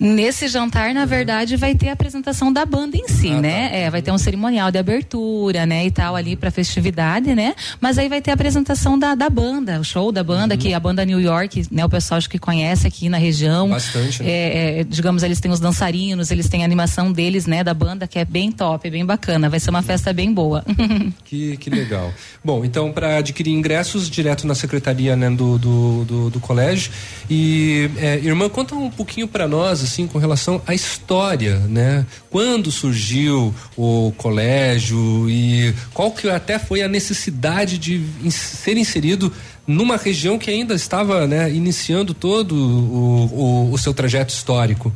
Nesse 0.00 0.46
jantar, 0.46 0.94
na 0.94 1.04
verdade, 1.04 1.56
vai 1.56 1.74
ter 1.74 1.88
a 1.88 1.92
apresentação 1.92 2.52
da 2.52 2.64
banda 2.64 2.96
em 2.96 3.08
si, 3.08 3.30
Ah, 3.30 3.40
né? 3.40 3.68
tá. 3.68 3.74
É, 3.76 3.90
vai 3.90 4.00
ter 4.00 4.12
um 4.12 4.18
cerimonial 4.18 4.70
de 4.70 4.78
abertura, 4.78 5.66
né? 5.66 5.86
E 5.86 5.90
tal 5.90 6.14
ali 6.14 6.36
pra 6.36 6.50
festividade, 6.52 7.34
né? 7.34 7.54
Mas 7.80 7.98
aí 7.98 8.08
vai 8.08 8.20
ter 8.22 8.30
a 8.30 8.34
apresentação 8.34 8.96
da, 8.98 9.14
da 9.16 9.28
banda, 9.28 9.80
o 9.80 9.84
show 9.84 10.12
da 10.12 10.22
banda, 10.22 10.54
Uhum. 10.54 10.60
que 10.60 10.72
a 10.72 10.78
banda 10.78 11.04
New 11.04 11.20
York, 11.20 11.66
né? 11.70 11.84
O 11.84 11.88
pessoal 11.88 12.18
acho 12.18 12.30
que 12.30 12.38
conhece 12.38 12.86
aqui 12.86 13.08
na 13.08 13.18
região. 13.18 13.70
Bastante, 13.70 14.22
né? 14.22 14.30
É, 14.30 14.80
é, 14.80 14.84
digamos, 14.84 15.22
eles 15.24 15.40
têm 15.40 15.50
os 15.50 15.58
dançarinos, 15.58 16.30
eles 16.30 16.48
têm 16.48 16.62
a 16.62 16.64
animação 16.64 17.10
deles, 17.12 17.46
né? 17.46 17.64
Da 17.64 17.74
banda, 17.74 18.06
que 18.06 18.18
é 18.20 18.24
bem 18.24 18.52
top, 18.52 18.88
bem 18.90 19.04
bacana. 19.04 19.48
Vai 19.48 19.58
ser 19.58 19.70
uma 19.70 19.82
festa 19.82 20.12
bem 20.12 20.32
boa. 20.32 20.64
Que, 21.24 21.56
que 21.58 21.68
legal. 21.68 22.12
Bom, 22.42 22.64
então 22.64 22.90
para 22.90 23.18
adquirir 23.18 23.50
ingressos 23.52 24.08
direto 24.08 24.46
na 24.46 24.54
secretaria 24.54 25.14
né, 25.14 25.28
do, 25.28 25.58
do, 25.58 26.04
do, 26.04 26.30
do 26.30 26.40
colégio. 26.40 26.90
E 27.28 27.90
é, 27.98 28.16
irmã, 28.16 28.48
conta 28.48 28.74
um 28.74 28.90
pouquinho 28.90 29.28
para 29.28 29.46
nós 29.46 29.82
assim 29.88 30.06
com 30.06 30.18
relação 30.18 30.60
à 30.66 30.74
história, 30.74 31.58
né? 31.60 32.06
Quando 32.30 32.70
surgiu 32.70 33.54
o 33.76 34.12
colégio 34.16 35.28
e 35.28 35.74
qual 35.94 36.12
que 36.12 36.28
até 36.28 36.58
foi 36.58 36.82
a 36.82 36.88
necessidade 36.88 37.78
de 37.78 38.00
ser 38.30 38.76
inserido 38.76 39.32
numa 39.66 39.96
região 39.96 40.38
que 40.38 40.50
ainda 40.50 40.74
estava 40.74 41.26
né, 41.26 41.50
iniciando 41.52 42.14
todo 42.14 42.52
o, 42.54 43.68
o, 43.68 43.72
o 43.72 43.78
seu 43.78 43.92
trajeto 43.92 44.32
histórico. 44.32 44.92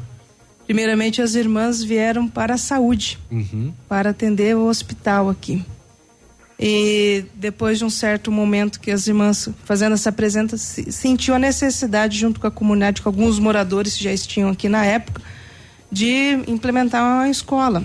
Primeiramente, 0.64 1.20
as 1.20 1.34
irmãs 1.34 1.82
vieram 1.82 2.28
para 2.28 2.54
a 2.54 2.58
saúde, 2.58 3.18
Uhum. 3.30 3.72
para 3.88 4.10
atender 4.10 4.56
o 4.56 4.66
hospital 4.66 5.28
aqui. 5.28 5.62
E 6.58 7.24
depois 7.34 7.78
de 7.78 7.84
um 7.84 7.90
certo 7.90 8.30
momento 8.30 8.78
que 8.78 8.90
as 8.90 9.06
irmãs 9.06 9.48
fazendo 9.64 9.94
essa 9.94 10.12
presença 10.12 10.56
se- 10.56 10.92
sentiu 10.92 11.34
a 11.34 11.38
necessidade 11.38 12.16
junto 12.18 12.38
com 12.38 12.46
a 12.46 12.50
comunidade, 12.50 13.02
com 13.02 13.08
alguns 13.08 13.38
moradores 13.38 13.96
que 13.96 14.04
já 14.04 14.12
estiam 14.12 14.48
aqui 14.50 14.68
na 14.68 14.84
época, 14.84 15.20
de 15.90 16.38
implementar 16.46 17.02
uma 17.02 17.28
escola. 17.28 17.82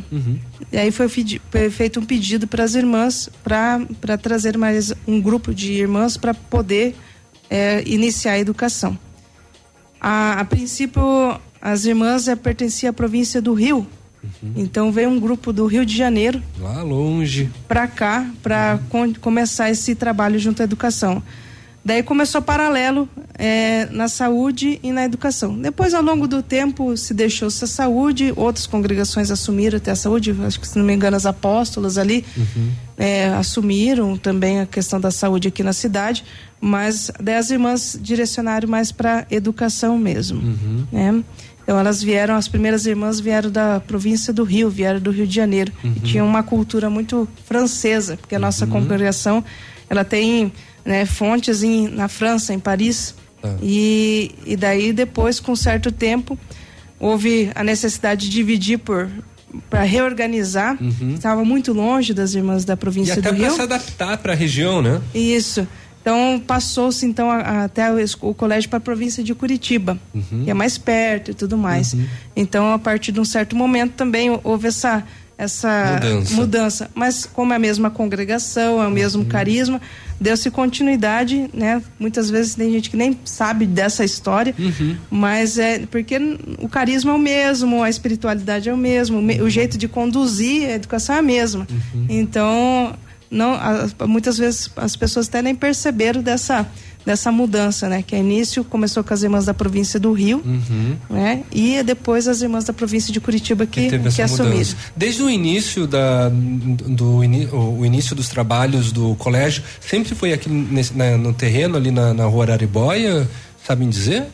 E 0.72 0.78
aí 0.78 0.92
foi, 0.92 1.10
feito 1.10 2.00
um 2.00 2.06
pedido 2.06 2.48
para 2.48 2.64
as 2.64 2.76
irmãs 2.76 3.30
para 3.44 4.18
trazer 4.22 4.58
mais 4.58 4.94
um 5.08 5.20
grupo 5.20 5.54
de 5.54 5.74
irmãs 5.74 6.16
para 6.16 6.34
poder 6.34 6.96
eh, 7.50 7.84
iniciar 7.86 8.34
a 8.34 8.40
educação. 8.40 8.98
A, 10.00 10.40
a 10.40 10.46
princípio, 10.46 11.02
as 11.60 11.86
irmãs 11.86 12.28
eh, 12.28 12.36
pertenciam 12.36 12.92
à 12.92 12.94
província 12.94 13.42
do 13.42 13.54
Rio. 13.54 13.88
Então 14.56 14.92
veio 14.92 15.10
um 15.10 15.20
grupo 15.20 15.52
do 15.54 15.66
Rio 15.66 15.86
de 15.86 15.96
Janeiro 15.96 16.42
Lá 16.60 16.82
longe. 16.84 17.50
para 17.68 17.88
cá 17.88 18.26
para 18.42 18.80
começar 19.22 19.70
esse 19.70 19.96
trabalho 19.96 20.38
junto 20.40 20.62
à 20.62 20.66
educação. 20.66 21.22
Daí 21.86 22.04
começou 22.04 22.42
paralelo 22.42 23.08
eh, 23.40 23.88
na 23.92 24.10
saúde 24.10 24.78
e 24.84 24.92
na 24.92 25.06
educação. 25.06 25.58
Depois, 25.58 25.94
ao 25.94 26.02
longo 26.04 26.28
do 26.28 26.44
tempo, 26.44 26.98
se 26.98 27.14
deixou-se 27.14 27.64
a 27.64 27.68
saúde, 27.68 28.34
outras 28.36 28.68
congregações 28.68 29.32
assumiram 29.32 29.78
até 29.78 29.92
a 29.92 29.96
saúde, 29.96 30.36
acho 30.46 30.60
que 30.60 30.68
se 30.68 30.78
não 30.78 30.84
me 30.86 30.94
engano, 30.94 31.16
as 31.16 31.26
apóstolas 31.26 31.98
ali 31.98 32.26
eh, 32.98 33.30
assumiram 33.38 34.18
também 34.18 34.60
a 34.60 34.66
questão 34.66 35.00
da 35.00 35.12
saúde 35.12 35.48
aqui 35.48 35.64
na 35.64 35.72
cidade, 35.72 36.26
mas 36.60 37.10
daí 37.22 37.36
as 37.36 37.50
irmãs 37.52 37.98
direcionaram 38.02 38.68
mais 38.68 38.92
para 38.92 39.26
educação 39.32 39.98
mesmo. 39.98 40.42
né? 40.92 41.24
Então 41.68 41.78
elas 41.78 42.02
vieram, 42.02 42.36
as 42.36 42.48
primeiras 42.48 42.86
irmãs 42.86 43.20
vieram 43.20 43.52
da 43.52 43.82
província 43.82 44.32
do 44.32 44.46
Rio, 44.46 44.70
vieram 44.70 45.02
do 45.02 45.12
Rio 45.12 45.28
de 45.28 45.36
Janeiro. 45.36 45.70
E 45.84 46.00
tinham 46.00 46.26
uma 46.26 46.42
cultura 46.42 46.90
muito 46.90 47.28
francesa, 47.44 48.16
porque 48.16 48.36
a 48.36 48.40
nossa 48.40 48.66
congregação 48.66 49.44
ela 49.90 50.06
tem 50.06 50.54
né, 50.86 51.06
fontes 51.06 51.64
em, 51.64 51.90
na 51.90 52.08
França, 52.08 52.54
em 52.54 52.60
Paris. 52.60 53.14
E, 53.62 54.32
e 54.46 54.56
daí 54.56 54.94
depois, 54.94 55.42
com 55.42 55.58
certo 55.58 55.92
tempo, 55.92 56.40
houve 56.98 57.52
a 57.54 57.66
necessidade 57.66 58.30
de 58.30 58.32
dividir 58.32 58.80
por 58.80 59.10
para 59.70 59.84
reorganizar. 59.84 60.78
Estava 61.14 61.44
muito 61.44 61.74
longe 61.74 62.14
das 62.14 62.34
irmãs 62.34 62.64
da 62.64 62.74
E 62.76 62.78
província 62.78 63.14
até 63.16 63.24
do 63.30 63.36
para 63.36 63.46
Rio. 63.46 63.56
se 63.56 63.62
adaptar 63.62 64.18
para 64.20 64.32
a 64.32 64.36
região, 64.36 64.82
né? 64.82 65.02
Isso. 65.14 65.68
Então 66.08 66.40
passou-se 66.40 67.06
então 67.06 67.30
a- 67.30 67.66
até 67.66 67.92
o, 67.92 67.98
o 68.22 68.34
colégio 68.34 68.70
para 68.70 68.78
a 68.78 68.80
província 68.80 69.22
de 69.22 69.36
Curitiba, 69.36 70.00
que 70.46 70.50
é 70.50 70.54
mais 70.54 70.78
perto 70.78 71.32
e 71.32 71.34
tudo 71.34 71.58
mais. 71.58 71.94
Então 72.34 72.72
a 72.72 72.80
partir 72.80 73.12
de 73.12 73.20
um 73.20 73.26
certo 73.26 73.58
momento 73.58 73.92
também 73.92 74.40
houve 74.42 74.68
essa 74.70 75.04
essa 75.38 76.00
Mudança. 76.02 76.34
mudança. 76.34 76.92
Mas 76.96 77.26
como 77.26 77.52
é 77.54 77.58
a 77.58 77.60
mesma 77.60 77.92
congregação, 77.92 78.82
é 78.82 78.88
o 78.88 78.90
mesmo 78.90 79.24
carisma, 79.26 79.80
deu-se 80.20 80.50
continuidade, 80.50 81.48
né? 81.54 81.80
Muitas 82.00 82.28
vezes 82.28 82.56
tem 82.56 82.72
gente 82.72 82.90
que 82.90 82.98
nem 82.98 83.20
sabe 83.24 83.68
dessa 83.68 84.04
história, 84.04 84.56
mas 85.12 85.60
é 85.60 85.86
porque 85.92 86.18
o 86.60 86.68
carisma 86.68 87.12
é 87.12 87.16
o 87.16 87.20
mesmo, 87.20 87.84
a 87.84 87.90
espiritualidade 87.90 88.68
é 88.70 88.74
o 88.74 88.78
mesmo, 88.78 89.22
me- 89.22 89.40
o 89.42 89.48
jeito 89.50 89.78
de 89.78 89.88
conduzir 89.88 90.70
a 90.70 90.72
educação 90.72 91.16
é 91.18 91.20
a 91.20 91.22
mesma. 91.22 91.68
Então, 92.10 92.96
não, 93.30 93.58
muitas 94.08 94.38
vezes 94.38 94.70
as 94.76 94.96
pessoas 94.96 95.28
até 95.28 95.42
nem 95.42 95.56
perceberam 95.56 96.22
dessa 96.22 96.66
dessa 97.06 97.32
mudança, 97.32 97.88
né? 97.88 98.04
Que 98.06 98.16
a 98.18 98.20
início 98.20 98.66
começou 98.66 99.02
com 99.02 99.14
as 99.14 99.24
irmãs 99.24 99.46
da 99.46 99.54
província 99.54 99.98
do 99.98 100.12
Rio, 100.12 100.44
né? 101.10 101.42
E 101.54 101.82
depois 101.82 102.28
as 102.28 102.42
irmãs 102.42 102.66
da 102.66 102.74
província 102.74 103.14
de 103.14 103.22
Curitiba 103.22 103.66
que, 103.66 103.88
que 104.16 104.22
assumiram. 104.22 104.58
mudança. 104.58 104.76
Desde 104.94 105.24
o 105.24 105.30
início 105.30 105.88
da 105.88 106.30
do 106.30 107.20
o, 107.20 107.86
início 107.86 108.14
dos 108.14 108.28
trabalhos 108.28 108.92
do 108.92 109.16
colégio, 109.16 109.64
sempre 109.80 110.16
foi 110.16 110.34
aqui 110.34 110.50
nesse- 110.50 110.94
na- 110.98 111.18
no 111.18 111.34
terreno 111.34 111.78
ali 111.78 111.92
na, 111.92 112.14
na 112.14 112.26
rua 112.26 112.44
Araribóia, 112.44 113.26
sabem 113.66 113.90
dizer? 113.90 114.26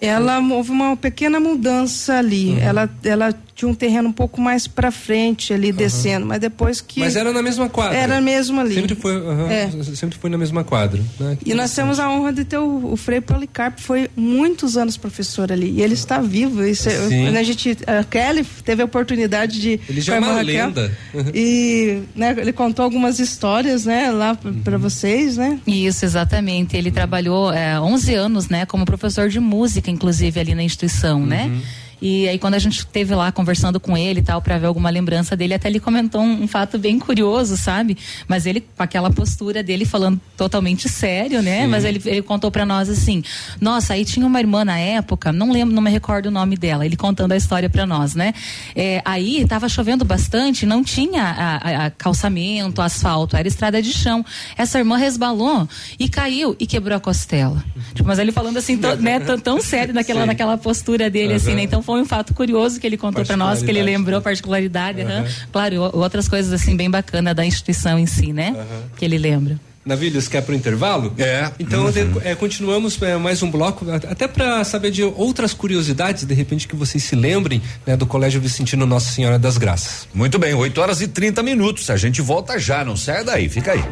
Ela 0.00 0.38
houve 0.40 0.70
uma 0.70 0.96
pequena 0.96 1.38
mudança 1.38 2.14
ali. 2.18 2.50
Uhum. 2.52 2.58
Ela, 2.58 2.90
ela 3.04 3.34
tinha 3.54 3.68
um 3.68 3.74
terreno 3.74 4.08
um 4.08 4.12
pouco 4.12 4.40
mais 4.40 4.66
para 4.66 4.90
frente 4.90 5.52
ali 5.52 5.70
descendo, 5.70 6.24
mas 6.24 6.40
depois 6.40 6.80
que 6.80 7.00
Mas 7.00 7.14
era 7.16 7.30
na 7.32 7.42
mesma 7.42 7.68
quadra. 7.68 7.98
Era 7.98 8.18
mesmo 8.20 8.58
ali. 8.60 8.74
Sempre 8.74 8.94
foi, 8.94 9.14
aham, 9.16 9.50
É. 9.50 9.70
sempre 9.94 10.18
foi 10.18 10.30
na 10.30 10.38
mesma 10.38 10.64
quadra. 10.64 11.02
né? 11.18 11.36
E 11.44 11.52
nós 11.52 11.74
temos 11.74 11.98
a 12.00 12.08
honra 12.10 12.32
de 12.32 12.44
ter 12.46 12.56
o, 12.56 12.92
o 12.92 12.96
Frei 12.96 13.20
Policarpo, 13.20 13.80
foi 13.82 14.08
muitos 14.16 14.78
anos 14.78 14.96
professor 14.96 15.52
ali. 15.52 15.70
E 15.72 15.82
ele 15.82 15.92
está 15.92 16.18
vivo. 16.20 16.64
Isso 16.64 16.88
é- 16.88 16.96
quando 17.26 17.36
a 17.36 17.42
gente, 17.42 17.76
a 17.86 18.02
Kelly 18.02 18.44
teve 18.64 18.80
a 18.80 18.86
oportunidade 18.86 19.60
de. 19.60 19.78
Ele 19.88 20.00
já 20.00 20.16
é 20.16 20.18
uma 20.20 20.32
Raquel, 20.34 20.44
lenda. 20.66 20.96
E 21.34 22.00
né, 22.16 22.34
ele 22.38 22.52
contou 22.52 22.84
algumas 22.84 23.18
histórias, 23.18 23.84
né, 23.84 24.10
lá 24.10 24.34
para 24.64 24.76
Uhum. 24.76 24.80
vocês, 24.80 25.36
né? 25.36 25.58
Isso, 25.66 26.04
exatamente. 26.04 26.76
Ele 26.76 26.90
trabalhou 26.90 27.52
é, 27.52 27.78
11 27.80 28.14
anos, 28.14 28.48
né, 28.48 28.64
como 28.64 28.84
professor 28.86 29.28
de 29.28 29.38
música, 29.40 29.89
inclusive 29.90 30.40
ali 30.40 30.54
na 30.54 30.62
instituição, 30.62 31.26
né? 31.26 31.50
E 32.02 32.28
aí 32.28 32.38
quando 32.38 32.54
a 32.54 32.58
gente 32.58 32.78
esteve 32.78 33.14
lá 33.14 33.30
conversando 33.30 33.78
com 33.78 33.96
ele 33.96 34.20
e 34.20 34.22
tal 34.22 34.40
para 34.40 34.56
ver 34.58 34.66
alguma 34.66 34.88
lembrança 34.90 35.36
dele, 35.36 35.54
até 35.54 35.68
ele 35.68 35.80
comentou 35.80 36.20
um, 36.20 36.44
um 36.44 36.48
fato 36.48 36.78
bem 36.78 36.98
curioso, 36.98 37.56
sabe? 37.56 37.96
Mas 38.26 38.46
ele 38.46 38.60
com 38.60 38.82
aquela 38.82 39.10
postura 39.10 39.62
dele 39.62 39.84
falando 39.84 40.20
totalmente 40.36 40.88
sério, 40.88 41.42
né? 41.42 41.62
Sim. 41.62 41.66
Mas 41.68 41.84
ele, 41.84 42.00
ele 42.06 42.22
contou 42.22 42.50
para 42.50 42.64
nós 42.64 42.88
assim: 42.88 43.22
"Nossa, 43.60 43.94
aí 43.94 44.04
tinha 44.04 44.26
uma 44.26 44.38
irmã 44.40 44.64
na 44.64 44.78
época, 44.78 45.32
não 45.32 45.52
lembro, 45.52 45.74
não 45.74 45.82
me 45.82 45.90
recordo 45.90 46.26
o 46.26 46.30
nome 46.30 46.56
dela". 46.56 46.84
Ele 46.86 46.96
contando 46.96 47.32
a 47.32 47.36
história 47.36 47.68
para 47.68 47.86
nós, 47.86 48.14
né? 48.14 48.32
É, 48.74 49.02
aí 49.04 49.44
tava 49.46 49.68
chovendo 49.68 50.04
bastante, 50.04 50.64
não 50.66 50.82
tinha 50.82 51.22
a, 51.22 51.56
a- 51.56 51.86
a 51.86 51.90
calçamento, 51.90 52.80
asfalto, 52.82 53.36
era 53.36 53.46
estrada 53.46 53.80
de 53.82 53.92
chão. 53.92 54.24
Essa 54.56 54.78
irmã 54.78 54.96
resbalou 54.96 55.68
e 55.98 56.08
caiu 56.08 56.56
e 56.58 56.66
quebrou 56.66 56.96
a 56.96 57.00
costela. 57.00 57.62
Tipo, 57.94 58.08
mas 58.08 58.18
ele 58.18 58.32
falando 58.32 58.56
assim, 58.56 58.76
tão, 58.78 58.96
né, 58.96 59.20
tão, 59.20 59.38
tão 59.38 59.60
sério 59.60 59.92
naquela, 59.94 60.20
Sim. 60.22 60.26
naquela 60.26 60.56
postura 60.58 61.10
dele, 61.10 61.34
assim, 61.34 61.48
Aham. 61.48 61.56
né? 61.56 61.62
Então 61.64 61.82
foi 61.90 62.02
um 62.02 62.04
fato 62.06 62.34
curioso 62.34 62.80
que 62.80 62.86
ele 62.86 62.96
contou 62.96 63.24
para 63.24 63.36
nós, 63.36 63.62
que 63.62 63.70
ele 63.70 63.82
lembrou, 63.82 64.20
particularidade, 64.20 65.02
aham. 65.02 65.20
Aham. 65.20 65.26
claro, 65.52 65.90
outras 65.92 66.28
coisas 66.28 66.52
assim 66.52 66.76
bem 66.76 66.90
bacanas 66.90 67.34
da 67.34 67.44
instituição 67.44 67.98
em 67.98 68.06
si, 68.06 68.32
né? 68.32 68.54
Que 68.96 69.04
ele 69.04 69.18
lembra. 69.18 69.58
Navilhos, 69.84 70.28
quer 70.28 70.42
pro 70.42 70.54
intervalo? 70.54 71.12
É. 71.18 71.50
Então, 71.58 71.90
de- 71.90 72.06
é, 72.22 72.34
continuamos 72.34 73.00
é, 73.00 73.16
mais 73.16 73.42
um 73.42 73.50
bloco, 73.50 73.86
até 73.90 74.28
para 74.28 74.62
saber 74.62 74.90
de 74.90 75.02
outras 75.02 75.54
curiosidades, 75.54 76.24
de 76.24 76.34
repente, 76.34 76.68
que 76.68 76.76
vocês 76.76 77.02
se 77.02 77.16
lembrem 77.16 77.62
né, 77.86 77.96
do 77.96 78.04
Colégio 78.04 78.40
Vicentino 78.42 78.84
Nossa 78.84 79.10
Senhora 79.10 79.38
das 79.38 79.56
Graças. 79.56 80.06
Muito 80.12 80.38
bem, 80.38 80.52
8 80.52 80.80
horas 80.80 81.00
e 81.00 81.08
30 81.08 81.42
minutos. 81.42 81.88
A 81.88 81.96
gente 81.96 82.20
volta 82.20 82.58
já, 82.58 82.84
não 82.84 82.94
sai 82.96 83.24
daí, 83.24 83.48
fica 83.48 83.72
aí. 83.72 83.82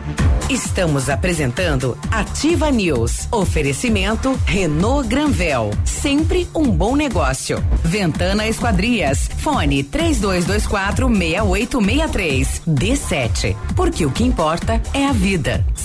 Estamos 0.50 1.08
apresentando 1.08 1.96
Ativa 2.10 2.70
News. 2.70 3.26
Oferecimento 3.30 4.38
Renault 4.46 5.08
Granvel. 5.08 5.70
Sempre 5.84 6.46
um 6.54 6.70
bom 6.70 6.96
negócio. 6.96 7.62
Ventana 7.82 8.46
Esquadrias. 8.46 9.28
Fone 9.38 9.82
3224 9.82 11.08
6863. 11.08 12.62
D7. 12.68 13.56
Porque 13.74 14.04
o 14.06 14.10
que 14.10 14.24
importa 14.24 14.80
é 14.94 15.06
a 15.06 15.12
vida. 15.12 15.64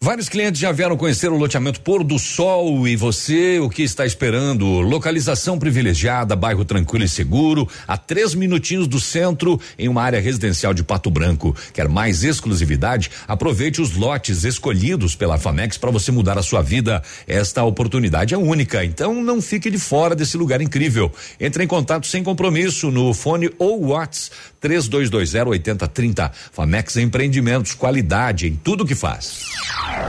Vários 0.00 0.28
clientes 0.28 0.60
já 0.60 0.70
vieram 0.70 0.96
conhecer 0.96 1.28
o 1.28 1.36
loteamento 1.36 1.80
Pôr 1.80 2.04
do 2.04 2.20
Sol 2.20 2.86
e 2.86 2.94
você, 2.94 3.58
o 3.58 3.68
que 3.68 3.82
está 3.82 4.06
esperando? 4.06 4.64
Localização 4.80 5.58
privilegiada, 5.58 6.36
bairro 6.36 6.64
tranquilo 6.64 7.04
e 7.04 7.08
seguro, 7.08 7.68
a 7.86 7.96
três 7.96 8.32
minutinhos 8.32 8.86
do 8.86 9.00
centro, 9.00 9.60
em 9.76 9.88
uma 9.88 10.00
área 10.00 10.20
residencial 10.20 10.72
de 10.72 10.84
Pato 10.84 11.10
Branco. 11.10 11.54
Quer 11.74 11.88
mais 11.88 12.22
exclusividade? 12.22 13.10
Aproveite 13.26 13.82
os 13.82 13.96
lotes 13.96 14.44
escolhidos 14.44 15.16
pela 15.16 15.36
Famex 15.36 15.76
para 15.76 15.90
você 15.90 16.12
mudar 16.12 16.38
a 16.38 16.44
sua 16.44 16.62
vida. 16.62 17.02
Esta 17.26 17.64
oportunidade 17.64 18.34
é 18.34 18.38
única, 18.38 18.84
então 18.84 19.12
não 19.20 19.42
fique 19.42 19.68
de 19.68 19.78
fora 19.78 20.14
desse 20.14 20.36
lugar 20.36 20.60
incrível. 20.60 21.12
Entre 21.40 21.64
em 21.64 21.66
contato 21.66 22.06
sem 22.06 22.22
compromisso 22.22 22.92
no 22.92 23.12
fone 23.12 23.50
ou 23.58 23.88
WhatsApp 23.88 24.57
3220 24.60 25.48
8030. 25.48 26.32
Famex 26.52 26.96
Empreendimentos, 26.96 27.74
qualidade 27.74 28.46
em 28.46 28.56
tudo 28.56 28.86
que 28.86 28.94
faz. 28.94 29.44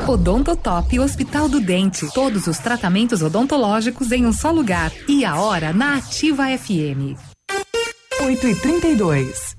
Odontotop 0.08 1.00
Hospital 1.00 1.50
do 1.50 1.60
Dente. 1.60 2.08
Todos 2.14 2.48
os 2.48 2.58
tratamentos 2.58 3.22
odontológicos 3.22 4.12
em 4.12 4.26
um 4.26 4.34
só 4.34 4.52
lugar. 4.52 4.92
E 5.08 5.24
a 5.24 5.40
hora 5.40 5.72
na 5.74 5.98
Ativa 5.98 6.46
FM. 6.58 7.18
8 8.22 8.48
e 8.48 8.56
32 8.56 9.59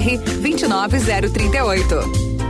29038. 0.00 2.49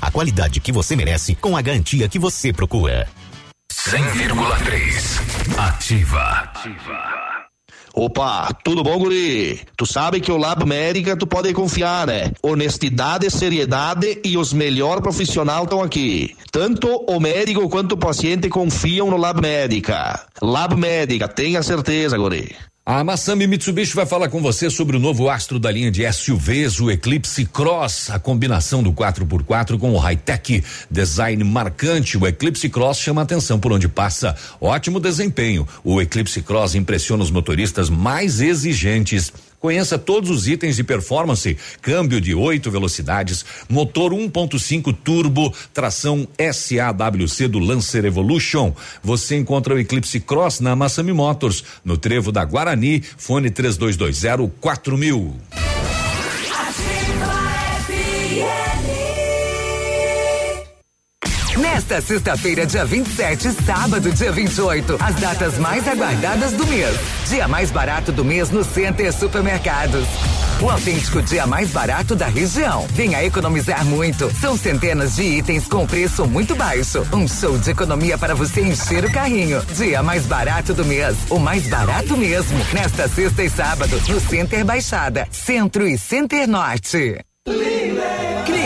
a 0.00 0.10
qualidade 0.10 0.60
que 0.60 0.72
você 0.72 0.96
merece 0.96 1.34
com 1.34 1.56
a 1.56 1.62
garantia 1.62 2.08
que 2.08 2.18
você 2.18 2.52
procura. 2.52 3.08
100,3 3.72 5.58
Ativa. 5.58 6.52
Opa, 7.96 8.52
tudo 8.64 8.82
bom, 8.82 8.98
guri? 8.98 9.60
Tu 9.76 9.86
sabe 9.86 10.20
que 10.20 10.32
o 10.32 10.36
Lab 10.36 10.64
Médica 10.66 11.16
tu 11.16 11.28
pode 11.28 11.52
confiar, 11.52 12.08
né? 12.08 12.32
Honestidade, 12.42 13.30
seriedade 13.30 14.20
e 14.24 14.36
os 14.36 14.52
melhores 14.52 15.00
profissionais 15.00 15.62
estão 15.62 15.80
aqui. 15.80 16.36
Tanto 16.50 16.88
o 16.88 17.20
médico 17.20 17.68
quanto 17.68 17.92
o 17.92 17.96
paciente 17.96 18.48
confiam 18.48 19.10
no 19.10 19.16
Lab 19.16 19.40
Médica. 19.40 20.26
Lab 20.42 20.74
Médica, 20.74 21.28
tenha 21.28 21.62
certeza, 21.62 22.18
guri. 22.18 22.56
A 22.86 23.02
Massami 23.02 23.46
Mitsubishi 23.46 23.96
vai 23.96 24.04
falar 24.04 24.28
com 24.28 24.42
você 24.42 24.68
sobre 24.68 24.98
o 24.98 25.00
novo 25.00 25.30
astro 25.30 25.58
da 25.58 25.70
linha 25.70 25.90
de 25.90 26.04
SUVs, 26.12 26.80
o 26.80 26.90
Eclipse 26.90 27.46
Cross, 27.46 28.10
a 28.10 28.18
combinação 28.18 28.82
do 28.82 28.92
4x4 28.92 29.78
com 29.78 29.94
o 29.94 29.96
high-tech 29.96 30.62
design 30.90 31.42
marcante. 31.44 32.18
O 32.18 32.26
Eclipse 32.26 32.68
Cross 32.68 32.98
chama 32.98 33.22
atenção 33.22 33.58
por 33.58 33.72
onde 33.72 33.88
passa. 33.88 34.36
Ótimo 34.60 35.00
desempenho. 35.00 35.66
O 35.82 35.98
Eclipse 35.98 36.42
Cross 36.42 36.74
impressiona 36.74 37.22
os 37.22 37.30
motoristas 37.30 37.88
mais 37.88 38.42
exigentes. 38.42 39.32
Conheça 39.64 39.96
todos 39.96 40.28
os 40.28 40.46
itens 40.46 40.76
de 40.76 40.84
performance: 40.84 41.56
câmbio 41.80 42.20
de 42.20 42.34
oito 42.34 42.70
velocidades, 42.70 43.46
motor 43.66 44.12
1.5 44.12 44.94
turbo, 45.02 45.54
tração 45.72 46.28
SAWC 46.38 47.48
do 47.48 47.58
Lancer 47.58 48.04
Evolution. 48.04 48.74
Você 49.02 49.36
encontra 49.36 49.74
o 49.74 49.78
Eclipse 49.78 50.20
Cross 50.20 50.60
na 50.60 50.76
Massami 50.76 51.14
Motors, 51.14 51.64
no 51.82 51.96
Trevo 51.96 52.30
da 52.30 52.44
Guarani, 52.44 53.02
fone 53.16 53.48
3220 53.48 54.52
4000. 54.60 55.34
Nesta 61.58 62.00
sexta-feira, 62.00 62.66
dia 62.66 62.84
27, 62.84 63.52
sábado, 63.64 64.10
dia 64.10 64.32
28, 64.32 64.98
as 65.00 65.14
datas 65.14 65.56
mais 65.56 65.86
aguardadas 65.86 66.52
do 66.52 66.66
mês. 66.66 66.98
Dia 67.28 67.46
mais 67.46 67.70
barato 67.70 68.10
do 68.10 68.24
mês 68.24 68.50
no 68.50 68.64
Center 68.64 69.12
Supermercados. 69.12 70.04
O 70.60 70.68
autêntico 70.68 71.22
dia 71.22 71.46
mais 71.46 71.70
barato 71.70 72.16
da 72.16 72.26
região. 72.26 72.86
Venha 72.90 73.22
economizar 73.24 73.84
muito. 73.84 74.30
São 74.40 74.56
centenas 74.56 75.14
de 75.14 75.22
itens 75.22 75.68
com 75.68 75.86
preço 75.86 76.26
muito 76.26 76.56
baixo. 76.56 77.06
Um 77.12 77.28
show 77.28 77.56
de 77.56 77.70
economia 77.70 78.18
para 78.18 78.34
você 78.34 78.60
encher 78.60 79.04
o 79.04 79.12
carrinho. 79.12 79.64
Dia 79.76 80.02
mais 80.02 80.26
barato 80.26 80.74
do 80.74 80.84
mês. 80.84 81.16
O 81.30 81.38
mais 81.38 81.68
barato 81.68 82.16
mesmo. 82.16 82.58
Nesta 82.72 83.08
sexta 83.08 83.44
e 83.44 83.50
sábado, 83.50 84.00
no 84.08 84.20
Center 84.20 84.64
Baixada, 84.64 85.28
Centro 85.30 85.86
e 85.86 85.98
Center 85.98 86.48
Norte. 86.48 87.20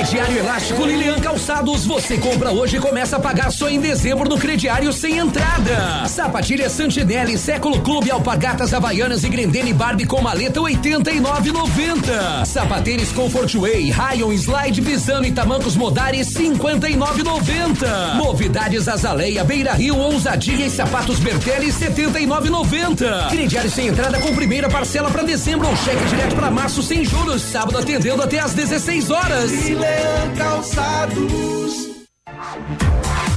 Crediário 0.09 0.38
Elástico 0.38 0.86
Lilian 0.86 1.18
Calçados, 1.20 1.84
você 1.84 2.16
compra 2.16 2.50
hoje 2.50 2.76
e 2.76 2.80
começa 2.80 3.16
a 3.16 3.20
pagar 3.20 3.50
só 3.50 3.68
em 3.68 3.78
dezembro 3.78 4.28
no 4.28 4.38
crediário 4.38 4.92
sem 4.92 5.18
entrada. 5.18 6.06
Sapatilha 6.06 6.70
Santinelli, 6.70 7.36
Século 7.36 7.80
Clube, 7.82 8.10
Alpargatas 8.10 8.72
Havaianas 8.72 9.24
e 9.24 9.28
Grendene 9.28 9.72
Barbie 9.72 10.06
com 10.06 10.22
maleta 10.22 10.60
89,90. 10.60 12.46
Sapatênis 12.46 13.12
Comfort 13.12 13.52
Way, 13.55 13.90
Rayon 13.90 14.32
Slide 14.32 14.80
Pisano 14.80 15.26
e 15.26 15.32
Tamancos 15.32 15.76
Modares 15.76 16.28
59,90. 16.28 18.14
Novidades 18.16 18.88
Azaleia, 18.88 19.42
Beira 19.42 19.74
Rio, 19.74 19.98
Ousadia 19.98 20.64
e 20.66 20.70
Sapatos 20.70 21.18
Bertelli 21.18 21.72
79,90. 21.72 23.28
Crediário 23.28 23.70
sem 23.70 23.88
entrada 23.88 24.18
com 24.20 24.34
primeira 24.34 24.68
parcela 24.68 25.10
para 25.10 25.22
dezembro 25.22 25.68
ou 25.68 25.76
cheque 25.76 26.05
direto 26.05 26.34
para 26.36 26.50
março 26.50 26.82
sem 26.82 27.05
juros. 27.05 27.42
Sábado 27.42 27.76
atendendo 27.76 28.22
até 28.22 28.38
às 28.38 28.55
16 28.69 29.11
horas. 29.11 29.51
Leão 29.70 30.35
Calçados. 30.36 31.89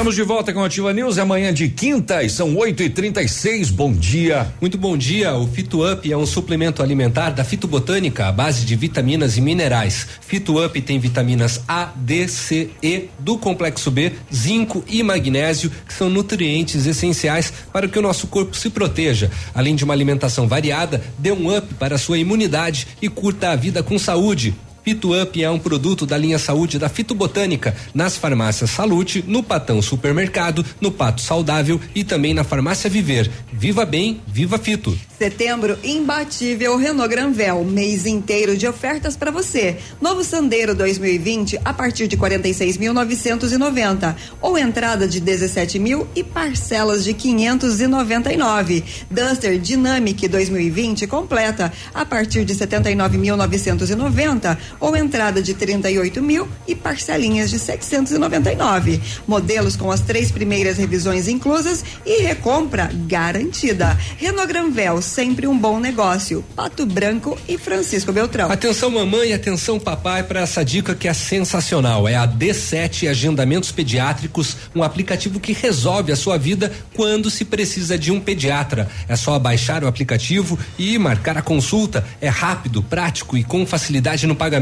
Estamos 0.00 0.14
de 0.14 0.22
volta 0.22 0.50
com 0.50 0.62
a 0.62 0.66
Ativa 0.66 0.94
News, 0.94 1.18
é 1.18 1.20
amanhã 1.20 1.52
de 1.52 1.68
quinta 1.68 2.22
e 2.22 2.30
são 2.30 2.56
8 2.56 2.84
e 2.84 2.88
36 2.88 3.68
Bom 3.68 3.92
dia. 3.92 4.50
Muito 4.58 4.78
bom 4.78 4.96
dia. 4.96 5.34
O 5.34 5.46
Fito 5.46 5.86
Up 5.86 6.10
é 6.10 6.16
um 6.16 6.24
suplemento 6.24 6.82
alimentar 6.82 7.28
da 7.28 7.44
fitobotânica 7.44 8.26
à 8.26 8.32
base 8.32 8.64
de 8.64 8.74
vitaminas 8.76 9.36
e 9.36 9.42
minerais. 9.42 10.08
Fito 10.22 10.64
Up 10.64 10.80
tem 10.80 10.98
vitaminas 10.98 11.60
A, 11.68 11.92
D, 11.94 12.26
C, 12.28 12.70
E 12.82 13.10
do 13.18 13.36
complexo 13.36 13.90
B, 13.90 14.12
zinco 14.34 14.82
e 14.88 15.02
magnésio, 15.02 15.70
que 15.86 15.92
são 15.92 16.08
nutrientes 16.08 16.86
essenciais 16.86 17.52
para 17.70 17.86
que 17.86 17.98
o 17.98 18.02
nosso 18.02 18.26
corpo 18.26 18.56
se 18.56 18.70
proteja. 18.70 19.30
Além 19.54 19.74
de 19.74 19.84
uma 19.84 19.92
alimentação 19.92 20.48
variada, 20.48 21.04
dê 21.18 21.30
um 21.30 21.54
up 21.54 21.74
para 21.74 21.96
a 21.96 21.98
sua 21.98 22.16
imunidade 22.16 22.86
e 23.02 23.08
curta 23.10 23.50
a 23.50 23.56
vida 23.56 23.82
com 23.82 23.98
saúde. 23.98 24.54
Fito 24.82 25.20
Up 25.20 25.42
é 25.42 25.50
um 25.50 25.58
produto 25.58 26.06
da 26.06 26.16
linha 26.16 26.38
Saúde 26.38 26.78
da 26.78 26.88
Fitobotânica, 26.88 27.74
nas 27.94 28.16
farmácias 28.16 28.70
Salute, 28.70 29.22
no 29.26 29.42
Patão 29.42 29.82
Supermercado, 29.82 30.64
no 30.80 30.90
Pato 30.90 31.20
Saudável 31.20 31.78
e 31.94 32.02
também 32.02 32.32
na 32.32 32.44
Farmácia 32.44 32.88
Viver. 32.88 33.30
Viva 33.52 33.84
bem, 33.84 34.22
viva 34.26 34.58
Fito. 34.58 34.98
Setembro 35.18 35.78
imbatível 35.84 36.78
Renault 36.78 37.10
Granvel, 37.10 37.62
mês 37.62 38.06
inteiro 38.06 38.56
de 38.56 38.66
ofertas 38.66 39.16
para 39.16 39.30
você. 39.30 39.76
Novo 40.00 40.24
Sandero 40.24 40.74
2020 40.74 41.60
a 41.62 41.74
partir 41.74 42.08
de 42.08 42.16
46.990 42.16 44.16
ou 44.40 44.56
entrada 44.56 45.06
de 45.06 45.20
17 45.20 45.78
mil 45.78 46.08
e 46.14 46.24
parcelas 46.24 47.04
de 47.04 47.12
599. 47.12 48.82
Duster 49.10 49.58
Dynamic 49.58 50.26
2020 50.26 51.06
completa 51.06 51.70
a 51.92 52.06
partir 52.06 52.46
de 52.46 52.54
79.990 52.54 54.69
ou 54.78 54.96
entrada 54.96 55.42
de 55.42 55.54
38 55.54 56.22
mil 56.22 56.48
e 56.66 56.74
parcelinhas 56.74 57.50
de 57.50 57.58
699. 57.58 59.00
Modelos 59.26 59.76
com 59.76 59.90
as 59.90 60.00
três 60.00 60.30
primeiras 60.30 60.78
revisões 60.78 61.28
inclusas 61.28 61.84
e 62.04 62.22
recompra 62.22 62.90
garantida. 63.06 63.98
Renault 64.16 64.48
Granvel 64.48 65.02
sempre 65.02 65.46
um 65.46 65.58
bom 65.58 65.80
negócio. 65.80 66.44
Pato 66.54 66.86
Branco 66.86 67.38
e 67.48 67.58
Francisco 67.58 68.12
Beltrão. 68.12 68.50
Atenção 68.50 68.90
mamãe, 68.90 69.32
atenção 69.32 69.78
papai 69.78 70.22
para 70.22 70.40
essa 70.40 70.64
dica 70.64 70.94
que 70.94 71.08
é 71.08 71.14
sensacional. 71.14 72.06
É 72.06 72.16
a 72.16 72.26
D7 72.26 73.08
Agendamentos 73.08 73.72
Pediátricos, 73.72 74.56
um 74.74 74.82
aplicativo 74.82 75.40
que 75.40 75.52
resolve 75.52 76.12
a 76.12 76.16
sua 76.16 76.38
vida 76.38 76.72
quando 76.94 77.30
se 77.30 77.44
precisa 77.44 77.98
de 77.98 78.10
um 78.12 78.20
pediatra. 78.20 78.88
É 79.08 79.16
só 79.16 79.38
baixar 79.38 79.82
o 79.84 79.86
aplicativo 79.86 80.58
e 80.78 80.98
marcar 80.98 81.36
a 81.36 81.42
consulta. 81.42 82.04
É 82.20 82.28
rápido, 82.28 82.82
prático 82.82 83.36
e 83.36 83.44
com 83.44 83.66
facilidade 83.66 84.26
no 84.26 84.36
pagamento. 84.36 84.59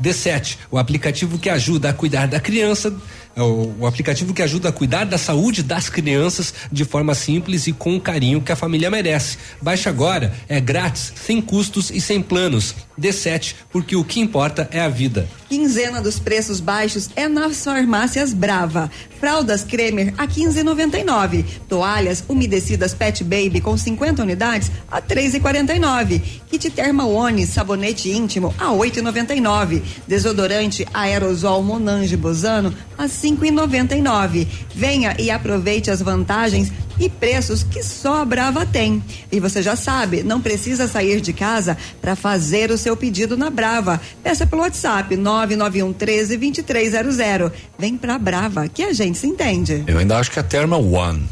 D7, 0.00 0.56
o 0.70 0.78
aplicativo 0.78 1.38
que 1.38 1.50
ajuda 1.50 1.90
a 1.90 1.92
cuidar 1.92 2.26
da 2.26 2.40
criança 2.40 2.94
é 3.36 3.42
o, 3.42 3.74
o, 3.80 3.86
aplicativo 3.86 4.32
que 4.32 4.40
ajuda 4.40 4.70
a 4.70 4.72
cuidar 4.72 5.04
da 5.04 5.18
saúde 5.18 5.62
das 5.62 5.90
crianças 5.90 6.54
de 6.72 6.86
forma 6.86 7.14
simples 7.14 7.66
e 7.66 7.72
com 7.72 7.94
o 7.94 8.00
carinho 8.00 8.40
que 8.40 8.50
a 8.50 8.56
família 8.56 8.90
merece. 8.90 9.36
Baixe 9.60 9.90
agora, 9.90 10.34
é 10.48 10.58
grátis, 10.58 11.12
sem 11.14 11.42
custos 11.42 11.90
e 11.90 12.00
sem 12.00 12.22
planos. 12.22 12.74
D7, 12.98 13.54
porque 13.70 13.94
o 13.94 14.02
que 14.02 14.20
importa 14.20 14.66
é 14.72 14.80
a 14.80 14.88
vida. 14.88 15.28
Quinzena 15.50 16.00
dos 16.00 16.18
preços 16.18 16.60
baixos 16.60 17.10
é 17.14 17.28
nas 17.28 17.62
farmácias 17.62 18.32
Brava. 18.32 18.90
Fraldas 19.20 19.62
Cremer 19.62 20.14
a 20.18 20.26
15,99. 20.26 21.44
Toalhas 21.68 22.24
umedecidas 22.28 22.94
Pet 22.94 23.22
Baby 23.22 23.60
com 23.60 23.76
50 23.76 24.22
unidades 24.22 24.70
a 24.90 25.00
3,49. 25.00 26.22
Kit 26.50 26.70
Terma 26.70 27.06
One 27.06 27.46
sabonete 27.46 28.10
íntimo 28.10 28.54
a 28.58 28.68
8,99. 28.68 29.82
Desodorante 30.06 30.86
aerosol 30.92 31.62
Monange 31.62 32.16
Bozano 32.16 32.74
a 32.98 33.08
5,99. 33.26 34.46
Venha 34.74 35.16
e 35.18 35.30
aproveite 35.30 35.90
as 35.90 36.00
vantagens 36.00 36.70
e 36.98 37.08
preços 37.08 37.62
que 37.62 37.82
só 37.82 38.22
a 38.22 38.24
Brava 38.24 38.64
tem. 38.64 39.02
E 39.30 39.40
você 39.40 39.62
já 39.62 39.76
sabe, 39.76 40.22
não 40.22 40.40
precisa 40.40 40.86
sair 40.86 41.20
de 41.20 41.32
casa 41.32 41.76
para 42.00 42.14
fazer 42.16 42.70
o 42.70 42.78
seu 42.78 42.96
pedido 42.96 43.36
na 43.36 43.50
Brava. 43.50 44.00
Peça 44.22 44.46
pelo 44.46 44.62
WhatsApp 44.62 45.16
991 45.16 45.92
13 45.92 46.36
2300. 46.36 47.50
Vem 47.78 47.96
pra 47.96 48.18
Brava, 48.18 48.68
que 48.68 48.82
a 48.82 48.92
gente 48.92 49.18
se 49.18 49.26
entende. 49.26 49.84
Eu 49.86 49.98
ainda 49.98 50.18
acho 50.18 50.30
que 50.30 50.38
é 50.38 50.42
Thermal 50.42 50.84
One. 50.84 51.28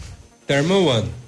Thermal 0.47 0.85
One. 0.85 1.24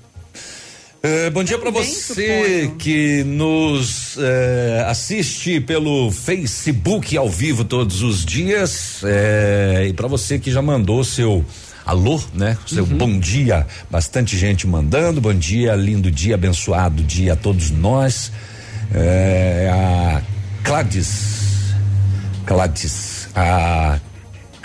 É, 1.07 1.31
bom 1.31 1.45
dia 1.45 1.57
para 1.57 1.71
você 1.71 2.65
suponho. 2.65 2.77
que 2.79 3.23
nos 3.23 4.19
é, 4.19 4.85
assiste 4.89 5.61
pelo 5.61 6.11
Facebook 6.11 7.17
ao 7.17 7.31
vivo 7.31 7.65
todos 7.65 8.03
os 8.03 8.25
dias 8.25 9.03
é, 9.05 9.87
e 9.89 9.93
para 9.93 10.09
você 10.09 10.37
que 10.37 10.51
já 10.51 10.61
mandou 10.61 11.05
seu 11.05 11.45
alô, 11.85 12.21
né? 12.35 12.59
Seu 12.67 12.83
uhum. 12.83 12.99
bom 12.99 13.19
dia, 13.21 13.65
bastante 13.89 14.37
gente 14.37 14.67
mandando, 14.67 15.21
bom 15.21 15.33
dia, 15.33 15.77
lindo 15.77 16.11
dia, 16.11 16.35
abençoado 16.35 17.05
dia 17.05 17.35
a 17.35 17.37
todos 17.37 17.71
nós. 17.71 18.33
A 19.71 20.23
Cladis, 20.65 21.73
Cladis, 22.45 23.29
a 23.33 24.01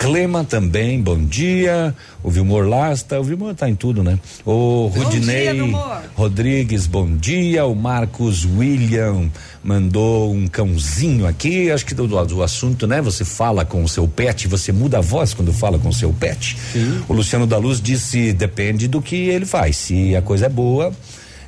Clema 0.02 0.42
também, 0.42 1.00
bom 1.00 1.16
dia. 1.16 1.94
O 2.24 2.28
Vilmor 2.28 2.66
Lasta, 2.66 3.20
o 3.20 3.22
Vilmor 3.22 3.54
tá 3.54 3.70
em 3.70 3.76
tudo, 3.76 4.02
né? 4.02 4.18
O 4.44 4.88
Rudinei 4.88 5.52
dia, 5.52 6.02
Rodrigues, 6.16 6.88
bom 6.88 7.16
dia. 7.16 7.64
O 7.64 7.74
Marcos 7.76 8.44
William 8.44 9.30
mandou 9.62 10.34
um 10.34 10.48
cãozinho 10.48 11.24
aqui. 11.24 11.70
Acho 11.70 11.86
que 11.86 11.94
do, 11.94 12.08
do 12.08 12.42
assunto, 12.42 12.84
né? 12.84 13.00
Você 13.00 13.24
fala 13.24 13.64
com 13.64 13.84
o 13.84 13.88
seu 13.88 14.08
pet, 14.08 14.48
você 14.48 14.72
muda 14.72 14.98
a 14.98 15.00
voz 15.00 15.34
quando 15.34 15.52
fala 15.52 15.78
com 15.78 15.90
o 15.90 15.94
seu 15.94 16.12
pet. 16.12 16.58
Sim. 16.72 17.00
O 17.08 17.12
Luciano 17.12 17.46
da 17.46 17.56
Luz 17.56 17.80
disse: 17.80 18.32
depende 18.32 18.88
do 18.88 19.00
que 19.00 19.14
ele 19.14 19.46
faz. 19.46 19.76
Se 19.76 20.16
a 20.16 20.20
coisa 20.20 20.46
é 20.46 20.48
boa 20.48 20.92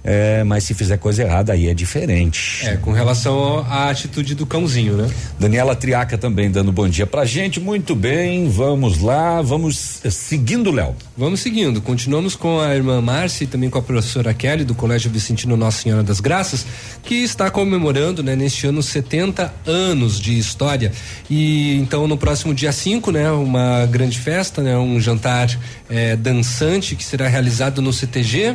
é, 0.04 0.44
mas 0.44 0.64
se 0.64 0.74
fizer 0.74 0.98
coisa 0.98 1.22
errada 1.22 1.54
aí 1.54 1.66
é 1.66 1.72
diferente. 1.72 2.66
É, 2.66 2.76
com 2.76 2.92
relação 2.92 3.60
à 3.60 3.88
atitude 3.88 4.34
do 4.34 4.44
cãozinho, 4.44 4.98
né? 4.98 5.10
Daniela 5.40 5.74
Triaca 5.74 6.18
também 6.18 6.50
dando 6.50 6.70
bom 6.70 6.86
dia 6.86 7.06
pra 7.06 7.24
gente, 7.24 7.58
muito 7.58 7.94
bem, 7.94 8.46
vamos 8.50 9.00
lá, 9.00 9.40
vamos 9.40 10.04
eh, 10.04 10.10
seguindo, 10.10 10.70
Léo. 10.70 10.94
Vamos 11.16 11.40
seguindo, 11.40 11.80
continuamos 11.80 12.36
com 12.36 12.60
a 12.60 12.74
irmã 12.74 13.00
Márcia 13.00 13.44
e 13.44 13.46
também 13.46 13.70
com 13.70 13.78
a 13.78 13.82
professora 13.82 14.34
Kelly 14.34 14.64
do 14.64 14.74
Colégio 14.74 15.10
Vicentino 15.10 15.56
Nossa 15.56 15.80
Senhora 15.80 16.02
das 16.02 16.20
Graças, 16.20 16.66
que 17.02 17.14
está 17.14 17.50
comemorando, 17.50 18.22
né, 18.22 18.36
neste 18.36 18.66
ano 18.66 18.82
70 18.82 19.54
anos 19.66 20.20
de 20.20 20.38
história. 20.38 20.92
E 21.30 21.78
então 21.78 22.06
no 22.06 22.18
próximo 22.18 22.52
dia 22.52 22.72
5, 22.72 23.10
né, 23.10 23.30
uma 23.30 23.86
grande 23.86 24.18
festa, 24.18 24.60
né, 24.60 24.76
um 24.76 25.00
jantar 25.00 25.48
eh, 25.88 26.14
dançante 26.16 26.94
que 26.94 27.02
será 27.02 27.26
realizado 27.26 27.80
no 27.80 27.90
CTG 27.90 28.54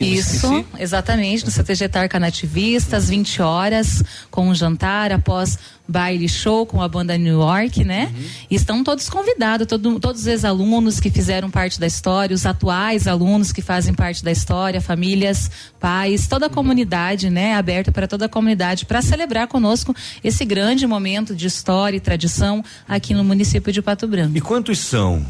isso, 0.00 0.64
exatamente, 0.78 1.44
no 1.44 1.50
CTG 1.50 1.88
Tarca 1.88 2.18
Nativista, 2.18 2.96
às 2.96 3.10
20 3.10 3.42
horas, 3.42 4.02
com 4.30 4.48
um 4.48 4.54
jantar 4.54 5.12
após 5.12 5.58
baile 5.86 6.28
show 6.28 6.64
com 6.64 6.80
a 6.80 6.88
banda 6.88 7.18
New 7.18 7.40
York, 7.40 7.84
né? 7.84 8.12
Uhum. 8.14 8.24
E 8.50 8.54
estão 8.54 8.84
todos 8.84 9.10
convidados, 9.10 9.66
todo, 9.66 9.98
todos 9.98 10.22
os 10.22 10.26
ex-alunos 10.26 11.00
que 11.00 11.10
fizeram 11.10 11.50
parte 11.50 11.80
da 11.80 11.86
história, 11.86 12.34
os 12.34 12.46
atuais 12.46 13.08
alunos 13.08 13.52
que 13.52 13.60
fazem 13.60 13.92
parte 13.92 14.22
da 14.24 14.30
história, 14.30 14.80
famílias, 14.80 15.50
pais, 15.80 16.28
toda 16.28 16.46
a 16.46 16.48
uhum. 16.48 16.54
comunidade, 16.54 17.28
né? 17.28 17.56
Aberta 17.56 17.90
para 17.90 18.06
toda 18.06 18.26
a 18.26 18.28
comunidade 18.28 18.86
para 18.86 19.02
celebrar 19.02 19.48
conosco 19.48 19.94
esse 20.22 20.44
grande 20.44 20.86
momento 20.86 21.34
de 21.34 21.46
história 21.46 21.96
e 21.96 22.00
tradição 22.00 22.64
aqui 22.88 23.12
no 23.12 23.24
município 23.24 23.72
de 23.72 23.82
Pato 23.82 24.06
Branco. 24.06 24.36
E 24.36 24.40
quantos 24.40 24.78
são? 24.78 25.26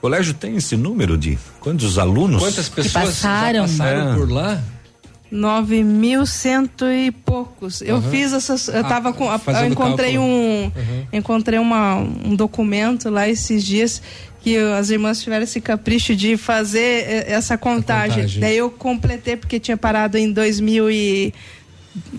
O 0.00 0.08
colégio 0.08 0.32
tem 0.32 0.56
esse 0.56 0.78
número 0.78 1.18
de 1.18 1.38
quantos 1.60 1.98
alunos? 1.98 2.42
Quantas 2.42 2.70
pessoas 2.70 3.04
passaram, 3.04 3.60
passaram 3.60 4.12
é. 4.12 4.16
por 4.16 4.30
lá? 4.30 4.62
Nove 5.30 5.84
mil 5.84 6.24
cento 6.24 6.86
e 6.86 7.10
poucos. 7.10 7.82
Eu 7.82 7.96
uhum. 7.96 8.10
fiz 8.10 8.32
essas. 8.32 8.68
Eu 8.68 8.82
tava 8.82 9.10
ah, 9.10 9.12
com. 9.12 9.26
Eu 9.26 9.66
encontrei 9.66 10.14
cálculo. 10.14 10.34
um. 10.34 10.64
Uhum. 10.64 11.06
Encontrei 11.12 11.58
uma, 11.58 11.96
um 11.96 12.34
documento 12.34 13.10
lá 13.10 13.28
esses 13.28 13.62
dias 13.62 14.00
que 14.40 14.56
as 14.56 14.88
irmãs 14.88 15.22
tiveram 15.22 15.44
esse 15.44 15.60
capricho 15.60 16.16
de 16.16 16.34
fazer 16.38 17.26
essa 17.28 17.58
contagem. 17.58 18.22
contagem. 18.22 18.40
Daí 18.40 18.56
eu 18.56 18.70
completei 18.70 19.36
porque 19.36 19.60
tinha 19.60 19.76
parado 19.76 20.16
em 20.16 20.32
2000 20.32 20.90
e, 20.90 21.34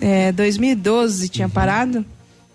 é, 0.00 0.30
2012 0.30 1.28
tinha 1.28 1.48
uhum. 1.48 1.52
parado. 1.52 2.06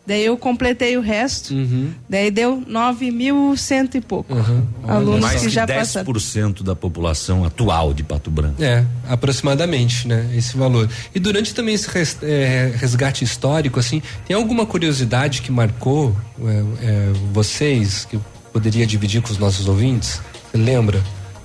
Daí 0.08 0.24
eu 0.24 0.38
completei 0.38 0.96
o 0.96 1.02
resto, 1.02 1.54
uhum. 1.54 1.92
daí 2.08 2.32
deu 2.32 2.64
nove 2.66 3.12
mil 3.12 3.58
cento 3.58 3.98
e 3.98 4.02
pouco 4.02 4.34
uhum. 4.34 4.66
alunos 4.88 5.20
Mais 5.20 5.42
que, 5.42 5.48
que 5.48 5.54
já 5.54 5.68
10% 5.68 5.76
passaram. 5.76 6.54
da 6.64 6.74
população 6.74 7.44
atual 7.44 7.94
de 7.94 8.04
Pato 8.04 8.32
Branco. 8.32 8.64
É, 8.64 8.86
aproximadamente, 9.10 10.08
né? 10.08 10.32
Esse 10.34 10.56
valor. 10.56 10.90
E 11.14 11.20
durante 11.20 11.54
também 11.54 11.76
esse 11.76 11.90
é, 12.24 12.72
resgate 12.78 13.26
histórico, 13.26 13.82
assim, 13.82 14.02
tem 14.26 14.34
alguma 14.34 14.66
curiosidade 14.66 15.42
que 15.42 15.52
marcou 15.52 16.16
é, 16.42 16.64
é, 16.82 17.14
vocês, 17.34 18.06
que 18.06 18.18
poderia 18.54 18.88
dividir 18.88 19.22
com 19.22 19.30
os 19.30 19.38
nossos 19.38 19.68
ouvintes? 19.68 20.22
Você 20.50 20.58
lembra? 20.58 21.04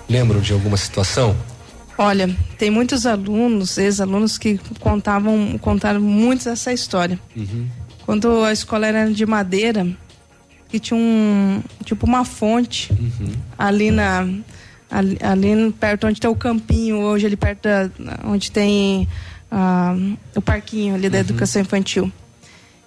Lembram 0.08 0.40
de 0.40 0.52
alguma 0.52 0.76
situação? 0.76 1.36
Olha, 1.98 2.34
tem 2.58 2.70
muitos 2.70 3.06
alunos, 3.06 3.76
ex-alunos 3.76 4.38
que 4.38 4.58
contavam, 4.80 5.58
contaram 5.60 6.00
muito 6.00 6.48
essa 6.48 6.72
história. 6.72 7.18
Uhum. 7.36 7.66
Quando 8.12 8.44
a 8.44 8.52
escola 8.52 8.86
era 8.86 9.10
de 9.10 9.24
madeira, 9.24 9.86
que 10.68 10.78
tinha 10.78 11.00
um 11.00 11.62
tipo 11.82 12.04
uma 12.04 12.26
fonte 12.26 12.92
uhum. 12.92 13.32
ali 13.56 13.90
na 13.90 14.28
ali, 14.90 15.16
ali 15.22 15.72
perto 15.72 16.06
onde 16.06 16.20
tem 16.20 16.28
o 16.28 16.36
campinho, 16.36 16.98
hoje 16.98 17.24
ali 17.24 17.36
perto 17.36 17.62
da, 17.62 17.90
onde 18.24 18.50
tem 18.50 19.08
ah, 19.50 19.96
o 20.36 20.42
parquinho 20.42 20.94
ali 20.94 21.08
da 21.08 21.20
educação 21.20 21.62
infantil. 21.62 22.12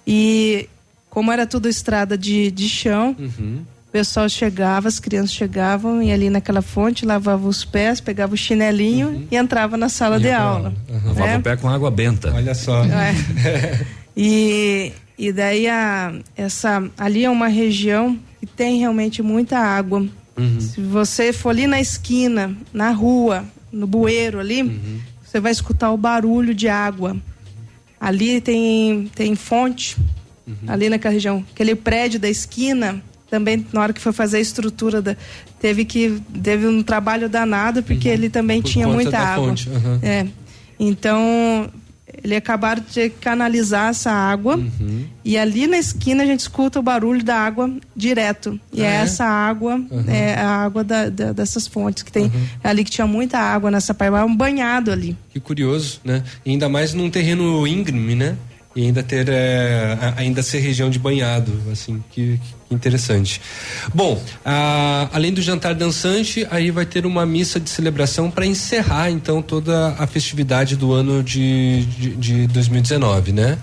E 0.06 0.68
como 1.10 1.32
era 1.32 1.44
tudo 1.44 1.68
estrada 1.68 2.16
de, 2.16 2.52
de 2.52 2.68
chão, 2.68 3.16
Uhum. 3.18 3.64
o 3.88 3.90
pessoal 3.90 4.28
chegava, 4.28 4.86
as 4.86 5.00
crianças 5.00 5.32
chegavam 5.32 6.00
e 6.00 6.12
ali 6.12 6.30
naquela 6.30 6.62
fonte 6.62 7.04
lavava 7.04 7.48
os 7.48 7.64
pés, 7.64 8.00
pegava 8.00 8.32
o 8.32 8.36
chinelinho 8.36 9.26
e 9.28 9.36
entrava 9.36 9.76
na 9.76 9.88
sala 9.88 10.20
de 10.20 10.30
aula. 10.30 10.72
Lavava 10.88 11.26
né? 11.26 11.38
o 11.38 11.42
pé 11.42 11.56
com 11.56 11.68
água 11.68 11.90
benta. 11.90 12.32
Olha 12.32 12.54
só. 12.54 12.84
É. 12.84 13.86
E, 14.16 14.94
e 15.18 15.32
daí 15.32 15.66
a, 15.68 16.14
essa 16.36 16.82
ali 16.98 17.24
é 17.24 17.30
uma 17.30 17.48
região 17.48 18.18
que 18.40 18.46
tem 18.46 18.78
realmente 18.78 19.22
muita 19.22 19.58
água. 19.58 20.06
Uhum. 20.36 20.60
Se 20.60 20.80
você 20.80 21.32
for 21.32 21.50
ali 21.50 21.66
na 21.66 21.80
esquina, 21.80 22.54
na 22.72 22.90
rua, 22.90 23.44
no 23.72 23.86
bueiro 23.86 24.38
ali, 24.38 24.62
Uhum. 24.62 25.00
você 25.24 25.40
vai 25.40 25.50
escutar 25.52 25.90
o 25.90 25.96
barulho 25.96 26.54
de 26.54 26.68
água. 26.68 27.16
Ali 27.98 28.40
tem, 28.40 29.10
tem 29.14 29.34
fonte, 29.34 29.96
Uhum. 30.46 30.54
ali 30.68 30.88
naquela 30.90 31.14
região. 31.14 31.42
Aquele 31.52 31.74
prédio 31.74 32.20
da 32.20 32.28
esquina, 32.28 33.02
também 33.30 33.66
na 33.72 33.80
hora 33.80 33.92
que 33.92 34.00
foi 34.00 34.12
fazer 34.12 34.36
a 34.36 34.40
estrutura, 34.40 35.00
da, 35.02 35.16
teve 35.58 35.84
que 35.86 36.20
teve 36.42 36.66
um 36.66 36.82
trabalho 36.82 37.28
danado, 37.28 37.82
porque 37.82 38.06
ele 38.08 38.28
também 38.28 38.58
Uhum. 38.58 38.62
Por 38.62 38.70
tinha 38.70 38.86
muita 38.88 39.18
água. 39.18 39.48
uhum. 39.48 39.98
É. 40.02 40.26
Então, 40.78 41.68
ele 42.22 42.34
acabaram 42.36 42.82
de 42.92 43.08
canalizar 43.10 43.90
essa 43.90 44.10
água 44.10 44.56
Uhum. 44.56 45.04
e 45.24 45.36
ali 45.38 45.66
na 45.66 45.78
esquina 45.78 46.22
a 46.22 46.26
gente 46.26 46.40
escuta 46.40 46.78
o 46.78 46.82
barulho 46.82 47.22
da 47.22 47.36
água 47.36 47.70
direto. 47.94 48.58
E 48.72 48.82
Ah, 48.82 48.86
é 48.86 48.88
é? 48.88 48.94
essa 49.02 49.24
água, 49.24 49.74
Uhum. 49.76 50.04
é 50.08 50.34
a 50.34 50.48
água 50.64 50.82
da- 50.82 51.08
da- 51.08 51.32
dessas 51.32 51.66
fontes 51.66 52.02
que 52.02 52.10
tem 52.12 52.30
ali 52.64 52.82
que 52.84 52.90
tinha 52.90 53.06
muita 53.06 53.38
água 53.38 53.70
nessa 53.70 53.92
parte, 53.94 54.12
um 54.24 54.34
banhado 54.36 54.90
ali. 54.90 55.16
Que 55.30 55.38
curioso, 55.40 56.00
né? 56.04 56.22
E 56.44 56.50
ainda 56.50 56.68
mais 56.68 56.92
num 56.94 57.10
terreno 57.10 57.66
íngreme, 57.66 58.14
né? 58.14 58.36
E 58.74 58.82
ainda 58.82 59.02
ter 59.02 59.26
é, 59.28 59.96
ainda 60.16 60.42
ser 60.42 60.58
região 60.58 60.90
de 60.90 60.98
banhado, 60.98 61.50
assim, 61.72 62.02
que, 62.10 62.38
que 62.38 62.54
interessante. 62.70 63.40
Bom, 63.94 64.20
além 65.12 65.32
do 65.32 65.40
jantar 65.40 65.74
dançante, 65.74 66.46
aí 66.50 66.70
vai 66.70 66.84
ter 66.84 67.06
uma 67.06 67.24
missa 67.24 67.60
de 67.60 67.70
celebração 67.70 68.30
para 68.30 68.46
encerrar 68.46 69.10
então 69.10 69.40
toda 69.40 69.94
a 69.98 70.06
festividade 70.06 70.76
do 70.76 70.92
ano 70.92 71.22
de, 71.22 71.84
de, 71.84 72.16
de 72.16 72.46
2019, 72.48 73.32
né? 73.32 73.58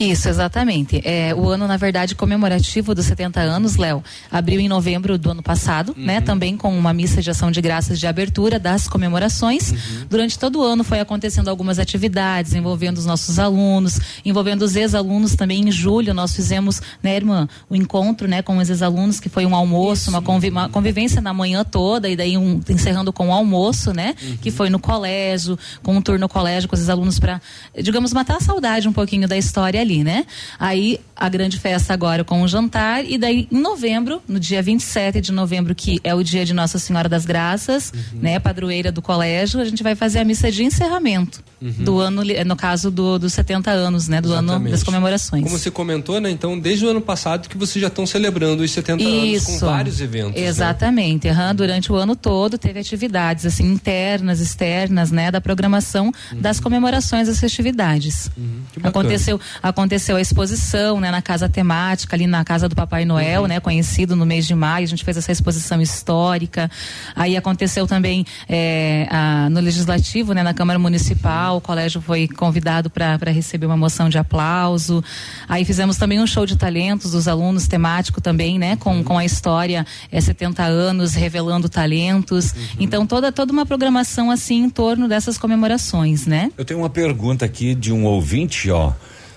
Isso, 0.00 0.30
exatamente. 0.30 1.02
É, 1.04 1.34
o 1.34 1.46
ano, 1.50 1.68
na 1.68 1.76
verdade, 1.76 2.14
comemorativo 2.14 2.94
dos 2.94 3.04
70 3.04 3.38
anos, 3.38 3.76
Léo, 3.76 4.02
abriu 4.30 4.58
em 4.58 4.66
novembro 4.66 5.18
do 5.18 5.30
ano 5.32 5.42
passado, 5.42 5.94
né? 5.94 6.22
Também 6.22 6.56
com 6.56 6.74
uma 6.76 6.94
missa 6.94 7.20
de 7.20 7.30
ação 7.30 7.50
de 7.50 7.60
graças 7.60 8.00
de 8.00 8.06
abertura 8.06 8.58
das 8.58 8.88
comemorações. 8.88 9.74
Durante 10.08 10.38
todo 10.38 10.60
o 10.60 10.62
ano 10.64 10.82
foi 10.84 11.00
acontecendo 11.00 11.48
algumas 11.48 11.78
atividades 11.78 12.54
envolvendo 12.54 12.96
os 12.96 13.04
nossos 13.04 13.38
alunos, 13.38 14.00
envolvendo 14.24 14.62
os 14.62 14.74
ex-alunos 14.74 15.34
também. 15.36 15.68
Em 15.68 15.70
julho 15.70 16.14
nós 16.14 16.34
fizemos, 16.34 16.80
né, 17.02 17.16
irmã, 17.16 17.46
o 17.68 17.76
encontro, 17.76 18.26
né, 18.26 18.40
com 18.40 18.56
os 18.56 18.70
ex-alunos, 18.70 19.20
que 19.20 19.28
foi 19.28 19.44
um 19.44 19.54
almoço, 19.54 20.08
uma, 20.08 20.22
convi- 20.22 20.48
uma 20.48 20.70
convivência 20.70 21.20
na 21.20 21.34
manhã 21.34 21.62
toda 21.62 22.08
e 22.08 22.16
daí 22.16 22.38
um, 22.38 22.58
encerrando 22.70 23.12
com 23.12 23.28
o 23.28 23.32
almoço, 23.32 23.92
né? 23.92 24.14
Que 24.40 24.50
foi 24.50 24.70
no 24.70 24.78
colégio, 24.78 25.58
com 25.82 25.94
um 25.94 26.00
tour 26.00 26.18
no 26.18 26.28
colégio 26.28 26.70
com 26.70 26.74
os 26.74 26.88
alunos 26.88 27.18
para, 27.18 27.38
digamos, 27.82 28.14
matar 28.14 28.36
a 28.38 28.40
saudade 28.40 28.88
um 28.88 28.92
pouquinho 28.94 29.28
da 29.28 29.36
história 29.36 29.78
ali, 29.80 29.89
né? 30.04 30.24
Aí 30.58 30.98
a 31.16 31.28
grande 31.28 31.58
festa 31.58 31.92
agora 31.92 32.24
com 32.24 32.42
o 32.42 32.48
jantar 32.48 33.04
e 33.04 33.18
daí 33.18 33.46
em 33.50 33.60
novembro, 33.60 34.22
no 34.26 34.40
dia 34.40 34.62
27 34.62 35.20
de 35.20 35.32
novembro, 35.32 35.74
que 35.74 36.00
é 36.02 36.14
o 36.14 36.22
dia 36.22 36.44
de 36.46 36.54
Nossa 36.54 36.78
Senhora 36.78 37.08
das 37.08 37.26
Graças, 37.26 37.92
né, 38.14 38.38
padroeira 38.38 38.90
do 38.90 39.02
colégio, 39.02 39.60
a 39.60 39.64
gente 39.64 39.82
vai 39.82 39.94
fazer 39.94 40.20
a 40.20 40.24
missa 40.24 40.50
de 40.50 40.64
encerramento 40.64 41.42
Uhum. 41.60 41.72
do 41.84 41.98
ano, 41.98 42.22
no 42.46 42.56
caso 42.56 42.90
do, 42.90 43.18
dos 43.18 43.34
70 43.34 43.70
anos, 43.70 44.08
né, 44.08 44.18
do 44.22 44.32
ano 44.32 44.48
Exatamente. 44.48 44.70
das 44.70 44.82
comemorações. 44.82 45.44
Como 45.44 45.58
você 45.58 45.70
comentou, 45.70 46.18
né? 46.18 46.30
Então, 46.30 46.58
desde 46.58 46.86
o 46.86 46.88
ano 46.88 47.02
passado 47.02 47.50
que 47.50 47.58
vocês 47.58 47.82
já 47.82 47.88
estão 47.88 48.06
celebrando 48.06 48.62
os 48.62 48.70
70 48.70 49.04
anos 49.04 49.44
com 49.44 49.58
vários 49.58 50.00
eventos. 50.00 50.40
né? 50.40 50.48
Exatamente. 50.48 51.28
aham, 51.28 51.54
durante 51.54 51.92
o 51.92 51.96
ano 51.96 52.16
todo 52.16 52.56
teve 52.56 52.80
atividades 52.80 53.44
assim 53.44 53.70
internas, 53.70 54.40
externas, 54.40 55.10
né, 55.10 55.30
da 55.30 55.38
programação 55.38 56.10
das 56.36 56.58
comemorações 56.58 57.28
das 57.28 57.38
festividades. 57.38 58.30
Uhum. 58.38 58.60
bacana. 58.76 58.88
aconteceu, 58.88 59.38
aconteceu 59.80 60.16
a 60.16 60.20
exposição, 60.20 61.00
né, 61.00 61.10
na 61.10 61.22
casa 61.22 61.48
temática 61.48 62.14
ali 62.14 62.26
na 62.26 62.44
casa 62.44 62.68
do 62.68 62.74
Papai 62.76 63.04
Noel, 63.04 63.42
Uhum. 63.42 63.48
né, 63.48 63.60
conhecido 63.60 64.14
no 64.14 64.26
mês 64.26 64.46
de 64.46 64.54
maio. 64.54 64.84
A 64.84 64.86
gente 64.86 65.04
fez 65.04 65.16
essa 65.16 65.32
exposição 65.32 65.80
histórica. 65.80 66.70
Aí 67.16 67.36
aconteceu 67.36 67.86
também 67.86 68.24
é, 68.48 69.06
a- 69.10 69.48
no 69.50 69.60
legislativo, 69.60 70.32
né, 70.32 70.42
na 70.42 70.52
Câmara 70.52 70.78
Municipal. 70.78 71.56
O 71.56 71.60
colégio 71.60 72.00
foi 72.00 72.28
convidado 72.28 72.90
para 72.90 73.30
receber 73.30 73.66
uma 73.66 73.76
moção 73.76 74.08
de 74.08 74.18
aplauso. 74.18 75.02
Aí 75.48 75.64
fizemos 75.64 75.96
também 75.96 76.20
um 76.20 76.26
show 76.26 76.44
de 76.44 76.56
talentos 76.56 77.12
dos 77.12 77.26
alunos 77.26 77.66
temático 77.66 78.20
também, 78.20 78.58
né, 78.58 78.76
com, 78.76 79.02
com 79.02 79.16
a 79.18 79.24
história 79.24 79.86
é, 80.12 80.20
70 80.20 80.62
anos 80.64 81.14
revelando 81.14 81.68
talentos. 81.68 82.54
Então 82.78 83.06
toda 83.06 83.32
toda 83.32 83.52
uma 83.52 83.64
programação 83.64 84.30
assim 84.30 84.56
em 84.64 84.70
torno 84.70 85.08
dessas 85.08 85.38
comemorações, 85.38 86.26
né? 86.26 86.50
Eu 86.58 86.64
tenho 86.64 86.80
uma 86.80 86.90
pergunta 86.90 87.44
aqui 87.44 87.74
de 87.74 87.92
um 87.92 88.04
ouvinte, 88.04 88.70
ó. 88.70 88.92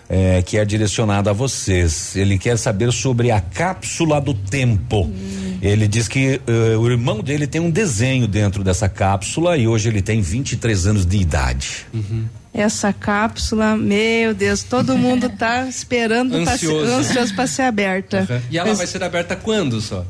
É, 0.10 0.42
que 0.42 0.58
é 0.58 0.66
direcionada 0.66 1.30
a 1.30 1.34
vocês. 1.34 2.16
Ele 2.16 2.38
quer 2.38 2.58
saber 2.58 2.92
sobre 2.92 3.32
a 3.32 3.40
cápsula 3.42 4.20
do 4.22 4.34
tempo. 4.34 5.10
Ele 5.62 5.88
diz 5.88 6.08
que 6.08 6.42
eh, 6.46 6.76
o 6.78 6.90
irmão 6.90 7.22
dele 7.22 7.48
tem 7.48 7.62
um 7.62 7.70
desenho 7.72 8.28
dentro 8.28 8.64
dessa 8.64 8.90
cápsula 8.90 9.56
e 9.58 9.66
hoje 9.68 9.88
ele 9.90 10.02
tem 10.02 10.22
23 10.22 10.88
anos 10.88 11.06
de 11.06 11.18
idade. 11.18 11.86
Essa 12.54 12.92
cápsula, 12.94 13.76
meu 13.78 14.34
Deus, 14.34 14.62
todo 14.64 14.98
mundo 14.98 15.30
tá 15.30 15.66
esperando 15.70 16.32
pra 16.44 16.58
ser- 16.58 16.66
Ansioso. 16.68 16.92
ansioso 16.94 17.36
para 17.36 17.48
ser 17.48 17.62
aberta. 17.64 18.28
Uhum. 18.30 18.42
E 18.52 18.58
ela 18.58 18.70
Mas- 18.70 18.78
vai 18.78 18.88
ser 18.88 19.04
aberta 19.04 19.36
quando 19.36 19.80
só? 19.82 20.06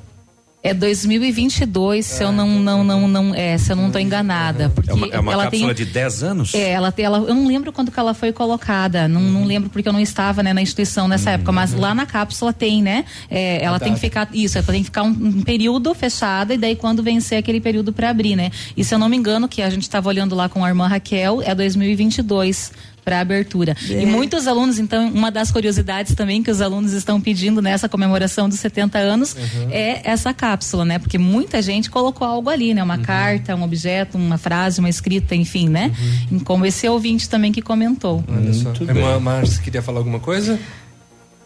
É 0.63 0.73
2022, 0.73 2.05
se 2.05 2.23
eu 2.23 2.31
não 2.31 2.47
não 2.57 2.85
não 2.85 3.05
não 3.05 3.35
é, 3.35 3.57
se 3.57 3.69
eu 3.69 3.75
não 3.75 3.87
estou 3.87 3.99
enganada, 3.99 4.69
porque 4.69 4.89
É 4.89 4.93
uma, 4.93 5.07
é 5.07 5.19
uma 5.19 5.33
ela 5.33 5.43
cápsula 5.43 5.75
tem 5.75 5.85
de 5.85 5.91
10 5.91 6.23
anos? 6.23 6.53
É, 6.53 6.71
ela 6.71 6.89
tem, 6.89 7.03
ela, 7.03 7.17
eu 7.17 7.35
não 7.35 7.45
lembro 7.45 7.73
quando 7.73 7.91
que 7.91 7.99
ela 7.99 8.13
foi 8.13 8.31
colocada, 8.31 9.05
não, 9.05 9.19
não 9.19 9.43
lembro 9.43 9.69
porque 9.69 9.89
eu 9.89 9.91
não 9.91 9.99
estava 9.99 10.41
né, 10.41 10.53
na 10.53 10.61
instituição 10.61 11.05
nessa 11.05 11.31
época, 11.31 11.51
mas 11.51 11.73
lá 11.73 11.93
na 11.93 12.05
cápsula 12.05 12.53
tem, 12.53 12.81
né? 12.81 13.03
É, 13.29 13.61
ela 13.61 13.77
tem 13.77 13.93
que 13.93 13.99
ficar, 13.99 14.29
isso, 14.33 14.57
ela 14.57 14.65
tem 14.65 14.79
que 14.79 14.85
ficar 14.85 15.03
um, 15.03 15.09
um 15.09 15.41
período 15.41 15.93
fechada 15.93 16.53
e 16.53 16.57
daí 16.57 16.77
quando 16.77 17.03
vencer 17.03 17.37
aquele 17.37 17.59
período 17.59 17.91
para 17.91 18.09
abrir, 18.09 18.37
né? 18.37 18.49
E 18.77 18.85
se 18.85 18.95
eu 18.95 18.99
não 18.99 19.09
me 19.09 19.17
engano, 19.17 19.49
que 19.49 19.61
a 19.61 19.69
gente 19.69 19.83
estava 19.83 20.07
olhando 20.07 20.33
lá 20.33 20.47
com 20.47 20.63
a 20.63 20.69
irmã 20.69 20.87
Raquel, 20.87 21.41
é 21.41 21.53
2022 21.53 22.71
para 23.03 23.19
abertura. 23.19 23.75
É. 23.89 24.01
E 24.01 24.05
muitos 24.05 24.47
alunos, 24.47 24.79
então, 24.79 25.09
uma 25.09 25.29
das 25.29 25.51
curiosidades 25.51 26.15
também 26.15 26.41
que 26.41 26.49
os 26.49 26.61
alunos 26.61 26.93
estão 26.93 27.19
pedindo 27.19 27.61
nessa 27.61 27.89
comemoração 27.89 28.47
dos 28.49 28.59
70 28.59 28.97
anos 28.97 29.35
é 29.71 30.09
essa 30.09 30.33
cápsula, 30.33 30.85
né? 30.85 30.99
Porque 30.99 31.17
muita 31.17 31.61
gente 31.61 31.89
colocou 31.89 32.27
algo 32.27 32.49
ali, 32.49 32.73
né? 32.73 32.83
Uma 32.83 32.97
carta, 32.97 33.55
um 33.55 33.63
objeto, 33.63 34.17
uma 34.17 34.37
frase, 34.37 34.79
uma 34.79 34.89
escrita, 34.89 35.35
enfim, 35.35 35.69
né? 35.69 35.91
E 36.31 36.39
Como 36.39 36.65
esse 36.65 36.87
ouvinte 36.87 37.29
também 37.29 37.51
que 37.51 37.61
comentou. 37.61 38.23
Olha 38.27 38.53
só. 38.53 38.71
Irmã 38.81 39.19
Márcia 39.19 39.61
queria 39.61 39.81
falar 39.81 39.99
alguma 39.99 40.19
coisa? 40.19 40.59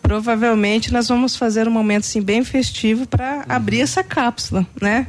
Provavelmente 0.02 0.94
nós 0.94 1.10
vamos 1.10 1.36
fazer 1.36 1.68
um 1.68 1.72
momento 1.72 2.04
assim 2.04 2.22
bem 2.22 2.44
festivo 2.44 3.06
para 3.06 3.46
abrir 3.50 3.82
essa 3.82 4.04
cápsula, 4.04 4.66
né? 4.82 5.08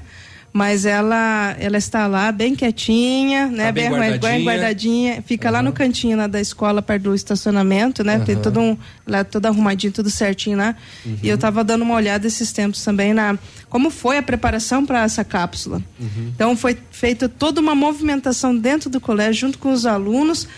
Mas 0.52 0.86
ela 0.86 1.54
ela 1.60 1.76
está 1.76 2.06
lá 2.06 2.32
bem 2.32 2.54
quietinha, 2.54 3.46
né? 3.48 3.66
Tá 3.66 3.72
bem 3.72 3.86
arruma- 3.86 4.06
guardadinha. 4.08 4.44
guardadinha. 4.44 5.22
Fica 5.26 5.50
lá 5.50 5.62
no 5.62 5.72
cantinho 5.72 6.16
lá 6.16 6.26
da 6.26 6.40
escola 6.40 6.80
perto 6.80 7.02
do 7.04 7.14
estacionamento, 7.14 8.02
né? 8.02 8.18
Tem 8.20 8.34
Aham. 8.34 8.42
todo 8.42 8.60
um 8.60 8.76
lá 9.06 9.22
todo 9.24 9.46
arrumadinho, 9.46 9.92
tudo 9.92 10.08
certinho 10.10 10.56
lá. 10.56 10.74
E 11.22 11.28
eu 11.28 11.36
tava 11.36 11.62
dando 11.62 11.82
uma 11.82 11.94
olhada 11.94 12.26
esses 12.26 12.50
tempos 12.50 12.82
também 12.82 13.12
na 13.12 13.38
como 13.68 13.90
foi 13.90 14.16
a 14.18 14.22
preparação 14.22 14.84
para 14.86 15.02
essa 15.02 15.22
cápsula. 15.22 15.82
Então 16.34 16.56
foi 16.56 16.78
feita 16.90 17.28
toda 17.28 17.60
uma 17.60 17.74
movimentação 17.74 18.56
dentro 18.56 18.88
do 18.88 19.00
colégio 19.00 19.34
junto 19.42 19.58
com 19.58 19.70
os 19.70 19.84
alunos 19.84 20.48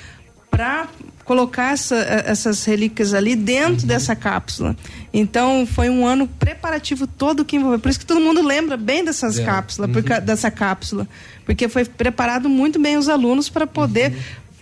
para 0.51 0.89
colocar 1.25 1.73
essa- 1.75 1.97
essas 2.27 2.65
relíquias 2.65 3.15
ali 3.15 3.37
dentro 3.37 3.87
dessa 3.87 4.17
cápsula. 4.17 4.77
Então 5.15 5.65
foi 5.67 5.89
um 5.89 6.05
ano 6.05 6.27
preparativo 6.27 7.07
todo 7.07 7.45
que 7.45 7.55
envolveu. 7.57 7.79
Por 7.79 7.89
isso 7.89 8.01
que 8.01 8.07
todo 8.07 8.21
mundo 8.21 8.43
lembra 8.43 8.77
bem 8.77 9.05
dessas 9.05 9.39
É. 9.39 9.45
cápsulas, 9.45 9.91
ca- 10.05 10.19
dessa 10.19 10.51
cápsula, 10.51 11.07
porque 11.47 11.69
foi 11.69 11.85
preparado 11.85 12.49
muito 12.49 12.81
bem 12.81 12.97
os 12.97 13.09
alunos 13.09 13.49
para 13.49 13.65
poder 13.67 14.13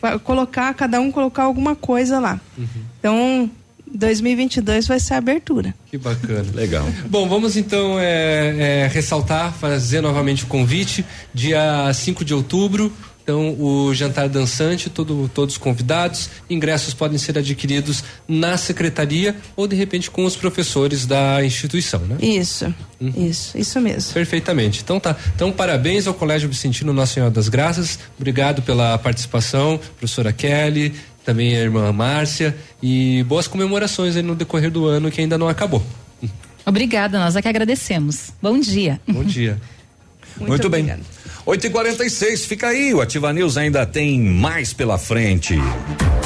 fa- 0.00 0.18
colocar 0.18 0.74
cada 0.74 1.00
um 1.00 1.10
colocar 1.10 1.44
alguma 1.44 1.74
coisa 1.74 2.18
lá. 2.18 2.38
Então 3.00 3.50
2022 3.90 4.86
vai 4.86 5.00
ser 5.00 5.14
a 5.14 5.16
abertura. 5.18 5.74
Que 5.90 5.96
bacana. 5.96 6.44
Legal. 6.54 6.86
Bom, 7.08 7.26
vamos 7.26 7.56
então 7.56 7.98
é, 7.98 8.82
é, 8.84 8.90
ressaltar, 8.92 9.52
fazer 9.54 10.02
novamente 10.02 10.44
o 10.44 10.46
convite. 10.46 11.02
Dia 11.32 11.90
5 11.94 12.22
de 12.26 12.34
outubro 12.34 12.92
Então, 13.28 13.54
o 13.60 13.92
jantar 13.92 14.26
dançante, 14.26 14.88
todo, 14.88 15.30
todos 15.34 15.58
convidados, 15.58 16.30
ingressos 16.48 16.94
podem 16.94 17.18
ser 17.18 17.36
adquiridos 17.36 18.02
na 18.26 18.56
secretaria 18.56 19.36
ou 19.54 19.68
de 19.68 19.76
repente 19.76 20.10
com 20.10 20.24
os 20.24 20.34
professores 20.34 21.04
da 21.04 21.44
instituição, 21.44 22.00
né? 22.00 22.16
Isso, 22.22 22.74
isso, 23.14 23.58
isso 23.58 23.78
mesmo. 23.82 24.14
Perfeitamente. 24.14 24.80
Então 24.82 24.98
tá. 24.98 25.14
Então, 25.36 25.52
parabéns 25.52 26.06
ao 26.06 26.14
Colégio 26.14 26.48
Vicentino 26.48 26.90
Nossa 26.90 27.12
Senhora 27.12 27.30
das 27.30 27.50
Graças. 27.50 27.98
Obrigado 28.16 28.62
pela 28.62 28.96
participação, 28.96 29.78
professora 29.98 30.32
Kelly, 30.32 30.94
também 31.22 31.54
a 31.54 31.60
irmã 31.60 31.92
Márcia 31.92 32.56
e 32.82 33.22
boas 33.24 33.46
comemorações 33.46 34.16
aí 34.16 34.22
no 34.22 34.34
decorrer 34.34 34.70
do 34.70 34.86
ano 34.86 35.10
que 35.10 35.20
ainda 35.20 35.36
não 35.36 35.50
acabou. 35.50 35.84
Obrigada, 36.64 37.18
nós 37.18 37.36
é 37.36 37.42
que 37.42 37.48
agradecemos. 37.48 38.32
Bom 38.40 38.58
dia. 38.58 38.98
Bom 39.06 39.22
dia. 39.22 39.60
Muito, 40.36 40.68
bem. 40.68 40.92
8 41.44 41.66
e 41.66 41.70
46 41.70 42.44
fica 42.44 42.68
aí. 42.68 42.92
O 42.92 43.00
Ativa 43.00 43.32
News 43.32 43.56
ainda 43.56 43.86
tem 43.86 44.20
mais 44.20 44.72
pela 44.72 44.98
frente. 44.98 45.58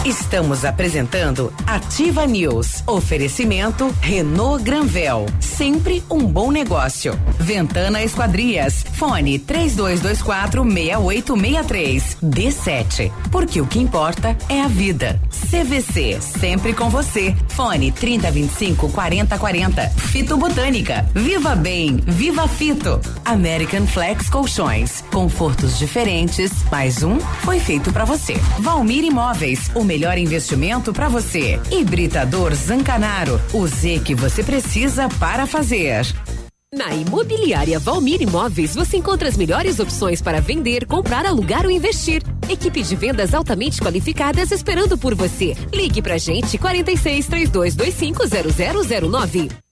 Estamos 0.04 0.64
apresentando 0.64 1.52
Ativa 1.64 2.26
News. 2.26 2.82
Oferecimento 2.88 3.94
Renault 4.00 4.64
Granvel. 4.64 5.26
Sempre 5.38 6.02
um 6.10 6.26
bom 6.26 6.50
negócio. 6.50 7.16
Ventana 7.38 8.02
Esquadrias. 8.02 8.84
Fone 8.94 9.38
3224 9.38 10.64
6863. 10.64 12.16
D7. 12.20 13.12
Porque 13.30 13.60
o 13.60 13.66
que 13.66 13.78
importa 13.78 14.36
é 14.48 14.60
a 14.60 14.66
vida. 14.66 15.20
CVC. 15.30 16.20
Sempre 16.20 16.74
com 16.74 16.90
você. 16.90 17.32
Fone 17.50 17.92
3025 17.92 18.88
4040. 18.88 19.88
Fito 19.88 20.36
Botânica. 20.36 21.06
Viva 21.14 21.54
Bem. 21.54 22.02
Viva 22.04 22.48
Fito. 22.48 23.00
American 23.24 23.86
Flex 24.02 24.28
Colchões. 24.28 25.04
Confortos 25.12 25.78
diferentes. 25.78 26.50
Mais 26.72 27.04
um 27.04 27.20
foi 27.20 27.60
feito 27.60 27.92
para 27.92 28.04
você. 28.04 28.34
Valmir 28.58 29.04
Imóveis. 29.04 29.70
O 29.76 29.84
melhor 29.84 30.18
investimento 30.18 30.92
para 30.92 31.08
você. 31.08 31.60
Hibridador 31.70 32.52
Zancanaro. 32.52 33.40
O 33.52 33.64
Z 33.64 34.00
que 34.04 34.12
você 34.12 34.42
precisa 34.42 35.08
para 35.20 35.46
fazer. 35.46 36.04
Na 36.74 36.92
Imobiliária 36.92 37.78
Valmir 37.78 38.22
Imóveis, 38.22 38.74
você 38.74 38.96
encontra 38.96 39.28
as 39.28 39.36
melhores 39.36 39.78
opções 39.78 40.20
para 40.20 40.40
vender, 40.40 40.84
comprar, 40.84 41.24
alugar 41.24 41.64
ou 41.64 41.70
investir. 41.70 42.24
Equipe 42.48 42.82
de 42.82 42.96
vendas 42.96 43.32
altamente 43.32 43.80
qualificadas 43.80 44.50
esperando 44.50 44.98
por 44.98 45.14
você. 45.14 45.56
Ligue 45.72 46.02
pra 46.02 46.18
gente 46.18 46.58
46 46.58 47.28
3225 47.28 48.24
0009. 49.08 49.71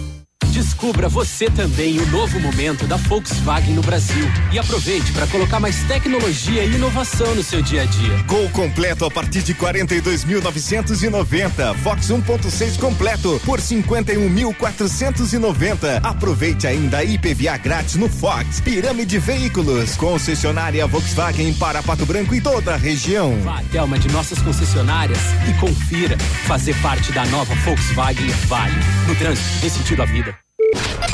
Descubra 0.51 1.07
você 1.07 1.49
também 1.49 1.97
o 1.97 2.05
novo 2.07 2.37
momento 2.39 2.85
da 2.85 2.97
Volkswagen 2.97 3.73
no 3.73 3.81
Brasil 3.81 4.25
e 4.51 4.59
aproveite 4.59 5.13
para 5.13 5.25
colocar 5.27 5.61
mais 5.61 5.81
tecnologia 5.83 6.65
e 6.65 6.75
inovação 6.75 7.33
no 7.33 7.41
seu 7.41 7.61
dia 7.61 7.83
a 7.83 7.85
dia. 7.85 8.17
Gol 8.27 8.49
completo 8.49 9.05
a 9.05 9.11
partir 9.11 9.43
de 9.43 9.55
42.990. 9.55 11.73
Fox 11.77 12.09
1.6 12.09 12.77
completo 12.79 13.39
por 13.45 13.61
51.490. 13.61 16.01
Aproveite 16.03 16.67
ainda 16.67 16.97
a 16.97 17.03
IPVA 17.03 17.55
grátis 17.57 17.95
no 17.95 18.09
Fox. 18.09 18.59
Pirâmide 18.59 19.19
Veículos. 19.19 19.95
Concessionária 19.95 20.85
Volkswagen 20.85 21.53
para 21.53 21.81
Pato 21.81 22.05
Branco 22.05 22.35
e 22.35 22.41
toda 22.41 22.73
a 22.73 22.77
região. 22.77 23.39
Vá 23.41 23.59
até 23.59 23.81
uma 23.81 23.97
de 23.97 24.09
nossas 24.09 24.41
concessionárias 24.41 25.21
e 25.49 25.53
confira. 25.59 26.17
Fazer 26.45 26.75
parte 26.81 27.13
da 27.13 27.25
nova 27.27 27.55
Volkswagen 27.55 28.27
Vale. 28.47 28.75
No 29.07 29.15
trânsito, 29.15 29.47
dê 29.61 29.69
sentido 29.69 30.01
à 30.01 30.05
vida. 30.05 30.35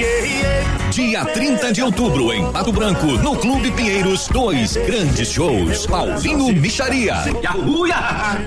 Yeah. 0.00 0.39
Dia 1.00 1.24
30 1.24 1.72
de 1.72 1.82
outubro, 1.82 2.30
em 2.30 2.44
Pato 2.52 2.70
Branco, 2.70 3.06
no 3.06 3.34
Clube 3.34 3.70
Pinheiros, 3.70 4.28
dois 4.28 4.76
grandes 4.76 5.32
shows. 5.32 5.86
Paulinho 5.86 6.52
Micharia 6.52 7.14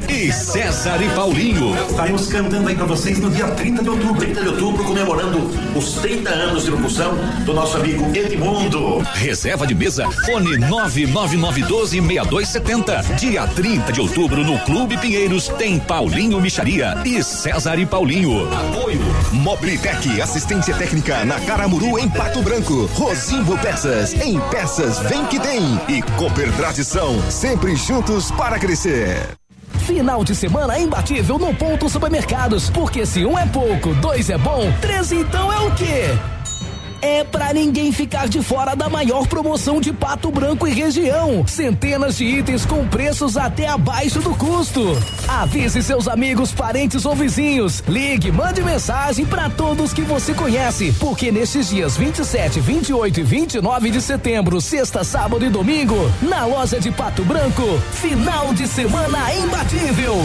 e 0.08 0.32
César 0.32 1.02
e 1.02 1.10
Paulinho. 1.16 1.76
Estaremos 1.90 2.28
cantando 2.28 2.70
aí 2.70 2.76
pra 2.76 2.86
vocês 2.86 3.18
no 3.18 3.32
dia 3.32 3.48
30 3.48 3.82
de 3.82 3.90
outubro. 3.90 4.22
30 4.22 4.42
de 4.44 4.50
outubro, 4.50 4.84
comemorando 4.84 5.50
os 5.76 5.94
30 5.94 6.30
anos 6.30 6.66
de 6.66 6.70
locução 6.70 7.18
do 7.44 7.56
nosso 7.56 7.78
amigo 7.78 8.16
Edmundo. 8.16 9.00
Reserva 9.16 9.66
de 9.66 9.74
mesa, 9.74 10.08
fone 10.24 10.56
999126270. 10.60 13.16
Dia 13.16 13.48
30 13.48 13.92
de 13.92 14.00
outubro, 14.00 14.44
no 14.44 14.60
Clube 14.60 14.96
Pinheiros, 15.00 15.48
tem 15.48 15.80
Paulinho 15.80 16.40
Micharia 16.40 17.02
e 17.04 17.24
César 17.24 17.80
e 17.80 17.86
Paulinho. 17.88 18.48
Apoio 18.54 19.02
Mobilitec, 19.32 20.22
assistência 20.22 20.76
técnica 20.76 21.26
na 21.26 21.40
Caramuru 21.40 21.98
em 21.98 22.08
Pato 22.08 22.43
Branco. 22.44 22.86
Rosimbo 22.94 23.58
Peças, 23.60 24.14
em 24.14 24.40
peças 24.52 25.00
vem 25.00 25.26
que 25.28 25.40
tem. 25.40 25.80
E 25.88 26.02
Cooper 26.18 26.52
Tradição, 26.56 27.20
sempre 27.32 27.76
juntos 27.76 28.30
para 28.32 28.60
crescer. 28.60 29.18
Final 29.86 30.24
de 30.24 30.36
semana 30.36 30.78
imbatível 30.80 31.38
no 31.38 31.54
Ponto 31.54 31.90
Supermercados. 31.90 32.70
Porque 32.70 33.06
se 33.06 33.26
um 33.26 33.38
é 33.38 33.46
pouco, 33.46 33.94
dois 33.96 34.30
é 34.30 34.38
bom, 34.38 34.72
três 34.80 35.12
então 35.12 35.52
é 35.52 35.60
o 35.60 35.72
quê? 35.76 36.18
É 37.06 37.22
pra 37.22 37.52
ninguém 37.52 37.92
ficar 37.92 38.30
de 38.30 38.42
fora 38.42 38.78
da 38.78 38.88
maior 38.88 39.28
promoção 39.28 39.82
de 39.82 39.92
Pato 39.92 40.32
Branco 40.32 40.66
e 40.66 40.72
região. 40.72 41.46
Centenas 41.46 42.16
de 42.16 42.24
itens 42.24 42.66
com 42.66 42.88
preços 42.88 43.36
até 43.36 43.68
abaixo 43.68 44.22
do 44.22 44.34
custo. 44.34 44.82
Avise 45.28 45.84
seus 45.84 46.08
amigos, 46.08 46.54
parentes 46.54 47.06
ou 47.06 47.14
vizinhos. 47.14 47.84
Ligue, 47.90 48.32
mande 48.32 48.64
mensagem 48.64 49.26
para 49.26 49.50
todos 49.50 49.92
que 49.92 50.02
você 50.02 50.34
conhece, 50.34 50.94
porque 50.98 51.30
nesses 51.30 51.68
dias 51.68 51.98
27, 51.98 52.62
28 52.62 53.20
e 53.20 53.24
29 53.24 53.90
de 53.90 54.02
setembro, 54.02 54.62
sexta, 54.62 55.04
sábado 55.04 55.46
e 55.46 55.50
domingo, 55.50 56.10
na 56.22 56.46
loja 56.46 56.80
de 56.80 56.90
Pato 56.90 57.26
Branco, 57.26 57.64
final 57.92 58.54
de 58.54 58.66
semana 58.66 59.36
imbatível. 59.36 60.16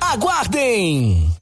Aguardem! 0.00 1.41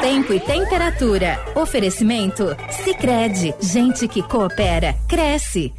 Tempo 0.00 0.32
e 0.32 0.38
temperatura. 0.38 1.44
Oferecimento? 1.56 2.56
Sicredi 2.84 3.52
Gente 3.60 4.06
que 4.06 4.22
coopera, 4.22 4.94
cresce. 5.08 5.72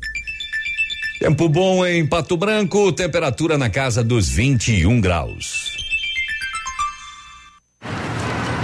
Tempo 1.20 1.48
bom 1.48 1.86
em 1.86 2.06
Pato 2.06 2.36
Branco, 2.36 2.92
temperatura 2.92 3.58
na 3.58 3.70
casa 3.70 4.04
dos 4.04 4.28
21 4.28 5.00
graus. 5.00 5.78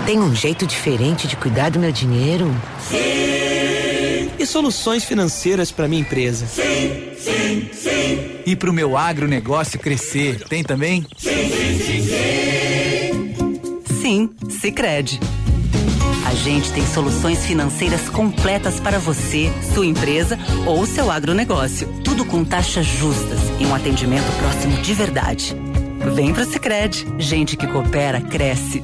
Tem 0.05 0.19
um 0.19 0.35
jeito 0.35 0.67
diferente 0.67 1.25
de 1.27 1.37
cuidar 1.37 1.71
do 1.71 1.79
meu 1.79 1.93
dinheiro? 1.93 2.53
Sim. 2.81 4.29
E 4.37 4.45
soluções 4.45 5.05
financeiras 5.05 5.71
para 5.71 5.87
minha 5.87 6.01
empresa? 6.01 6.45
Sim, 6.45 7.12
sim, 7.23 7.69
sim. 7.71 8.41
E 8.45 8.55
para 8.55 8.69
o 8.69 8.73
meu 8.73 8.97
agronegócio 8.97 9.79
crescer? 9.79 10.43
Tem 10.47 10.63
também? 10.63 11.05
Sim, 11.17 11.29
sim, 11.49 11.79
sim, 11.79 12.01
sim. 12.03 13.95
Sim, 14.01 14.29
Sicredi. 14.49 15.19
A 16.25 16.33
gente 16.35 16.71
tem 16.71 16.85
soluções 16.85 17.45
financeiras 17.45 18.09
completas 18.09 18.79
para 18.79 18.97
você, 18.97 19.51
sua 19.73 19.85
empresa 19.85 20.37
ou 20.65 20.85
seu 20.85 21.11
agronegócio. 21.11 21.87
Tudo 22.03 22.25
com 22.25 22.43
taxas 22.43 22.85
justas 22.85 23.39
e 23.59 23.65
um 23.65 23.75
atendimento 23.75 24.29
próximo 24.39 24.81
de 24.81 24.93
verdade. 24.93 25.55
Vem 26.15 26.33
pro 26.33 26.45
Sicredi. 26.45 27.05
Gente 27.17 27.55
que 27.55 27.67
coopera 27.67 28.19
cresce. 28.19 28.83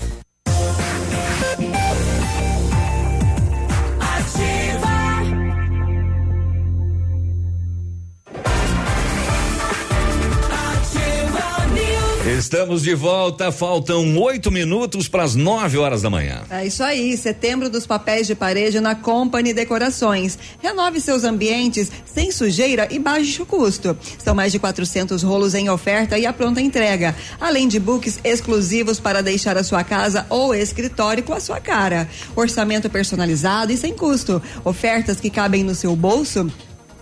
Estamos 12.41 12.81
de 12.81 12.95
volta, 12.95 13.51
faltam 13.51 14.17
oito 14.17 14.49
minutos 14.49 15.07
para 15.07 15.21
as 15.21 15.35
nove 15.35 15.77
horas 15.77 16.01
da 16.01 16.09
manhã. 16.09 16.41
É 16.49 16.65
isso 16.65 16.83
aí, 16.83 17.15
setembro 17.15 17.69
dos 17.69 17.85
papéis 17.85 18.25
de 18.25 18.33
parede 18.33 18.79
na 18.79 18.95
Company 18.95 19.53
Decorações. 19.53 20.39
Renove 20.59 20.99
seus 20.99 21.23
ambientes 21.23 21.91
sem 22.03 22.31
sujeira 22.31 22.87
e 22.89 22.97
baixo 22.97 23.45
custo. 23.45 23.95
São 24.17 24.33
mais 24.33 24.51
de 24.51 24.57
400 24.57 25.21
rolos 25.21 25.53
em 25.53 25.69
oferta 25.69 26.17
e 26.17 26.25
a 26.25 26.33
pronta 26.33 26.59
entrega, 26.59 27.15
além 27.39 27.67
de 27.67 27.79
books 27.79 28.19
exclusivos 28.23 28.99
para 28.99 29.21
deixar 29.21 29.55
a 29.55 29.63
sua 29.63 29.83
casa 29.83 30.25
ou 30.27 30.55
escritório 30.55 31.21
com 31.21 31.33
a 31.33 31.39
sua 31.39 31.59
cara. 31.59 32.09
Orçamento 32.35 32.89
personalizado 32.89 33.71
e 33.71 33.77
sem 33.77 33.93
custo. 33.93 34.41
Ofertas 34.65 35.19
que 35.19 35.29
cabem 35.29 35.63
no 35.63 35.75
seu 35.75 35.95
bolso 35.95 36.51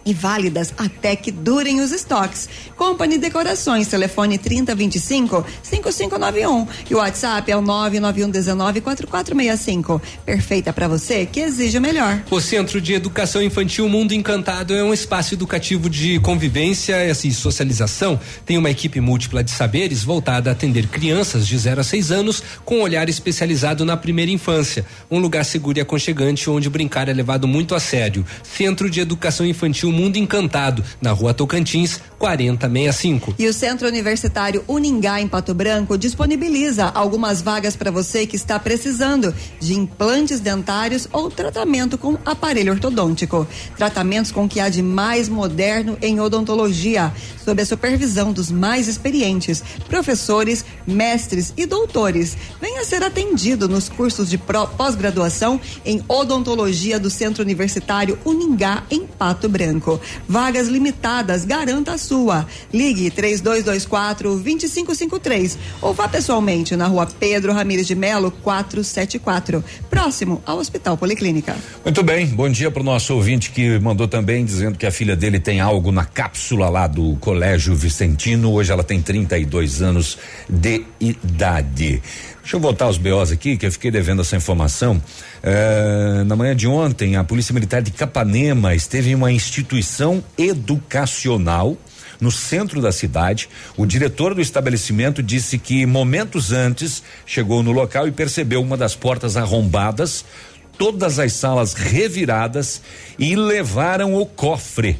e 0.06 0.14
válidas 0.14 0.74
até 0.78 1.16
que 1.16 1.32
durem 1.32 1.82
os 1.82 1.92
estoques. 1.92 2.50
Company 2.76 3.18
Decorações, 3.18 3.88
telefone 3.88 4.38
3025 4.38 5.46
5591 5.64 6.68
e 6.90 6.96
o 6.96 6.98
WhatsApp 6.98 7.52
é 7.52 7.56
o 7.56 7.62
99119 7.62 8.82
4465. 8.82 10.02
Perfeita 10.26 10.74
para 10.74 10.88
você 10.88 11.26
que 11.26 11.40
exige 11.40 11.78
o 11.78 11.82
melhor. 11.82 12.22
O 12.30 12.40
Centro 12.40 12.82
de 12.82 12.94
Educação 12.94 13.42
Infantil 13.42 13.88
Mundo 13.90 14.14
Encantado 14.14 14.74
é 14.74 14.84
um 14.84 14.94
espaço 14.94 15.34
educativo 15.34 15.90
de 15.90 16.20
convivência 16.20 17.06
e 17.06 17.10
assim, 17.10 17.32
socialização. 17.32 18.20
Tem 18.46 18.58
uma 18.58 18.70
equipe 18.70 19.00
múltipla 19.00 19.44
de 19.44 19.52
saberes 19.52 20.04
voltada 20.04 20.50
a 20.50 20.54
atender 20.54 20.88
crianças 20.88 21.48
de 21.48 21.58
0 21.58 21.82
a 21.82 21.84
6 21.84 22.12
anos 22.12 22.44
com 22.66 22.82
olhar 22.82 23.10
especializado 23.10 23.86
na 23.86 23.98
primeira 23.98 24.32
infância. 24.32 24.86
Um 25.10 25.20
lugar 25.20 25.46
seguro 25.46 25.78
e 25.78 25.82
aconchegante 25.82 26.50
onde 26.50 26.70
brincar 26.70 27.10
é 27.10 27.14
levado 27.14 27.48
muito 27.48 27.76
a 27.76 27.80
sério. 27.80 28.26
Centro 28.44 28.90
de 28.90 29.00
Educação 29.00 29.46
Infantil 29.46 29.89
Mundo 29.92 30.18
Encantado, 30.18 30.84
na 31.02 31.12
rua 31.12 31.34
Tocantins, 31.34 32.02
4065. 32.20 33.36
E 33.40 33.48
o 33.48 33.54
Centro 33.54 33.88
Universitário 33.88 34.64
Uningá, 34.68 35.22
em 35.22 35.28
Pato 35.28 35.54
Branco, 35.54 35.98
disponibiliza 35.98 36.86
algumas 36.86 37.42
vagas 37.42 37.78
para 37.78 37.90
você 37.90 38.28
que 38.28 38.36
está 38.36 38.60
precisando 38.60 39.34
de 39.60 39.74
implantes 39.74 40.42
dentários 40.42 41.08
ou 41.14 41.32
tratamento 41.32 41.98
com 41.98 42.18
aparelho 42.26 42.74
ortodôntico. 42.74 43.48
Tratamentos 43.78 44.32
com 44.32 44.46
o 44.46 44.50
que 44.50 44.60
há 44.60 44.68
de 44.68 44.84
mais 44.84 45.30
moderno 45.30 45.98
em 46.02 46.20
odontologia, 46.20 47.14
sob 47.44 47.62
a 47.62 47.66
supervisão 47.66 48.34
dos 48.34 48.52
mais 48.52 48.88
experientes, 48.88 49.64
professores, 49.88 50.66
mestres 50.86 51.54
e 51.56 51.66
doutores. 51.66 52.38
Venha 52.62 52.84
ser 52.84 53.02
atendido 53.02 53.70
nos 53.70 53.88
cursos 53.88 54.30
de 54.30 54.38
pós-graduação 54.38 55.60
em 55.86 56.04
odontologia 56.08 57.00
do 57.00 57.10
Centro 57.10 57.44
Universitário 57.44 58.20
Uningá, 58.26 58.84
em 58.92 59.06
Pato 59.06 59.48
Branco. 59.48 60.00
Vagas 60.28 60.68
limitadas, 60.68 61.46
garanta 61.46 61.94
a 61.94 61.98
sua. 62.10 62.48
Ligue 62.74 63.12
3224 63.12 64.40
2553 64.40 65.60
ou 65.80 65.94
vá 65.94 66.08
pessoalmente 66.08 66.76
na 66.76 66.88
rua 66.88 67.06
Pedro 67.06 67.54
Ramires 67.54 67.86
de 67.86 67.94
Melo 67.94 68.32
474, 68.32 69.64
próximo 69.92 70.42
ao 70.44 70.58
Hospital 70.58 70.98
Policlínica. 70.98 71.56
Muito 71.84 72.02
bem, 72.02 72.26
bom 72.26 72.50
dia 72.50 72.72
para 72.72 72.82
o 72.82 72.86
nosso 72.86 73.14
ouvinte 73.14 73.52
que 73.52 73.78
mandou 73.78 74.08
também 74.08 74.44
dizendo 74.44 74.76
que 74.78 74.88
a 74.88 74.92
filha 74.92 75.16
dele 75.16 75.40
tem 75.40 75.60
algo 75.60 75.92
na 75.92 76.04
cápsula 76.04 76.68
lá 76.68 76.88
do 76.88 77.16
Colégio 77.18 77.76
Vicentino. 77.76 78.52
Hoje 78.54 78.72
ela 78.72 78.84
tem 78.84 79.00
32 79.00 79.84
anos 79.84 80.18
de 80.50 80.84
idade. 81.00 82.02
Deixa 82.42 82.56
eu 82.56 82.60
voltar 82.60 82.86
aos 82.86 82.98
BOs 82.98 83.32
aqui, 83.32 83.56
que 83.58 83.68
eu 83.68 83.72
fiquei 83.72 83.92
devendo 83.92 84.22
essa 84.24 84.36
informação. 84.36 85.00
Eh, 85.44 86.24
na 86.26 86.36
manhã 86.36 86.56
de 86.56 86.68
ontem, 86.68 87.16
a 87.16 87.24
Polícia 87.24 87.54
Militar 87.54 87.80
de 87.80 87.92
Capanema 87.92 88.74
esteve 88.74 89.12
em 89.12 89.16
uma 89.16 89.32
instituição 89.32 90.24
educacional 90.36 91.78
no 92.20 92.32
centro 92.32 92.82
da 92.82 92.92
cidade. 92.92 93.50
O 93.78 93.86
diretor 93.86 94.34
do 94.34 94.42
estabelecimento 94.42 95.24
disse 95.24 95.58
que 95.58 95.86
momentos 95.86 96.52
antes 96.52 97.02
chegou 97.26 97.64
no 97.64 97.72
local 97.72 98.08
e 98.08 98.12
percebeu 98.12 98.62
uma 98.62 98.76
das 98.76 98.96
portas 98.96 99.38
arrombadas, 99.38 100.26
todas 100.78 101.20
as 101.20 101.34
salas 101.34 101.74
reviradas 101.74 102.82
e 103.18 103.36
levaram 103.36 104.16
o 104.16 104.26
cofre. 104.26 104.98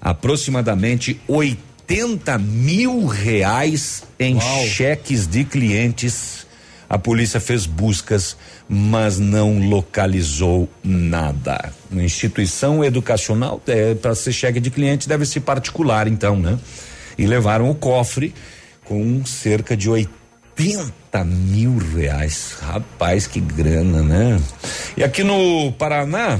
Aproximadamente 0.00 1.20
80 1.26 2.38
mil 2.38 3.06
reais 3.06 4.02
em 4.18 4.38
cheques 4.68 5.26
de 5.26 5.44
clientes. 5.44 6.46
A 6.94 6.98
polícia 6.98 7.40
fez 7.40 7.66
buscas, 7.66 8.36
mas 8.68 9.18
não 9.18 9.68
localizou 9.68 10.68
nada. 10.84 11.72
Uma 11.90 12.04
instituição 12.04 12.84
educacional, 12.84 13.60
é, 13.66 13.96
para 13.96 14.14
ser 14.14 14.32
cheque 14.32 14.60
de 14.60 14.70
cliente, 14.70 15.08
deve 15.08 15.26
ser 15.26 15.40
particular, 15.40 16.06
então, 16.06 16.36
né? 16.36 16.56
E 17.18 17.26
levaram 17.26 17.68
o 17.68 17.74
cofre 17.74 18.32
com 18.84 19.26
cerca 19.26 19.76
de 19.76 19.90
80 19.90 21.24
mil 21.24 21.78
reais. 21.78 22.58
Rapaz, 22.60 23.26
que 23.26 23.40
grana, 23.40 24.00
né? 24.00 24.40
E 24.96 25.02
aqui 25.02 25.24
no 25.24 25.72
Paraná, 25.72 26.38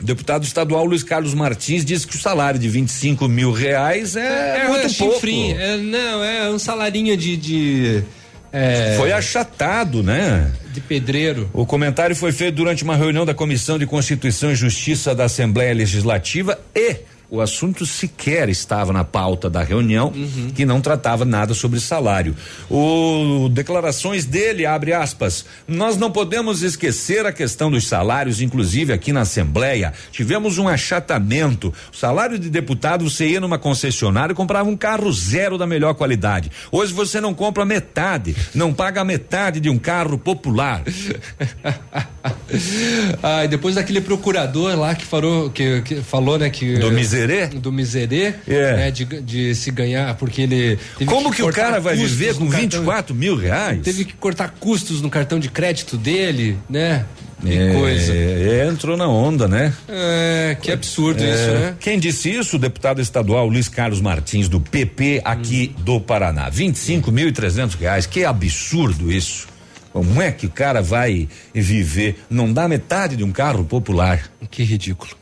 o 0.00 0.04
deputado 0.04 0.44
estadual 0.44 0.84
Luiz 0.84 1.02
Carlos 1.02 1.34
Martins 1.34 1.84
disse 1.84 2.06
que 2.06 2.14
o 2.14 2.20
salário 2.20 2.60
de 2.60 2.68
25 2.68 3.26
mil 3.26 3.50
reais 3.50 4.14
é, 4.14 4.68
muito 4.68 4.94
pouco. 4.94 5.14
chifrinho, 5.14 5.58
é, 5.58 5.76
não, 5.76 6.22
é 6.22 6.50
um 6.50 6.58
salarinho 6.60 7.16
de. 7.16 7.36
de 7.36 8.04
é, 8.52 8.94
Foi 8.96 9.12
achatado, 9.12 10.02
né? 10.02 10.52
De 10.72 10.80
pedreiro. 10.80 11.50
O 11.52 11.66
comentário 11.66 12.14
foi 12.14 12.32
feito 12.32 12.54
durante 12.54 12.84
uma 12.84 12.96
reunião 12.96 13.24
da 13.24 13.34
Comissão 13.34 13.78
de 13.78 13.86
Constituição 13.86 14.50
e 14.50 14.54
Justiça 14.54 15.14
da 15.14 15.24
Assembleia 15.24 15.74
Legislativa 15.74 16.58
e 16.74 16.96
o 17.28 17.40
assunto 17.40 17.84
sequer 17.84 18.48
estava 18.48 18.92
na 18.92 19.04
pauta 19.04 19.50
da 19.50 19.62
reunião, 19.62 20.12
que 20.54 20.64
não 20.64 20.80
tratava 20.80 21.24
nada 21.24 21.54
sobre 21.54 21.80
salário. 21.80 22.36
O 22.70 23.48
declarações 23.50 24.24
dele 24.24 24.64
abre 24.64 24.92
aspas. 24.92 25.44
Nós 25.66 25.96
não 25.96 26.10
podemos 26.10 26.62
esquecer 26.62 27.26
a 27.26 27.32
questão 27.32 27.70
dos 27.70 27.86
salários, 27.86 28.40
inclusive 28.40 28.92
aqui 28.92 29.12
na 29.12 29.22
Assembleia 29.22 29.92
tivemos 30.12 30.58
um 30.58 30.68
achatamento. 30.68 31.72
O 31.92 31.96
salário 31.96 32.38
de 32.38 32.48
deputado 32.48 33.08
você 33.08 33.26
ia 33.26 33.40
numa 33.40 33.58
concessionária 33.58 34.32
e 34.32 34.36
comprava 34.36 34.68
um 34.68 34.76
carro 34.76 35.12
zero 35.12 35.58
da 35.58 35.66
melhor 35.66 35.94
qualidade. 35.94 36.50
Hoje 36.70 36.92
você 36.92 37.20
não 37.20 37.34
compra 37.34 37.64
metade, 37.64 38.36
não 38.54 38.72
paga 38.72 39.04
metade 39.04 39.60
de 39.60 39.68
um 39.68 39.78
carro 39.78 40.16
popular. 40.16 40.82
ah, 43.22 43.44
e 43.44 43.48
depois 43.48 43.74
daquele 43.74 44.00
procurador 44.00 44.78
lá 44.78 44.94
que 44.94 45.04
falou, 45.04 45.50
que, 45.50 45.82
que 45.82 45.96
falou, 45.96 46.38
né, 46.38 46.50
que 46.50 46.76
miserê? 47.20 47.46
do 47.46 47.72
miserê, 47.72 48.34
É. 48.46 48.76
né, 48.76 48.90
de, 48.90 49.04
de 49.04 49.54
se 49.54 49.70
ganhar 49.70 50.14
porque 50.16 50.42
ele 50.42 50.78
Como 51.06 51.32
que 51.32 51.42
o 51.42 51.46
cortar 51.46 51.62
cara 51.62 51.80
vai 51.80 51.96
viver 51.96 52.34
com 52.34 52.48
cartão- 52.48 52.60
24 52.80 53.14
mil 53.14 53.36
reais? 53.36 53.80
Teve 53.82 54.04
que 54.04 54.12
cortar 54.14 54.54
custos 54.60 55.00
no 55.00 55.10
cartão 55.10 55.38
de 55.38 55.48
crédito 55.48 55.96
dele, 55.96 56.56
né? 56.68 57.04
Que 57.42 57.52
É, 57.52 57.72
coisa. 57.74 58.14
é, 58.14 58.66
entrou 58.66 58.96
na 58.96 59.06
onda, 59.06 59.46
né? 59.46 59.72
É, 59.86 60.56
que 60.60 60.72
absurdo 60.72 61.22
É, 61.22 61.30
isso, 61.34 61.50
né? 61.50 61.76
Quem 61.78 61.98
disse 61.98 62.30
isso? 62.30 62.56
O 62.56 62.58
deputado 62.58 63.00
estadual 63.00 63.46
Luiz 63.46 63.68
Carlos 63.68 64.00
Martins, 64.00 64.48
do 64.48 64.58
PP 64.58 65.20
aqui 65.22 65.74
Hum. 65.78 65.82
do 65.82 66.00
Paraná. 66.00 66.48
25 66.48 67.12
mil 67.12 67.28
e 67.28 67.32
trezentos 67.32 67.74
reais. 67.76 68.06
Que 68.06 68.24
absurdo 68.24 69.12
isso. 69.12 69.46
Como 69.92 70.20
é 70.20 70.30
que 70.32 70.46
o 70.46 70.50
cara 70.50 70.80
vai 70.82 71.28
viver? 71.54 72.20
Não 72.30 72.50
dá 72.52 72.66
metade 72.68 73.16
de 73.16 73.24
um 73.24 73.30
carro 73.32 73.64
popular. 73.64 74.30
Que 74.50 74.62
ridículo. 74.62 75.12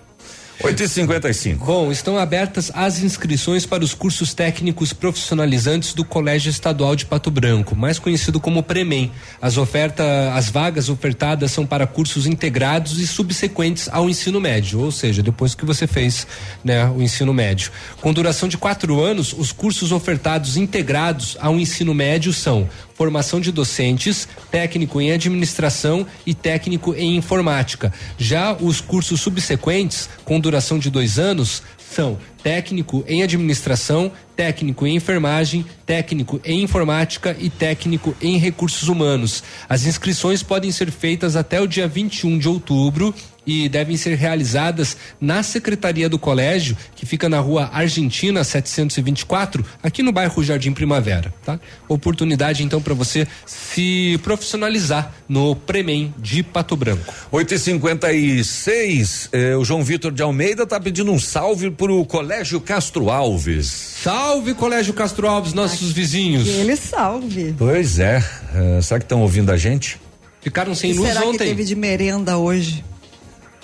8 0.63 0.83
e 0.83 0.89
55 0.89 1.65
Bom, 1.65 1.91
estão 1.91 2.17
abertas 2.17 2.71
as 2.75 3.03
inscrições 3.03 3.67
para 3.67 3.83
os 3.83 3.93
cursos 3.93 4.33
técnicos 4.33 4.93
profissionalizantes 4.93 5.93
do 5.93 6.05
Colégio 6.05 6.49
Estadual 6.49 6.95
de 6.95 7.05
Pato 7.05 7.31
Branco, 7.31 7.75
mais 7.75 7.99
conhecido 7.99 8.39
como 8.39 8.63
Premem. 8.63 9.11
As 9.43 9.59
ofertas, 9.59 10.07
as 10.33 10.49
vagas 10.49 10.89
ofertadas 10.89 11.51
são 11.51 11.67
para 11.67 11.87
cursos 11.87 12.27
integrados 12.27 12.99
e 13.01 13.07
subsequentes 13.07 13.89
ao 13.91 14.09
ensino 14.09 14.41
médio, 14.41 14.81
ou 14.81 14.93
seja, 14.93 15.23
depois 15.23 15.55
que 15.55 15.65
você 15.65 15.87
fez 15.87 16.27
né, 16.63 16.87
o 16.87 17.03
ensino 17.03 17.35
médio. 17.35 17.73
Com 18.01 18.13
duração 18.13 18.49
de 18.49 18.57
quatro 18.57 19.03
anos, 19.03 19.33
os 19.33 19.51
cursos 19.51 19.93
ofertados 19.93 20.57
integrados 20.57 21.37
ao 21.41 21.59
ensino 21.59 21.93
médio 21.93 22.33
são 22.33 22.69
formação 22.95 23.41
de 23.41 23.51
docentes, 23.51 24.29
técnico 24.51 25.01
em 25.01 25.13
administração 25.13 26.07
e 26.25 26.33
técnico 26.33 26.95
em 26.95 27.17
informática. 27.17 27.93
Já 28.17 28.55
os 28.55 28.81
cursos 28.81 29.21
subsequentes, 29.21 30.09
com 30.25 30.41
duração 30.45 30.79
de 30.79 30.91
dois 30.91 31.19
anos, 31.19 31.63
são 31.79 32.19
técnico 32.43 33.03
em 33.09 33.23
administração, 33.23 34.13
técnico 34.37 34.87
em 34.87 34.97
enfermagem, 34.97 35.65
técnico 35.87 36.39
em 36.45 36.63
informática 36.63 37.35
e 37.41 37.49
técnico 37.49 38.15
em 38.21 38.37
recursos 38.37 38.89
humanos. 38.89 39.43
As 39.69 39.87
inscrições 39.87 40.43
podem 40.43 40.71
ser 40.71 40.91
feitas 40.91 41.35
até 41.35 41.61
o 41.61 41.67
dia 41.67 41.89
21 41.89 42.39
de 42.39 42.49
outubro 42.49 43.15
e 43.47 43.69
devem 43.69 43.97
ser 43.97 44.17
realizadas 44.17 44.97
na 45.21 45.43
secretaria 45.43 46.09
do 46.09 46.19
colégio, 46.19 46.77
que 46.95 47.05
fica 47.05 47.29
na 47.29 47.41
rua 47.41 47.71
Argentina 47.73 48.43
724, 48.43 49.65
aqui 49.83 50.03
no 50.03 50.13
bairro 50.13 50.43
Jardim 50.43 50.73
Primavera, 50.73 51.33
tá? 51.45 51.59
Oportunidade 51.89 52.63
então 52.63 52.81
para 52.81 52.95
você 52.95 53.27
se 53.47 54.19
profissionalizar 54.23 55.13
no 55.29 55.55
Premem 55.55 56.15
de 56.19 56.43
Pato 56.43 56.77
Branco. 56.77 57.13
8 57.31 57.55
e 57.55 57.59
56 57.59 59.29
eh, 59.33 59.57
o 59.57 59.65
João 59.65 59.83
Vitor 59.83 60.13
de 60.13 60.23
Almeida 60.23 60.67
tá 60.67 60.81
pedindo 60.81 61.13
um 61.13 61.19
salve 61.19 61.71
pro 61.71 62.05
Colégio 62.05 62.61
Castro 62.61 63.11
Alves. 63.11 63.67
Salve 64.03 64.55
Colégio 64.55 64.95
Castro 64.95 65.27
Alves, 65.29 65.53
nossos 65.53 65.93
vizinhos. 65.93 66.49
Ele 66.49 66.77
salve. 66.77 67.55
Pois 67.57 67.99
é, 67.99 68.23
eh, 68.55 68.81
será 68.83 68.99
que 68.99 69.05
estão 69.05 69.21
ouvindo 69.23 69.51
a 69.51 69.57
gente? 69.57 69.99
Ficaram 70.41 70.75
sem 70.75 70.91
E 70.91 70.95
luz 70.95 71.09
será 71.09 71.23
que 71.23 71.29
ontem. 71.29 71.49
teve 71.49 71.65
de 71.65 71.75
merenda 71.75 72.37
hoje? 72.37 72.85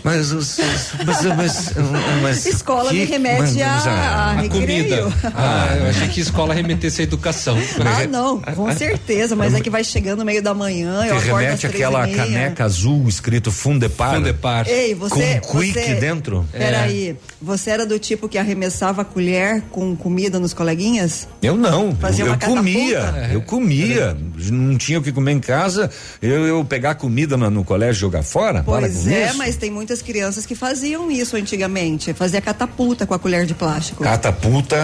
Mas, 0.02 0.32
os- 0.32 0.58
mas, 1.04 1.24
mas, 1.36 1.74
mas 2.22 2.46
Escola 2.46 2.90
que- 2.90 2.96
me 2.96 3.04
remete 3.04 3.40
mas- 3.40 3.58
a, 3.60 4.30
a 4.40 4.48
comida. 4.48 5.08
Ah, 5.34 5.76
eu 5.78 5.86
achei 5.90 6.08
que 6.08 6.20
escola 6.20 6.52
remetesse 6.54 7.00
à 7.00 7.04
educação. 7.04 7.56
Ah, 7.84 8.06
não, 8.06 8.40
com 8.40 8.70
certeza, 8.72 9.34
mas 9.36 9.54
é 9.54 9.60
que 9.60 9.70
vai 9.70 9.82
chegando 9.84 10.18
no 10.20 10.24
meio 10.24 10.42
da 10.42 10.52
manhã, 10.54 11.02
eu 11.04 11.12
Que 11.12 11.18
às 11.18 11.24
remete 11.24 11.66
àquela 11.66 12.08
e 12.08 12.12
meia. 12.12 12.24
caneca 12.24 12.64
azul 12.64 13.08
escrito 13.08 13.50
Fundepar. 13.50 14.14
Fundepar. 14.16 14.68
Ei, 14.68 14.94
você. 14.94 15.40
Com 15.40 15.58
quick 15.60 15.72
você, 15.72 15.94
dentro? 15.94 16.46
Peraí, 16.52 17.16
você 17.40 17.70
era 17.70 17.86
do 17.86 17.98
tipo 17.98 18.28
que 18.28 18.38
arremessava 18.38 19.02
a 19.02 19.04
colher 19.04 19.62
com 19.70 19.94
comida 19.96 20.38
nos 20.38 20.52
coleguinhas? 20.52 21.28
Eu 21.42 21.56
não. 21.56 21.94
Fazia 21.94 22.24
eu 22.24 22.28
uma 22.32 22.34
eu 22.40 22.48
comia. 22.48 23.28
Eu 23.32 23.42
comia. 23.42 24.16
Não 24.50 24.76
tinha 24.76 24.98
o 24.98 25.02
que 25.02 25.12
comer 25.12 25.32
em 25.32 25.40
casa. 25.40 25.90
Eu, 26.20 26.46
eu 26.46 26.64
pegar 26.64 26.94
comida 26.96 27.36
no, 27.36 27.48
no 27.50 27.64
colégio 27.64 27.98
e 27.98 28.00
jogar 28.00 28.22
fora? 28.22 28.62
Pois 28.64 29.06
é, 29.06 29.26
isso. 29.28 29.38
mas 29.38 29.56
tem 29.56 29.70
muitas 29.90 30.02
crianças 30.02 30.46
que 30.46 30.54
faziam 30.54 31.10
isso 31.10 31.36
antigamente. 31.36 32.14
Fazia 32.14 32.40
catapulta 32.40 33.04
com 33.04 33.12
a 33.12 33.18
colher 33.18 33.44
de 33.44 33.54
plástico. 33.54 34.04
Catapulta. 34.04 34.76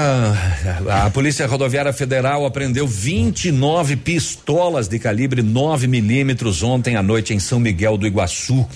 A 0.90 1.08
Polícia 1.10 1.46
Rodoviária 1.46 1.92
Federal 1.92 2.44
apreendeu 2.44 2.88
29 2.88 3.94
pistolas 3.96 4.88
de 4.88 4.98
calibre 4.98 5.42
9 5.42 5.86
milímetros 5.86 6.60
ontem 6.64 6.96
à 6.96 7.02
noite 7.04 7.32
em 7.32 7.38
São 7.38 7.60
Miguel 7.60 7.96
do 7.96 8.04
Iguaçu. 8.04 8.66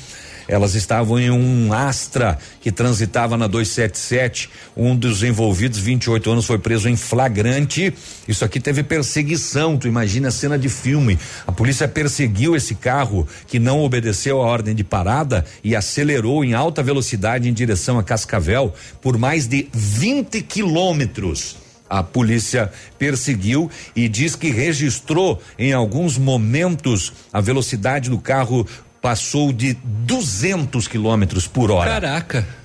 Elas 0.50 0.74
estavam 0.74 1.16
em 1.16 1.30
um 1.30 1.72
Astra 1.72 2.36
que 2.60 2.72
transitava 2.72 3.36
na 3.36 3.46
277. 3.46 4.50
Um 4.76 4.96
dos 4.96 5.22
envolvidos, 5.22 5.78
28 5.78 6.28
anos, 6.28 6.44
foi 6.44 6.58
preso 6.58 6.88
em 6.88 6.96
flagrante. 6.96 7.94
Isso 8.26 8.44
aqui 8.44 8.58
teve 8.58 8.82
perseguição. 8.82 9.78
Tu 9.78 9.86
imagina 9.86 10.26
a 10.26 10.32
cena 10.32 10.58
de 10.58 10.68
filme. 10.68 11.16
A 11.46 11.52
polícia 11.52 11.86
perseguiu 11.86 12.56
esse 12.56 12.74
carro 12.74 13.28
que 13.46 13.60
não 13.60 13.80
obedeceu 13.84 14.42
a 14.42 14.44
ordem 14.44 14.74
de 14.74 14.82
parada 14.82 15.44
e 15.62 15.76
acelerou 15.76 16.44
em 16.44 16.52
alta 16.52 16.82
velocidade 16.82 17.48
em 17.48 17.52
direção 17.52 17.96
a 17.96 18.02
Cascavel 18.02 18.74
por 19.00 19.16
mais 19.16 19.46
de 19.46 19.68
20 19.72 20.42
quilômetros. 20.42 21.58
A 21.88 22.04
polícia 22.04 22.70
perseguiu 22.98 23.68
e 23.96 24.08
diz 24.08 24.36
que 24.36 24.50
registrou 24.50 25.40
em 25.58 25.72
alguns 25.72 26.16
momentos 26.16 27.12
a 27.32 27.40
velocidade 27.40 28.08
do 28.08 28.18
carro 28.18 28.64
passou 29.00 29.52
de 29.52 29.74
200 29.74 30.86
quilômetros 30.86 31.46
por 31.46 31.70
hora. 31.70 31.90
Caraca. 31.90 32.60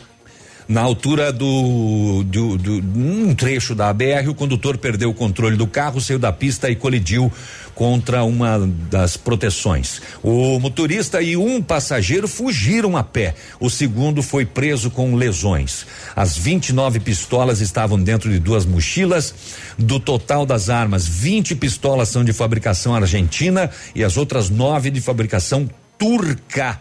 Na 0.67 0.81
altura 0.81 1.31
do, 1.31 2.23
do, 2.23 2.57
do 2.57 2.99
um 2.99 3.35
trecho 3.35 3.75
da 3.75 3.93
BR, 3.93 4.27
o 4.29 4.33
condutor 4.33 4.79
perdeu 4.79 5.11
o 5.11 5.13
controle 5.13 5.55
do 5.55 5.67
carro, 5.67 6.01
saiu 6.01 6.17
da 6.17 6.33
pista 6.33 6.71
e 6.71 6.75
colidiu 6.75 7.31
contra 7.75 8.23
uma 8.23 8.67
das 8.89 9.15
proteções. 9.15 10.01
O 10.23 10.59
motorista 10.59 11.21
e 11.21 11.37
um 11.37 11.61
passageiro 11.61 12.27
fugiram 12.27 12.97
a 12.97 13.03
pé. 13.03 13.35
O 13.59 13.69
segundo 13.69 14.23
foi 14.23 14.43
preso 14.43 14.89
com 14.89 15.13
lesões. 15.13 15.85
As 16.15 16.35
29 16.35 16.99
pistolas 16.99 17.61
estavam 17.61 18.01
dentro 18.01 18.31
de 18.31 18.39
duas 18.39 18.65
mochilas. 18.65 19.35
Do 19.77 19.99
total 19.99 20.47
das 20.47 20.69
armas, 20.69 21.07
20 21.07 21.53
pistolas 21.55 22.09
são 22.09 22.23
de 22.23 22.33
fabricação 22.33 22.95
argentina 22.95 23.69
e 23.93 24.03
as 24.03 24.17
outras 24.17 24.49
nove 24.49 24.89
de 24.89 24.99
fabricação 24.99 25.69
turca. 25.97 26.79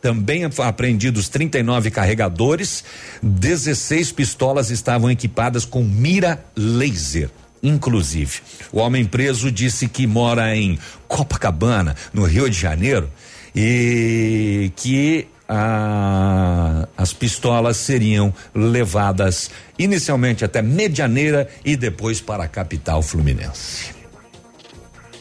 Também 0.00 0.42
apreendidos 0.44 1.28
39 1.28 1.90
carregadores, 1.90 2.84
16 3.22 4.12
pistolas 4.12 4.70
estavam 4.70 5.10
equipadas 5.10 5.64
com 5.64 5.82
mira 5.82 6.44
laser. 6.54 7.30
Inclusive, 7.62 8.40
o 8.70 8.78
homem 8.78 9.04
preso 9.04 9.50
disse 9.50 9.88
que 9.88 10.06
mora 10.06 10.54
em 10.54 10.78
Copacabana, 11.08 11.96
no 12.12 12.24
Rio 12.24 12.48
de 12.48 12.56
Janeiro, 12.56 13.10
e 13.54 14.70
que 14.76 15.26
ah, 15.48 16.86
as 16.96 17.12
pistolas 17.12 17.76
seriam 17.76 18.32
levadas 18.54 19.50
inicialmente 19.78 20.44
até 20.44 20.60
Medianeira 20.60 21.48
e 21.64 21.76
depois 21.76 22.20
para 22.20 22.44
a 22.44 22.48
capital 22.48 23.02
fluminense. 23.02 23.90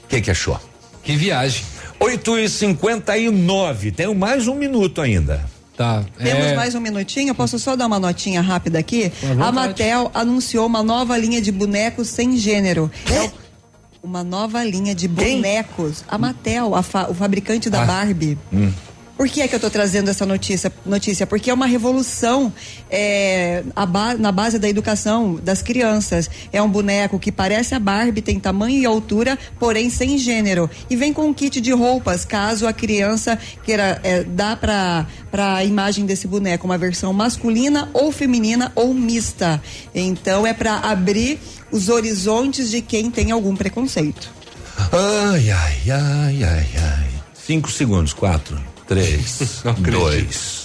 O 0.04 0.08
que, 0.08 0.22
que 0.22 0.32
achou? 0.32 0.60
Que 1.04 1.16
viagem. 1.16 1.64
8 2.06 2.38
e 2.40 2.50
59 2.50 3.92
tenho 3.92 4.14
mais 4.16 4.48
um 4.48 4.56
minuto 4.56 5.02
ainda. 5.02 5.44
Tá. 5.76 6.06
Temos 6.18 6.54
mais 6.56 6.74
um 6.76 6.80
minutinho, 6.80 7.30
eu 7.32 7.36
posso 7.36 7.60
só 7.60 7.76
dar 7.76 7.88
uma 7.88 8.00
notinha 8.00 8.42
rápida 8.42 8.80
aqui? 8.80 9.12
A 9.42 9.52
Mattel 9.52 10.10
anunciou 10.14 10.66
uma 10.68 10.82
nova 10.82 11.18
linha 11.18 11.42
de 11.42 11.52
bonecos 11.52 12.08
sem 12.08 12.38
gênero. 12.38 12.90
É 13.12 13.30
uma 14.02 14.24
nova 14.24 14.64
linha 14.64 14.94
de 14.96 15.08
bonecos. 15.08 16.06
A 16.08 16.18
Mattel, 16.18 16.76
a 16.76 16.82
fa- 16.84 17.08
o 17.10 17.14
fabricante 17.14 17.70
da 17.70 17.82
Ah. 17.82 17.86
Barbie. 17.86 18.38
Hum. 18.54 18.72
Por 19.18 19.30
que 19.30 19.42
é 19.42 19.48
que 19.48 19.56
eu 19.56 19.60
tô 19.62 19.70
trazendo 19.70 20.10
essa 20.10 20.26
notícia? 20.26 20.72
Notícia 20.86 21.26
porque 21.26 21.50
é 21.50 21.54
uma 21.54 21.66
revolução 21.66 22.52
é, 22.90 23.64
a 23.76 23.86
ba- 23.86 24.16
na 24.16 24.30
base 24.32 24.60
da 24.60 24.68
educação 24.68 25.36
das 25.42 25.62
crianças. 25.62 26.30
É 26.52 26.62
um 26.62 26.70
boneco 26.70 27.18
que 27.18 27.32
parece 27.32 27.74
a 27.74 27.80
Barbie, 27.80 28.22
tem 28.22 28.40
tamanho 28.40 28.78
e 28.78 28.86
altura, 28.86 29.40
porém 29.58 29.90
sem 29.90 30.18
gênero. 30.18 30.70
E 30.90 30.96
vem 30.98 31.14
com 31.14 31.28
um 31.28 31.34
kit 31.34 31.62
de 31.62 31.72
roupas, 31.72 32.26
caso 32.26 32.68
a 32.68 32.74
criança 32.74 33.40
queira 33.64 34.00
é, 34.04 34.24
dar 34.24 34.58
para 34.58 35.08
para 35.32 35.56
a 35.56 35.64
imagem 35.66 36.06
desse 36.06 36.28
boneco 36.28 36.66
uma 36.66 36.78
versão 36.78 37.12
masculina 37.12 37.90
ou 37.94 38.12
feminina 38.12 38.72
ou 38.76 38.94
mista. 38.94 39.62
Então 39.94 40.46
é 40.46 40.54
para 40.54 40.76
abrir 40.80 41.40
os 41.72 41.88
horizontes 41.90 42.70
de 42.70 42.82
quem 42.82 43.10
tem 43.12 43.32
algum 43.32 43.56
preconceito. 43.56 44.30
Ai, 44.92 45.50
ai, 45.52 45.78
ai, 45.90 46.44
ai, 46.44 46.68
ai. 46.78 47.08
Cinco 47.34 47.72
segundos, 47.72 48.12
quatro, 48.14 48.58
três, 48.88 49.64
dois, 49.80 50.65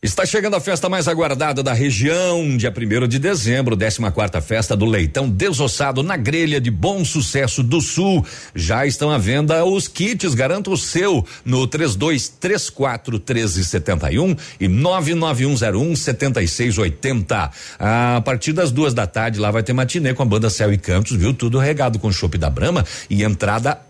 Está 0.00 0.24
chegando 0.24 0.54
a 0.54 0.60
festa 0.60 0.88
mais 0.88 1.08
aguardada 1.08 1.60
da 1.60 1.72
região, 1.72 2.56
dia 2.56 2.72
1 2.72 3.08
de 3.08 3.18
dezembro, 3.18 3.76
14 3.76 4.12
quarta 4.12 4.40
festa 4.40 4.76
do 4.76 4.84
leitão 4.84 5.28
desossado 5.28 6.04
na 6.04 6.16
grelha 6.16 6.60
de 6.60 6.70
Bom 6.70 7.04
Sucesso 7.04 7.64
do 7.64 7.80
Sul. 7.80 8.24
Já 8.54 8.86
estão 8.86 9.10
à 9.10 9.18
venda 9.18 9.64
os 9.64 9.88
kits, 9.88 10.34
garanta 10.34 10.70
o 10.70 10.76
seu 10.76 11.26
no 11.44 11.66
3234 11.66 13.14
1371 13.14 14.36
e 14.60 14.68
99101 14.68 15.96
7680. 15.96 17.50
A 17.80 18.22
partir 18.24 18.52
das 18.52 18.70
duas 18.70 18.94
da 18.94 19.04
tarde 19.04 19.40
lá 19.40 19.50
vai 19.50 19.64
ter 19.64 19.72
matinê 19.72 20.14
com 20.14 20.22
a 20.22 20.26
banda 20.26 20.48
Céu 20.48 20.72
e 20.72 20.78
Cantos, 20.78 21.16
viu? 21.16 21.34
Tudo 21.34 21.58
regado 21.58 21.98
com 21.98 22.12
chopp 22.12 22.38
da 22.38 22.48
Brama 22.48 22.86
e 23.10 23.24
entrada 23.24 23.80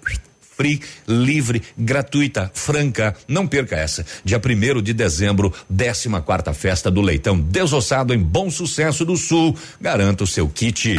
free, 0.58 0.80
livre, 1.06 1.62
gratuita, 1.78 2.50
franca. 2.52 3.14
Não 3.28 3.46
perca 3.46 3.76
essa. 3.76 4.04
Dia 4.24 4.40
1 4.44 4.82
de 4.82 4.92
dezembro, 4.92 5.54
14 5.68 6.08
quarta 6.26 6.52
festa 6.52 6.90
do 6.90 7.00
Leitão 7.00 7.38
Desossado 7.38 8.12
em 8.12 8.18
Bom 8.18 8.50
Sucesso 8.50 9.04
do 9.04 9.16
Sul. 9.16 9.56
Garanta 9.80 10.24
o 10.24 10.26
seu 10.26 10.48
kit. 10.48 10.96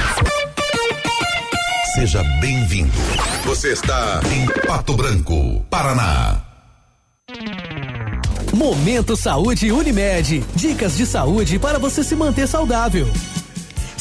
Seja 1.93 2.23
bem-vindo. 2.39 2.93
Você 3.43 3.73
está 3.73 4.21
em 4.31 4.45
Pato 4.65 4.93
Branco, 4.93 5.65
Paraná. 5.69 6.41
Momento 8.53 9.17
Saúde 9.17 9.71
Unimed. 9.71 10.43
Dicas 10.55 10.95
de 10.95 11.05
saúde 11.05 11.59
para 11.59 11.77
você 11.77 12.03
se 12.03 12.15
manter 12.15 12.47
saudável. 12.47 13.07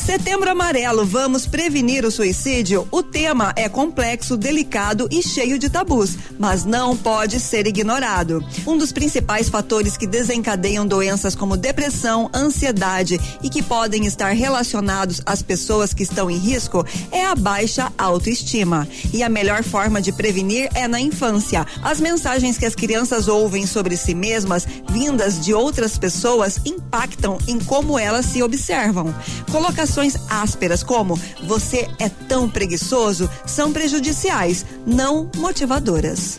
Setembro 0.09 0.51
Amarelo, 0.51 1.05
vamos 1.05 1.47
prevenir 1.47 2.03
o 2.03 2.11
suicídio? 2.11 2.89
O 2.91 3.03
tema 3.03 3.53
é 3.55 3.69
complexo, 3.69 4.39
delicado 4.39 5.07
e 5.11 5.23
cheio 5.23 5.59
de 5.59 5.69
tabus, 5.69 6.17
mas 6.39 6.65
não 6.65 6.97
pode 6.97 7.39
ser 7.39 7.67
ignorado. 7.67 8.43
Um 8.67 8.79
dos 8.79 8.91
principais 8.91 9.51
fatores 9.51 9.99
que 9.99 10.07
desencadeiam 10.07 10.87
doenças 10.87 11.35
como 11.35 11.59
depressão, 11.59 12.31
ansiedade 12.35 13.21
e 13.43 13.51
que 13.51 13.63
podem 13.63 14.07
estar 14.07 14.31
relacionados 14.31 15.21
às 15.27 15.43
pessoas 15.43 15.93
que 15.93 16.05
estão 16.05 16.31
em 16.31 16.39
risco 16.39 16.87
é 17.13 17.27
a 17.27 17.35
baixa 17.35 17.93
autoestima. 17.99 18.89
E 19.13 19.23
a 19.23 19.29
melhor 19.29 19.63
forma 19.63 20.01
de 20.01 20.11
prevenir 20.11 20.71
é 20.75 20.89
na 20.89 20.99
infância. 20.99 21.67
As 21.83 22.01
mensagens 22.01 22.57
que 22.57 22.65
as 22.65 22.75
crianças 22.75 23.29
ouvem 23.29 23.67
sobre 23.67 23.95
si 23.95 24.15
mesmas, 24.15 24.67
vindas 24.89 25.39
de 25.39 25.53
outras 25.53 25.99
pessoas, 25.99 26.59
impactam 26.65 27.37
em 27.47 27.59
como 27.59 27.99
elas 27.99 28.25
se 28.25 28.43
observam. 28.43 29.15
Colocações 29.53 29.98
ásperas 30.29 30.83
como 30.83 31.19
você 31.45 31.89
é 31.99 32.09
tão 32.09 32.49
preguiçoso 32.49 33.29
são 33.47 33.73
prejudiciais, 33.73 34.65
não 34.87 35.31
motivadoras. 35.37 36.39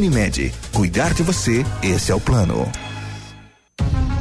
Cuidar 0.73 1.13
de 1.13 1.21
você, 1.21 1.63
esse 1.83 2.11
é 2.11 2.15
o 2.15 2.19
plano. 2.19 2.67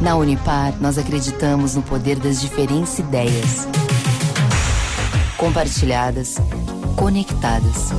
Na 0.01 0.15
Unipar, 0.15 0.75
nós 0.81 0.99
acreditamos 0.99 1.75
no 1.75 1.83
poder 1.83 2.19
das 2.19 2.41
diferentes 2.41 2.99
ideias. 2.99 3.67
Compartilhadas, 5.39 6.37
conectadas. 6.97 7.91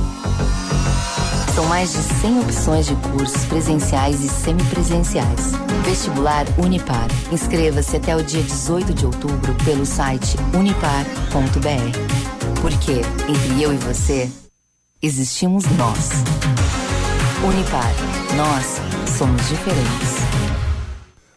São 1.54 1.66
mais 1.66 1.92
de 1.92 1.98
100 1.98 2.40
opções 2.40 2.86
de 2.86 2.94
cursos 2.96 3.44
presenciais 3.46 4.22
e 4.22 4.28
semipresenciais. 4.28 5.52
Vestibular 5.84 6.46
Unipar. 6.58 7.08
Inscreva-se 7.32 7.96
até 7.96 8.14
o 8.14 8.22
dia 8.22 8.42
18 8.42 8.94
de 8.94 9.06
outubro 9.06 9.54
pelo 9.64 9.84
site 9.84 10.36
unipar.br. 10.54 12.60
Porque 12.60 13.02
entre 13.28 13.62
eu 13.62 13.74
e 13.74 13.76
você, 13.76 14.30
existimos 15.02 15.64
nós. 15.76 16.10
Unipar. 17.44 17.90
Nós 18.36 18.80
somos 19.18 19.48
diferentes. 19.48 20.31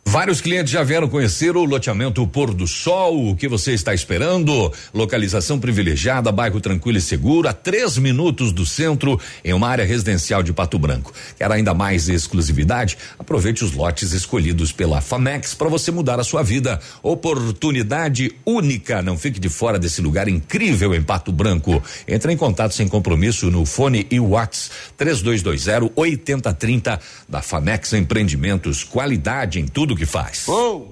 Vários 0.08 0.40
clientes 0.40 0.72
já 0.72 0.84
vieram 0.84 1.10
conhecer 1.10 1.58
o 1.58 1.66
loteamento 1.66 2.26
Pôr 2.28 2.54
do 2.54 2.68
Sol. 2.68 3.32
O 3.32 3.36
que 3.36 3.48
você 3.48 3.74
está 3.74 3.92
esperando? 3.92 4.72
Localização 4.94 5.60
privilegiada, 5.60 6.32
bairro 6.32 6.62
tranquilo 6.62 7.00
e 7.00 7.02
seguro, 7.02 7.50
a 7.50 7.54
três 7.54 7.98
minutos 7.98 8.52
do 8.52 8.68
centro, 8.68 9.20
em 9.44 9.52
uma 9.52 9.68
área 9.68 9.84
residencial 9.84 10.44
de 10.44 10.54
Pato 10.54 10.78
Branco. 10.78 11.12
Quer 11.38 11.52
ainda 11.52 11.74
mais 11.74 12.08
exclusividade? 12.08 12.98
Aproveite 13.18 13.66
os 13.66 13.74
lotes 13.74 14.14
escolhidos 14.14 14.72
pela 14.72 15.02
Famex 15.02 15.56
para 15.56 15.70
você 15.70 15.92
mudar 15.92 16.20
a 16.20 16.24
sua 16.24 16.44
vida. 16.44 16.80
Oportunidade 17.02 18.32
única. 18.46 19.02
Não 19.02 19.18
fique 19.18 19.40
de 19.40 19.50
fora 19.50 19.80
desse 19.80 20.02
lugar 20.02 20.28
incrível 20.28 20.94
em 20.94 21.02
Pato 21.02 21.32
Branco. 21.32 21.84
Entre 22.08 22.32
em 22.32 22.38
contato 22.38 22.76
sem 22.76 22.88
compromisso 22.88 23.50
no 23.50 23.66
fone 23.66 24.08
e 24.12 24.20
Whats 24.20 24.70
3220 24.96 25.92
8030 25.96 27.00
da 27.28 27.42
Famex 27.42 27.92
Empreendimentos. 27.94 28.84
Qualidade 28.84 29.60
em 29.60 29.66
tudo 29.66 29.96
que 29.96 30.05
faz. 30.06 30.48
Ô, 30.48 30.88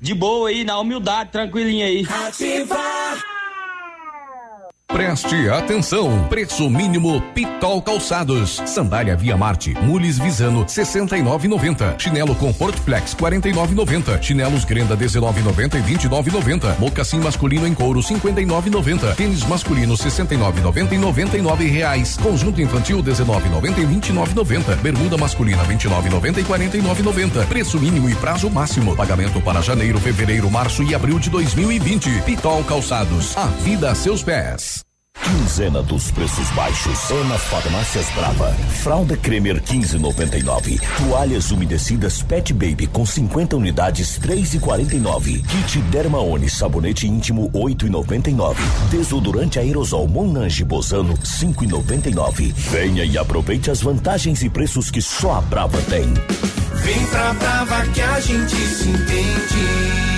de 0.00 0.14
boa 0.14 0.48
aí, 0.48 0.64
na 0.64 0.78
humildade, 0.78 1.30
tranquilinha 1.30 1.86
aí. 1.86 2.04
Preste 4.88 5.50
atenção, 5.50 6.26
preço 6.30 6.68
mínimo 6.70 7.20
Pitol 7.34 7.82
Calçados, 7.82 8.60
sandália 8.66 9.14
Via 9.14 9.36
Marte, 9.36 9.74
mules 9.82 10.18
Visano 10.18 10.64
69,90, 10.64 12.00
chinelo 12.00 12.34
Comfort 12.34 12.74
Flex 12.80 13.14
49,90, 13.14 14.22
chinelos 14.22 14.64
Grenda 14.64 14.96
19,90 14.96 15.74
e 15.74 15.94
29,90, 15.94 16.78
mocassim 16.78 17.20
masculino 17.20 17.66
em 17.66 17.74
couro 17.74 18.00
59,90, 18.00 19.14
tênis 19.14 19.44
masculino 19.44 19.94
69,90 19.94 20.92
e 20.92 20.98
99 20.98 21.68
reais, 21.68 22.16
conjunto 22.16 22.60
infantil 22.60 23.02
19,90 23.02 23.78
e 23.78 23.86
29,90, 23.86 24.74
bermuda 24.76 25.18
masculina 25.18 25.62
29,90 25.64 26.38
e 26.38 26.44
49,90, 26.44 27.46
preço 27.46 27.78
mínimo 27.78 28.08
e 28.08 28.14
prazo 28.14 28.50
máximo, 28.50 28.96
pagamento 28.96 29.40
para 29.42 29.60
janeiro, 29.60 30.00
fevereiro, 30.00 30.50
março 30.50 30.82
e 30.82 30.94
abril 30.94 31.18
de 31.18 31.28
2020. 31.28 32.22
Pitol 32.22 32.64
Calçados, 32.64 33.36
a 33.36 33.46
vida 33.46 33.90
a 33.90 33.94
seus 33.94 34.22
pés. 34.22 34.77
Quinzena 35.22 35.82
dos 35.82 36.10
preços 36.10 36.48
baixos. 36.50 37.10
É 37.10 37.24
nas 37.24 37.42
farmácias 37.42 38.06
Brava. 38.10 38.52
Fralda 38.82 39.16
Cremer 39.16 39.60
15,99. 39.60 40.80
Toalhas 40.96 41.50
umedecidas 41.50 42.22
Pet 42.22 42.52
Baby 42.52 42.86
com 42.86 43.04
50 43.04 43.56
unidades 43.56 44.18
3,49. 44.18 45.44
Kit 45.46 45.78
Dermaone 45.90 46.48
sabonete 46.48 47.06
íntimo 47.06 47.50
8,99. 47.50 48.56
Desodorante 48.90 49.58
aerosol 49.58 50.08
Monange 50.08 50.64
Bozano 50.64 51.16
5,99. 51.16 52.52
Venha 52.52 53.04
e 53.04 53.18
aproveite 53.18 53.70
as 53.70 53.80
vantagens 53.80 54.42
e 54.42 54.48
preços 54.48 54.90
que 54.90 55.00
só 55.02 55.34
a 55.34 55.40
Brava 55.40 55.78
tem. 55.82 56.12
Vem 56.82 57.06
pra 57.06 57.34
Brava 57.34 57.86
que 57.86 58.00
a 58.00 58.20
gente 58.20 58.56
se 58.56 58.88
entende. 58.88 60.17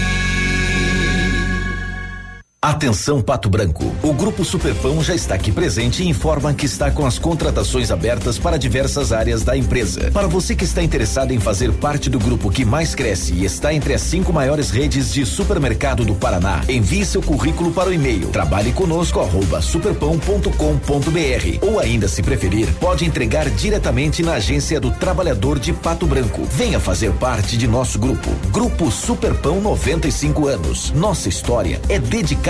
Atenção 2.62 3.22
Pato 3.22 3.48
Branco. 3.48 3.90
O 4.02 4.12
Grupo 4.12 4.44
Superpão 4.44 5.02
já 5.02 5.14
está 5.14 5.34
aqui 5.34 5.50
presente 5.50 6.02
e 6.02 6.08
informa 6.10 6.52
que 6.52 6.66
está 6.66 6.90
com 6.90 7.06
as 7.06 7.18
contratações 7.18 7.90
abertas 7.90 8.38
para 8.38 8.58
diversas 8.58 9.12
áreas 9.12 9.42
da 9.42 9.56
empresa. 9.56 10.10
Para 10.10 10.26
você 10.26 10.54
que 10.54 10.64
está 10.64 10.82
interessado 10.82 11.32
em 11.32 11.40
fazer 11.40 11.72
parte 11.72 12.10
do 12.10 12.18
grupo 12.18 12.50
que 12.50 12.62
mais 12.62 12.94
cresce 12.94 13.32
e 13.32 13.46
está 13.46 13.72
entre 13.72 13.94
as 13.94 14.02
cinco 14.02 14.30
maiores 14.30 14.70
redes 14.70 15.10
de 15.10 15.24
supermercado 15.24 16.04
do 16.04 16.14
Paraná, 16.14 16.60
envie 16.68 17.02
seu 17.02 17.22
currículo 17.22 17.72
para 17.72 17.88
o 17.88 17.94
e-mail 17.94 18.28
trabalhe 18.28 18.72
conosco 18.72 19.26
superpão.com.br 19.62 21.66
ou 21.66 21.80
ainda 21.80 22.08
se 22.08 22.22
preferir, 22.22 22.70
pode 22.74 23.06
entregar 23.06 23.48
diretamente 23.48 24.22
na 24.22 24.34
agência 24.34 24.78
do 24.78 24.90
trabalhador 24.90 25.58
de 25.58 25.72
Pato 25.72 26.06
Branco. 26.06 26.44
Venha 26.44 26.78
fazer 26.78 27.10
parte 27.12 27.56
de 27.56 27.66
nosso 27.66 27.98
grupo. 27.98 28.28
Grupo 28.50 28.90
Superpão 28.90 29.62
95 29.62 30.46
anos. 30.46 30.90
Nossa 30.90 31.30
história 31.30 31.80
é 31.88 31.98
dedicada 31.98 32.49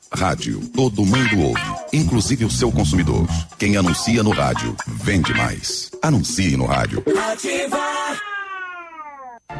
Rádio, 0.13 0.59
todo 0.75 1.05
mundo 1.05 1.39
ouve, 1.39 1.75
inclusive 1.93 2.43
o 2.43 2.51
seu 2.51 2.69
consumidor. 2.69 3.25
Quem 3.57 3.77
anuncia 3.77 4.21
no 4.21 4.31
rádio, 4.31 4.75
vende 4.85 5.33
mais. 5.33 5.89
Anuncie 6.01 6.57
no 6.57 6.65
rádio. 6.65 7.01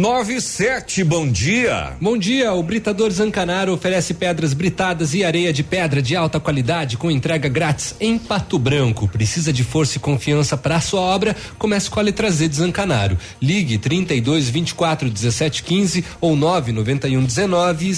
Nove 0.00 0.40
sete, 0.40 1.04
bom 1.04 1.30
dia. 1.30 1.94
Bom 2.00 2.16
dia, 2.16 2.54
o 2.54 2.62
Britador 2.62 3.10
Zancanaro 3.10 3.74
oferece 3.74 4.14
pedras 4.14 4.54
britadas 4.54 5.12
e 5.12 5.22
areia 5.22 5.52
de 5.52 5.62
pedra 5.62 6.00
de 6.00 6.16
alta 6.16 6.40
qualidade 6.40 6.96
com 6.96 7.10
entrega 7.10 7.50
grátis 7.50 7.94
em 8.00 8.18
Pato 8.18 8.58
Branco. 8.58 9.06
Precisa 9.06 9.52
de 9.52 9.62
força 9.62 9.98
e 9.98 10.00
confiança 10.00 10.56
para 10.56 10.76
a 10.76 10.80
sua 10.80 11.02
obra? 11.02 11.36
Comece 11.58 11.90
com 11.90 12.00
a 12.00 12.02
letra 12.02 12.30
Z 12.30 12.48
de 12.48 12.56
Zancanaro. 12.56 13.18
Ligue 13.42 13.76
32 13.76 14.48
24 14.48 15.10
17 15.10 15.62
15 15.62 16.04
ou 16.18 16.34
991 16.34 17.22
19 17.22 17.94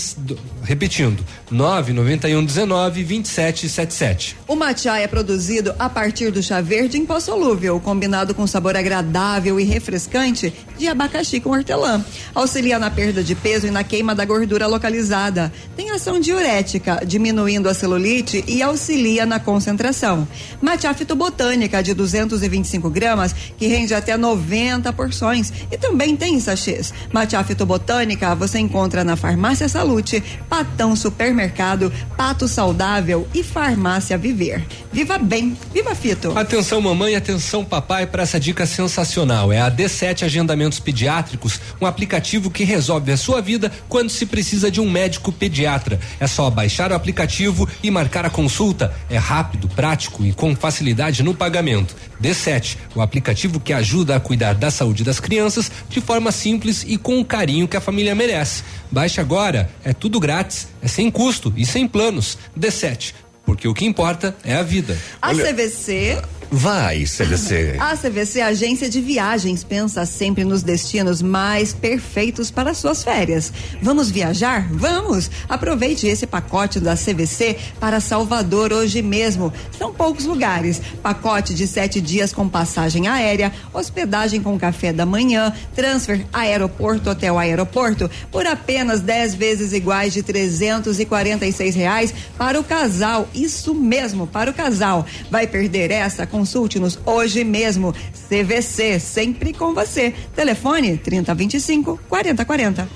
repetindo 0.64 1.24
991 1.52 2.44
19 2.44 3.04
27 3.04 3.68
77. 3.68 4.36
O 4.48 4.56
matcha 4.56 4.98
é 4.98 5.06
produzido 5.06 5.72
a 5.78 5.88
partir 5.88 6.32
do 6.32 6.42
chá 6.42 6.60
verde 6.60 6.98
em 6.98 7.06
pó 7.06 7.20
solúvel, 7.20 7.78
combinado 7.78 8.34
com 8.34 8.44
sabor 8.44 8.76
agradável 8.76 9.60
e 9.60 9.62
refrescante 9.62 10.52
de 10.76 10.88
abacaxi 10.88 11.38
com 11.38 11.50
hortelã. 11.50 11.91
Auxilia 12.34 12.78
na 12.78 12.90
perda 12.90 13.22
de 13.22 13.34
peso 13.34 13.66
e 13.66 13.70
na 13.70 13.82
queima 13.82 14.14
da 14.14 14.24
gordura 14.24 14.66
localizada. 14.66 15.52
Tem 15.76 15.90
ação 15.90 16.20
diurética, 16.20 17.02
diminuindo 17.06 17.68
a 17.68 17.74
celulite 17.74 18.44
e 18.46 18.62
auxilia 18.62 19.26
na 19.26 19.40
concentração. 19.40 20.26
Matcha 20.60 20.92
fitobotânica 20.94 21.82
de 21.82 21.94
225 21.94 22.88
gramas, 22.90 23.34
que 23.56 23.66
rende 23.66 23.94
até 23.94 24.16
90 24.16 24.92
porções. 24.92 25.52
E 25.70 25.76
também 25.76 26.16
tem 26.16 26.38
sachês. 26.40 26.92
Matcha 27.12 27.42
fitobotânica 27.42 28.34
você 28.34 28.58
encontra 28.58 29.02
na 29.02 29.16
Farmácia 29.16 29.68
Salute, 29.68 30.22
Patão 30.48 30.94
Supermercado, 30.94 31.92
Pato 32.16 32.46
Saudável 32.46 33.26
e 33.34 33.42
Farmácia 33.42 34.16
Viver. 34.16 34.64
Viva 34.92 35.18
bem, 35.18 35.56
viva 35.72 35.94
Fito. 35.94 36.36
Atenção 36.36 36.80
mamãe, 36.80 37.16
atenção 37.16 37.64
papai 37.64 38.06
para 38.06 38.22
essa 38.22 38.38
dica 38.38 38.66
sensacional. 38.66 39.52
É 39.52 39.60
a 39.60 39.70
D7 39.70 40.24
Agendamentos 40.24 40.78
Pediátricos, 40.78 41.60
um 41.82 41.86
aplicativo 41.86 42.50
que 42.50 42.62
resolve 42.62 43.10
a 43.10 43.16
sua 43.16 43.40
vida 43.40 43.70
quando 43.88 44.10
se 44.10 44.24
precisa 44.24 44.70
de 44.70 44.80
um 44.80 44.88
médico 44.88 45.32
pediatra. 45.32 45.98
É 46.20 46.26
só 46.26 46.48
baixar 46.48 46.92
o 46.92 46.94
aplicativo 46.94 47.68
e 47.82 47.90
marcar 47.90 48.24
a 48.24 48.30
consulta. 48.30 48.94
É 49.10 49.18
rápido, 49.18 49.68
prático 49.68 50.24
e 50.24 50.32
com 50.32 50.54
facilidade 50.54 51.22
no 51.22 51.34
pagamento. 51.34 51.96
D7, 52.22 52.76
o 52.94 53.00
aplicativo 53.00 53.58
que 53.58 53.72
ajuda 53.72 54.14
a 54.14 54.20
cuidar 54.20 54.54
da 54.54 54.70
saúde 54.70 55.02
das 55.02 55.18
crianças 55.18 55.72
de 55.88 56.00
forma 56.00 56.30
simples 56.30 56.84
e 56.86 56.96
com 56.96 57.18
o 57.18 57.24
carinho 57.24 57.66
que 57.66 57.76
a 57.76 57.80
família 57.80 58.14
merece. 58.14 58.62
Baixe 58.90 59.20
agora, 59.20 59.68
é 59.82 59.92
tudo 59.92 60.20
grátis, 60.20 60.68
é 60.80 60.86
sem 60.86 61.10
custo 61.10 61.52
e 61.56 61.66
sem 61.66 61.88
planos. 61.88 62.38
D7, 62.56 63.12
porque 63.44 63.66
o 63.66 63.74
que 63.74 63.84
importa 63.84 64.36
é 64.44 64.54
a 64.54 64.62
vida. 64.62 64.96
A 65.20 65.34
CVC 65.34 66.22
Vai, 66.54 67.04
CVC. 67.04 67.76
A 67.80 67.96
CVC 67.96 68.42
Agência 68.42 68.86
de 68.86 69.00
Viagens 69.00 69.64
pensa 69.64 70.04
sempre 70.04 70.44
nos 70.44 70.62
destinos 70.62 71.22
mais 71.22 71.72
perfeitos 71.72 72.50
para 72.50 72.74
suas 72.74 73.02
férias. 73.02 73.50
Vamos 73.80 74.10
viajar? 74.10 74.68
Vamos! 74.70 75.30
Aproveite 75.48 76.06
esse 76.06 76.26
pacote 76.26 76.78
da 76.78 76.94
CVC 76.94 77.56
para 77.80 78.00
Salvador 78.00 78.70
hoje 78.70 79.00
mesmo. 79.00 79.50
São 79.78 79.94
poucos 79.94 80.26
lugares. 80.26 80.82
Pacote 81.02 81.54
de 81.54 81.66
sete 81.66 82.02
dias 82.02 82.34
com 82.34 82.46
passagem 82.46 83.08
aérea, 83.08 83.50
hospedagem 83.72 84.42
com 84.42 84.58
café 84.58 84.92
da 84.92 85.06
manhã, 85.06 85.54
transfer 85.74 86.26
aeroporto 86.34 87.08
hotel 87.08 87.38
aeroporto 87.38 88.10
por 88.30 88.46
apenas 88.46 89.00
10 89.00 89.36
vezes 89.36 89.72
iguais 89.72 90.12
de 90.12 90.22
346 90.22 91.74
reais 91.74 92.14
para 92.36 92.60
o 92.60 92.64
casal. 92.64 93.26
Isso 93.34 93.74
mesmo, 93.74 94.26
para 94.26 94.50
o 94.50 94.54
casal. 94.54 95.06
Vai 95.30 95.46
perder 95.46 95.90
essa? 95.90 96.26
Consulte-nos 96.42 96.98
hoje 97.06 97.44
mesmo. 97.44 97.94
CVC, 98.28 98.98
sempre 98.98 99.52
com 99.52 99.72
você. 99.72 100.12
Telefone 100.34 100.96
3025 100.96 102.00
4040. 102.08 102.88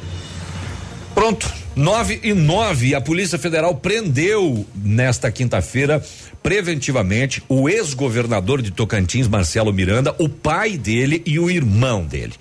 Pronto, 1.14 1.48
9 1.77 2.20
e 2.24 2.35
9. 2.35 2.97
A 2.97 3.01
Polícia 3.01 3.39
Federal 3.39 3.77
prendeu 3.77 4.66
nesta 4.74 5.31
quinta-feira, 5.31 6.05
preventivamente, 6.43 7.40
o 7.48 7.68
ex-governador 7.68 8.60
de 8.60 8.73
Tocantins, 8.73 9.28
Marcelo 9.28 9.73
Miranda, 9.73 10.12
o 10.18 10.28
pai 10.28 10.77
dele 10.77 11.23
e 11.24 11.39
o 11.39 11.48
irmão 11.48 12.05
dele. 12.05 12.32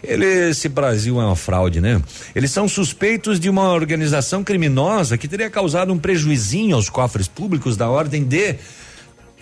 Ele, 0.00 0.50
esse 0.50 0.68
Brasil 0.68 1.20
é 1.20 1.24
uma 1.24 1.34
fraude, 1.34 1.80
né? 1.80 2.00
Eles 2.36 2.52
são 2.52 2.68
suspeitos 2.68 3.40
de 3.40 3.50
uma 3.50 3.72
organização 3.72 4.44
criminosa 4.44 5.18
que 5.18 5.26
teria 5.26 5.50
causado 5.50 5.92
um 5.92 5.98
prejuizinho 5.98 6.76
aos 6.76 6.88
cofres 6.88 7.26
públicos 7.26 7.76
da 7.76 7.90
ordem 7.90 8.22
de 8.22 8.56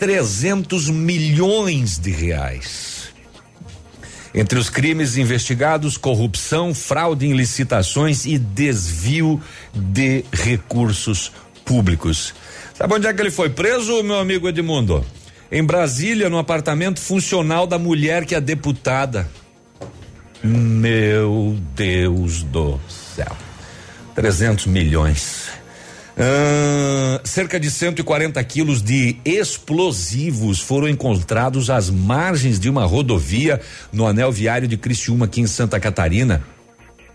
300 0.00 0.88
milhões 0.88 1.98
de 1.98 2.10
reais. 2.10 3.10
Entre 4.34 4.58
os 4.58 4.70
crimes 4.70 5.18
investigados, 5.18 5.98
corrupção, 5.98 6.74
fraude 6.74 7.26
em 7.26 7.34
licitações 7.34 8.24
e 8.24 8.38
desvio 8.38 9.40
de 9.74 10.24
recursos 10.32 11.30
públicos. 11.66 12.34
Sabe 12.74 12.94
onde 12.94 13.06
é 13.06 13.12
que 13.12 13.20
ele 13.20 13.30
foi 13.30 13.50
preso, 13.50 14.02
meu 14.02 14.18
amigo 14.18 14.48
Edmundo? 14.48 15.04
Em 15.52 15.62
Brasília, 15.62 16.30
no 16.30 16.38
apartamento 16.38 16.98
funcional 16.98 17.66
da 17.66 17.78
mulher 17.78 18.24
que 18.24 18.34
é 18.34 18.40
deputada. 18.40 19.28
Meu 20.42 21.58
Deus 21.74 22.42
do 22.44 22.80
céu. 22.88 23.36
300 24.14 24.66
milhões. 24.66 25.59
Cerca 27.24 27.60
de 27.60 27.70
140 27.70 28.42
quilos 28.44 28.82
de 28.82 29.16
explosivos 29.24 30.58
foram 30.60 30.88
encontrados 30.88 31.70
às 31.70 31.88
margens 31.88 32.58
de 32.58 32.68
uma 32.68 32.84
rodovia 32.84 33.60
no 33.92 34.06
anel 34.06 34.32
viário 34.32 34.66
de 34.66 34.76
Criciúma, 34.76 35.26
aqui 35.26 35.40
em 35.40 35.46
Santa 35.46 35.78
Catarina. 35.78 36.42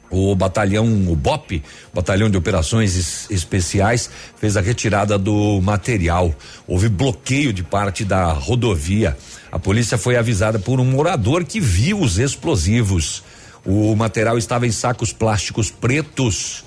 O 0.10 0.36
batalhão, 0.36 0.86
o 1.10 1.16
BOP, 1.16 1.62
Batalhão 1.94 2.30
de 2.30 2.38
Operações 2.38 2.96
Es 2.96 3.30
Especiais, 3.30 4.10
fez 4.38 4.56
a 4.56 4.62
retirada 4.62 5.18
do 5.18 5.60
material. 5.62 6.34
Houve 6.66 6.88
bloqueio 6.88 7.52
de 7.52 7.64
parte 7.64 8.06
da 8.06 8.32
rodovia. 8.32 9.18
A 9.52 9.60
polícia 9.60 9.98
foi 9.98 10.16
avisada 10.16 10.60
por 10.60 10.80
um 10.80 10.86
morador 10.86 11.44
que 11.44 11.60
viu 11.60 12.00
os 12.00 12.18
explosivos. 12.18 13.24
O 13.66 13.96
material 13.96 14.38
estava 14.38 14.66
em 14.66 14.72
sacos 14.72 15.12
plásticos 15.12 15.70
pretos. 15.70 16.64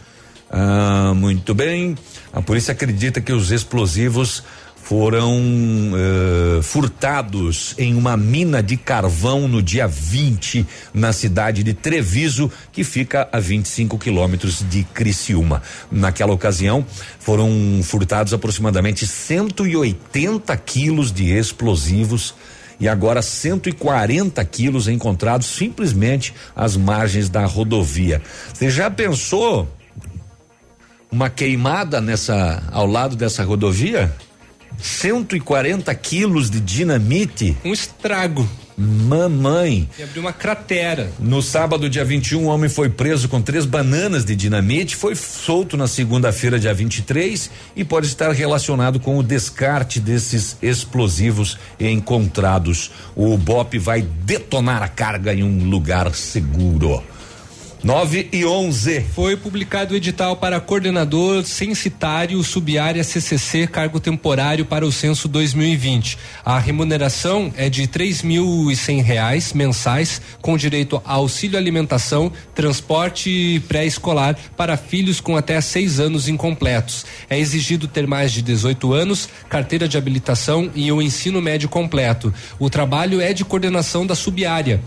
Ah, 0.50 1.12
muito 1.14 1.54
bem. 1.54 1.96
A 2.32 2.42
polícia 2.42 2.72
acredita 2.72 3.20
que 3.20 3.32
os 3.32 3.50
explosivos 3.50 4.42
foram 4.88 5.38
eh, 5.94 6.62
furtados 6.62 7.74
em 7.76 7.94
uma 7.94 8.16
mina 8.16 8.62
de 8.62 8.74
carvão 8.74 9.46
no 9.46 9.62
dia 9.62 9.86
20 9.86 10.66
na 10.94 11.12
cidade 11.12 11.62
de 11.62 11.74
Treviso, 11.74 12.50
que 12.72 12.82
fica 12.82 13.28
a 13.30 13.38
25 13.38 13.98
quilômetros 13.98 14.64
de 14.66 14.84
Criciúma. 14.84 15.62
Naquela 15.92 16.32
ocasião, 16.32 16.86
foram 17.18 17.50
furtados 17.82 18.32
aproximadamente 18.32 19.06
180 19.06 20.56
quilos 20.56 21.12
de 21.12 21.32
explosivos 21.32 22.34
e 22.80 22.88
agora 22.88 23.20
140 23.20 24.42
quilos 24.46 24.88
encontrados 24.88 25.48
simplesmente 25.48 26.32
às 26.56 26.78
margens 26.78 27.28
da 27.28 27.44
rodovia. 27.44 28.22
Você 28.54 28.70
já 28.70 28.90
pensou 28.90 29.68
uma 31.10 31.30
queimada 31.30 32.00
nessa 32.00 32.62
ao 32.70 32.86
lado 32.86 33.16
dessa 33.16 33.44
rodovia? 33.44 34.12
140 34.78 35.92
quilos 35.94 36.50
de 36.50 36.60
dinamite. 36.60 37.56
Um 37.64 37.72
estrago. 37.72 38.48
Mamãe. 38.80 39.88
E 39.98 40.04
abriu 40.04 40.22
uma 40.22 40.32
cratera. 40.32 41.10
No 41.18 41.42
sábado, 41.42 41.90
dia 41.90 42.04
21, 42.04 42.44
um 42.44 42.46
homem 42.46 42.70
foi 42.70 42.88
preso 42.88 43.28
com 43.28 43.42
três 43.42 43.66
bananas 43.66 44.24
de 44.24 44.36
dinamite, 44.36 44.94
foi 44.94 45.16
solto 45.16 45.76
na 45.76 45.88
segunda-feira, 45.88 46.60
dia 46.60 46.72
23, 46.72 47.50
e 47.74 47.84
pode 47.84 48.06
estar 48.06 48.30
relacionado 48.30 49.00
com 49.00 49.18
o 49.18 49.22
descarte 49.22 49.98
desses 49.98 50.56
explosivos 50.62 51.58
encontrados. 51.80 52.92
O 53.16 53.36
BOP 53.36 53.78
vai 53.80 54.02
detonar 54.02 54.80
a 54.84 54.88
carga 54.88 55.34
em 55.34 55.42
um 55.42 55.68
lugar 55.68 56.14
seguro. 56.14 57.02
9 57.82 58.28
e 58.32 58.44
11. 58.44 59.06
Foi 59.14 59.36
publicado 59.36 59.94
o 59.94 59.96
edital 59.96 60.36
para 60.36 60.60
coordenador 60.60 61.44
censitário 61.44 62.42
subárea 62.42 63.04
CCC, 63.04 63.66
cargo 63.68 64.00
temporário 64.00 64.64
para 64.64 64.84
o 64.84 64.90
censo 64.90 65.28
2020. 65.28 66.18
A 66.44 66.58
remuneração 66.58 67.52
é 67.56 67.68
de 67.68 67.86
três 67.86 68.22
mil 68.22 68.70
e 68.70 68.76
cem 68.76 69.00
reais 69.00 69.52
mensais, 69.52 70.20
com 70.42 70.56
direito 70.56 71.00
a 71.04 71.14
auxílio 71.14 71.56
alimentação, 71.56 72.32
transporte 72.54 73.62
pré-escolar 73.68 74.36
para 74.56 74.76
filhos 74.76 75.20
com 75.20 75.36
até 75.36 75.60
seis 75.60 76.00
anos 76.00 76.28
incompletos. 76.28 77.06
É 77.30 77.38
exigido 77.38 77.86
ter 77.86 78.06
mais 78.06 78.32
de 78.32 78.42
18 78.42 78.92
anos, 78.92 79.28
carteira 79.48 79.86
de 79.86 79.96
habilitação 79.96 80.70
e 80.74 80.90
o 80.90 81.00
ensino 81.00 81.40
médio 81.40 81.68
completo. 81.68 82.34
O 82.58 82.68
trabalho 82.68 83.20
é 83.20 83.32
de 83.32 83.44
coordenação 83.44 84.04
da 84.04 84.16
subárea 84.16 84.80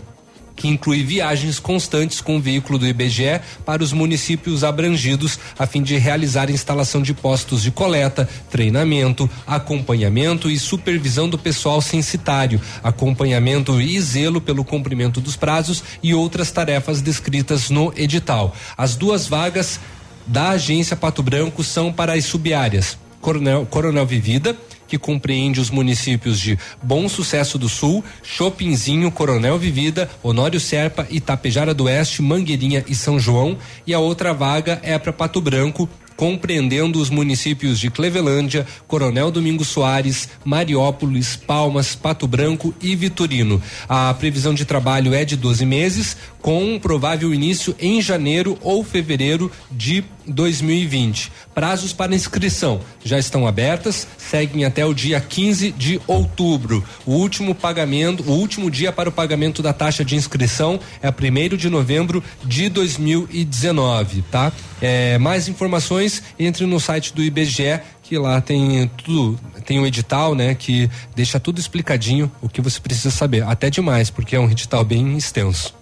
que 0.62 0.68
inclui 0.68 1.02
viagens 1.02 1.58
constantes 1.58 2.20
com 2.20 2.36
o 2.36 2.40
veículo 2.40 2.78
do 2.78 2.86
IBGE 2.86 3.40
para 3.66 3.82
os 3.82 3.92
municípios 3.92 4.62
abrangidos, 4.62 5.36
a 5.58 5.66
fim 5.66 5.82
de 5.82 5.98
realizar 5.98 6.48
instalação 6.50 7.02
de 7.02 7.12
postos 7.12 7.62
de 7.62 7.72
coleta, 7.72 8.28
treinamento, 8.48 9.28
acompanhamento 9.44 10.48
e 10.48 10.56
supervisão 10.56 11.28
do 11.28 11.36
pessoal 11.36 11.80
censitário, 11.80 12.60
acompanhamento 12.80 13.80
e 13.80 14.00
zelo 14.00 14.40
pelo 14.40 14.64
cumprimento 14.64 15.20
dos 15.20 15.34
prazos 15.34 15.82
e 16.00 16.14
outras 16.14 16.52
tarefas 16.52 17.02
descritas 17.02 17.68
no 17.68 17.92
edital. 17.96 18.54
As 18.78 18.94
duas 18.94 19.26
vagas 19.26 19.80
da 20.28 20.50
agência 20.50 20.94
Pato 20.94 21.24
Branco 21.24 21.64
são 21.64 21.92
para 21.92 22.12
as 22.12 22.24
subáreas 22.24 22.96
Coronel, 23.20 23.66
Coronel 23.66 24.06
Vivida 24.06 24.56
que 24.92 24.98
compreende 24.98 25.58
os 25.58 25.70
municípios 25.70 26.38
de 26.38 26.58
Bom 26.82 27.08
Sucesso 27.08 27.56
do 27.56 27.66
Sul, 27.66 28.04
Chopinzinho, 28.22 29.10
Coronel 29.10 29.58
Vivida, 29.58 30.10
Honório 30.22 30.60
Serpa, 30.60 31.06
Itapejara 31.08 31.72
do 31.72 31.84
Oeste, 31.84 32.20
Mangueirinha 32.20 32.84
e 32.86 32.94
São 32.94 33.18
João. 33.18 33.56
E 33.86 33.94
a 33.94 33.98
outra 33.98 34.34
vaga 34.34 34.78
é 34.82 34.98
para 34.98 35.10
Pato 35.10 35.40
Branco, 35.40 35.88
compreendendo 36.22 37.00
os 37.00 37.10
municípios 37.10 37.80
de 37.80 37.90
Clevelândia, 37.90 38.64
Coronel 38.86 39.28
Domingos 39.28 39.66
Soares, 39.66 40.28
Mariópolis, 40.44 41.34
Palmas, 41.34 41.96
Pato 41.96 42.28
Branco 42.28 42.72
e 42.80 42.94
Vitorino. 42.94 43.60
A 43.88 44.14
previsão 44.14 44.54
de 44.54 44.64
trabalho 44.64 45.14
é 45.14 45.24
de 45.24 45.34
12 45.34 45.66
meses, 45.66 46.16
com 46.40 46.62
um 46.62 46.78
provável 46.78 47.34
início 47.34 47.74
em 47.76 48.00
janeiro 48.00 48.56
ou 48.60 48.84
fevereiro 48.84 49.50
de 49.68 50.04
2020. 50.24 51.32
Prazos 51.52 51.92
para 51.92 52.14
inscrição 52.14 52.80
já 53.04 53.18
estão 53.18 53.44
abertas, 53.44 54.06
seguem 54.16 54.64
até 54.64 54.86
o 54.86 54.94
dia 54.94 55.20
15 55.20 55.72
de 55.72 56.00
outubro. 56.06 56.84
O 57.04 57.14
último 57.14 57.52
pagamento, 57.52 58.22
o 58.28 58.32
último 58.32 58.70
dia 58.70 58.92
para 58.92 59.08
o 59.08 59.12
pagamento 59.12 59.60
da 59.60 59.72
taxa 59.72 60.04
de 60.04 60.14
inscrição 60.14 60.78
é 61.02 61.08
1 61.08 61.56
de 61.56 61.68
novembro 61.68 62.22
de 62.44 62.68
2019, 62.68 64.22
tá? 64.30 64.52
É, 64.84 65.16
mais 65.16 65.46
informações 65.46 66.24
entre 66.36 66.66
no 66.66 66.80
site 66.80 67.14
do 67.14 67.22
IBGE 67.22 67.80
que 68.02 68.18
lá 68.18 68.40
tem 68.40 68.90
tudo, 69.04 69.38
tem 69.64 69.78
um 69.78 69.86
edital, 69.86 70.34
né, 70.34 70.56
que 70.56 70.90
deixa 71.14 71.38
tudo 71.38 71.60
explicadinho 71.60 72.30
o 72.42 72.48
que 72.48 72.60
você 72.60 72.80
precisa 72.80 73.10
saber, 73.10 73.44
até 73.44 73.70
demais, 73.70 74.10
porque 74.10 74.34
é 74.34 74.40
um 74.40 74.50
edital 74.50 74.84
bem 74.84 75.16
extenso. 75.16 75.72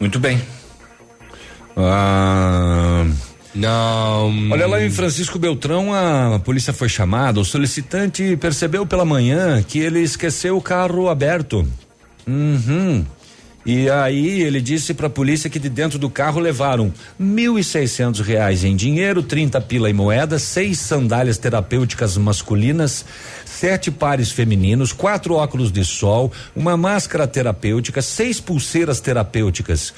Muito 0.00 0.18
bem. 0.18 0.42
Ah, 1.76 3.06
não. 3.54 4.50
Olha 4.50 4.66
lá 4.66 4.82
em 4.82 4.90
Francisco 4.90 5.38
Beltrão, 5.38 5.94
a 5.94 6.38
polícia 6.40 6.72
foi 6.72 6.88
chamada. 6.88 7.40
O 7.40 7.44
solicitante 7.44 8.36
percebeu 8.36 8.84
pela 8.84 9.04
manhã 9.04 9.62
que 9.62 9.78
ele 9.78 10.00
esqueceu 10.00 10.56
o 10.56 10.62
carro 10.62 11.08
aberto. 11.08 11.66
Uhum. 12.26 13.06
E 13.68 13.90
aí 13.90 14.40
ele 14.40 14.62
disse 14.62 14.94
para 14.94 15.08
a 15.08 15.10
polícia 15.10 15.50
que 15.50 15.58
de 15.58 15.68
dentro 15.68 15.98
do 15.98 16.08
carro 16.08 16.40
levaram 16.40 16.90
mil 17.18 17.58
e 17.58 17.62
seiscentos 17.62 18.26
reais 18.26 18.64
em 18.64 18.74
dinheiro, 18.74 19.22
30 19.22 19.60
pila 19.60 19.90
em 19.90 19.92
moeda, 19.92 20.38
seis 20.38 20.78
sandálias 20.78 21.36
terapêuticas 21.36 22.16
masculinas, 22.16 23.04
sete 23.44 23.90
pares 23.90 24.30
femininos, 24.30 24.90
quatro 24.90 25.34
óculos 25.34 25.70
de 25.70 25.84
sol, 25.84 26.32
uma 26.56 26.78
máscara 26.78 27.26
terapêutica, 27.26 28.00
seis 28.00 28.40
pulseiras 28.40 29.00
terapêuticas. 29.00 29.92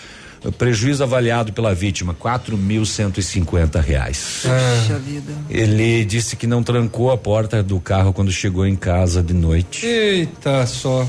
O 0.45 0.51
prejuízo 0.51 1.05
avaliado 1.05 1.53
pela 1.53 1.73
vítima, 1.73 2.13
quatro 2.13 2.59
mil 2.59 2.85
cento 2.85 3.21
e 3.21 3.23
cinquenta 3.23 3.81
reais. 3.81 4.43
Puxa 4.43 4.99
vida. 4.99 5.33
Ele 5.49 6.05
disse 6.05 6.35
que 6.35 6.49
não 6.49 6.65
trancou 6.65 7.13
a 7.13 7.17
porta 7.17 7.63
do 7.63 7.79
carro 7.79 8.13
quando 8.13 8.33
chegou 8.33 8.67
em 8.67 8.75
casa 8.75 9.23
de 9.23 9.33
noite. 9.33 9.87
Eita 9.87 10.67
só. 10.67 11.07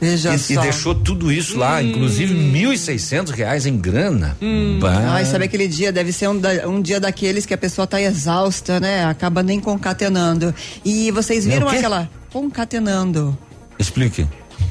E, 0.00 0.52
e 0.52 0.56
deixou 0.58 0.94
tudo 0.94 1.32
isso 1.32 1.56
lá, 1.58 1.82
inclusive 1.82 2.34
mil 2.34 2.72
e 2.72 2.76
seiscentos 2.78 3.32
reais 3.32 3.64
em 3.64 3.76
grana. 3.78 4.36
Bah. 4.80 5.14
Ai, 5.14 5.24
sabe 5.24 5.44
aquele 5.46 5.66
dia? 5.66 5.90
Deve 5.90 6.12
ser 6.12 6.28
um, 6.28 6.38
da- 6.38 6.68
um 6.68 6.82
dia 6.82 7.00
daqueles 7.00 7.46
que 7.46 7.54
a 7.54 7.58
pessoa 7.58 7.86
tá 7.86 8.00
exausta, 8.00 8.78
né? 8.78 9.04
Acaba 9.06 9.42
nem 9.42 9.58
concatenando. 9.58 10.54
E 10.84 11.10
vocês 11.10 11.46
É 11.46 11.50
viram 11.50 11.68
aquela. 11.68 12.10
Concatenando. 12.32 13.36
Explique. 13.78 14.26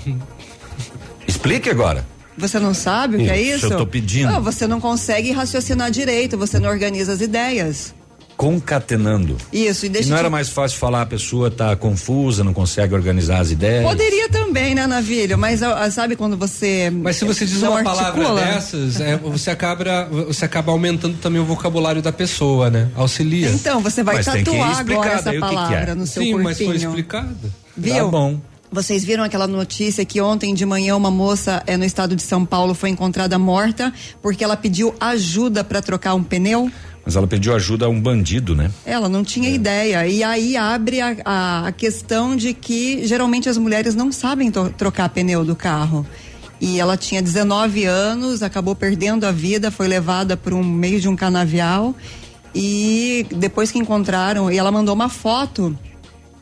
Explique 1.27 1.69
agora. 1.69 2.05
Você 2.37 2.59
não 2.59 2.73
sabe 2.73 3.15
o 3.15 3.19
que 3.19 3.29
é 3.29 3.41
Isso, 3.41 3.65
isso? 3.65 3.73
eu 3.73 3.77
tô 3.77 3.87
pedindo. 3.87 4.31
Não, 4.31 4.41
você 4.41 4.67
não 4.67 4.79
consegue 4.81 5.31
raciocinar 5.31 5.89
direito, 5.89 6.37
você 6.37 6.59
não 6.59 6.69
organiza 6.69 7.13
as 7.13 7.21
ideias. 7.21 7.95
Concatenando. 8.37 9.37
Isso, 9.51 9.85
e 9.85 9.87
E 9.87 9.89
deixa 9.89 10.09
não 10.09 10.15
eu 10.15 10.19
te- 10.19 10.25
era 10.25 10.29
mais 10.29 10.49
fácil 10.49 10.77
falar, 10.77 11.01
a 11.01 11.05
pessoa 11.05 11.49
tá 11.49 11.75
confusa, 11.75 12.43
não 12.43 12.53
consegue 12.53 12.93
organizar 12.93 13.39
as 13.39 13.51
ideias. 13.51 13.83
Poderia 13.83 14.29
também, 14.29 14.75
né, 14.75 14.85
Navilho? 14.87 15.37
Mas 15.37 15.61
sabe 15.91 16.15
quando 16.15 16.37
você. 16.37 16.89
Mas 16.91 17.15
se 17.17 17.25
você 17.25 17.45
diz 17.45 17.61
não 17.61 17.71
uma 17.71 17.83
palavra 17.83 18.21
articula? 18.21 18.41
dessas, 18.41 18.99
é, 18.99 19.17
você 19.17 19.49
acaba 19.51 20.05
você 20.27 20.45
acaba 20.45 20.71
aumentando 20.71 21.17
também 21.17 21.41
o 21.41 21.45
vocabulário 21.45 22.01
da 22.01 22.11
pessoa, 22.11 22.69
né? 22.69 22.89
Auxilia. 22.95 23.49
Então, 23.49 23.79
você 23.81 24.03
vai 24.03 24.15
Mas 24.15 24.25
tem 24.25 24.43
que 24.43 24.49
ir 24.51 24.59
tatuar 24.59 24.79
agora 24.79 25.11
essa 25.11 25.29
aí 25.31 25.37
o 25.37 25.41
que 25.41 25.47
que 25.47 25.53
palavra 25.55 25.91
é. 25.91 25.95
no 25.95 26.05
seu 26.07 26.23
Sim, 26.23 26.31
corpinho. 26.31 26.43
mas 26.43 26.57
foi 26.57 26.75
explicado. 26.75 27.53
Viu? 27.75 27.95
Tá 27.95 28.05
bom. 28.05 28.39
Vocês 28.71 29.05
viram 29.05 29.23
aquela 29.23 29.47
notícia 29.47 30.03
que 30.03 30.19
ontem 30.19 30.53
de 30.53 30.65
manhã 30.65 30.95
uma 30.97 31.11
moça 31.11 31.63
é, 31.65 31.77
no 31.77 31.85
estado 31.85 32.15
de 32.15 32.21
São 32.23 32.43
Paulo 32.45 32.73
foi 32.73 32.89
encontrada 32.89 33.37
morta 33.39 33.93
porque 34.21 34.43
ela 34.43 34.57
pediu 34.57 34.93
ajuda 34.99 35.63
para 35.63 35.81
trocar 35.81 36.13
um 36.13 36.23
pneu? 36.23 36.69
Mas 37.05 37.15
ela 37.15 37.27
pediu 37.27 37.53
ajuda 37.55 37.85
a 37.85 37.89
um 37.89 38.01
bandido, 38.01 38.55
né? 38.55 38.71
Ela 38.85 39.07
não 39.07 39.23
tinha 39.23 39.49
ideia. 39.49 40.07
E 40.07 40.23
aí 40.23 40.57
abre 40.57 41.01
a, 41.01 41.15
a- 41.23 41.67
a 41.67 41.71
questão 41.71 42.35
de 42.35 42.51
que 42.53 43.05
geralmente 43.05 43.47
as 43.47 43.57
mulheres 43.57 43.93
não 43.93 44.11
sabem 44.11 44.51
trocar 44.75 45.09
pneu 45.09 45.45
do 45.45 45.55
carro. 45.55 46.05
E 46.59 46.79
ela 46.79 46.97
tinha 46.97 47.21
19 47.21 47.83
anos, 47.85 48.41
acabou 48.41 48.75
perdendo 48.75 49.25
a 49.25 49.31
vida, 49.31 49.69
foi 49.69 49.87
levada 49.87 50.35
para 50.35 50.55
um 50.55 50.63
meio 50.63 50.99
de 50.99 51.07
um 51.07 51.15
canavial. 51.15 51.93
E 52.53 53.25
depois 53.35 53.71
que 53.71 53.77
encontraram, 53.77 54.49
e 54.49 54.57
ela 54.57 54.71
mandou 54.71 54.95
uma 54.95 55.09
foto 55.09 55.77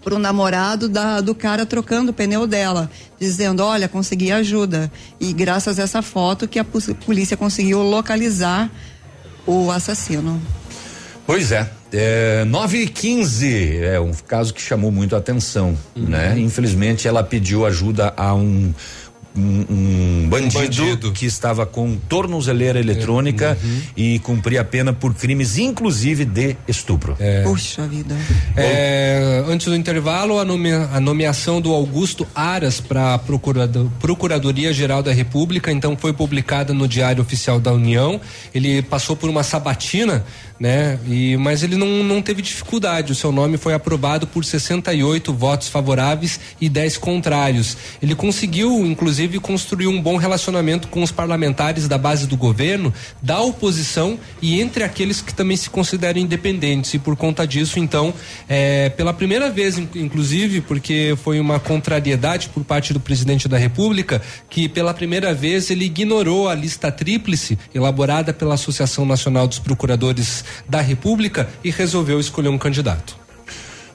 pro 0.03 0.19
namorado 0.19 0.87
da, 0.87 1.19
do 1.21 1.33
cara 1.33 1.65
trocando 1.65 2.11
o 2.11 2.13
pneu 2.13 2.45
dela, 2.45 2.89
dizendo, 3.19 3.63
olha, 3.63 3.87
consegui 3.89 4.31
ajuda. 4.31 4.91
E 5.19 5.33
graças 5.33 5.79
a 5.79 5.83
essa 5.83 6.01
foto 6.01 6.47
que 6.47 6.59
a 6.59 6.63
polícia 6.63 7.35
conseguiu 7.35 7.81
localizar 7.81 8.69
o 9.45 9.71
assassino. 9.71 10.41
Pois 11.25 11.51
é. 11.53 11.69
é 11.93 12.43
9 12.45 12.77
e 12.79 12.87
15 12.87 13.77
é 13.77 13.99
um 13.99 14.11
caso 14.27 14.53
que 14.53 14.61
chamou 14.61 14.91
muito 14.91 15.15
a 15.15 15.19
atenção, 15.19 15.77
Uhum. 15.95 16.03
né? 16.07 16.37
Infelizmente 16.37 17.07
ela 17.07 17.23
pediu 17.23 17.65
ajuda 17.65 18.13
a 18.17 18.33
um 18.33 18.73
um, 19.35 19.65
um 19.69 20.27
bandido, 20.29 21.11
que 21.11 21.25
estava 21.25 21.65
com 21.65 21.95
tornozeleira 22.07 22.79
eletrônica 22.79 23.57
e 23.97 24.19
cumpria 24.19 24.61
a 24.61 24.63
pena 24.63 24.93
por 24.93 25.13
crimes, 25.13 25.57
inclusive 25.57 26.25
de 26.25 26.55
estupro. 26.67 27.15
Puxa 27.43 27.87
vida. 27.87 28.15
É, 28.55 29.43
antes 29.47 29.67
do 29.67 29.75
intervalo, 29.75 30.39
a, 30.39 30.45
nomea- 30.45 30.89
a 30.93 30.99
nomeação 30.99 31.59
do 31.59 31.71
Augusto 31.73 32.27
Aras 32.35 32.79
para 32.79 33.15
a 33.15 33.19
Procuradoria 33.99 34.71
Geral 34.73 35.01
da 35.01 35.11
República, 35.11 35.71
então 35.71 35.95
foi 35.97 36.13
publicada 36.13 36.73
no 36.73 36.87
Diário 36.87 37.21
Oficial 37.21 37.59
da 37.59 37.71
União. 37.73 38.19
Ele 38.53 38.81
passou 38.81 39.15
por 39.15 39.29
uma 39.29 39.43
sabatina, 39.43 40.23
né? 40.59 40.99
E, 41.07 41.35
mas 41.37 41.63
ele 41.63 41.75
não, 41.75 42.03
não 42.03 42.21
teve 42.21 42.41
dificuldade. 42.41 43.11
O 43.11 43.15
seu 43.15 43.31
nome 43.31 43.57
foi 43.57 43.73
aprovado 43.73 44.27
por 44.27 44.45
68 44.45 45.33
votos 45.33 45.67
favoráveis 45.67 46.39
e 46.61 46.69
10 46.69 46.97
contrários. 46.97 47.75
Ele 48.01 48.15
conseguiu, 48.15 48.85
inclusive, 48.85 49.22
construir 49.39 49.87
um 49.87 50.01
bom 50.01 50.17
relacionamento 50.17 50.87
com 50.87 51.01
os 51.03 51.11
parlamentares 51.11 51.87
da 51.87 51.97
base 51.97 52.27
do 52.27 52.35
governo, 52.37 52.93
da 53.21 53.39
oposição 53.41 54.19
e 54.41 54.59
entre 54.61 54.83
aqueles 54.83 55.21
que 55.21 55.33
também 55.33 55.57
se 55.57 55.69
consideram 55.69 56.19
independentes. 56.19 56.93
E 56.93 56.99
por 56.99 57.15
conta 57.15 57.45
disso, 57.47 57.79
então, 57.79 58.13
é, 58.47 58.89
pela 58.89 59.13
primeira 59.13 59.49
vez, 59.49 59.77
in- 59.77 59.87
inclusive, 59.95 60.61
porque 60.61 61.15
foi 61.23 61.39
uma 61.39 61.59
contrariedade 61.59 62.49
por 62.49 62.63
parte 62.63 62.93
do 62.93 62.99
presidente 62.99 63.47
da 63.47 63.57
República, 63.57 64.21
que 64.49 64.67
pela 64.69 64.93
primeira 64.93 65.33
vez 65.33 65.69
ele 65.69 65.85
ignorou 65.85 66.49
a 66.49 66.55
lista 66.55 66.91
tríplice 66.91 67.57
elaborada 67.73 68.33
pela 68.33 68.55
Associação 68.55 69.05
Nacional 69.05 69.47
dos 69.47 69.59
Procuradores 69.59 70.43
da 70.67 70.81
República 70.81 71.49
e 71.63 71.69
resolveu 71.71 72.19
escolher 72.19 72.49
um 72.49 72.57
candidato. 72.57 73.22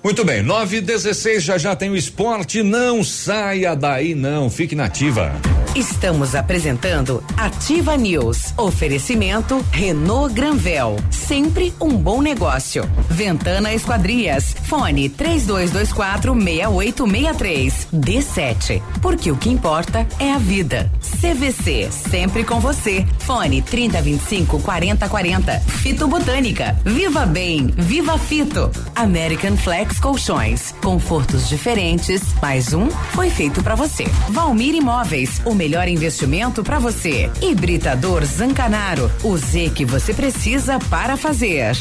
Muito 0.03 0.25
bem, 0.25 0.43
9 0.43 0.77
e 0.77 0.81
16 0.81 1.43
já 1.43 1.59
já 1.59 1.75
tem 1.75 1.91
o 1.91 1.97
esporte. 1.97 2.63
Não 2.63 3.03
saia 3.03 3.75
daí, 3.75 4.15
não. 4.15 4.49
Fique 4.49 4.75
nativa. 4.75 5.33
Estamos 5.75 6.35
apresentando 6.35 7.23
Ativa 7.37 7.97
News. 7.97 8.53
Oferecimento 8.57 9.65
Renault 9.71 10.35
Granvel. 10.35 10.97
Sempre 11.11 11.73
um 11.81 11.91
bom 11.91 12.23
negócio. 12.23 12.89
Ventana 13.09 13.73
Esquadrias. 13.75 14.57
Fone 14.65 15.09
3224 15.09 16.35
6863. 16.35 17.89
D7. 17.93 18.83
Porque 19.01 19.31
o 19.31 19.37
que 19.37 19.51
importa 19.51 20.07
é 20.19 20.33
a 20.33 20.39
vida. 20.39 20.91
CVC. 21.21 21.91
Sempre 21.93 22.45
com 22.45 22.61
você. 22.61 23.07
Fone 23.19 23.63
3025 23.63 24.61
4040. 24.61 25.61
Fito 25.61 26.09
Botânica. 26.09 26.77
Viva 26.85 27.27
Bem. 27.27 27.67
Viva 27.77 28.19
Fito. 28.19 28.71
American 28.97 29.57
Flex 29.57 29.88
Colchões. 30.01 30.75
Confortos 30.83 31.49
diferentes. 31.49 32.23
Mais 32.43 32.75
um 32.75 32.91
foi 32.91 33.31
feito 33.31 33.63
para 33.63 33.75
você. 33.75 34.05
Valmir 34.29 34.75
Imóveis. 34.75 35.41
O 35.45 35.55
melhor 35.55 35.89
investimento 35.89 36.63
para 36.63 36.79
você. 36.79 37.31
Hibridador 37.41 38.25
Zancanaro. 38.25 39.11
O 39.23 39.37
Z 39.37 39.71
que 39.75 39.85
você 39.85 40.13
precisa 40.13 40.79
para 40.91 41.17
fazer. 41.17 41.77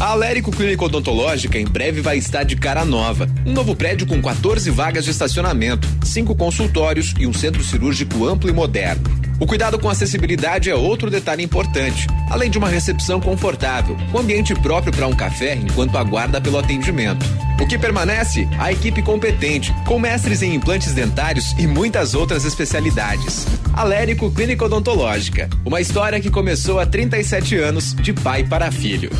A 0.00 0.12
Alérico 0.12 0.50
Clínica 0.50 0.82
Odontológica 0.82 1.58
em 1.58 1.66
breve 1.66 2.00
vai 2.00 2.16
estar 2.16 2.42
de 2.42 2.56
cara 2.56 2.86
nova. 2.86 3.28
Um 3.44 3.52
novo 3.52 3.76
prédio 3.76 4.06
com 4.06 4.22
14 4.22 4.70
vagas 4.70 5.04
de 5.04 5.10
estacionamento, 5.10 5.86
cinco 6.02 6.34
consultórios 6.34 7.12
e 7.18 7.26
um 7.26 7.34
centro 7.34 7.62
cirúrgico 7.62 8.26
amplo 8.26 8.48
e 8.48 8.52
moderno. 8.52 9.19
O 9.40 9.46
cuidado 9.46 9.78
com 9.78 9.88
acessibilidade 9.88 10.68
é 10.68 10.74
outro 10.74 11.10
detalhe 11.10 11.42
importante, 11.42 12.06
além 12.28 12.50
de 12.50 12.58
uma 12.58 12.68
recepção 12.68 13.18
confortável, 13.18 13.96
com 14.12 14.18
ambiente 14.18 14.54
próprio 14.54 14.92
para 14.92 15.06
um 15.06 15.16
café 15.16 15.54
enquanto 15.54 15.96
aguarda 15.96 16.38
pelo 16.42 16.58
atendimento. 16.58 17.24
O 17.58 17.66
que 17.66 17.78
permanece? 17.78 18.46
A 18.58 18.70
equipe 18.70 19.00
competente, 19.00 19.74
com 19.86 19.98
mestres 19.98 20.42
em 20.42 20.54
implantes 20.54 20.92
dentários 20.92 21.52
e 21.58 21.66
muitas 21.66 22.14
outras 22.14 22.44
especialidades. 22.44 23.46
Alérico 23.72 24.30
Clínica 24.30 24.66
Odontológica, 24.66 25.48
uma 25.64 25.80
história 25.80 26.20
que 26.20 26.30
começou 26.30 26.78
há 26.78 26.84
37 26.84 27.56
anos, 27.56 27.94
de 27.94 28.12
pai 28.12 28.44
para 28.44 28.70
filho. 28.70 29.10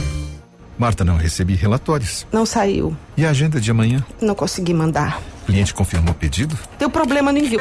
Marta, 0.78 1.02
não 1.02 1.16
recebi 1.16 1.54
relatórios. 1.54 2.26
Não 2.30 2.44
saiu. 2.44 2.94
E 3.16 3.24
a 3.24 3.30
agenda 3.30 3.58
de 3.58 3.70
amanhã? 3.70 4.04
Não 4.20 4.34
consegui 4.34 4.74
mandar. 4.74 5.18
O 5.44 5.46
cliente 5.46 5.72
confirmou 5.72 6.12
o 6.12 6.14
pedido? 6.14 6.58
Deu 6.78 6.90
problema 6.90 7.32
no 7.32 7.38
envio. 7.38 7.60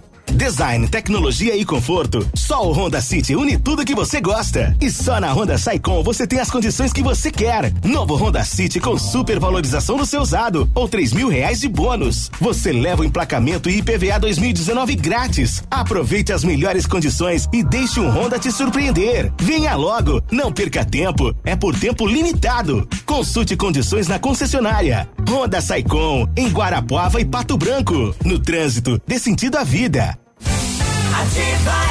Design, 0.31 0.87
tecnologia 0.87 1.55
e 1.55 1.65
conforto. 1.65 2.27
Só 2.33 2.65
o 2.65 2.71
Honda 2.71 3.01
City 3.01 3.35
une 3.35 3.57
tudo 3.57 3.85
que 3.85 3.93
você 3.93 4.21
gosta. 4.21 4.75
E 4.81 4.89
só 4.89 5.19
na 5.19 5.31
Honda 5.31 5.57
Saicom 5.57 6.01
você 6.01 6.25
tem 6.25 6.39
as 6.39 6.49
condições 6.49 6.93
que 6.93 7.03
você 7.03 7.29
quer. 7.29 7.71
Novo 7.83 8.15
Honda 8.15 8.43
City 8.43 8.79
com 8.79 8.97
super 8.97 9.39
valorização 9.39 9.97
do 9.97 10.05
seu 10.05 10.21
usado 10.21 10.69
ou 10.73 10.87
três 10.87 11.11
mil 11.13 11.27
reais 11.27 11.59
de 11.59 11.67
bônus. 11.67 12.31
Você 12.39 12.71
leva 12.71 13.01
o 13.01 13.05
emplacamento 13.05 13.69
e 13.69 13.79
IPVA 13.79 14.19
2019 14.19 14.95
grátis. 14.95 15.63
Aproveite 15.69 16.31
as 16.31 16.43
melhores 16.43 16.85
condições 16.85 17.47
e 17.51 17.63
deixe 17.63 17.99
um 17.99 18.09
Honda 18.09 18.39
te 18.39 18.51
surpreender. 18.51 19.31
Venha 19.39 19.75
logo, 19.75 20.21
não 20.31 20.51
perca 20.51 20.85
tempo. 20.85 21.35
É 21.43 21.55
por 21.55 21.77
tempo 21.77 22.07
limitado. 22.07 22.87
Consulte 23.05 23.55
condições 23.57 24.07
na 24.07 24.17
concessionária. 24.17 25.09
Honda 25.29 25.61
Saicom 25.61 26.27
em 26.37 26.47
Guarapuava 26.49 27.19
e 27.19 27.25
Pato 27.25 27.57
Branco. 27.57 28.15
No 28.23 28.39
trânsito, 28.39 29.01
dê 29.05 29.19
sentido 29.19 29.57
à 29.57 29.63
vida. 29.63 30.20
Ativa 31.21 31.90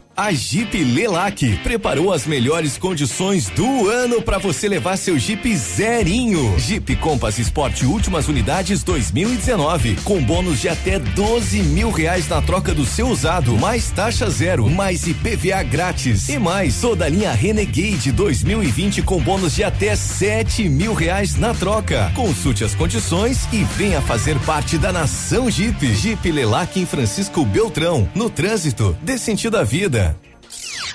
A 0.15 0.33
Jeep 0.33 0.83
Lelac 0.83 1.57
preparou 1.63 2.11
as 2.11 2.27
melhores 2.27 2.77
condições 2.77 3.49
do 3.49 3.89
ano 3.89 4.21
para 4.21 4.37
você 4.37 4.67
levar 4.67 4.97
seu 4.97 5.17
Jeep 5.17 5.55
zerinho. 5.55 6.53
Jeep 6.59 6.97
Compass 6.97 7.39
Sport 7.39 7.83
últimas 7.83 8.27
unidades 8.27 8.83
2019 8.83 9.95
com 10.03 10.21
bônus 10.21 10.59
de 10.59 10.67
até 10.67 10.99
12 10.99 11.63
mil 11.63 11.89
reais 11.89 12.27
na 12.27 12.41
troca 12.41 12.73
do 12.73 12.85
seu 12.85 13.07
usado, 13.07 13.57
mais 13.57 13.89
taxa 13.89 14.29
zero, 14.29 14.69
mais 14.69 15.07
IPVA 15.07 15.63
grátis 15.63 16.27
e 16.27 16.37
mais 16.37 16.81
toda 16.81 17.05
a 17.05 17.09
linha 17.09 17.31
Renegade 17.31 18.11
2020 18.11 19.01
com 19.03 19.19
bônus 19.21 19.55
de 19.55 19.63
até 19.63 19.95
7 19.95 20.67
mil 20.67 20.93
reais 20.93 21.37
na 21.37 21.53
troca. 21.53 22.11
Consulte 22.13 22.65
as 22.65 22.75
condições 22.75 23.47
e 23.53 23.63
venha 23.63 24.01
fazer 24.01 24.37
parte 24.41 24.77
da 24.77 24.91
nação 24.91 25.49
Jeep. 25.49 25.95
Jeep 25.95 26.29
Lelac 26.29 26.77
em 26.77 26.85
Francisco 26.85 27.45
Beltrão, 27.45 28.09
no 28.13 28.29
trânsito, 28.29 28.95
dê 29.01 29.17
sentido 29.17 29.57
à 29.57 29.63
vida. 29.63 30.10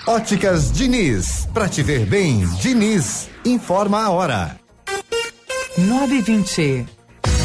Óticas 0.07 0.73
Diniz, 0.73 1.49
pra 1.53 1.69
te 1.69 1.83
ver 1.83 2.07
bem, 2.07 2.47
Diniz, 2.61 3.29
informa 3.45 4.05
a 4.05 4.11
hora. 4.11 4.61
920. 5.77 6.96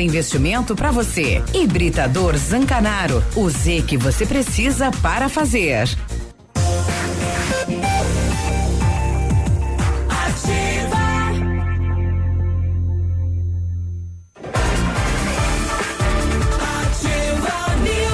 investimento 0.00 0.76
para 0.76 0.90
você. 0.90 1.42
Hibridador 1.54 2.36
Zancanaro. 2.36 3.24
O 3.34 3.48
Z 3.48 3.82
que 3.86 3.96
você 3.96 4.26
precisa 4.26 4.90
para 5.00 5.28
fazer. 5.28 5.88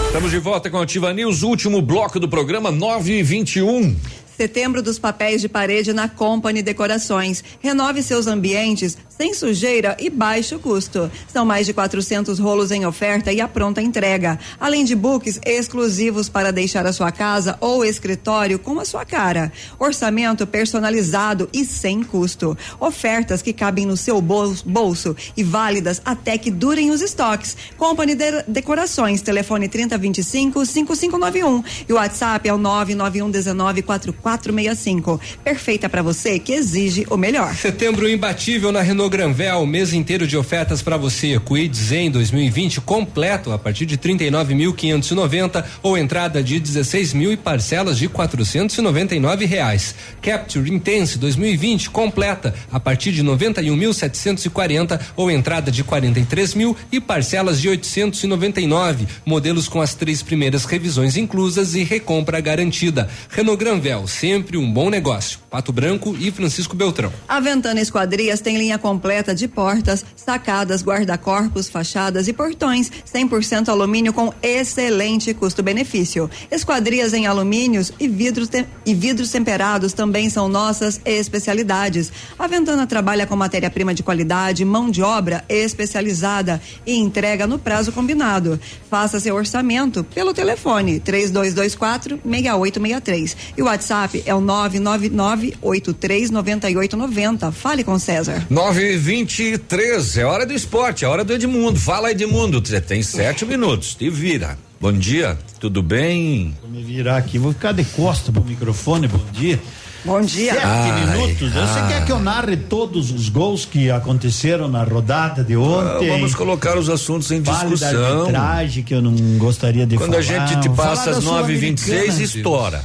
Estamos 0.07 0.31
de 0.31 0.39
volta 0.39 0.71
com 0.71 0.79
a 0.79 0.83
Ativa 0.83 1.13
News, 1.13 1.43
último 1.43 1.83
bloco 1.83 2.19
do 2.19 2.29
programa 2.29 2.71
9 2.71 3.19
e 3.19 3.23
21. 3.23 3.95
Setembro 4.37 4.83
dos 4.83 4.99
papéis 4.99 5.41
de 5.41 5.49
parede 5.49 5.93
na 5.93 6.09
Company 6.09 6.63
Decorações. 6.63 7.43
Renove 7.61 8.03
seus 8.03 8.27
ambientes 8.27 8.99
sem 9.17 9.33
sujeira 9.33 9.97
e 9.99 10.11
baixo 10.11 10.59
custo. 10.59 11.11
São 11.33 11.45
mais 11.45 11.67
de 11.67 11.73
400 11.73 12.39
rolos 12.39 12.71
em 12.71 12.85
oferta 12.85 13.33
e 13.33 13.41
a 13.41 13.49
pronta 13.49 13.81
entrega. 13.81 14.39
Além 14.61 14.85
de 14.85 14.95
books 14.95 15.41
exclusivos 15.45 16.29
para 16.29 16.53
deixar 16.53 16.87
a 16.87 16.93
sua 16.93 17.11
casa 17.11 17.57
ou 17.61 17.85
escritório 17.85 18.59
com 18.59 18.79
a 18.79 18.85
sua 18.85 19.05
cara. 19.05 19.53
Orçamento 19.79 20.47
personalizado 20.47 21.49
e 21.53 21.65
sem 21.65 22.03
custo. 22.03 22.57
Ofertas 22.79 23.43
que 23.43 23.53
cabem 23.53 23.87
no 23.87 23.97
seu 23.97 24.21
bolso 24.21 25.17
e 25.37 25.43
válidas 25.43 26.03
até 26.05 26.37
que 26.37 26.51
durem 26.51 26.91
os 26.91 27.01
estoques. 27.01 27.57
Company 27.77 28.15
de 28.15 28.43
Decorações, 28.47 29.23
telefone 29.23 29.69
3025 29.69 30.65
5591 30.67 31.65
e 31.89 31.93
o 31.93 31.97
WhatsApp 31.97 32.49
é 32.49 32.53
o 32.53 32.59
991 32.59 33.31
19 33.31 33.83
4465. 33.83 35.21
Perfeita 35.43 35.89
para 35.89 36.03
você 36.03 36.39
que 36.39 36.53
exige 36.53 37.07
o 37.11 37.17
melhor. 37.17 37.55
Setembro 37.55 38.09
imbatível 38.09 38.73
na 38.73 38.83
Renault 39.07 39.11
Granvel, 39.11 39.67
mês 39.67 39.93
inteiro 39.93 40.27
de 40.27 40.37
ofertas 40.37 40.83
para 40.83 40.97
você. 40.97 41.39
Quid 41.39 41.77
Zen 41.77 42.11
2020 42.11 42.81
completo 42.81 43.53
a 43.53 43.59
partir 43.59 43.87
de 43.87 43.97
39.590 43.97 45.65
ou 45.83 45.97
entrada 45.97 46.43
de 46.43 46.59
16 46.59 47.13
mil 47.13 47.33
e 47.33 47.37
parcelas 47.37 47.99
de 47.99 48.09
499 48.09 49.45
reais. 49.45 49.95
Capture 50.21 50.73
Intense 50.73 51.19
2020 51.19 51.91
completa 51.91 52.55
a 52.73 52.81
partir 52.81 53.13
de 53.13 53.23
91.740 53.23 55.01
ou 55.15 55.31
entrada 55.31 55.71
de 55.71 55.85
43 55.85 56.55
mil 56.55 56.77
e 56.91 57.01
parcelas 57.01 57.61
de 57.61 57.69
899. 57.69 59.07
Modelos 59.25 59.69
com 59.69 59.81
as 59.81 59.95
três 59.95 60.23
primeiras 60.23 60.65
revisões 60.65 61.17
inclusas 61.17 61.75
e 61.75 61.85
recompra 61.85 62.41
garantida. 62.41 63.09
Renault 63.29 63.59
Granvel, 63.59 64.09
sempre 64.09 64.57
um 64.57 64.73
bom 64.73 64.91
negócio. 64.91 65.39
Pato 65.49 65.73
Branco 65.73 66.17
e 66.19 66.31
Francisco 66.33 66.75
Beltrão. 66.75 67.13
A 67.29 67.39
Ventana 67.39 67.81
Esquadrias 67.81 68.41
tem 68.41 68.59
linha 68.59 68.79
completa 68.79 68.96
de 69.35 69.49
portas, 69.49 70.05
sacadas, 70.15 70.83
guarda-corpos, 70.83 71.69
fachadas 71.69 72.29
e 72.29 72.33
portões, 72.33 72.91
100% 73.13 73.69
alumínio 73.69 74.13
com 74.13 74.33
excelente 74.43 75.33
custo-benefício. 75.33 76.31
Esquadrias 76.51 77.13
em 77.13 77.27
alumínios 77.27 77.93
e 77.99 78.09
vidros 78.09 78.49
e 78.85 78.95
vidros 78.95 79.31
temperados 79.31 79.93
também 79.93 80.31
são 80.31 80.49
nossas 80.49 81.01
especialidades. 81.05 82.13
A 82.39 82.47
Ventana 82.47 82.87
trabalha 82.87 83.27
com 83.27 83.37
matéria-prima 83.37 83.95
de 83.95 84.03
qualidade, 84.03 84.65
mão 84.65 84.91
de 84.91 85.03
obra 85.03 85.45
especializada 85.49 86.61
e 86.87 86.97
entrega 86.97 87.47
no 87.47 87.59
prazo 87.59 87.93
combinado. 87.93 88.59
Faça 88.91 89.21
seu 89.21 89.35
orçamento 89.35 90.05
pelo 90.05 90.35
telefone 90.35 91.01
3224 91.01 92.21
6863 92.25 93.37
e 93.57 93.63
o 93.63 93.67
WhatsApp 93.67 94.23
é 94.27 94.35
o 94.35 94.41
999 94.41 95.57
839890. 95.61 97.53
Fale 97.53 97.85
com 97.85 97.99
César. 97.99 98.47
9 98.51 98.86
e 98.93 98.97
23 98.99 100.19
é 100.19 100.25
hora 100.25 100.47
do 100.47 100.53
esporte, 100.53 101.05
é 101.05 101.09
hora 101.09 101.25
do 101.25 101.33
Edmundo. 101.33 101.79
Fala, 101.79 102.11
Edmundo. 102.11 102.61
Você 102.65 102.81
tem 102.81 103.03
sete 103.03 103.45
minutos. 103.45 103.95
Te 103.95 104.09
vira. 104.11 104.59
Bom 104.81 104.93
dia, 104.93 105.39
tudo 105.59 105.83
bem? 105.83 106.55
Vou 106.61 106.71
me 106.71 106.83
virar 106.83 107.17
aqui, 107.17 107.39
vou 107.39 107.53
ficar 107.53 107.73
de 107.73 107.85
costa 107.85 108.31
pro 108.31 108.45
microfone. 108.45 109.09
Bom 109.09 109.21
dia. 109.33 109.59
Bom 110.05 110.21
dia. 110.21 110.53
Sete 110.53 110.65
Ai, 110.67 111.01
minutos. 111.17 111.51
Você 111.53 111.79
ai. 111.81 111.89
quer 111.89 112.05
que 112.05 112.13
eu 112.13 112.21
narre 112.21 112.57
todos 112.57 113.11
os 113.11 113.29
gols 113.29 113.65
que 113.65 113.91
aconteceram 113.91 114.69
na 114.69 114.85
rodada 114.85 115.43
de 115.43 115.57
ontem? 115.57 116.09
Ah, 116.11 116.13
Vamos 116.13 116.35
colocar 116.35 116.79
os 116.79 116.89
assuntos 116.89 117.31
em 117.33 117.43
Fale 117.43 117.71
da 117.71 117.75
discussão. 117.91 118.19
arbitragem 118.21 118.85
que 118.85 118.95
eu 118.95 119.03
não 119.03 119.13
gostaria 119.39 119.87
de 119.87 119.97
Quando 119.97 120.11
falar. 120.13 120.19
a 120.19 120.47
gente 120.47 120.61
te 120.61 120.69
passa 120.71 121.11
às 121.11 121.25
da 121.25 121.31
9h26, 121.31 121.79
Sul-Americana. 121.79 122.23
estoura. 122.23 122.85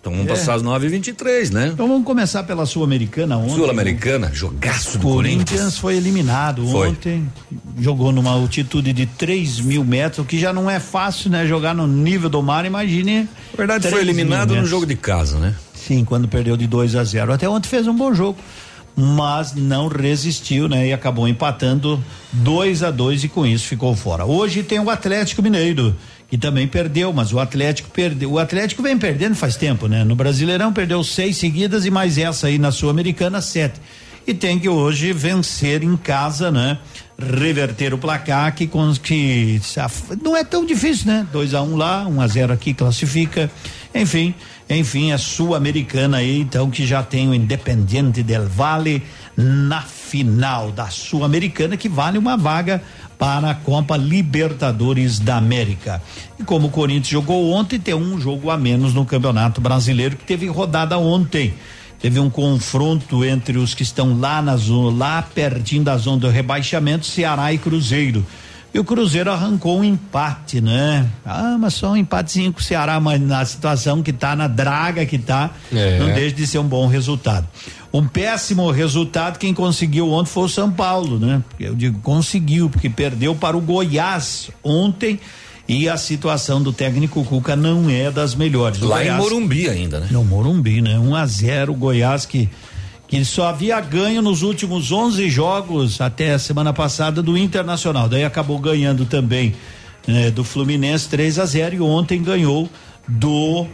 Então 0.00 0.12
vamos 0.12 0.26
É. 0.28 0.30
passar 0.30 0.54
às 0.54 0.62
9h23, 0.62 1.50
né? 1.50 1.70
Então 1.74 1.88
vamos 1.88 2.04
começar 2.04 2.44
pela 2.44 2.64
Sul-Americana 2.64 3.36
ontem. 3.36 3.56
Sul-Americana, 3.56 4.30
jogaço 4.32 4.96
do 4.98 5.02
Corinthians. 5.04 5.44
Corinthians 5.48 5.78
foi 5.78 5.96
eliminado 5.96 6.64
Foi. 6.68 6.88
ontem, 6.90 7.28
jogou 7.80 8.12
numa 8.12 8.30
altitude 8.30 8.92
de 8.92 9.06
3 9.06 9.60
mil 9.60 9.84
metros, 9.84 10.26
que 10.26 10.38
já 10.38 10.52
não 10.52 10.70
é 10.70 10.78
fácil, 10.78 11.30
né? 11.30 11.46
Jogar 11.46 11.74
no 11.74 11.86
nível 11.86 12.30
do 12.30 12.40
mar, 12.42 12.64
imagine. 12.64 13.22
Na 13.52 13.56
verdade, 13.56 13.82
foi 13.82 13.90
3 14.00 14.06
mil 14.06 14.14
eliminado 14.14 14.54
no 14.54 14.64
jogo 14.66 14.86
de 14.86 14.94
casa, 14.94 15.38
né? 15.38 15.54
Sim, 15.74 16.04
quando 16.04 16.28
perdeu 16.28 16.56
de 16.56 16.66
2 16.66 16.94
a 16.94 17.02
0. 17.02 17.32
Até 17.32 17.48
ontem 17.48 17.68
fez 17.68 17.86
um 17.88 17.94
bom 17.94 18.14
jogo, 18.14 18.38
mas 18.96 19.54
não 19.54 19.88
resistiu, 19.88 20.68
né? 20.68 20.86
E 20.88 20.92
acabou 20.92 21.26
empatando 21.26 22.02
2 22.32 22.82
a 22.82 22.90
2 22.90 23.24
e 23.24 23.28
com 23.28 23.44
isso 23.46 23.66
ficou 23.66 23.94
fora. 23.96 24.24
Hoje 24.24 24.62
tem 24.62 24.78
o 24.80 24.90
Atlético 24.90 25.42
Mineiro, 25.42 25.94
que 26.28 26.36
também 26.36 26.68
perdeu, 26.68 27.12
mas 27.12 27.32
o 27.32 27.40
Atlético 27.40 27.90
perdeu. 27.90 28.32
O 28.32 28.38
Atlético 28.38 28.82
vem 28.82 28.98
perdendo 28.98 29.34
faz 29.34 29.56
tempo, 29.56 29.88
né? 29.88 30.04
No 30.04 30.14
Brasileirão 30.14 30.72
perdeu 30.72 31.02
seis 31.02 31.38
seguidas 31.38 31.86
e 31.86 31.90
mais 31.90 32.18
essa 32.18 32.48
aí 32.48 32.58
na 32.58 32.70
Sul-Americana, 32.70 33.40
sete. 33.40 33.80
E 34.26 34.34
tem 34.34 34.58
que 34.58 34.68
hoje 34.68 35.10
vencer 35.10 35.82
em 35.82 35.96
casa, 35.96 36.50
né? 36.50 36.78
Reverter 37.18 37.94
o 37.94 37.98
placar 37.98 38.54
que, 38.54 38.68
que 39.02 39.60
não 40.22 40.36
é 40.36 40.44
tão 40.44 40.66
difícil, 40.66 41.06
né? 41.06 41.26
2 41.32 41.54
a 41.54 41.62
1 41.62 41.72
um 41.72 41.76
lá, 41.76 42.06
1 42.06 42.14
um 42.14 42.20
a 42.20 42.26
0 42.26 42.52
aqui 42.52 42.74
classifica. 42.74 43.50
Enfim, 43.94 44.34
enfim, 44.68 45.12
a 45.12 45.18
Sul-Americana 45.18 46.18
aí, 46.18 46.40
então, 46.40 46.70
que 46.70 46.86
já 46.86 47.02
tem 47.02 47.26
o 47.26 47.34
Independiente 47.34 48.22
del 48.22 48.46
Vale 48.46 49.02
na 49.34 49.80
final 49.80 50.70
da 50.72 50.90
Sul-Americana, 50.90 51.76
que 51.76 51.88
vale 51.88 52.18
uma 52.18 52.36
vaga 52.36 52.82
para 53.18 53.50
a 53.50 53.54
Copa 53.54 53.96
Libertadores 53.96 55.18
da 55.18 55.36
América. 55.36 56.00
E 56.38 56.44
como 56.44 56.68
o 56.68 56.70
Corinthians 56.70 57.08
jogou 57.08 57.50
ontem, 57.50 57.78
tem 57.78 57.94
um 57.94 58.20
jogo 58.20 58.50
a 58.50 58.56
menos 58.56 58.94
no 58.94 59.04
Campeonato 59.04 59.60
Brasileiro, 59.60 60.16
que 60.16 60.24
teve 60.24 60.46
rodada 60.46 60.96
ontem. 60.98 61.52
Teve 62.00 62.20
um 62.20 62.30
confronto 62.30 63.24
entre 63.24 63.58
os 63.58 63.74
que 63.74 63.82
estão 63.82 64.18
lá 64.18 64.40
na 64.40 64.56
zona, 64.56 64.96
lá 64.96 65.22
pertinho 65.22 65.82
da 65.82 65.96
zona 65.96 66.18
do 66.18 66.28
rebaixamento, 66.28 67.04
Ceará 67.04 67.52
e 67.52 67.58
Cruzeiro. 67.58 68.24
E 68.72 68.78
o 68.78 68.84
Cruzeiro 68.84 69.30
arrancou 69.32 69.78
um 69.80 69.84
empate, 69.84 70.60
né? 70.60 71.08
Ah, 71.24 71.56
mas 71.58 71.74
só 71.74 71.92
um 71.92 71.96
empatezinho 71.96 72.52
com 72.52 72.60
o 72.60 72.62
Ceará, 72.62 73.00
mas 73.00 73.20
na 73.20 73.44
situação 73.44 74.02
que 74.02 74.12
tá, 74.12 74.36
na 74.36 74.46
draga 74.46 75.06
que 75.06 75.18
tá, 75.18 75.50
É. 75.72 75.98
não 75.98 76.12
deixa 76.12 76.36
de 76.36 76.46
ser 76.46 76.58
um 76.58 76.64
bom 76.68 76.86
resultado. 76.86 77.46
Um 77.92 78.06
péssimo 78.06 78.70
resultado, 78.70 79.38
quem 79.38 79.54
conseguiu 79.54 80.12
ontem 80.12 80.28
foi 80.30 80.44
o 80.44 80.48
São 80.48 80.70
Paulo, 80.70 81.18
né? 81.18 81.42
Eu 81.58 81.74
digo 81.74 81.98
conseguiu, 82.00 82.68
porque 82.68 82.90
perdeu 82.90 83.34
para 83.34 83.56
o 83.56 83.60
Goiás 83.60 84.50
ontem 84.62 85.18
e 85.66 85.88
a 85.88 85.96
situação 85.96 86.62
do 86.62 86.70
técnico 86.72 87.24
Cuca 87.24 87.56
não 87.56 87.88
é 87.88 88.10
das 88.10 88.34
melhores. 88.34 88.80
Lá 88.80 89.02
em 89.02 89.06
Goiás- 89.06 89.18
Morumbi 89.22 89.68
ainda, 89.70 90.00
né? 90.00 90.08
no 90.10 90.22
Morumbi, 90.22 90.82
né? 90.82 90.98
1 90.98 91.14
a 91.16 91.24
0 91.26 91.72
Goiás 91.74 92.26
que 92.26 92.48
que 93.08 93.24
só 93.24 93.48
havia 93.48 93.80
ganho 93.80 94.20
nos 94.20 94.42
últimos 94.42 94.92
11 94.92 95.30
jogos 95.30 95.98
até 95.98 96.34
a 96.34 96.38
semana 96.38 96.74
passada 96.74 97.22
do 97.22 97.38
Internacional. 97.38 98.06
Daí 98.06 98.22
acabou 98.22 98.58
ganhando 98.58 99.06
também 99.06 99.54
né, 100.06 100.30
do 100.30 100.44
Fluminense 100.44 101.08
3 101.08 101.38
a 101.38 101.46
0 101.46 101.76
e 101.76 101.80
ontem 101.80 102.22
ganhou 102.22 102.68
do 103.08 103.66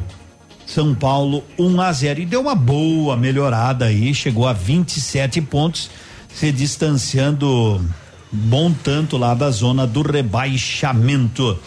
São 0.65 0.95
Paulo 0.95 1.43
1 1.59 1.81
a 1.81 1.93
0 1.93 2.21
e 2.21 2.27
deu 2.27 2.43
uma 2.43 2.55
boa 2.55 3.17
melhorada 3.17 3.87
aí, 3.87 4.15
chegou 4.15 4.47
a 4.47 4.53
27 4.53 5.41
pontos, 5.43 5.91
se 6.33 6.53
distanciando 6.53 7.85
bom 8.31 8.73
tanto 8.73 9.17
lá 9.17 9.35
da 9.35 9.51
zona 9.51 9.85
do 9.85 10.03
rebaixamento. 10.03 11.59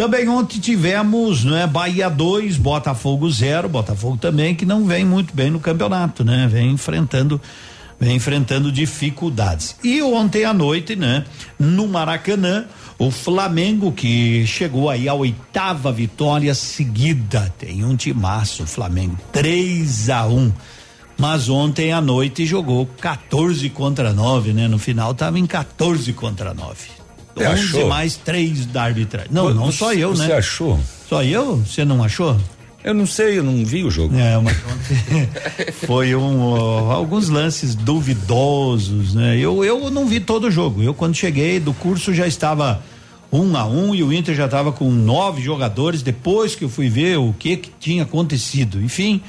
Também 0.00 0.26
ontem 0.30 0.58
tivemos, 0.58 1.44
né, 1.44 1.66
Bahia 1.66 2.08
2, 2.08 2.56
Botafogo 2.56 3.30
0, 3.30 3.68
Botafogo 3.68 4.16
também 4.16 4.54
que 4.54 4.64
não 4.64 4.86
vem 4.86 5.04
muito 5.04 5.36
bem 5.36 5.50
no 5.50 5.60
campeonato, 5.60 6.24
né? 6.24 6.48
Vem 6.50 6.70
enfrentando 6.70 7.38
vem 8.00 8.16
enfrentando 8.16 8.72
dificuldades. 8.72 9.76
E 9.84 10.00
ontem 10.00 10.46
à 10.46 10.54
noite, 10.54 10.96
né, 10.96 11.26
no 11.58 11.86
Maracanã, 11.86 12.64
o 12.98 13.10
Flamengo 13.10 13.92
que 13.92 14.46
chegou 14.46 14.88
aí 14.88 15.06
à 15.06 15.12
oitava 15.12 15.92
vitória 15.92 16.54
seguida. 16.54 17.52
Tem 17.58 17.84
um 17.84 17.94
timaço, 17.94 18.62
o 18.62 18.66
Flamengo, 18.66 19.18
3 19.30 20.08
a 20.08 20.26
1. 20.26 20.50
Mas 21.18 21.50
ontem 21.50 21.92
à 21.92 22.00
noite 22.00 22.46
jogou 22.46 22.86
14 22.86 23.68
contra 23.68 24.14
9, 24.14 24.54
né? 24.54 24.66
No 24.66 24.78
final 24.78 25.12
tava 25.12 25.38
em 25.38 25.44
14 25.44 26.10
contra 26.14 26.54
9. 26.54 26.99
Você 27.34 27.46
11 27.46 27.62
achou? 27.64 27.88
mais 27.88 28.16
3 28.16 28.66
da 28.66 28.82
arbitragem. 28.84 29.30
Não, 29.32 29.52
não 29.54 29.66
Você- 29.66 29.78
só 29.78 29.92
eu, 29.94 30.14
né? 30.14 30.26
Você 30.26 30.32
achou? 30.32 30.80
Só 31.08 31.22
eu? 31.22 31.56
Você 31.58 31.84
não 31.84 32.02
achou? 32.02 32.36
Eu 32.82 32.94
não 32.94 33.06
sei, 33.06 33.38
eu 33.38 33.44
não 33.44 33.62
vi 33.64 33.84
o 33.84 33.90
jogo. 33.90 34.16
É, 34.16 34.38
mas 34.38 34.56
foi 35.86 36.14
um, 36.16 36.40
ó, 36.40 36.92
alguns 36.92 37.28
lances 37.28 37.74
duvidosos, 37.74 39.14
né? 39.14 39.36
Eu, 39.38 39.64
eu 39.64 39.90
não 39.90 40.06
vi 40.06 40.20
todo 40.20 40.44
o 40.48 40.50
jogo. 40.50 40.82
Eu, 40.82 40.94
quando 40.94 41.14
cheguei 41.14 41.60
do 41.60 41.72
curso, 41.74 42.14
já 42.14 42.26
estava 42.26 42.82
um 43.32 43.56
a 43.56 43.64
um 43.66 43.94
e 43.94 44.02
o 44.02 44.12
Inter 44.12 44.34
já 44.34 44.46
estava 44.46 44.72
com 44.72 44.90
nove 44.90 45.42
jogadores. 45.42 46.02
Depois 46.02 46.54
que 46.54 46.64
eu 46.64 46.68
fui 46.68 46.88
ver 46.88 47.18
o 47.18 47.34
que, 47.38 47.56
que 47.56 47.70
tinha 47.78 48.02
acontecido. 48.04 48.82
Enfim, 48.82 49.20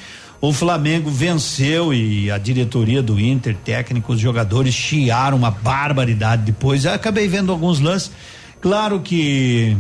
o 0.42 0.52
Flamengo 0.52 1.10
venceu 1.12 1.94
e 1.94 2.32
a 2.32 2.38
diretoria 2.40 3.04
do 3.04 3.20
Inter, 3.20 3.56
técnicos, 3.56 4.20
jogadores, 4.20 4.74
chiaram 4.74 5.38
uma 5.38 5.52
barbaridade 5.52 6.44
depois. 6.44 6.84
Eu 6.84 6.94
acabei 6.94 7.28
vendo 7.28 7.52
alguns 7.52 7.80
lances. 7.80 8.12
Claro 8.60 9.00
que 9.02 9.78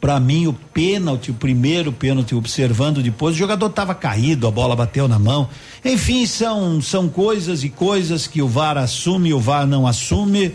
Pra 0.00 0.18
mim, 0.18 0.46
o 0.46 0.54
pênalti, 0.54 1.30
o 1.30 1.34
primeiro 1.34 1.92
pênalti, 1.92 2.34
observando 2.34 3.02
depois, 3.02 3.34
o 3.34 3.38
jogador 3.38 3.66
estava 3.66 3.94
caído, 3.94 4.46
a 4.46 4.50
bola 4.50 4.74
bateu 4.74 5.06
na 5.06 5.18
mão. 5.18 5.46
Enfim, 5.84 6.24
são, 6.24 6.80
são 6.80 7.06
coisas 7.06 7.62
e 7.64 7.68
coisas 7.68 8.26
que 8.26 8.40
o 8.40 8.48
VAR 8.48 8.78
assume 8.78 9.34
o 9.34 9.38
VAR 9.38 9.66
não 9.66 9.86
assume. 9.86 10.54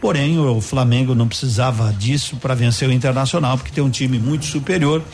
Porém, 0.00 0.40
o 0.40 0.60
Flamengo 0.60 1.14
não 1.14 1.28
precisava 1.28 1.92
disso 1.92 2.36
para 2.36 2.52
vencer 2.52 2.88
o 2.88 2.92
Internacional, 2.92 3.56
porque 3.56 3.70
tem 3.70 3.84
um 3.84 3.90
time 3.90 4.18
muito 4.18 4.46
superior. 4.46 5.04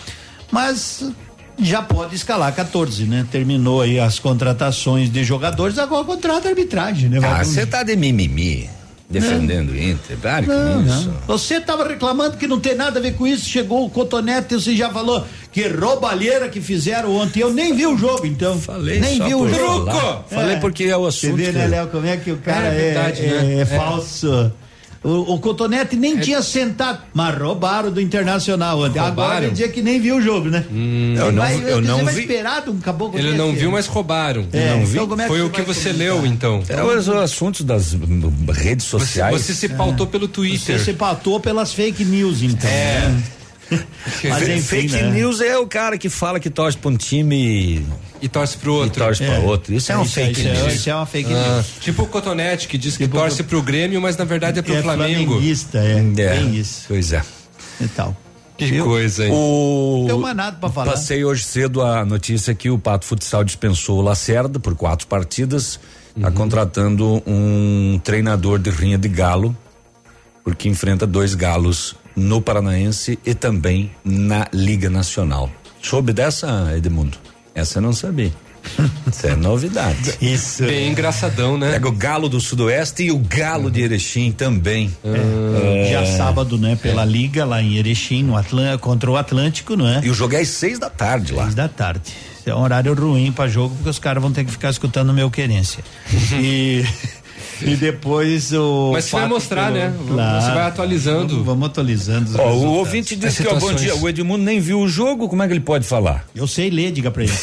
Mas 0.51 1.13
já 1.59 1.83
pode 1.83 2.15
escalar 2.15 2.55
14, 2.55 3.05
né? 3.05 3.27
Terminou 3.31 3.81
aí 3.83 3.99
as 3.99 4.19
contratações 4.19 5.11
de 5.11 5.25
jogadores, 5.25 5.79
agora 5.79 6.05
contrata 6.05 6.49
a 6.49 6.51
arbitragem, 6.51 7.09
né? 7.09 7.21
Vai 7.21 7.31
Ah, 7.41 7.45
você 7.45 7.65
tá 7.67 7.83
de 7.83 7.97
mimimi, 7.97 8.69
defendendo 9.09 9.71
o 9.71 9.77
Inter. 9.79 10.17
Pare 10.19 10.47
não, 10.47 10.75
com 10.85 10.89
isso. 10.91 11.09
não. 11.09 11.17
Você 11.27 11.55
estava 11.57 11.87
reclamando 11.89 12.37
que 12.37 12.47
não 12.47 12.59
tem 12.61 12.75
nada 12.75 12.99
a 12.99 13.03
ver 13.03 13.15
com 13.15 13.27
isso. 13.27 13.49
Chegou 13.49 13.85
o 13.87 13.91
Cotonete 13.91 14.55
e 14.55 14.61
você 14.61 14.77
já 14.77 14.91
falou 14.91 15.25
que 15.53 15.67
roubalheira 15.69 16.49
que 16.49 16.61
fizeram 16.61 17.15
ontem. 17.17 17.41
Eu 17.41 17.53
nem 17.53 17.75
vi 17.75 17.87
o 17.87 17.97
jogo, 17.97 18.27
então. 18.27 18.59
Falei 18.61 19.01
nem 19.01 19.17
só 19.19 19.25
vi 19.27 19.35
o 19.35 19.49
jogo. 19.49 19.87
falar. 19.87 20.25
Falei 20.29 20.57
porque 20.59 20.85
é 20.85 20.97
o 20.97 21.03
Você 21.05 21.27
assunto 21.29 21.37
vê, 21.39 21.53
né, 21.53 21.63
que- 21.65 21.69
Léo, 21.69 21.87
como 21.89 22.07
é 22.07 22.17
que 22.17 22.31
o 22.33 22.37
cara 22.39 22.67
É 22.67 22.69
é, 22.69 22.79
verdade, 22.93 23.25
é- 23.25 23.43
né? 23.43 23.55
é 23.55 23.61
É. 23.61 23.65
falso. 23.65 24.53
O, 25.05 25.35
o 25.35 25.39
Cotonete 25.39 25.95
nem 25.97 26.19
tinha 26.19 26.43
sentado, 26.43 27.01
mas 27.15 27.37
roubaram 27.39 27.91
do 27.91 28.01
Internacional 28.01 28.81
ontem. 28.81 28.99
Agora 28.99 29.09
Roubaram? 29.09 29.41
vai 29.43 29.51
dizer 29.51 29.73
que 29.73 29.81
nem 29.83 30.01
viu 30.01 30.17
o 30.17 30.23
jogo, 30.23 30.49
né? 30.49 30.65
Eu 30.69 31.31
não- 31.33 31.43
vai, 31.43 31.55
eu 31.57 31.61
você 31.61 31.81
não 31.83 32.05
vai 32.05 32.15
vi. 32.15 32.21
esperar 32.23 32.69
um 32.69 32.79
caboclo 32.79 33.19
Ele 33.19 33.33
não 33.37 33.53
viu, 33.55 33.71
mas 33.71 33.87
roubaram. 33.87 34.47
É, 34.53 34.71
não 34.71 34.77
então 34.83 34.87
vi. 34.87 34.99
como 35.09 35.21
é 35.23 35.25
que 35.25 35.29
Foi 35.29 35.39
você 35.39 35.45
o 35.47 35.51
que 35.51 35.63
você 35.63 35.91
comentar? 35.93 35.99
leu, 36.17 36.27
então. 36.27 36.63
É 36.69 36.83
os 36.83 37.09
assuntos 37.09 37.63
das 37.65 37.95
hum, 37.95 38.33
redes 38.53 38.87
Você, 38.87 38.99
sociais. 39.05 39.41
você 39.43 39.55
se 39.55 39.69
pautou 39.69 40.07
pelo 40.07 40.27
Twitter. 40.27 40.79
Você 40.79 40.85
se 40.85 40.93
pautou 40.93 41.39
pelas 41.39 41.73
fake 41.73 42.05
news, 42.05 42.43
então. 42.43 42.69
É. 42.69 43.13
né? 43.71 43.85
Mas 44.25 44.39
Fe- 44.45 44.55
enfim, 44.55 44.61
fake 44.89 44.93
né? 45.03 45.11
news 45.11 45.41
é 45.41 45.59
o 45.59 45.67
cara 45.67 45.99
que 45.99 46.09
fala 46.09 46.39
que 46.39 46.49
torce 46.51 46.77
pra 46.79 46.91
um 46.91 46.97
time 46.97 47.85
E 48.23 48.29
torce 48.29 48.57
pro 48.57 48.71
e 48.73 48.75
outro. 48.81 49.05
torce 49.05 49.25
pra 49.25 49.39
outro. 49.41 49.75
Isso 49.75 49.91
é 49.93 49.97
um 49.99 50.03
Isso, 50.03 50.13
fake 50.15 50.41
isso 50.41 50.49
é- 50.49 50.53
news. 50.53 50.75
isso 50.75 50.91
é 50.91 50.95
uma 50.95 51.07
fake 51.07 51.33
Ah, 51.33 51.55
news. 51.57 51.67
tipo 51.81 52.03
o 52.03 52.07
Cotonete, 52.07 52.69
que 52.69 52.79
diz 52.79 52.97
que 52.97 53.05
Tipo 53.05 53.17
torce 53.19 53.41
o- 53.43 53.45
pro 53.45 53.63
Grêmio, 53.63 54.01
mas 54.01 54.17
na 54.17 54.25
verdade 54.25 54.59
é 54.59 54.63
pro 54.63 54.75
é 54.75 54.83
Flamengo. 54.83 55.33
flamenguista, 55.33 55.79
é, 55.79 55.99
É, 55.99 56.03
bem 56.37 56.57
isso 56.57 56.85
Pois 56.89 57.13
é. 57.13 57.23
e 57.81 57.89
tal. 57.89 58.17
Que 58.57 58.65
Viu? 58.67 58.85
coisa, 58.87 59.27
hein? 59.27 59.33
O... 59.35 60.07
Não 60.09 60.15
tem 60.15 60.19
mais 60.23 60.37
nada 60.37 60.57
pra 60.59 60.71
falar. 60.71 60.93
Passei 60.93 61.23
hoje 61.25 61.43
cedo 61.45 61.83
a 61.83 62.07
notícia 62.07 62.55
que 62.55 62.71
o 62.71 62.79
Pato 62.79 63.05
Futsal 63.05 63.45
dispensou 63.45 63.99
o 63.99 64.03
Lacerda 64.03 64.59
por 64.59 64.75
quatro 64.75 65.07
partidas, 65.07 65.79
está 66.17 66.31
contratando 66.31 67.23
um 67.27 68.01
treinador 68.03 68.59
de 68.59 68.71
rinha 68.71 68.97
de 68.97 69.09
galo, 69.09 69.55
porque 70.43 70.71
enfrenta 70.71 71.07
dois 71.07 71.35
galos 71.35 71.95
no 72.17 72.41
Paranaense 72.41 73.19
e 73.25 73.35
também 73.35 73.91
na 74.05 74.49
Liga 74.53 74.89
Nacional. 74.89 75.51
Soube 75.83 76.13
dessa, 76.13 76.73
Edmundo? 76.75 77.19
Essa 77.55 77.79
eu 77.79 77.83
não 77.83 77.93
sabia. 77.93 78.33
Isso 79.11 79.27
é 79.27 79.37
novidade. 79.37 80.15
Isso. 80.21 80.65
Bem 80.65 80.91
engraçadão, 80.91 81.57
né? 81.57 81.73
Pega 81.73 81.89
o 81.89 81.93
galo 81.93 82.29
do 82.29 82.41
Sudoeste 82.41 83.05
e 83.05 83.13
o 83.13 83.19
galo 83.19 83.71
de 83.71 83.83
Erechim 83.83 84.33
também. 84.33 84.95
É, 85.05 85.91
Já 85.91 86.07
sábado, 86.17 86.59
né, 86.59 86.77
pela 86.81 87.05
Liga 87.05 87.45
lá 87.45 87.63
em 87.63 87.77
Erechim, 87.77 88.23
no 88.23 88.37
Atlântico, 88.37 88.89
contra 88.89 89.11
o 89.11 89.17
Atlântico, 89.17 89.77
não 89.77 89.87
é? 89.87 90.01
E 90.03 90.11
o 90.11 90.15
jogo 90.15 90.35
é 90.35 90.41
às 90.41 90.49
seis 90.49 90.79
da 90.79 90.91
tarde 90.91 91.33
lá. 91.33 91.45
Seis 91.45 91.55
da 91.55 91.69
tarde. 91.69 92.13
É 92.45 92.55
um 92.55 92.61
horário 92.61 92.95
ruim 92.95 93.33
para 93.33 93.49
jogo, 93.49 93.75
porque 93.75 93.91
os 93.91 93.99
caras 93.99 94.23
vão 94.23 94.33
ter 94.33 94.45
que 94.45 94.53
ficar 94.53 94.71
escutando 94.71 95.13
meu 95.13 95.29
querência. 95.29 95.83
e, 96.41 96.85
e 97.63 97.77
depois 97.77 98.53
o. 98.53 98.91
Mas 98.93 99.05
você 99.07 99.17
vai 99.17 99.29
mostrar, 99.29 99.73
pelo- 99.73 99.85
né? 99.85 99.95
Claro. 100.09 100.43
Você 100.45 100.51
vai 100.53 100.67
atualizando. 100.67 101.29
Vamos, 101.29 101.47
vamos 101.47 101.67
atualizando. 101.69 102.31
os 102.31 102.37
Ó, 102.37 102.53
o 102.53 102.73
ouvinte 102.75 103.17
disse 103.17 103.43
que 103.43 103.49
ó, 103.49 103.55
bom 103.59 103.73
dia, 103.73 103.95
o 103.97 104.09
Edmundo 104.09 104.45
nem 104.45 104.61
viu 104.61 104.81
o 104.81 104.89
jogo, 104.89 105.29
como 105.29 105.43
é 105.43 105.47
que 105.47 105.53
ele 105.53 105.61
pode 105.61 105.87
falar? 105.87 106.27
Eu 106.35 106.47
sei 106.47 106.71
ler, 106.71 106.93
diga 106.93 107.11
pra 107.11 107.25
ele. 107.25 107.33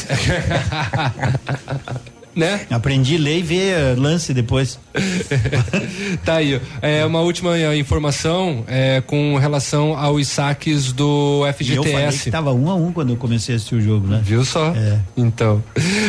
né? 2.34 2.66
Aprendi 2.70 3.16
a 3.16 3.18
ler 3.18 3.38
e 3.38 3.42
ver 3.42 3.98
lance 3.98 4.32
depois. 4.34 4.78
tá 6.24 6.36
aí. 6.36 6.60
É, 6.80 7.04
uma 7.04 7.20
última 7.20 7.56
informação 7.74 8.64
é, 8.66 9.00
com 9.00 9.36
relação 9.36 9.96
aos 9.96 10.28
saques 10.28 10.92
do 10.92 11.44
E 11.60 11.72
eu 11.74 11.82
falei 11.82 12.06
que 12.06 12.12
FGTS. 12.12 12.30
tava 12.30 12.52
um 12.52 12.70
a 12.70 12.74
um 12.74 12.92
quando 12.92 13.10
eu 13.10 13.16
comecei 13.16 13.54
a 13.54 13.56
assistir 13.56 13.74
o 13.74 13.80
jogo, 13.80 14.06
né? 14.06 14.20
Viu 14.22 14.44
só? 14.44 14.68
É. 14.70 15.00
Então. 15.16 15.62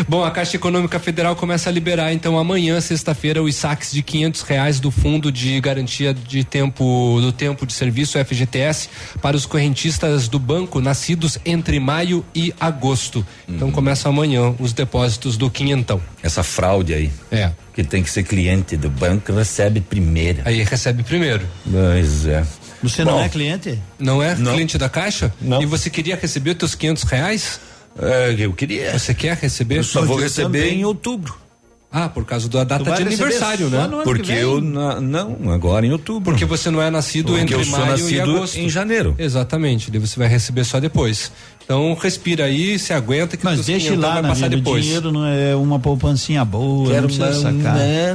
Bom, 0.08 0.24
a 0.24 0.32
Caixa 0.32 0.56
Econômica 0.56 1.00
Federal 1.00 1.36
começa 1.36 1.70
a 1.70 1.74
liberar, 1.74 2.14
então, 2.14 2.38
amanhã, 2.38 2.80
sexta-feira, 2.80 3.42
os 3.42 3.56
saques 3.56 3.92
de 3.92 4.04
quinhentos 4.04 4.42
reais 4.42 4.80
do 4.80 4.92
Fundo 4.92 5.32
de 5.32 5.60
Garantia 5.60 6.14
de 6.14 6.44
Tempo 6.44 7.20
do 7.22 7.32
Tempo 7.32 7.66
de 7.66 7.74
Serviço, 7.74 8.24
FGTS, 8.24 8.90
para 9.22 9.36
os 9.36 9.46
correntistas 9.46 10.28
do 10.28 10.38
banco 10.40 10.80
nascidos 10.80 11.38
entre 11.46 11.80
maio 11.80 12.24
e 12.34 12.54
agosto. 12.60 13.26
Então 13.48 13.72
começa 13.72 14.10
amanhã 14.10 14.54
os 14.60 14.74
depósitos 14.74 15.38
do 15.38 15.50
quinhentão. 15.50 16.02
Essa 16.22 16.44
fraude 16.44 16.94
aí. 16.94 17.12
É. 17.32 17.52
Que 17.76 17.84
tem 17.84 18.02
que 18.02 18.10
ser 18.10 18.24
cliente 18.24 18.78
do 18.78 18.90
banco, 18.90 19.34
recebe 19.34 19.82
primeiro. 19.82 20.42
Aí 20.46 20.64
recebe 20.64 21.04
primeiro. 21.04 21.46
Pois 21.70 22.26
é. 22.26 22.44
Você 22.82 23.04
Bom, 23.04 23.12
não 23.12 23.20
é 23.22 23.28
cliente? 23.30 23.80
Não 24.00 24.24
é 24.24 24.34
Não. 24.36 24.54
cliente 24.54 24.78
da 24.78 24.88
Caixa? 24.88 25.34
Não. 25.42 25.62
E 25.62 25.66
você 25.66 25.90
queria 25.90 26.16
receber 26.16 26.52
os 26.52 26.56
teus 26.58 26.74
quinhentos 26.76 27.04
reais? 27.04 27.60
É, 28.00 28.34
eu 28.38 28.54
queria. 28.54 28.98
Você 28.98 29.14
quer 29.14 29.36
receber? 29.38 29.78
Eu 29.80 29.84
só 29.84 30.02
vou 30.04 30.18
eu 30.18 30.24
receber 30.24 30.60
também. 30.64 30.80
em 30.80 30.86
outubro. 30.86 31.36
Ah, 31.92 32.10
por 32.10 32.26
causa 32.26 32.50
da 32.50 32.64
data 32.66 32.84
de 32.92 33.02
aniversário, 33.04 33.70
só 33.70 33.88
né? 33.88 34.04
Porque 34.04 34.32
eu 34.34 34.60
na- 34.60 35.00
não, 35.00 35.50
agora 35.54 35.86
em 35.86 35.92
outubro. 35.94 36.24
Porque 36.32 36.44
você 36.44 36.70
não 36.70 36.82
é 36.82 36.90
nascido 36.90 37.28
Porque 37.28 37.42
entre 37.42 37.56
eu 37.56 37.64
sou 37.64 37.80
maio 37.80 37.86
e 37.88 38.02
nascido 38.02 38.22
agosto. 38.36 38.58
em 38.58 38.68
janeiro. 38.70 39.16
Exatamente, 39.18 39.90
daí 39.90 40.00
você 40.02 40.20
vai 40.20 40.28
receber 40.28 40.66
só 40.66 40.78
depois. 40.82 41.32
Então 41.66 41.96
respira 42.00 42.46
aí, 42.46 42.78
se 42.78 42.94
aguenta 42.94 43.36
que 43.36 43.44
Mas 43.44 43.66
deixe 43.66 43.88
500 43.88 44.04
lá, 44.04 44.14
vai 44.14 44.22
na 44.22 44.30
passar 44.30 44.44
vida, 44.50 44.56
o 44.56 44.60
depois. 44.60 44.84
dinheiro 44.86 45.12
não 45.12 45.26
é 45.26 45.56
uma 45.56 45.80
poupancinha 45.80 46.46
boa, 46.46 46.94
não 47.02 47.04
precisa 47.08 47.34
sacar. 47.34 47.76
É, 47.80 48.14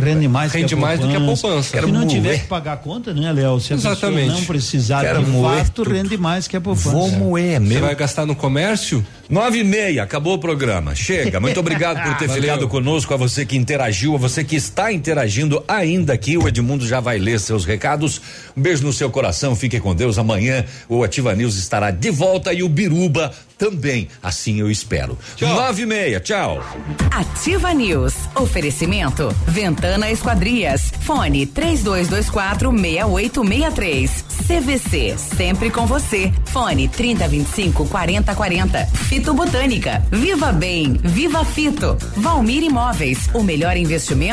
rende 0.00 0.26
mais, 0.28 0.52
rende 0.52 0.68
que 0.68 0.74
a 0.74 0.76
mais 0.76 1.00
do 1.00 1.08
que 1.08 1.16
a 1.16 1.20
poupança. 1.20 1.62
Se 1.64 1.72
Quero 1.72 1.88
não 1.88 2.00
moer. 2.00 2.08
tiver 2.08 2.38
que 2.40 2.46
pagar 2.46 2.72
a 2.72 2.76
conta, 2.76 3.12
né, 3.12 3.30
Léo? 3.32 3.60
Se 3.60 3.74
Exatamente. 3.74 4.28
não 4.32 4.44
precisar 4.44 5.02
Quero 5.02 5.22
de 5.24 5.30
moer 5.30 5.58
fato, 5.58 5.72
tudo. 5.72 5.90
rende 5.90 6.16
mais 6.16 6.48
que 6.48 6.56
a 6.56 6.60
poupança. 6.60 6.90
Vou 6.90 7.10
moer, 7.10 7.60
Você 7.60 7.66
meu. 7.68 7.80
vai 7.80 7.94
gastar 7.94 8.26
no 8.26 8.34
comércio? 8.34 9.04
Nove 9.28 9.58
e 9.58 9.64
meia, 9.64 10.02
acabou 10.04 10.34
o 10.34 10.38
programa. 10.38 10.94
Chega. 10.94 11.38
Muito 11.38 11.60
obrigado 11.60 12.02
por 12.02 12.16
ter 12.16 12.26
Valeu. 12.28 12.42
ficado 12.42 12.68
conosco, 12.68 13.12
a 13.12 13.16
você 13.18 13.44
que 13.44 13.56
interagiu, 13.58 14.14
a 14.14 14.18
você 14.18 14.42
que 14.42 14.56
está 14.56 14.90
interagindo 14.90 15.62
ainda 15.68 16.14
aqui. 16.14 16.38
O 16.38 16.48
Edmundo 16.48 16.86
já 16.86 16.98
vai 17.00 17.18
ler 17.18 17.38
seus 17.38 17.66
recados. 17.66 18.20
Um 18.56 18.62
beijo 18.62 18.82
no 18.82 18.92
seu 18.94 19.10
coração, 19.10 19.54
fique 19.54 19.78
com 19.80 19.94
Deus. 19.94 20.16
Amanhã 20.18 20.64
o 20.88 21.02
Ativa 21.04 21.34
News 21.34 21.56
estará 21.56 21.90
de 21.98 22.10
volta 22.10 22.52
e 22.52 22.62
o 22.62 22.68
Biruba 22.68 23.32
também. 23.58 24.08
Assim 24.22 24.60
eu 24.60 24.70
espero. 24.70 25.18
Nove 25.40 25.82
e 25.82 25.86
meia, 25.86 26.20
tchau. 26.20 26.62
Ativa 27.10 27.74
News. 27.74 28.14
Oferecimento. 28.36 29.34
Ventana 29.46 30.10
Esquadrias. 30.10 30.92
Fone 31.00 31.44
3224 31.46 32.70
6863. 32.70 34.24
CVC. 34.46 35.16
Sempre 35.18 35.70
com 35.70 35.86
você. 35.86 36.32
Fone 36.46 36.88
3025 36.88 37.86
4040. 37.88 38.86
Fito 38.86 39.34
Botânica. 39.34 40.02
Viva 40.10 40.52
Bem. 40.52 40.94
Viva 41.02 41.44
Fito. 41.44 41.98
Valmir 42.16 42.62
Imóveis. 42.62 43.28
O 43.34 43.42
melhor 43.42 43.76
investimento 43.76 44.28